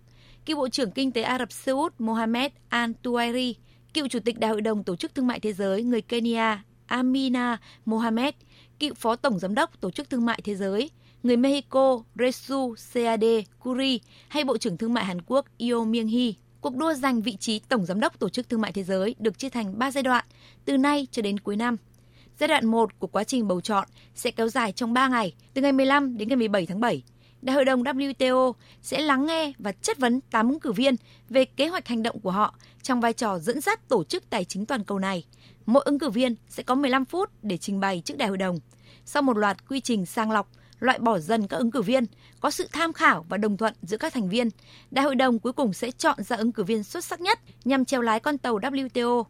cựu 0.46 0.58
Bộ 0.58 0.70
trưởng 0.70 0.92
Kinh 0.92 1.12
tế 1.12 1.22
Ả 1.22 1.38
Rập 1.40 1.52
Xê 1.52 1.72
Út 1.72 1.94
Mohamed 2.00 2.52
Al-Tuairi, 2.70 3.54
cựu 3.94 4.08
Chủ 4.08 4.20
tịch 4.20 4.40
Đại 4.40 4.52
hội 4.52 4.62
đồng 4.62 4.84
Tổ 4.84 4.96
chức 4.96 5.16
Thương 5.16 5.28
mại 5.28 5.40
Thế 5.40 5.54
giới 5.54 5.84
người 5.84 6.02
Kenya 6.02 6.64
Amina 6.86 7.58
Mohamed, 7.86 8.34
cựu 8.80 8.94
Phó 8.94 9.16
Tổng 9.16 9.40
Giám 9.40 9.56
đốc 9.56 9.82
Tổ 9.82 9.92
chức 9.92 10.10
Thương 10.10 10.26
mại 10.26 10.42
Thế 10.44 10.56
giới, 10.56 10.90
người 11.24 11.38
Mexico 11.38 12.04
Resu 12.16 12.76
Seade 12.76 13.44
Kuri 13.60 14.00
hay 14.28 14.44
Bộ 14.44 14.58
trưởng 14.58 14.78
Thương 14.78 14.94
mại 14.94 15.06
Hàn 15.06 15.22
Quốc 15.22 15.46
Yo 15.60 15.84
Myung 15.84 16.08
Hee. 16.08 16.32
Cuộc 16.62 16.76
đua 16.76 16.94
giành 16.94 17.22
vị 17.22 17.38
trí 17.40 17.60
Tổng 17.60 17.86
Giám 17.86 18.00
đốc 18.00 18.20
Tổ 18.20 18.30
chức 18.30 18.50
Thương 18.50 18.62
mại 18.62 18.72
Thế 18.72 18.84
giới 18.84 19.16
được 19.20 19.38
chia 19.38 19.50
thành 19.50 19.80
3 19.80 19.92
giai 19.92 20.04
đoạn, 20.04 20.26
từ 20.66 20.78
nay 20.78 21.08
cho 21.12 21.22
đến 21.22 21.40
cuối 21.40 21.56
năm. 21.56 21.78
Giai 22.40 22.48
đoạn 22.48 22.66
1 22.66 23.00
của 23.00 23.08
quá 23.08 23.24
trình 23.24 23.48
bầu 23.48 23.62
chọn 23.62 23.88
sẽ 24.16 24.32
kéo 24.32 24.50
dài 24.50 24.72
trong 24.72 24.94
3 24.94 25.08
ngày, 25.08 25.34
từ 25.54 25.62
ngày 25.62 25.72
15 25.72 26.18
đến 26.18 26.28
ngày 26.28 26.36
17 26.36 26.66
tháng 26.66 26.80
7. 26.80 27.04
Đại 27.44 27.56
hội 27.56 27.66
đồng 27.66 27.84
WTO 27.84 28.54
sẽ 28.82 29.02
lắng 29.02 29.26
nghe 29.26 29.54
và 29.60 29.72
chất 29.72 30.00
vấn 30.00 30.22
8 30.22 30.50
ứng 30.50 30.60
cử 30.60 30.72
viên 30.72 30.96
về 31.30 31.46
kế 31.46 31.68
hoạch 31.68 31.88
hành 31.88 32.04
động 32.04 32.20
của 32.20 32.32
họ 32.32 32.56
trong 32.82 33.02
vai 33.02 33.14
trò 33.14 33.40
dẫn 33.40 33.62
dắt 33.62 33.90
tổ 33.90 34.04
chức 34.04 34.30
tài 34.30 34.46
chính 34.46 34.66
toàn 34.66 34.84
cầu 34.84 35.00
này. 35.00 35.26
Mỗi 35.66 35.84
ứng 35.86 36.00
cử 36.00 36.10
viên 36.10 36.36
sẽ 36.50 36.64
có 36.64 36.76
15 36.76 37.06
phút 37.06 37.30
để 37.42 37.58
trình 37.58 37.80
bày 37.80 38.02
trước 38.06 38.18
đại 38.18 38.28
hội 38.28 38.38
đồng. 38.38 38.60
Sau 39.06 39.22
một 39.22 39.38
loạt 39.38 39.70
quy 39.70 39.80
trình 39.80 40.06
sang 40.06 40.32
lọc, 40.32 40.52
loại 40.80 41.00
bỏ 41.00 41.20
dần 41.20 41.48
các 41.48 41.58
ứng 41.58 41.72
cử 41.72 41.82
viên, 41.82 42.06
có 42.40 42.52
sự 42.52 42.68
tham 42.72 42.94
khảo 42.94 43.26
và 43.30 43.38
đồng 43.38 43.58
thuận 43.58 43.74
giữa 43.82 43.98
các 43.98 44.14
thành 44.14 44.30
viên. 44.30 44.50
Đại 44.92 45.06
hội 45.06 45.16
đồng 45.16 45.40
cuối 45.40 45.54
cùng 45.54 45.74
sẽ 45.74 45.92
chọn 45.92 46.24
ra 46.24 46.36
ứng 46.36 46.52
cử 46.52 46.64
viên 46.64 46.84
xuất 46.84 47.04
sắc 47.06 47.22
nhất 47.22 47.40
nhằm 47.66 47.86
treo 47.86 48.02
lái 48.02 48.20
con 48.20 48.38
tàu 48.38 48.60
WTO. 48.60 49.24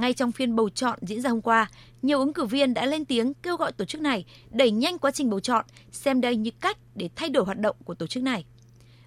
Ngay 0.00 0.12
trong 0.12 0.32
phiên 0.32 0.56
bầu 0.56 0.68
chọn 0.68 0.98
diễn 1.02 1.20
ra 1.20 1.30
hôm 1.30 1.40
qua, 1.40 1.70
nhiều 2.02 2.18
ứng 2.18 2.32
cử 2.32 2.44
viên 2.44 2.74
đã 2.74 2.86
lên 2.86 3.04
tiếng 3.04 3.34
kêu 3.34 3.56
gọi 3.56 3.72
tổ 3.72 3.84
chức 3.84 4.00
này 4.00 4.24
đẩy 4.50 4.70
nhanh 4.70 4.98
quá 4.98 5.10
trình 5.10 5.30
bầu 5.30 5.40
chọn, 5.40 5.64
xem 5.92 6.20
đây 6.20 6.36
như 6.36 6.50
cách 6.60 6.78
để 6.94 7.10
thay 7.16 7.28
đổi 7.28 7.44
hoạt 7.44 7.58
động 7.58 7.76
của 7.84 7.94
tổ 7.94 8.06
chức 8.06 8.22
này. 8.22 8.44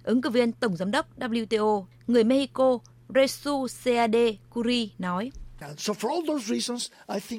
Ứng 0.02 0.20
cử 0.20 0.30
viên 0.30 0.52
Tổng 0.52 0.76
Giám 0.76 0.90
đốc 0.90 1.18
WTO, 1.18 1.84
người 2.06 2.24
Mexico 2.24 2.78
Resu 3.14 3.68
Seade 3.68 4.32
Curi 4.50 4.90
nói. 4.98 5.32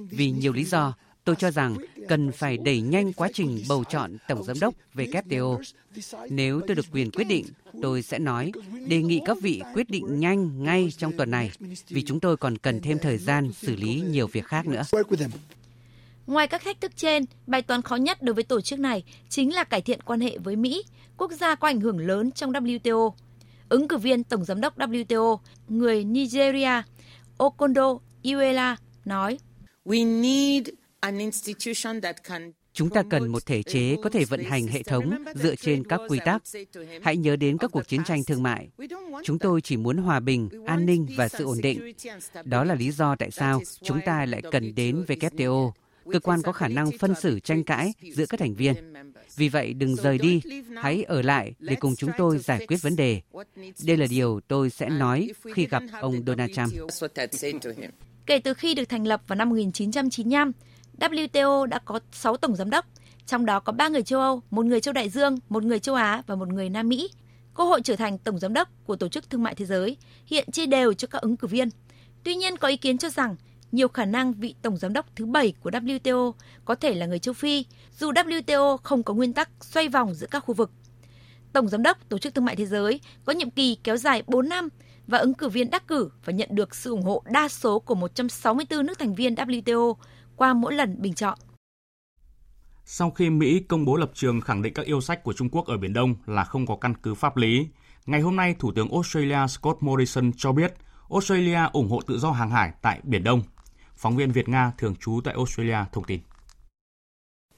Vì 0.09 0.31
nhiều 0.31 0.53
lý 0.53 0.63
do, 0.63 0.93
tôi 1.26 1.36
cho 1.36 1.51
rằng 1.51 1.78
cần 2.07 2.32
phải 2.32 2.57
đẩy 2.57 2.82
nhanh 2.82 3.13
quá 3.13 3.30
trình 3.34 3.63
bầu 3.69 3.84
chọn 3.84 4.17
Tổng 4.28 4.43
Giám 4.43 4.59
đốc 4.59 4.73
WTO. 4.95 5.61
Nếu 6.30 6.61
tôi 6.67 6.76
được 6.76 6.86
quyền 6.91 7.11
quyết 7.11 7.23
định, 7.23 7.45
tôi 7.82 8.01
sẽ 8.01 8.19
nói 8.19 8.51
đề 8.88 9.01
nghị 9.01 9.21
các 9.26 9.38
vị 9.41 9.61
quyết 9.73 9.89
định 9.89 10.19
nhanh 10.19 10.63
ngay 10.63 10.91
trong 10.97 11.17
tuần 11.17 11.32
này, 11.32 11.51
vì 11.88 12.03
chúng 12.05 12.19
tôi 12.19 12.38
còn 12.38 12.57
cần 12.57 12.82
thêm 12.82 12.99
thời 12.99 13.17
gian 13.17 13.51
xử 13.53 13.76
lý 13.76 14.01
nhiều 14.09 14.28
việc 14.28 14.45
khác 14.45 14.67
nữa. 14.67 14.84
Ngoài 16.28 16.47
các 16.47 16.63
thách 16.63 16.82
thức 16.82 16.91
trên, 16.95 17.26
bài 17.47 17.61
toán 17.61 17.82
khó 17.82 17.95
nhất 17.95 18.21
đối 18.21 18.34
với 18.34 18.43
tổ 18.43 18.61
chức 18.61 18.80
này 18.80 19.03
chính 19.30 19.53
là 19.53 19.63
cải 19.63 19.82
thiện 19.82 20.01
quan 20.01 20.19
hệ 20.19 20.38
với 20.38 20.55
Mỹ, 20.55 20.84
quốc 21.17 21.32
gia 21.32 21.55
có 21.55 21.67
ảnh 21.67 21.82
hưởng 21.82 21.97
lớn 21.97 22.32
trong 22.32 22.51
WTO. 22.51 23.11
Ứng 23.69 23.88
cử 23.88 23.97
viên 23.97 24.23
Tổng 24.23 24.45
Giám 24.45 24.61
đốc 24.61 24.78
WTO, 24.78 25.38
người 25.67 26.03
Nigeria, 26.03 26.82
Okondo 27.38 27.97
Iweala, 28.23 28.76
nói 29.05 29.38
We 29.86 30.21
need 30.21 30.67
Chúng 32.73 32.89
ta 32.89 33.03
cần 33.09 33.27
một 33.27 33.45
thể 33.45 33.63
chế 33.63 33.95
có 34.03 34.09
thể 34.09 34.25
vận 34.25 34.43
hành 34.43 34.67
hệ 34.67 34.83
thống 34.83 35.11
dựa 35.35 35.55
trên 35.55 35.83
các 35.83 36.01
quy 36.09 36.19
tắc. 36.25 36.43
Hãy 37.01 37.17
nhớ 37.17 37.35
đến 37.35 37.57
các 37.57 37.71
cuộc 37.71 37.87
chiến 37.87 38.03
tranh 38.03 38.23
thương 38.23 38.43
mại. 38.43 38.69
Chúng 39.23 39.39
tôi 39.39 39.61
chỉ 39.61 39.77
muốn 39.77 39.97
hòa 39.97 40.19
bình, 40.19 40.49
an 40.65 40.85
ninh 40.85 41.07
và 41.17 41.27
sự 41.27 41.45
ổn 41.45 41.57
định. 41.61 41.93
Đó 42.43 42.63
là 42.63 42.75
lý 42.75 42.91
do 42.91 43.15
tại 43.15 43.31
sao 43.31 43.61
chúng 43.81 43.99
ta 44.05 44.25
lại 44.25 44.41
cần 44.51 44.75
đến 44.75 45.05
WTO, 45.07 45.71
cơ 46.11 46.19
quan 46.19 46.41
có 46.41 46.51
khả 46.51 46.67
năng 46.67 46.91
phân 46.99 47.15
xử 47.21 47.39
tranh 47.39 47.63
cãi 47.63 47.93
giữa 48.13 48.25
các 48.25 48.39
thành 48.39 48.55
viên. 48.55 48.75
Vì 49.35 49.49
vậy, 49.49 49.73
đừng 49.73 49.95
rời 49.95 50.17
đi, 50.17 50.41
hãy 50.75 51.03
ở 51.03 51.21
lại 51.21 51.53
để 51.59 51.75
cùng 51.75 51.95
chúng 51.95 52.11
tôi 52.17 52.37
giải 52.37 52.65
quyết 52.67 52.81
vấn 52.81 52.95
đề. 52.95 53.21
Đây 53.85 53.97
là 53.97 54.05
điều 54.09 54.39
tôi 54.47 54.69
sẽ 54.69 54.89
nói 54.89 55.29
khi 55.53 55.67
gặp 55.67 55.83
ông 56.01 56.23
Donald 56.27 56.51
Trump. 56.55 56.91
Kể 58.25 58.39
từ 58.39 58.53
khi 58.53 58.73
được 58.73 58.89
thành 58.89 59.07
lập 59.07 59.21
vào 59.27 59.35
năm 59.35 59.49
1995, 59.49 60.51
WTO 60.99 61.65
đã 61.65 61.79
có 61.79 61.99
6 62.11 62.37
tổng 62.37 62.55
giám 62.55 62.69
đốc, 62.69 62.85
trong 63.25 63.45
đó 63.45 63.59
có 63.59 63.73
3 63.73 63.87
người 63.87 64.03
châu 64.03 64.19
Âu, 64.19 64.41
một 64.49 64.65
người 64.65 64.81
châu 64.81 64.93
Đại 64.93 65.09
Dương, 65.09 65.37
một 65.49 65.63
người 65.63 65.79
châu 65.79 65.95
Á 65.95 66.23
và 66.27 66.35
một 66.35 66.47
người 66.47 66.69
Nam 66.69 66.89
Mỹ. 66.89 67.09
Cơ 67.53 67.63
hội 67.63 67.81
trở 67.83 67.95
thành 67.95 68.17
tổng 68.17 68.39
giám 68.39 68.53
đốc 68.53 68.69
của 68.85 68.95
Tổ 68.95 69.07
chức 69.07 69.29
Thương 69.29 69.43
mại 69.43 69.55
Thế 69.55 69.65
giới 69.65 69.97
hiện 70.25 70.51
chia 70.51 70.65
đều 70.65 70.93
cho 70.93 71.07
các 71.07 71.21
ứng 71.21 71.37
cử 71.37 71.47
viên. 71.47 71.69
Tuy 72.23 72.35
nhiên 72.35 72.57
có 72.57 72.67
ý 72.67 72.77
kiến 72.77 72.97
cho 72.97 73.09
rằng 73.09 73.35
nhiều 73.71 73.87
khả 73.87 74.05
năng 74.05 74.33
vị 74.33 74.55
tổng 74.61 74.77
giám 74.77 74.93
đốc 74.93 75.05
thứ 75.15 75.25
7 75.25 75.53
của 75.59 75.69
WTO 75.69 76.31
có 76.65 76.75
thể 76.75 76.93
là 76.93 77.05
người 77.05 77.19
châu 77.19 77.33
Phi, 77.33 77.65
dù 77.97 78.11
WTO 78.11 78.77
không 78.77 79.03
có 79.03 79.13
nguyên 79.13 79.33
tắc 79.33 79.49
xoay 79.61 79.89
vòng 79.89 80.13
giữa 80.13 80.27
các 80.31 80.39
khu 80.39 80.53
vực. 80.53 80.71
Tổng 81.53 81.67
giám 81.67 81.83
đốc 81.83 82.09
Tổ 82.09 82.17
chức 82.17 82.33
Thương 82.35 82.45
mại 82.45 82.55
Thế 82.55 82.65
giới 82.65 82.99
có 83.25 83.33
nhiệm 83.33 83.49
kỳ 83.49 83.77
kéo 83.83 83.97
dài 83.97 84.23
4 84.27 84.49
năm 84.49 84.69
và 85.07 85.17
ứng 85.17 85.33
cử 85.33 85.49
viên 85.49 85.69
đắc 85.69 85.87
cử 85.87 86.09
và 86.25 86.33
nhận 86.33 86.49
được 86.51 86.75
sự 86.75 86.91
ủng 86.91 87.03
hộ 87.03 87.23
đa 87.25 87.47
số 87.47 87.79
của 87.79 87.95
164 87.95 88.85
nước 88.85 88.99
thành 88.99 89.15
viên 89.15 89.35
WTO 89.35 89.95
qua 90.38 90.53
mỗi 90.53 90.73
lần 90.73 91.01
bình 91.01 91.13
chọn. 91.13 91.38
Sau 92.86 93.11
khi 93.11 93.29
Mỹ 93.29 93.59
công 93.59 93.86
bố 93.86 93.95
lập 93.95 94.11
trường 94.13 94.41
khẳng 94.41 94.61
định 94.61 94.73
các 94.73 94.86
yêu 94.86 95.01
sách 95.01 95.23
của 95.23 95.33
Trung 95.33 95.49
Quốc 95.49 95.65
ở 95.65 95.77
Biển 95.77 95.93
Đông 95.93 96.15
là 96.25 96.43
không 96.43 96.65
có 96.65 96.77
căn 96.81 96.93
cứ 97.03 97.13
pháp 97.13 97.38
lý, 97.38 97.67
ngày 98.05 98.21
hôm 98.21 98.36
nay 98.36 98.55
Thủ 98.59 98.71
tướng 98.75 98.91
Australia 98.91 99.47
Scott 99.47 99.77
Morrison 99.83 100.31
cho 100.38 100.51
biết 100.51 100.73
Australia 101.09 101.59
ủng 101.73 101.89
hộ 101.89 102.01
tự 102.07 102.19
do 102.19 102.31
hàng 102.31 102.51
hải 102.51 102.71
tại 102.81 102.99
Biển 103.03 103.23
Đông. 103.23 103.41
Phóng 103.95 104.15
viên 104.15 104.31
Việt 104.31 104.49
Nga 104.49 104.71
thường 104.77 104.95
trú 104.95 105.21
tại 105.23 105.33
Australia 105.33 105.77
thông 105.91 106.03
tin. 106.03 106.19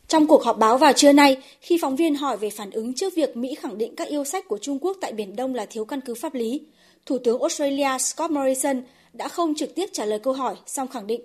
Trong 0.08 0.28
cuộc 0.28 0.44
họp 0.44 0.58
báo 0.58 0.78
vào 0.78 0.94
trưa 0.94 1.14
nay, 1.14 1.38
khi 1.62 1.78
phóng 1.82 1.96
viên 1.96 2.16
hỏi 2.16 2.38
về 2.38 2.50
phản 2.50 2.72
ứng 2.72 2.94
trước 2.94 3.14
việc 3.16 3.38
Mỹ 3.38 3.56
khẳng 3.60 3.78
định 3.78 3.96
các 3.96 4.08
yêu 4.08 4.24
sách 4.24 4.46
của 4.48 4.58
Trung 4.62 4.80
Quốc 4.82 4.98
tại 5.02 5.14
Biển 5.14 5.36
Đông 5.36 5.56
là 5.56 5.66
thiếu 5.70 5.86
căn 5.86 6.02
cứ 6.02 6.16
pháp 6.16 6.34
lý, 6.34 6.62
Thủ 7.06 7.18
tướng 7.24 7.42
Australia 7.42 7.98
Scott 8.00 8.32
Morrison 8.32 8.82
đã 9.14 9.28
không 9.28 9.56
trực 9.56 9.76
tiếp 9.76 9.86
trả 9.94 10.06
lời 10.06 10.20
câu 10.20 10.34
hỏi, 10.34 10.56
song 10.66 10.88
khẳng 10.88 11.08
định 11.08 11.22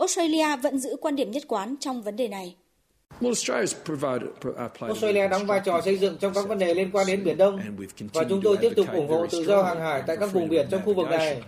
Australia 0.00 0.56
vẫn 0.62 0.78
giữ 0.78 0.96
quan 1.00 1.16
điểm 1.16 1.30
nhất 1.30 1.42
quán 1.48 1.74
trong 1.80 2.02
vấn 2.02 2.16
đề 2.16 2.28
này. 2.28 2.56
Australia 4.80 5.28
đóng 5.28 5.46
vai 5.46 5.60
trò 5.64 5.80
xây 5.84 5.98
dựng 5.98 6.16
trong 6.20 6.34
các 6.34 6.48
vấn 6.48 6.58
đề 6.58 6.74
liên 6.74 6.90
quan 6.92 7.06
đến 7.06 7.24
Biển 7.24 7.36
Đông 7.36 7.60
và 8.12 8.24
chúng 8.28 8.40
tôi 8.44 8.56
tiếp 8.56 8.72
tục 8.76 8.86
ủng 8.92 9.08
hộ 9.08 9.26
tự 9.26 9.44
do 9.44 9.62
hàng 9.62 9.80
hải 9.80 10.02
tại 10.06 10.16
các 10.16 10.26
vùng 10.32 10.48
biển 10.48 10.66
trong 10.70 10.80
khu 10.84 10.94
vực 10.94 11.08
này. 11.08 11.42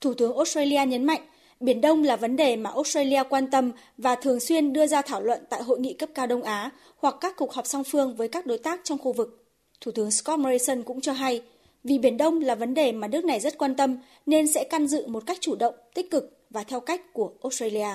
Thủ 0.00 0.14
tướng 0.14 0.36
Australia 0.36 0.86
nhấn 0.86 1.04
mạnh, 1.04 1.20
Biển 1.60 1.80
Đông 1.80 2.04
là 2.04 2.16
vấn 2.16 2.36
đề 2.36 2.56
mà 2.56 2.70
Australia 2.70 3.22
quan 3.30 3.50
tâm 3.50 3.72
và 3.98 4.14
thường 4.14 4.40
xuyên 4.40 4.72
đưa 4.72 4.86
ra 4.86 5.02
thảo 5.02 5.20
luận 5.20 5.44
tại 5.50 5.62
hội 5.62 5.80
nghị 5.80 5.92
cấp 5.92 6.08
cao 6.14 6.26
Đông 6.26 6.42
Á 6.42 6.70
hoặc 6.96 7.14
các 7.20 7.36
cuộc 7.36 7.52
họp 7.52 7.66
song 7.66 7.84
phương 7.84 8.16
với 8.16 8.28
các 8.28 8.46
đối 8.46 8.58
tác 8.58 8.80
trong 8.84 8.98
khu 8.98 9.12
vực. 9.12 9.44
Thủ 9.80 9.90
tướng 9.90 10.10
Scott 10.10 10.40
Morrison 10.40 10.82
cũng 10.82 11.00
cho 11.00 11.12
hay, 11.12 11.42
vì 11.84 11.98
Biển 11.98 12.16
Đông 12.16 12.40
là 12.40 12.54
vấn 12.54 12.74
đề 12.74 12.92
mà 12.92 13.08
nước 13.08 13.24
này 13.24 13.40
rất 13.40 13.58
quan 13.58 13.76
tâm 13.76 13.96
nên 14.26 14.52
sẽ 14.52 14.64
can 14.70 14.86
dự 14.86 15.06
một 15.06 15.22
cách 15.26 15.38
chủ 15.40 15.56
động, 15.56 15.74
tích 15.94 16.10
cực 16.10 16.46
và 16.50 16.64
theo 16.64 16.80
cách 16.80 17.00
của 17.12 17.32
Australia. 17.42 17.88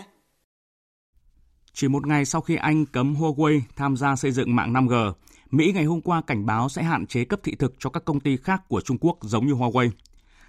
Chỉ 1.74 1.88
một 1.88 2.08
ngày 2.08 2.26
sau 2.26 2.42
khi 2.42 2.56
Anh 2.56 2.86
cấm 2.86 3.16
Huawei 3.16 3.62
tham 3.76 3.98
gia 3.98 4.16
xây 4.16 4.32
dựng 4.32 4.56
mạng 4.56 4.74
5G, 4.74 5.14
Mỹ 5.52 5.72
ngày 5.76 5.84
hôm 5.84 6.02
qua 6.02 6.22
cảnh 6.28 6.46
báo 6.46 6.70
sẽ 6.70 6.84
hạn 6.84 7.08
chế 7.08 7.26
cấp 7.26 7.40
thị 7.44 7.56
thực 7.56 7.74
cho 7.80 7.90
các 7.90 8.06
công 8.06 8.20
ty 8.20 8.38
khác 8.38 8.62
của 8.68 8.82
Trung 8.82 8.98
Quốc 9.02 9.18
giống 9.22 9.48
như 9.48 9.54
Huawei. 9.54 9.90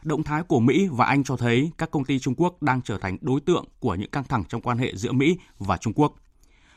Động 0.02 0.22
thái 0.22 0.42
của 0.42 0.60
Mỹ 0.60 0.88
và 0.92 1.04
Anh 1.04 1.24
cho 1.24 1.36
thấy 1.36 1.70
các 1.78 1.90
công 1.90 2.04
ty 2.04 2.18
Trung 2.18 2.34
Quốc 2.36 2.62
đang 2.62 2.82
trở 2.82 2.98
thành 2.98 3.16
đối 3.20 3.40
tượng 3.40 3.64
của 3.80 3.94
những 3.94 4.10
căng 4.10 4.24
thẳng 4.24 4.44
trong 4.48 4.62
quan 4.62 4.78
hệ 4.78 4.92
giữa 4.94 5.12
Mỹ 5.12 5.38
và 5.58 5.76
Trung 5.76 5.92
Quốc. 5.92 6.14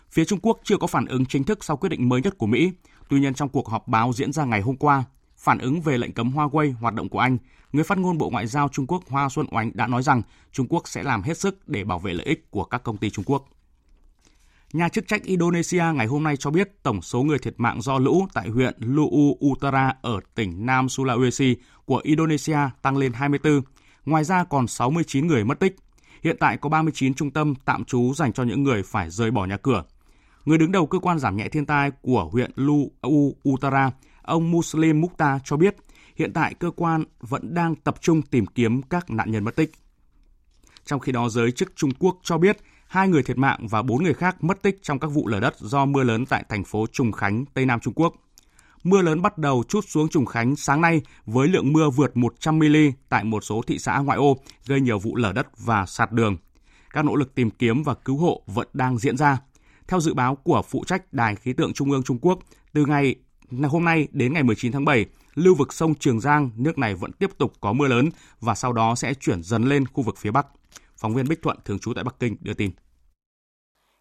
Phía 0.10 0.26
Trung 0.26 0.40
Quốc 0.42 0.60
chưa 0.64 0.78
có 0.78 0.88
phản 0.88 1.06
ứng 1.06 1.26
chính 1.26 1.44
thức 1.44 1.64
sau 1.64 1.78
quyết 1.78 1.90
định 1.90 2.10
mới 2.10 2.22
nhất 2.22 2.38
của 2.38 2.48
Mỹ. 2.48 2.72
Tuy 3.10 3.20
nhiên 3.20 3.34
trong 3.34 3.50
cuộc 3.50 3.68
họp 3.70 3.88
báo 3.88 4.14
diễn 4.14 4.34
ra 4.34 4.46
ngày 4.46 4.62
hôm 4.62 4.78
qua, 4.78 5.04
phản 5.42 5.58
ứng 5.58 5.82
về 5.82 5.98
lệnh 5.98 6.14
cấm 6.14 6.32
Huawei 6.32 6.74
hoạt 6.80 6.94
động 6.94 7.10
của 7.10 7.20
Anh, 7.20 7.38
người 7.72 7.84
phát 7.84 7.98
ngôn 7.98 8.18
Bộ 8.18 8.30
Ngoại 8.30 8.48
giao 8.48 8.70
Trung 8.70 8.88
Quốc 8.88 9.04
Hoa 9.10 9.30
Xuân 9.30 9.48
Oánh 9.52 9.72
đã 9.74 9.88
nói 9.88 10.04
rằng 10.04 10.22
Trung 10.52 10.68
Quốc 10.70 10.88
sẽ 10.88 11.04
làm 11.04 11.22
hết 11.22 11.38
sức 11.38 11.70
để 11.70 11.84
bảo 11.84 12.00
vệ 12.00 12.14
lợi 12.14 12.26
ích 12.26 12.52
của 12.52 12.64
các 12.64 12.84
công 12.84 12.98
ty 12.98 13.10
Trung 13.10 13.26
Quốc. 13.26 13.50
Nhà 14.74 14.90
chức 14.90 15.08
trách 15.08 15.24
Indonesia 15.24 15.84
ngày 15.96 16.08
hôm 16.08 16.24
nay 16.24 16.38
cho 16.38 16.50
biết 16.50 16.84
tổng 16.84 17.02
số 17.02 17.24
người 17.24 17.40
thiệt 17.40 17.54
mạng 17.58 17.82
do 17.82 18.00
lũ 18.00 18.28
tại 18.34 18.50
huyện 18.50 18.74
Lu'u 18.80 19.36
Utara 19.52 19.94
ở 20.02 20.20
tỉnh 20.36 20.66
Nam 20.66 20.88
Sulawesi 20.88 21.56
của 21.86 22.02
Indonesia 22.04 22.60
tăng 22.82 22.98
lên 22.98 23.14
24. 23.14 23.62
Ngoài 24.06 24.24
ra 24.24 24.44
còn 24.44 24.68
69 24.68 25.28
người 25.28 25.44
mất 25.44 25.60
tích. 25.60 25.76
Hiện 26.24 26.38
tại 26.40 26.58
có 26.58 26.70
39 26.70 27.14
trung 27.14 27.32
tâm 27.32 27.54
tạm 27.66 27.86
trú 27.86 28.14
dành 28.14 28.34
cho 28.34 28.44
những 28.44 28.64
người 28.64 28.84
phải 28.84 29.10
rời 29.10 29.32
bỏ 29.32 29.46
nhà 29.46 29.58
cửa. 29.58 29.84
Người 30.46 30.58
đứng 30.58 30.72
đầu 30.72 30.88
cơ 30.88 31.00
quan 31.00 31.20
giảm 31.20 31.38
nhẹ 31.38 31.50
thiên 31.50 31.66
tai 31.66 31.92
của 32.02 32.30
huyện 32.32 32.52
Lu'u 32.56 33.32
Utara, 33.50 33.92
ông 34.22 34.52
Muslim 34.52 35.02
Mukta 35.02 35.40
cho 35.44 35.58
biết 35.58 35.76
hiện 36.16 36.34
tại 36.34 36.54
cơ 36.54 36.72
quan 36.76 37.04
vẫn 37.20 37.54
đang 37.54 37.76
tập 37.76 37.96
trung 38.02 38.22
tìm 38.22 38.46
kiếm 38.46 38.82
các 38.82 39.10
nạn 39.10 39.32
nhân 39.32 39.44
mất 39.44 39.56
tích. 39.56 39.72
Trong 40.86 41.00
khi 41.00 41.12
đó, 41.12 41.30
giới 41.30 41.52
chức 41.52 41.72
Trung 41.76 41.92
Quốc 42.00 42.18
cho 42.24 42.38
biết 42.38 42.58
hai 42.88 43.08
người 43.08 43.24
thiệt 43.24 43.38
mạng 43.38 43.68
và 43.70 43.82
bốn 43.82 44.04
người 44.04 44.14
khác 44.14 44.44
mất 44.44 44.62
tích 44.62 44.80
trong 44.82 45.00
các 45.00 45.08
vụ 45.08 45.28
lở 45.28 45.40
đất 45.40 45.60
do 45.60 45.86
mưa 45.86 46.04
lớn 46.04 46.26
tại 46.26 46.44
thành 46.50 46.64
phố 46.64 46.86
Trùng 46.92 47.12
Khánh, 47.12 47.46
Tây 47.54 47.66
Nam 47.66 47.80
Trung 47.80 47.94
Quốc. 47.94 48.14
Mưa 48.84 49.02
lớn 49.02 49.22
bắt 49.22 49.38
đầu 49.38 49.64
chút 49.68 49.86
xuống 49.88 50.10
Trùng 50.10 50.26
Khánh 50.26 50.56
sáng 50.56 50.82
nay 50.82 51.02
với 51.26 51.48
lượng 51.48 51.74
mưa 51.74 51.90
vượt 51.90 52.18
100 52.18 52.60
mm 52.60 52.76
tại 53.10 53.24
một 53.24 53.44
số 53.44 53.62
thị 53.68 53.80
xã 53.80 53.98
ngoại 53.98 54.18
ô, 54.18 54.38
gây 54.68 54.82
nhiều 54.82 55.00
vụ 55.00 55.16
lở 55.16 55.34
đất 55.34 55.48
và 55.58 55.86
sạt 55.86 56.12
đường. 56.12 56.38
Các 56.90 57.06
nỗ 57.06 57.16
lực 57.16 57.36
tìm 57.36 57.50
kiếm 57.50 57.84
và 57.84 57.94
cứu 57.94 58.18
hộ 58.18 58.44
vẫn 58.46 58.68
đang 58.74 58.98
diễn 58.98 59.18
ra. 59.18 59.38
Theo 59.88 60.00
dự 60.00 60.14
báo 60.14 60.36
của 60.36 60.62
phụ 60.70 60.84
trách 60.88 61.14
Đài 61.14 61.36
khí 61.36 61.54
tượng 61.54 61.74
Trung 61.74 61.92
ương 61.92 62.04
Trung 62.04 62.20
Quốc, 62.22 62.40
từ 62.74 62.86
ngày 62.86 63.16
hôm 63.52 63.86
nay 63.86 64.08
đến 64.12 64.34
ngày 64.34 64.44
19 64.44 64.72
tháng 64.72 64.86
7, 64.86 65.06
lưu 65.36 65.56
vực 65.56 65.74
sông 65.74 65.96
Trường 65.96 66.20
Giang, 66.20 66.50
nước 66.56 66.78
này 66.78 66.96
vẫn 66.96 67.12
tiếp 67.12 67.38
tục 67.38 67.54
có 67.62 67.74
mưa 67.74 67.88
lớn 67.88 68.10
và 68.40 68.56
sau 68.56 68.74
đó 68.74 68.96
sẽ 68.96 69.14
chuyển 69.14 69.44
dần 69.44 69.64
lên 69.64 69.86
khu 69.94 70.04
vực 70.04 70.18
phía 70.18 70.32
Bắc. 70.32 70.48
Phóng 70.98 71.14
viên 71.14 71.28
Bích 71.28 71.42
Thuận 71.42 71.58
thường 71.66 71.80
trú 71.80 71.94
tại 71.94 72.04
Bắc 72.04 72.16
Kinh 72.20 72.38
đưa 72.42 72.54
tin. 72.54 72.72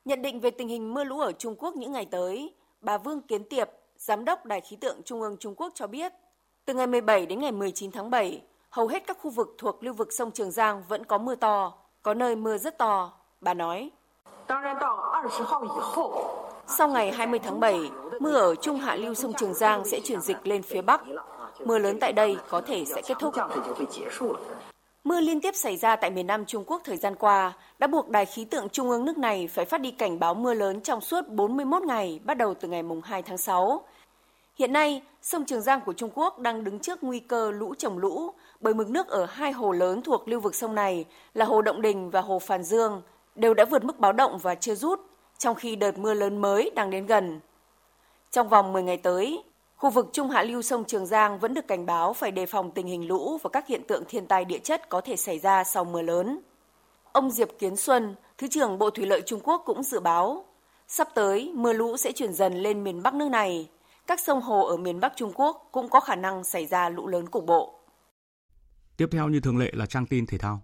Nhận 0.05 0.23
định 0.23 0.41
về 0.41 0.51
tình 0.51 0.69
hình 0.69 0.95
mưa 0.95 1.05
lũ 1.05 1.21
ở 1.21 1.33
Trung 1.33 1.57
Quốc 1.59 1.77
những 1.77 1.93
ngày 1.93 2.07
tới, 2.11 2.55
bà 2.81 2.99
Vương 2.99 3.23
Kiến 3.23 3.45
Tiệp, 3.51 3.69
Giám 3.97 4.25
đốc 4.25 4.47
Đài 4.47 4.61
khí 4.61 4.77
tượng 4.77 5.03
Trung 5.05 5.21
ương 5.21 5.37
Trung 5.41 5.55
Quốc 5.55 5.73
cho 5.75 5.87
biết, 5.87 6.13
từ 6.65 6.75
ngày 6.75 6.87
17 6.87 7.27
đến 7.27 7.41
ngày 7.41 7.53
19 7.53 7.91
tháng 7.91 8.11
7, 8.11 8.43
hầu 8.71 8.89
hết 8.89 9.07
các 9.07 9.19
khu 9.21 9.31
vực 9.31 9.55
thuộc 9.59 9.85
lưu 9.85 9.95
vực 9.95 10.13
sông 10.13 10.31
Trường 10.31 10.51
Giang 10.51 10.83
vẫn 10.89 11.05
có 11.05 11.19
mưa 11.19 11.35
to, 11.35 11.73
có 12.03 12.15
nơi 12.15 12.37
mưa 12.37 12.59
rất 12.59 12.79
to. 12.79 13.13
Bà 13.41 13.55
nói, 13.55 13.91
sau 16.79 16.89
ngày 16.89 17.13
20 17.13 17.39
tháng 17.39 17.61
7, 17.61 17.91
mưa 18.21 18.35
ở 18.35 18.55
trung 18.55 18.77
hạ 18.77 18.95
lưu 18.95 19.15
sông 19.15 19.33
Trường 19.33 19.55
Giang 19.55 19.85
sẽ 19.85 20.01
chuyển 20.01 20.21
dịch 20.21 20.47
lên 20.47 20.63
phía 20.63 20.83
Bắc. 20.83 21.03
Mưa 21.65 21.79
lớn 21.79 21.99
tại 22.01 22.13
đây 22.13 22.37
có 22.49 22.61
thể 22.61 22.85
sẽ 22.85 23.03
kết 23.03 23.17
thúc. 23.21 23.35
Mưa 25.05 25.21
liên 25.21 25.41
tiếp 25.41 25.55
xảy 25.55 25.77
ra 25.77 25.97
tại 25.97 26.11
miền 26.11 26.27
Nam 26.27 26.45
Trung 26.47 26.65
Quốc 26.67 26.83
thời 26.85 26.97
gian 26.97 27.15
qua 27.17 27.53
đã 27.79 27.87
buộc 27.87 28.09
Đài 28.09 28.27
khí 28.27 28.45
tượng 28.45 28.69
Trung 28.69 28.91
ương 28.91 29.05
nước 29.05 29.19
này 29.19 29.47
phải 29.47 29.65
phát 29.65 29.81
đi 29.81 29.91
cảnh 29.91 30.19
báo 30.19 30.35
mưa 30.35 30.55
lớn 30.55 30.81
trong 30.81 31.01
suốt 31.01 31.29
41 31.29 31.83
ngày 31.83 32.21
bắt 32.25 32.37
đầu 32.37 32.55
từ 32.55 32.69
ngày 32.69 32.83
2 33.05 33.23
tháng 33.23 33.39
6. 33.39 33.83
Hiện 34.59 34.73
nay, 34.73 35.03
sông 35.23 35.45
Trường 35.45 35.63
Giang 35.63 35.81
của 35.81 35.93
Trung 35.93 36.11
Quốc 36.15 36.39
đang 36.39 36.65
đứng 36.65 36.79
trước 36.79 37.03
nguy 37.03 37.21
cơ 37.21 37.51
lũ 37.51 37.75
trồng 37.75 37.99
lũ 37.99 38.31
bởi 38.61 38.75
mực 38.75 38.91
nước 38.91 39.09
ở 39.09 39.25
hai 39.25 39.53
hồ 39.53 39.73
lớn 39.73 40.03
thuộc 40.03 40.29
lưu 40.29 40.41
vực 40.41 40.55
sông 40.55 40.75
này 40.75 41.05
là 41.35 41.45
Hồ 41.45 41.63
Động 41.63 41.83
Đình 41.83 42.11
và 42.11 42.21
Hồ 42.21 42.39
Phàn 42.39 42.63
Dương 42.63 43.03
đều 43.35 43.55
đã 43.55 43.65
vượt 43.65 43.85
mức 43.85 43.99
báo 43.99 44.13
động 44.13 44.39
và 44.39 44.55
chưa 44.55 44.75
rút, 44.75 45.10
trong 45.41 45.55
khi 45.55 45.77
đợt 45.77 45.99
mưa 45.99 46.15
lớn 46.15 46.39
mới 46.39 46.71
đang 46.75 46.91
đến 46.91 47.07
gần. 47.07 47.41
Trong 48.31 48.49
vòng 48.49 48.73
10 48.73 48.83
ngày 48.83 48.97
tới, 48.97 49.43
khu 49.77 49.91
vực 49.91 50.09
Trung 50.13 50.31
Hạ 50.31 50.43
lưu 50.43 50.63
sông 50.63 50.85
Trường 50.85 51.07
Giang 51.07 51.39
vẫn 51.39 51.55
được 51.55 51.69
cảnh 51.69 51.87
báo 51.87 52.13
phải 52.13 52.31
đề 52.31 52.47
phòng 52.47 52.71
tình 52.71 52.87
hình 52.87 53.09
lũ 53.09 53.39
và 53.43 53.51
các 53.53 53.67
hiện 53.67 53.83
tượng 53.89 54.05
thiên 54.09 54.27
tai 54.27 54.45
địa 54.45 54.59
chất 54.59 54.89
có 54.89 55.01
thể 55.01 55.17
xảy 55.17 55.39
ra 55.39 55.65
sau 55.65 55.85
mưa 55.85 56.03
lớn. 56.03 56.41
Ông 57.13 57.31
Diệp 57.31 57.49
Kiến 57.59 57.77
Xuân, 57.77 58.15
Thứ 58.39 58.47
trưởng 58.51 58.79
Bộ 58.79 58.91
Thủy 58.91 59.07
lợi 59.07 59.23
Trung 59.27 59.41
Quốc 59.45 59.63
cũng 59.67 59.83
dự 59.83 60.01
báo, 60.01 60.45
sắp 60.89 61.09
tới 61.15 61.53
mưa 61.55 61.73
lũ 61.73 61.97
sẽ 61.97 62.13
chuyển 62.13 62.33
dần 62.33 62.55
lên 62.55 62.85
miền 62.85 63.03
Bắc 63.03 63.15
nước 63.15 63.29
này. 63.29 63.69
Các 64.07 64.21
sông 64.21 64.41
hồ 64.41 64.67
ở 64.67 64.77
miền 64.77 65.01
Bắc 65.01 65.13
Trung 65.17 65.33
Quốc 65.35 65.69
cũng 65.73 65.89
có 65.89 66.01
khả 66.01 66.17
năng 66.17 66.45
xảy 66.45 66.67
ra 66.67 66.89
lũ 66.89 67.07
lớn 67.07 67.29
cục 67.29 67.47
bộ. 67.47 67.75
Tiếp 68.97 69.09
theo 69.13 69.29
như 69.29 69.41
thường 69.41 69.59
lệ 69.59 69.71
là 69.75 69.87
trang 69.87 70.07
tin 70.07 70.27
thể 70.27 70.39
thao. 70.39 70.61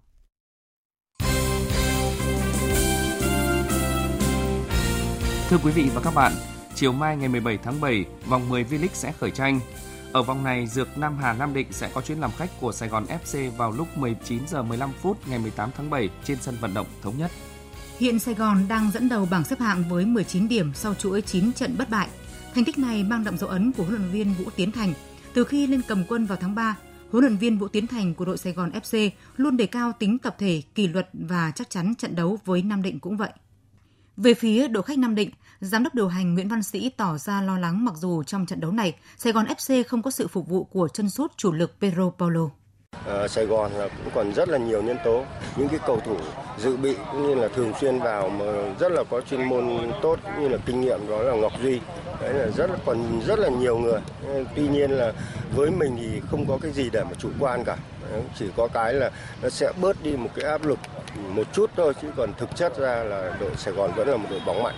Thưa 5.51 5.59
quý 5.59 5.73
vị 5.73 5.91
và 5.95 6.01
các 6.01 6.15
bạn, 6.15 6.33
chiều 6.75 6.93
mai 6.93 7.17
ngày 7.17 7.29
17 7.29 7.59
tháng 7.59 7.81
7, 7.81 8.05
vòng 8.29 8.49
10 8.49 8.65
V-League 8.65 8.89
sẽ 8.93 9.13
khởi 9.13 9.31
tranh. 9.31 9.61
Ở 10.13 10.23
vòng 10.23 10.45
này, 10.45 10.67
Dược 10.67 10.99
Nam 10.99 11.19
Hà 11.19 11.33
Nam 11.33 11.55
Định 11.55 11.67
sẽ 11.71 11.91
có 11.95 12.01
chuyến 12.01 12.21
làm 12.21 12.31
khách 12.37 12.51
của 12.61 12.73
Sài 12.73 12.89
Gòn 12.89 13.07
FC 13.25 13.51
vào 13.51 13.71
lúc 13.71 13.99
19 13.99 14.49
giờ 14.49 14.63
15 14.63 14.91
phút 15.03 15.29
ngày 15.29 15.39
18 15.39 15.71
tháng 15.77 15.91
7 15.91 16.09
trên 16.25 16.39
sân 16.41 16.57
vận 16.61 16.75
động 16.75 16.87
Thống 17.03 17.19
Nhất. 17.19 17.31
Hiện 17.99 18.19
Sài 18.19 18.35
Gòn 18.35 18.69
đang 18.69 18.91
dẫn 18.91 19.09
đầu 19.09 19.29
bảng 19.31 19.45
xếp 19.45 19.61
hạng 19.61 19.85
với 19.89 20.07
19 20.07 20.49
điểm 20.49 20.73
sau 20.75 20.95
chuỗi 20.95 21.23
9 21.23 21.53
trận 21.53 21.75
bất 21.79 21.91
bại. 21.91 22.09
Thành 22.55 22.65
tích 22.65 22.79
này 22.79 23.05
mang 23.05 23.25
đậm 23.25 23.39
dấu 23.39 23.49
ấn 23.49 23.73
của 23.73 23.85
huấn 23.85 23.97
luyện 23.97 24.11
viên 24.13 24.35
Vũ 24.35 24.51
Tiến 24.57 24.73
Thành. 24.73 24.93
Từ 25.35 25.45
khi 25.45 25.67
lên 25.67 25.83
cầm 25.89 26.05
quân 26.09 26.27
vào 26.27 26.39
tháng 26.41 26.55
3, 26.55 26.77
huấn 27.11 27.25
luyện 27.25 27.37
viên 27.37 27.59
Vũ 27.59 27.69
Tiến 27.69 27.87
Thành 27.87 28.15
của 28.15 28.25
đội 28.25 28.39
Sài 28.39 28.53
Gòn 28.53 28.71
FC 28.71 29.11
luôn 29.37 29.57
đề 29.57 29.67
cao 29.67 29.93
tính 29.99 30.19
tập 30.19 30.37
thể, 30.39 30.63
kỷ 30.75 30.89
luật 30.89 31.09
và 31.13 31.53
chắc 31.55 31.71
chắn 31.71 31.95
trận 31.99 32.17
đấu 32.17 32.39
với 32.45 32.63
Nam 32.63 32.83
Định 32.83 33.01
cũng 33.01 33.17
vậy. 33.17 33.31
Về 34.17 34.35
phía 34.35 34.69
đội 34.69 34.83
khách 34.83 34.99
Nam 34.99 35.15
Định, 35.15 35.31
giám 35.61 35.85
đốc 35.85 35.95
điều 35.95 36.09
hành 36.09 36.35
Nguyễn 36.35 36.49
Văn 36.49 36.63
Sĩ 36.63 36.91
tỏ 36.97 37.19
ra 37.19 37.43
lo 37.43 37.59
lắng 37.59 37.85
mặc 37.85 37.95
dù 37.97 38.23
trong 38.23 38.47
trận 38.47 38.61
đấu 38.61 38.73
này, 38.73 38.95
Sài 39.17 39.33
Gòn 39.33 39.47
FC 39.47 39.85
không 39.85 40.03
có 40.03 40.11
sự 40.11 40.29
phục 40.29 40.49
vụ 40.49 40.65
của 40.65 40.89
chân 40.89 41.11
sút 41.11 41.33
chủ 41.37 41.53
lực 41.53 41.73
Pedro 41.81 42.11
Paulo. 42.19 42.49
À, 43.07 43.29
Sài 43.29 43.47
Gòn 43.47 43.73
là 43.73 43.89
cũng 43.89 44.13
còn 44.15 44.35
rất 44.35 44.49
là 44.49 44.59
nhiều 44.59 44.83
nhân 44.83 44.97
tố, 45.05 45.25
những 45.57 45.69
cái 45.69 45.79
cầu 45.87 46.01
thủ 46.01 46.17
dự 46.59 46.77
bị 46.77 46.97
cũng 47.13 47.29
như 47.29 47.35
là 47.35 47.49
thường 47.49 47.73
xuyên 47.81 47.99
vào 47.99 48.29
mà 48.29 48.45
rất 48.81 48.93
là 48.93 49.05
có 49.11 49.21
chuyên 49.21 49.49
môn 49.49 49.93
tốt 50.03 50.19
cũng 50.23 50.43
như 50.43 50.49
là 50.49 50.59
kinh 50.67 50.81
nghiệm 50.81 51.09
đó 51.09 51.23
là 51.23 51.35
Ngọc 51.35 51.53
Duy. 51.63 51.81
Đấy 52.21 52.35
là 52.35 52.49
rất 52.57 52.71
là 52.71 52.77
còn 52.87 53.21
rất 53.27 53.39
là 53.39 53.49
nhiều 53.49 53.79
người. 53.79 54.01
Tuy 54.57 54.69
nhiên 54.69 54.91
là 54.91 55.13
với 55.57 55.71
mình 55.71 55.97
thì 55.99 56.21
không 56.31 56.47
có 56.49 56.59
cái 56.63 56.73
gì 56.73 56.91
để 56.93 57.05
mà 57.05 57.13
chủ 57.19 57.29
quan 57.39 57.65
cả. 57.65 57.77
Chỉ 58.39 58.51
có 58.57 58.69
cái 58.69 58.93
là 58.93 59.11
nó 59.43 59.49
sẽ 59.49 59.73
bớt 59.81 60.03
đi 60.03 60.17
một 60.17 60.31
cái 60.35 60.45
áp 60.45 60.63
lực 60.65 60.79
một 61.35 61.47
chút 61.53 61.71
thôi 61.77 61.95
chứ 62.03 62.13
còn 62.17 62.33
thực 62.39 62.57
chất 62.57 62.79
ra 62.79 63.05
là 63.05 63.37
đội 63.41 63.57
Sài 63.57 63.75
Gòn 63.75 63.91
vẫn 63.97 64.09
là 64.09 64.17
một 64.17 64.29
đội 64.31 64.41
bóng 64.47 64.63
mạnh. 64.63 64.75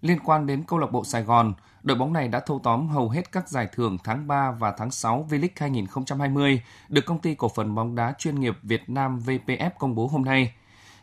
Liên 0.00 0.18
quan 0.24 0.46
đến 0.46 0.64
câu 0.66 0.78
lạc 0.78 0.92
bộ 0.92 1.04
Sài 1.04 1.22
Gòn, 1.22 1.54
đội 1.82 1.96
bóng 1.96 2.12
này 2.12 2.28
đã 2.28 2.40
thâu 2.40 2.60
tóm 2.62 2.88
hầu 2.88 3.08
hết 3.08 3.32
các 3.32 3.48
giải 3.48 3.68
thưởng 3.72 3.98
tháng 4.04 4.26
3 4.26 4.50
và 4.50 4.74
tháng 4.78 4.90
6 4.90 5.26
V-League 5.30 5.48
2020 5.56 6.62
được 6.88 7.06
công 7.06 7.18
ty 7.18 7.34
cổ 7.34 7.48
phần 7.48 7.74
bóng 7.74 7.94
đá 7.94 8.14
chuyên 8.18 8.40
nghiệp 8.40 8.56
Việt 8.62 8.90
Nam 8.90 9.18
VPF 9.18 9.70
công 9.78 9.94
bố 9.94 10.06
hôm 10.06 10.24
nay. 10.24 10.54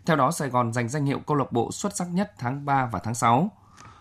Theo 0.06 0.16
đó, 0.16 0.32
Sài 0.32 0.50
Gòn 0.50 0.74
giành 0.74 0.90
danh 0.90 1.06
hiệu 1.06 1.20
câu 1.20 1.38
lạc 1.38 1.52
bộ 1.52 1.72
xuất 1.72 1.98
sắc 1.98 2.08
nhất 2.12 2.34
tháng 2.38 2.66
3 2.66 2.86
và 2.86 3.00
tháng 3.00 3.16
6. 3.16 3.52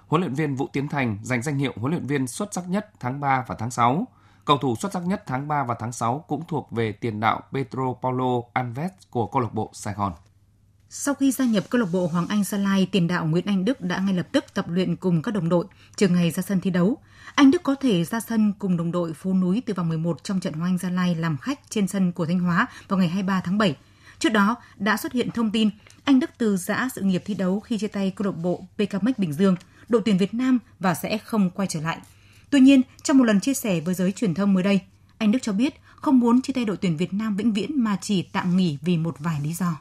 Huấn 0.06 0.22
luyện 0.22 0.34
viên 0.34 0.56
Vũ 0.56 0.68
Tiến 0.72 0.88
Thành 0.88 1.18
giành 1.22 1.42
danh 1.42 1.58
hiệu 1.58 1.72
huấn 1.76 1.92
luyện 1.92 2.06
viên 2.06 2.26
xuất 2.26 2.54
sắc 2.54 2.68
nhất 2.68 2.90
tháng 3.00 3.20
3 3.20 3.44
và 3.46 3.54
tháng 3.58 3.70
6. 3.70 4.06
Cầu 4.44 4.58
thủ 4.58 4.76
xuất 4.76 4.92
sắc 4.92 5.06
nhất 5.06 5.22
tháng 5.26 5.48
3 5.48 5.64
và 5.64 5.74
tháng 5.78 5.92
6 5.92 6.24
cũng 6.28 6.44
thuộc 6.48 6.72
về 6.72 6.92
tiền 6.92 7.20
đạo 7.20 7.40
Pedro 7.52 7.94
Paulo 8.02 8.40
Alves 8.52 8.90
của 9.10 9.26
câu 9.26 9.42
lạc 9.42 9.54
bộ 9.54 9.70
Sài 9.72 9.94
Gòn. 9.94 10.12
Sau 10.88 11.14
khi 11.14 11.32
gia 11.32 11.44
nhập 11.44 11.64
câu 11.70 11.80
lạc 11.80 11.88
bộ 11.92 12.06
Hoàng 12.06 12.26
Anh 12.28 12.44
Gia 12.44 12.58
Lai, 12.58 12.88
tiền 12.92 13.06
đạo 13.06 13.26
Nguyễn 13.26 13.46
Anh 13.46 13.64
Đức 13.64 13.80
đã 13.80 13.98
ngay 13.98 14.14
lập 14.14 14.26
tức 14.32 14.44
tập 14.54 14.64
luyện 14.68 14.96
cùng 14.96 15.22
các 15.22 15.34
đồng 15.34 15.48
đội 15.48 15.64
trước 15.96 16.08
ngày 16.08 16.30
ra 16.30 16.42
sân 16.42 16.60
thi 16.60 16.70
đấu. 16.70 16.96
Anh 17.34 17.50
Đức 17.50 17.62
có 17.62 17.74
thể 17.74 18.04
ra 18.04 18.20
sân 18.20 18.52
cùng 18.58 18.76
đồng 18.76 18.92
đội 18.92 19.12
Phú 19.12 19.34
Núi 19.34 19.62
từ 19.66 19.74
vòng 19.74 19.88
11 19.88 20.24
trong 20.24 20.40
trận 20.40 20.52
Hoàng 20.52 20.70
Anh 20.72 20.78
Gia 20.78 20.90
Lai 20.90 21.14
làm 21.14 21.36
khách 21.36 21.60
trên 21.70 21.88
sân 21.88 22.12
của 22.12 22.26
Thanh 22.26 22.40
Hóa 22.40 22.66
vào 22.88 22.98
ngày 22.98 23.08
23 23.08 23.40
tháng 23.40 23.58
7. 23.58 23.76
Trước 24.18 24.32
đó 24.32 24.56
đã 24.76 24.96
xuất 24.96 25.12
hiện 25.12 25.30
thông 25.30 25.50
tin 25.50 25.70
anh 26.04 26.20
Đức 26.20 26.30
từ 26.38 26.56
giã 26.56 26.88
sự 26.94 27.02
nghiệp 27.02 27.22
thi 27.24 27.34
đấu 27.34 27.60
khi 27.60 27.78
chia 27.78 27.88
tay 27.88 28.12
câu 28.16 28.26
lạc 28.26 28.36
bộ 28.42 28.64
PKMX 28.76 29.18
Bình 29.18 29.32
Dương, 29.32 29.56
đội 29.88 30.02
tuyển 30.04 30.18
Việt 30.18 30.34
Nam 30.34 30.58
và 30.80 30.94
sẽ 30.94 31.18
không 31.18 31.50
quay 31.50 31.68
trở 31.68 31.80
lại. 31.80 31.98
Tuy 32.52 32.60
nhiên, 32.60 32.82
trong 33.02 33.18
một 33.18 33.24
lần 33.24 33.40
chia 33.40 33.54
sẻ 33.54 33.80
với 33.80 33.94
giới 33.94 34.12
truyền 34.12 34.34
thông 34.34 34.54
mới 34.54 34.62
đây, 34.62 34.80
anh 35.18 35.32
Đức 35.32 35.38
cho 35.42 35.52
biết 35.52 35.74
không 35.96 36.18
muốn 36.18 36.42
chia 36.42 36.52
tay 36.52 36.64
đội 36.64 36.76
tuyển 36.76 36.96
Việt 36.96 37.12
Nam 37.14 37.36
vĩnh 37.36 37.52
viễn 37.52 37.84
mà 37.84 37.96
chỉ 38.00 38.22
tạm 38.22 38.56
nghỉ 38.56 38.78
vì 38.82 38.96
một 38.96 39.14
vài 39.18 39.40
lý 39.42 39.52
do. 39.52 39.80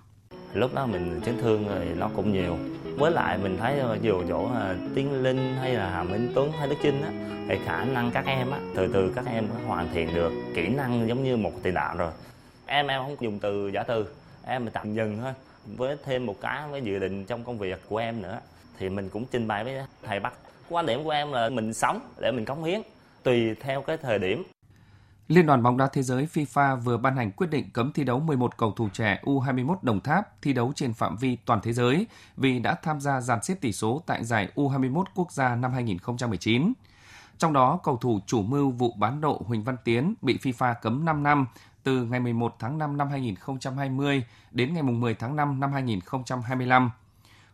Lúc 0.53 0.73
đó 0.73 0.85
mình 0.85 1.21
chấn 1.25 1.41
thương 1.41 1.67
rồi 1.67 1.85
nó 1.97 2.09
cũng 2.15 2.33
nhiều. 2.33 2.57
Với 2.97 3.11
lại 3.11 3.37
mình 3.37 3.57
thấy 3.57 3.79
ờ, 3.79 3.97
dù 4.01 4.23
chỗ 4.29 4.49
ờ, 4.53 4.77
tiến 4.95 5.23
linh 5.23 5.55
hay 5.55 5.73
là 5.73 5.89
hà 5.89 6.03
minh 6.03 6.31
tuấn 6.35 6.51
hay 6.51 6.69
đức 6.69 6.75
trinh 6.83 7.01
á 7.01 7.11
thì 7.49 7.55
khả 7.65 7.85
năng 7.85 8.11
các 8.11 8.25
em 8.25 8.51
á 8.51 8.59
từ 8.75 8.87
từ 8.93 9.11
các 9.15 9.25
em 9.25 9.47
hoàn 9.67 9.89
thiện 9.93 10.13
được 10.13 10.31
kỹ 10.55 10.67
năng 10.67 11.07
giống 11.07 11.23
như 11.23 11.37
một 11.37 11.53
tiền 11.63 11.73
đạo 11.73 11.97
rồi. 11.97 12.11
Em 12.65 12.87
em 12.87 13.01
không 13.01 13.15
dùng 13.19 13.39
từ 13.39 13.71
giả 13.73 13.83
từ 13.83 14.05
em 14.45 14.65
mình 14.65 14.73
tạm 14.73 14.93
dừng 14.93 15.17
thôi. 15.21 15.33
Với 15.77 15.97
thêm 16.05 16.25
một 16.25 16.41
cái 16.41 16.67
với 16.67 16.81
dự 16.81 16.99
định 16.99 17.25
trong 17.25 17.43
công 17.43 17.57
việc 17.57 17.81
của 17.89 17.97
em 17.97 18.21
nữa 18.21 18.39
thì 18.77 18.89
mình 18.89 19.09
cũng 19.09 19.25
trình 19.31 19.47
bày 19.47 19.63
với 19.63 19.75
thầy 20.03 20.19
Bắc 20.19 20.33
quan 20.71 20.85
điểm 20.85 21.03
của 21.03 21.09
em 21.09 21.31
là 21.31 21.49
mình 21.49 21.73
sống 21.73 21.99
để 22.21 22.31
mình 22.31 22.45
cống 22.45 22.63
hiến 22.63 22.81
tùy 23.23 23.55
theo 23.61 23.81
cái 23.81 23.97
thời 23.97 24.19
điểm 24.19 24.43
Liên 25.27 25.45
đoàn 25.45 25.63
bóng 25.63 25.77
đá 25.77 25.87
thế 25.93 26.03
giới 26.03 26.27
FIFA 26.33 26.75
vừa 26.75 26.97
ban 26.97 27.15
hành 27.15 27.31
quyết 27.31 27.47
định 27.49 27.69
cấm 27.73 27.91
thi 27.91 28.03
đấu 28.03 28.19
11 28.19 28.57
cầu 28.57 28.71
thủ 28.71 28.89
trẻ 28.93 29.21
U21 29.23 29.75
Đồng 29.81 29.99
Tháp 29.99 30.41
thi 30.41 30.53
đấu 30.53 30.71
trên 30.75 30.93
phạm 30.93 31.17
vi 31.17 31.37
toàn 31.45 31.59
thế 31.63 31.73
giới 31.73 32.07
vì 32.37 32.59
đã 32.59 32.75
tham 32.75 33.01
gia 33.01 33.21
dàn 33.21 33.43
xếp 33.43 33.55
tỷ 33.61 33.71
số 33.71 34.01
tại 34.05 34.23
giải 34.25 34.49
U21 34.55 35.03
quốc 35.15 35.31
gia 35.31 35.55
năm 35.55 35.73
2019. 35.73 36.73
Trong 37.37 37.53
đó, 37.53 37.79
cầu 37.83 37.97
thủ 37.97 38.19
chủ 38.27 38.41
mưu 38.41 38.71
vụ 38.71 38.93
bán 38.97 39.21
độ 39.21 39.41
Huỳnh 39.45 39.63
Văn 39.63 39.75
Tiến 39.83 40.13
bị 40.21 40.37
FIFA 40.41 40.75
cấm 40.81 41.05
5 41.05 41.23
năm 41.23 41.47
từ 41.83 42.03
ngày 42.03 42.19
11 42.19 42.55
tháng 42.59 42.77
5 42.77 42.97
năm 42.97 43.09
2020 43.09 44.23
đến 44.51 44.73
ngày 44.73 44.83
10 44.83 45.13
tháng 45.13 45.35
5 45.35 45.59
năm 45.59 45.73
2025. 45.73 46.89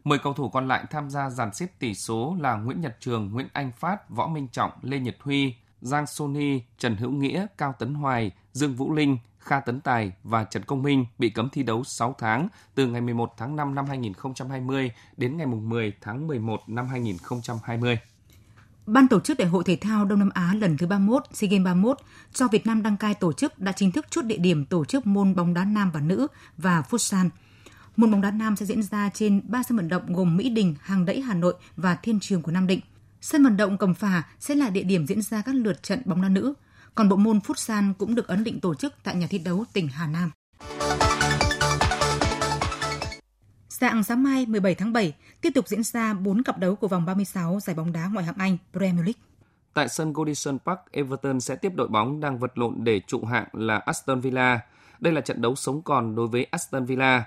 10 0.07 0.19
cầu 0.19 0.33
thủ 0.33 0.49
còn 0.49 0.67
lại 0.67 0.85
tham 0.89 1.09
gia 1.09 1.29
dàn 1.29 1.53
xếp 1.53 1.67
tỷ 1.79 1.93
số 1.93 2.37
là 2.39 2.55
Nguyễn 2.55 2.81
Nhật 2.81 2.97
Trường, 2.99 3.31
Nguyễn 3.31 3.47
Anh 3.53 3.71
Phát, 3.71 4.09
Võ 4.09 4.27
Minh 4.27 4.47
Trọng, 4.51 4.71
Lê 4.81 4.99
Nhật 4.99 5.15
Huy, 5.19 5.55
Giang 5.81 6.07
Sony, 6.07 6.61
Trần 6.77 6.95
Hữu 6.95 7.11
Nghĩa, 7.11 7.45
Cao 7.57 7.73
Tấn 7.79 7.93
Hoài, 7.93 8.31
Dương 8.53 8.75
Vũ 8.75 8.93
Linh, 8.93 9.17
Kha 9.39 9.59
Tấn 9.59 9.81
Tài 9.81 10.11
và 10.23 10.43
Trần 10.43 10.63
Công 10.63 10.83
Minh 10.83 11.05
bị 11.19 11.29
cấm 11.29 11.49
thi 11.49 11.63
đấu 11.63 11.83
6 11.83 12.15
tháng 12.17 12.47
từ 12.75 12.87
ngày 12.87 13.01
11 13.01 13.33
tháng 13.37 13.55
5 13.55 13.75
năm 13.75 13.85
2020 13.85 14.91
đến 15.17 15.37
ngày 15.37 15.47
10 15.47 15.93
tháng 16.01 16.27
11 16.27 16.61
năm 16.67 16.87
2020. 16.87 17.97
Ban 18.85 19.07
tổ 19.07 19.19
chức 19.19 19.37
Đại 19.37 19.47
hội 19.47 19.63
Thể 19.63 19.75
thao 19.75 20.05
Đông 20.05 20.19
Nam 20.19 20.29
Á 20.33 20.53
lần 20.53 20.77
thứ 20.77 20.87
31, 20.87 21.23
SEA 21.33 21.49
Games 21.49 21.65
31 21.65 21.97
do 22.33 22.47
Việt 22.47 22.65
Nam 22.65 22.83
đăng 22.83 22.97
cai 22.97 23.13
tổ 23.13 23.33
chức 23.33 23.59
đã 23.59 23.71
chính 23.71 23.91
thức 23.91 24.05
chốt 24.09 24.21
địa 24.21 24.37
điểm 24.37 24.65
tổ 24.65 24.85
chức 24.85 25.07
môn 25.07 25.35
bóng 25.35 25.53
đá 25.53 25.65
nam 25.65 25.91
và 25.91 25.99
nữ 25.99 26.27
và 26.57 26.83
futsal. 26.89 27.29
Môn 27.97 28.11
bóng 28.11 28.21
đá 28.21 28.31
nam 28.31 28.55
sẽ 28.55 28.65
diễn 28.65 28.83
ra 28.83 29.09
trên 29.13 29.41
3 29.47 29.63
sân 29.63 29.77
vận 29.77 29.89
động 29.89 30.13
gồm 30.13 30.37
Mỹ 30.37 30.49
Đình, 30.49 30.75
Hàng 30.81 31.05
Đẫy 31.05 31.21
Hà 31.21 31.33
Nội 31.33 31.53
và 31.75 31.95
Thiên 31.95 32.19
Trường 32.19 32.41
của 32.41 32.51
Nam 32.51 32.67
Định– 32.67 32.79
Sân 33.21 33.43
vận 33.43 33.57
động 33.57 33.77
Cẩm 33.77 33.93
Phả 33.93 34.23
sẽ 34.39 34.55
là 34.55 34.69
địa 34.69 34.83
điểm 34.83 35.07
diễn 35.07 35.21
ra 35.21 35.41
các 35.41 35.55
lượt 35.55 35.83
trận 35.83 36.01
bóng 36.05 36.21
đá 36.21 36.29
nữ, 36.29 36.53
còn 36.95 37.09
bộ 37.09 37.15
môn 37.15 37.39
futsal 37.39 37.93
cũng 37.93 38.15
được 38.15 38.27
ấn 38.27 38.43
định 38.43 38.59
tổ 38.59 38.75
chức 38.75 38.93
tại 39.03 39.15
nhà 39.15 39.27
thi 39.29 39.39
đấu 39.39 39.65
tỉnh 39.73 39.87
Hà 39.87 40.07
Nam. 40.07 40.31
Dạng 43.69 44.03
sáng 44.03 44.23
mai 44.23 44.45
17 44.45 44.75
tháng 44.75 44.93
7 44.93 45.13
tiếp 45.41 45.49
tục 45.55 45.67
diễn 45.67 45.83
ra 45.83 46.13
4 46.13 46.43
cặp 46.43 46.57
đấu 46.57 46.75
của 46.75 46.87
vòng 46.87 47.05
36 47.05 47.59
giải 47.59 47.75
bóng 47.75 47.91
đá 47.91 48.09
ngoại 48.13 48.25
hạng 48.25 48.35
Anh 48.37 48.57
Premier 48.71 49.05
League. 49.05 49.21
Tại 49.73 49.89
sân 49.89 50.13
Goodison 50.13 50.57
Park, 50.65 50.79
Everton 50.91 51.39
sẽ 51.39 51.55
tiếp 51.55 51.71
đội 51.75 51.87
bóng 51.87 52.19
đang 52.19 52.39
vật 52.39 52.57
lộn 52.57 52.75
để 52.83 53.01
trụ 53.07 53.25
hạng 53.25 53.47
là 53.53 53.77
Aston 53.77 54.21
Villa. 54.21 54.59
Đây 54.99 55.13
là 55.13 55.21
trận 55.21 55.41
đấu 55.41 55.55
sống 55.55 55.81
còn 55.81 56.15
đối 56.15 56.27
với 56.27 56.43
Aston 56.43 56.85
Villa, 56.85 57.23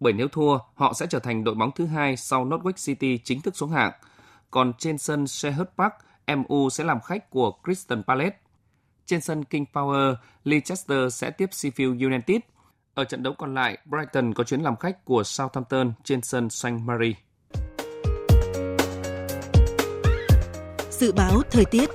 bởi 0.00 0.12
nếu 0.12 0.28
thua, 0.28 0.58
họ 0.74 0.92
sẽ 0.92 1.06
trở 1.06 1.18
thành 1.18 1.44
đội 1.44 1.54
bóng 1.54 1.70
thứ 1.74 1.86
hai 1.86 2.16
sau 2.16 2.44
Norwich 2.46 2.86
City 2.86 3.18
chính 3.18 3.40
thức 3.40 3.56
xuống 3.56 3.70
hạng– 3.70 3.92
còn 4.54 4.72
trên 4.78 4.98
sân 4.98 5.26
Selhurst 5.26 5.68
Park, 5.78 5.92
MU 6.36 6.70
sẽ 6.70 6.84
làm 6.84 7.00
khách 7.00 7.30
của 7.30 7.52
Crystal 7.64 8.00
Palace. 8.06 8.36
Trên 9.06 9.20
sân 9.20 9.44
King 9.44 9.64
Power, 9.72 10.14
Leicester 10.44 11.14
sẽ 11.14 11.30
tiếp 11.30 11.50
Sheffield 11.50 12.04
United. 12.04 12.36
Ở 12.94 13.04
trận 13.04 13.22
đấu 13.22 13.34
còn 13.38 13.54
lại, 13.54 13.78
Brighton 13.84 14.34
có 14.34 14.44
chuyến 14.44 14.60
làm 14.60 14.76
khách 14.76 15.04
của 15.04 15.22
Southampton 15.24 15.92
trên 16.04 16.22
sân 16.22 16.50
St. 16.50 16.68
Mary. 16.84 17.14
Dự 20.90 21.12
báo 21.12 21.42
thời 21.50 21.64
tiết 21.64 21.90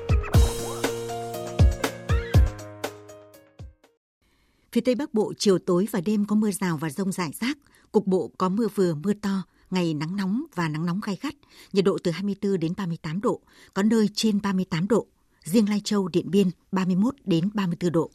Phía 4.71 4.81
Tây 4.81 4.95
Bắc 4.95 5.13
Bộ 5.13 5.33
chiều 5.37 5.59
tối 5.59 5.87
và 5.91 6.01
đêm 6.05 6.25
có 6.25 6.35
mưa 6.35 6.51
rào 6.51 6.77
và 6.77 6.89
rông 6.89 7.11
rải 7.11 7.31
rác, 7.41 7.57
cục 7.91 8.07
bộ 8.07 8.31
có 8.37 8.49
mưa 8.49 8.67
vừa 8.75 8.95
mưa 8.95 9.13
to, 9.13 9.43
ngày 9.71 9.93
nắng 9.93 10.15
nóng 10.15 10.43
và 10.55 10.67
nắng 10.67 10.85
nóng 10.85 10.99
gai 11.03 11.17
gắt, 11.21 11.35
nhiệt 11.73 11.85
độ 11.85 11.97
từ 12.03 12.11
24 12.11 12.59
đến 12.59 12.73
38 12.77 13.21
độ, 13.21 13.41
có 13.73 13.83
nơi 13.83 14.09
trên 14.15 14.41
38 14.41 14.87
độ. 14.87 15.07
Riêng 15.43 15.69
Lai 15.69 15.81
Châu, 15.83 16.07
Điện 16.07 16.31
Biên 16.31 16.49
31 16.71 17.15
đến 17.25 17.49
34 17.53 17.91
độ. 17.91 18.11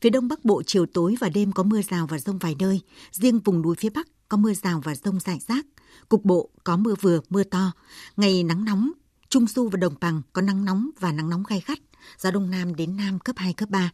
Phía 0.00 0.10
Đông 0.10 0.28
Bắc 0.28 0.44
Bộ 0.44 0.62
chiều 0.66 0.86
tối 0.86 1.16
và 1.20 1.28
đêm 1.28 1.52
có 1.52 1.62
mưa 1.62 1.82
rào 1.82 2.06
và 2.06 2.18
rông 2.18 2.38
vài 2.38 2.56
nơi, 2.58 2.80
riêng 3.10 3.38
vùng 3.38 3.62
núi 3.62 3.76
phía 3.78 3.90
Bắc 3.90 4.08
có 4.28 4.36
mưa 4.36 4.54
rào 4.54 4.80
và 4.84 4.94
rông 4.94 5.20
rải 5.20 5.38
rác, 5.48 5.66
cục 6.08 6.24
bộ 6.24 6.50
có 6.64 6.76
mưa 6.76 6.94
vừa, 7.00 7.20
mưa 7.30 7.44
to, 7.44 7.72
ngày 8.16 8.42
nắng 8.42 8.64
nóng, 8.64 8.90
Trung 9.28 9.46
Du 9.46 9.68
và 9.68 9.76
Đồng 9.76 9.94
Bằng 10.00 10.22
có 10.32 10.42
nắng 10.42 10.64
nóng 10.64 10.90
và 11.00 11.12
nắng 11.12 11.30
nóng 11.30 11.42
gai 11.48 11.62
gắt, 11.66 11.78
gió 12.18 12.30
Đông 12.30 12.50
Nam 12.50 12.74
đến 12.74 12.96
Nam 12.96 13.18
cấp 13.18 13.36
2, 13.38 13.52
cấp 13.52 13.70
3. 13.70 13.90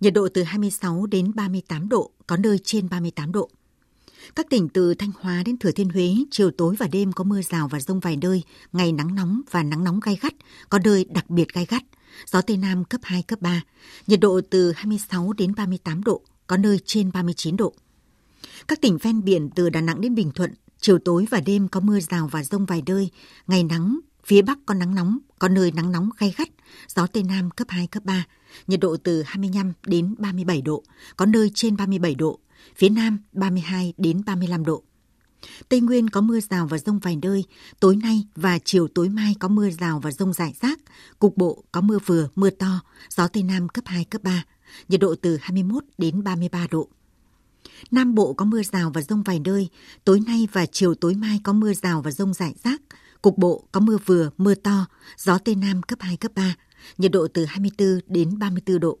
Nhiệt 0.00 0.14
độ 0.14 0.28
từ 0.34 0.42
26 0.42 1.06
đến 1.06 1.32
38 1.34 1.88
độ, 1.88 2.10
có 2.26 2.36
nơi 2.36 2.58
trên 2.64 2.88
38 2.88 3.32
độ. 3.32 3.50
Các 4.34 4.46
tỉnh 4.50 4.68
từ 4.68 4.94
Thanh 4.94 5.10
Hóa 5.20 5.42
đến 5.46 5.58
Thừa 5.58 5.70
Thiên 5.70 5.88
Huế, 5.88 6.14
chiều 6.30 6.50
tối 6.50 6.74
và 6.78 6.86
đêm 6.86 7.12
có 7.12 7.24
mưa 7.24 7.42
rào 7.42 7.68
và 7.68 7.80
rông 7.80 8.00
vài 8.00 8.16
nơi, 8.16 8.42
ngày 8.72 8.92
nắng 8.92 9.14
nóng 9.14 9.40
và 9.50 9.62
nắng 9.62 9.84
nóng 9.84 10.00
gai 10.00 10.18
gắt, 10.20 10.34
có 10.68 10.78
nơi 10.84 11.04
đặc 11.04 11.30
biệt 11.30 11.48
gai 11.54 11.66
gắt. 11.68 11.82
Gió 12.26 12.40
Tây 12.40 12.56
Nam 12.56 12.84
cấp 12.84 13.00
2, 13.04 13.22
cấp 13.22 13.40
3, 13.40 13.62
nhiệt 14.06 14.20
độ 14.20 14.40
từ 14.50 14.72
26 14.72 15.32
đến 15.32 15.54
38 15.54 16.04
độ, 16.04 16.22
có 16.46 16.56
nơi 16.56 16.78
trên 16.84 17.12
39 17.12 17.56
độ. 17.56 17.74
Các 18.68 18.80
tỉnh 18.80 18.98
ven 18.98 19.24
biển 19.24 19.50
từ 19.54 19.70
Đà 19.70 19.80
Nẵng 19.80 20.00
đến 20.00 20.14
Bình 20.14 20.30
Thuận, 20.34 20.54
chiều 20.80 20.98
tối 20.98 21.26
và 21.30 21.40
đêm 21.40 21.68
có 21.68 21.80
mưa 21.80 22.00
rào 22.00 22.28
và 22.28 22.44
rông 22.44 22.66
vài 22.66 22.82
nơi, 22.86 23.10
ngày 23.46 23.64
nắng, 23.64 24.00
phía 24.26 24.42
Bắc 24.42 24.58
có 24.66 24.74
nắng 24.74 24.94
nóng, 24.94 25.18
có 25.38 25.48
nơi 25.48 25.72
nắng 25.72 25.92
nóng 25.92 26.08
gai 26.18 26.34
gắt, 26.36 26.48
gió 26.88 27.06
Tây 27.06 27.22
Nam 27.22 27.50
cấp 27.50 27.68
2, 27.70 27.86
cấp 27.86 28.04
3, 28.04 28.26
nhiệt 28.66 28.80
độ 28.80 28.96
từ 28.96 29.22
25 29.26 29.72
đến 29.86 30.14
37 30.18 30.62
độ, 30.62 30.82
có 31.16 31.26
nơi 31.26 31.50
trên 31.54 31.76
37 31.76 32.14
độ, 32.14 32.38
phía 32.76 32.88
Nam 32.88 33.18
32 33.32 33.92
đến 33.96 34.22
35 34.26 34.64
độ. 34.64 34.82
Tây 35.68 35.80
Nguyên 35.80 36.10
có 36.10 36.20
mưa 36.20 36.40
rào 36.40 36.66
và 36.66 36.78
rông 36.78 36.98
vài 36.98 37.18
nơi, 37.22 37.44
tối 37.80 37.96
nay 37.96 38.26
và 38.34 38.58
chiều 38.64 38.88
tối 38.88 39.08
mai 39.08 39.34
có 39.40 39.48
mưa 39.48 39.70
rào 39.70 40.00
và 40.00 40.10
rông 40.10 40.32
rải 40.32 40.54
rác, 40.60 40.78
cục 41.18 41.36
bộ 41.36 41.64
có 41.72 41.80
mưa 41.80 41.98
vừa, 42.06 42.28
mưa 42.34 42.50
to, 42.50 42.80
gió 43.08 43.28
Tây 43.28 43.42
Nam 43.42 43.68
cấp 43.68 43.84
2, 43.86 44.04
cấp 44.04 44.22
3, 44.22 44.44
nhiệt 44.88 45.00
độ 45.00 45.14
từ 45.22 45.38
21 45.40 45.84
đến 45.98 46.24
33 46.24 46.66
độ. 46.70 46.88
Nam 47.90 48.14
Bộ 48.14 48.32
có 48.32 48.44
mưa 48.44 48.62
rào 48.62 48.90
và 48.94 49.02
rông 49.02 49.22
vài 49.22 49.40
nơi, 49.44 49.68
tối 50.04 50.20
nay 50.26 50.48
và 50.52 50.66
chiều 50.66 50.94
tối 50.94 51.14
mai 51.14 51.40
có 51.44 51.52
mưa 51.52 51.72
rào 51.72 52.02
và 52.02 52.10
rông 52.10 52.34
rải 52.34 52.54
rác, 52.64 52.82
cục 53.22 53.38
bộ 53.38 53.64
có 53.72 53.80
mưa 53.80 53.98
vừa, 54.06 54.30
mưa 54.36 54.54
to, 54.54 54.86
gió 55.16 55.38
Tây 55.38 55.54
Nam 55.54 55.82
cấp 55.82 55.98
2, 56.02 56.16
cấp 56.16 56.32
3, 56.34 56.54
nhiệt 56.98 57.12
độ 57.12 57.28
từ 57.34 57.44
24 57.44 58.00
đến 58.06 58.38
34 58.38 58.80
độ. 58.80 58.98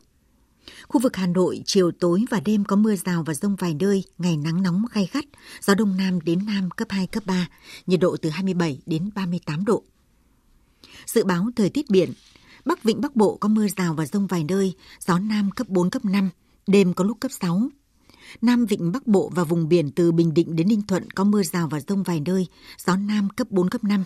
Khu 0.88 1.00
vực 1.00 1.16
Hà 1.16 1.26
Nội, 1.26 1.62
chiều 1.66 1.90
tối 1.90 2.24
và 2.30 2.40
đêm 2.40 2.64
có 2.64 2.76
mưa 2.76 2.96
rào 2.96 3.22
và 3.22 3.34
rông 3.34 3.56
vài 3.56 3.74
nơi, 3.74 4.04
ngày 4.18 4.36
nắng 4.36 4.62
nóng 4.62 4.84
gai 4.92 5.08
gắt, 5.12 5.24
gió 5.62 5.74
đông 5.74 5.96
nam 5.96 6.20
đến 6.20 6.46
nam 6.46 6.70
cấp 6.70 6.88
2, 6.90 7.06
cấp 7.06 7.22
3, 7.26 7.48
nhiệt 7.86 8.00
độ 8.00 8.16
từ 8.16 8.30
27 8.30 8.80
đến 8.86 9.10
38 9.14 9.64
độ. 9.64 9.82
Dự 11.06 11.24
báo 11.24 11.50
thời 11.56 11.70
tiết 11.70 11.90
biển, 11.90 12.12
Bắc 12.64 12.82
Vịnh 12.82 13.00
Bắc 13.00 13.16
Bộ 13.16 13.36
có 13.36 13.48
mưa 13.48 13.66
rào 13.76 13.94
và 13.94 14.06
rông 14.06 14.26
vài 14.26 14.44
nơi, 14.48 14.74
gió 15.00 15.18
nam 15.18 15.50
cấp 15.50 15.68
4, 15.68 15.90
cấp 15.90 16.04
5, 16.04 16.30
đêm 16.66 16.94
có 16.94 17.04
lúc 17.04 17.16
cấp 17.20 17.30
6. 17.40 17.68
Nam 18.42 18.66
Vịnh 18.66 18.92
Bắc 18.92 19.06
Bộ 19.06 19.30
và 19.34 19.44
vùng 19.44 19.68
biển 19.68 19.90
từ 19.90 20.12
Bình 20.12 20.34
Định 20.34 20.56
đến 20.56 20.68
Ninh 20.68 20.82
Thuận 20.82 21.10
có 21.10 21.24
mưa 21.24 21.42
rào 21.42 21.68
và 21.68 21.80
rông 21.80 22.02
vài 22.02 22.20
nơi, 22.20 22.46
gió 22.86 22.96
nam 22.96 23.28
cấp 23.36 23.50
4, 23.50 23.68
cấp 23.68 23.84
5. 23.84 24.04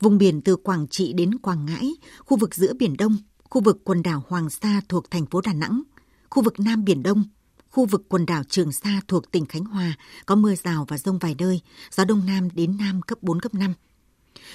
Vùng 0.00 0.18
biển 0.18 0.40
từ 0.40 0.56
Quảng 0.56 0.86
Trị 0.88 1.12
đến 1.12 1.38
Quảng 1.38 1.66
Ngãi, 1.66 1.90
khu 2.18 2.36
vực 2.36 2.54
giữa 2.54 2.72
Biển 2.78 2.96
Đông 2.96 3.18
khu 3.50 3.60
vực 3.60 3.80
quần 3.84 4.02
đảo 4.02 4.22
Hoàng 4.28 4.50
Sa 4.50 4.80
thuộc 4.88 5.10
thành 5.10 5.26
phố 5.26 5.40
Đà 5.40 5.52
Nẵng, 5.52 5.82
khu 6.30 6.42
vực 6.42 6.60
Nam 6.60 6.84
Biển 6.84 7.02
Đông, 7.02 7.24
khu 7.70 7.86
vực 7.86 8.04
quần 8.08 8.26
đảo 8.26 8.42
Trường 8.48 8.72
Sa 8.72 9.00
thuộc 9.08 9.30
tỉnh 9.30 9.46
Khánh 9.46 9.64
Hòa 9.64 9.92
có 10.26 10.34
mưa 10.34 10.54
rào 10.54 10.84
và 10.88 10.98
rông 10.98 11.18
vài 11.18 11.34
nơi, 11.38 11.60
gió 11.90 12.04
Đông 12.04 12.26
Nam 12.26 12.48
đến 12.54 12.76
Nam 12.78 13.02
cấp 13.02 13.18
4, 13.22 13.40
cấp 13.40 13.54
5. 13.54 13.74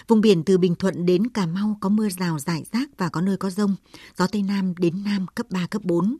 Vùng 0.07 0.21
biển 0.21 0.43
từ 0.43 0.57
Bình 0.57 0.75
Thuận 0.75 1.05
đến 1.05 1.29
Cà 1.29 1.45
Mau 1.45 1.77
có 1.81 1.89
mưa 1.89 2.09
rào 2.09 2.39
rải 2.39 2.65
rác 2.71 2.89
và 2.97 3.09
có 3.09 3.21
nơi 3.21 3.37
có 3.37 3.49
rông, 3.49 3.75
gió 4.17 4.27
Tây 4.27 4.41
Nam 4.41 4.73
đến 4.77 5.03
Nam 5.03 5.25
cấp 5.35 5.45
3, 5.49 5.67
cấp 5.67 5.81
4. 5.85 6.17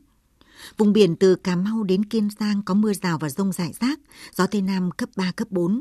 Vùng 0.76 0.92
biển 0.92 1.16
từ 1.16 1.34
Cà 1.34 1.56
Mau 1.56 1.82
đến 1.82 2.04
Kiên 2.04 2.28
Giang 2.40 2.62
có 2.62 2.74
mưa 2.74 2.92
rào 2.92 3.18
và 3.18 3.28
rông 3.28 3.52
rải 3.52 3.72
rác, 3.80 4.00
gió 4.34 4.46
Tây 4.46 4.62
Nam 4.62 4.90
cấp 4.90 5.08
3, 5.16 5.32
cấp 5.32 5.48
4. 5.50 5.80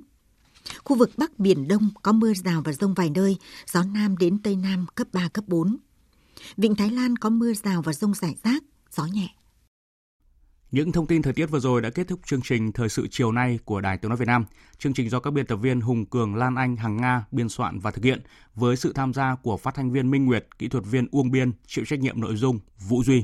Khu 0.83 0.95
vực 0.95 1.11
Bắc 1.17 1.39
Biển 1.39 1.67
Đông 1.67 1.89
có 2.01 2.11
mưa 2.11 2.33
rào 2.33 2.61
và 2.61 2.73
rông 2.73 2.93
vài 2.93 3.09
nơi, 3.09 3.37
gió 3.71 3.83
Nam 3.83 4.17
đến 4.17 4.37
Tây 4.43 4.55
Nam 4.55 4.85
cấp 4.95 5.07
3, 5.13 5.29
cấp 5.29 5.43
4. 5.47 5.77
Vịnh 6.57 6.75
Thái 6.75 6.89
Lan 6.89 7.15
có 7.15 7.29
mưa 7.29 7.53
rào 7.53 7.81
và 7.81 7.93
rông 7.93 8.13
rải 8.13 8.35
rác, 8.43 8.63
gió 8.91 9.05
nhẹ. 9.05 9.29
Những 10.71 10.91
thông 10.91 11.07
tin 11.07 11.21
thời 11.21 11.33
tiết 11.33 11.45
vừa 11.45 11.59
rồi 11.59 11.81
đã 11.81 11.89
kết 11.89 12.07
thúc 12.07 12.19
chương 12.25 12.41
trình 12.41 12.71
Thời 12.71 12.89
sự 12.89 13.07
chiều 13.11 13.31
nay 13.31 13.59
của 13.65 13.81
Đài 13.81 13.97
Tiếng 13.97 14.09
Nói 14.09 14.17
Việt 14.17 14.27
Nam. 14.27 14.45
Chương 14.77 14.93
trình 14.93 15.09
do 15.09 15.19
các 15.19 15.31
biên 15.31 15.45
tập 15.45 15.55
viên 15.55 15.81
Hùng 15.81 16.05
Cường, 16.05 16.35
Lan 16.35 16.55
Anh, 16.55 16.75
Hằng 16.75 16.97
Nga 16.97 17.25
biên 17.31 17.49
soạn 17.49 17.79
và 17.79 17.91
thực 17.91 18.03
hiện 18.03 18.21
với 18.55 18.75
sự 18.75 18.93
tham 18.93 19.13
gia 19.13 19.35
của 19.35 19.57
phát 19.57 19.75
thanh 19.75 19.91
viên 19.91 20.11
Minh 20.11 20.25
Nguyệt, 20.25 20.47
kỹ 20.59 20.67
thuật 20.67 20.85
viên 20.85 21.07
Uông 21.11 21.31
Biên, 21.31 21.51
chịu 21.67 21.85
trách 21.85 21.99
nhiệm 21.99 22.21
nội 22.21 22.35
dung 22.35 22.59
Vũ 22.89 23.03
Duy. 23.03 23.23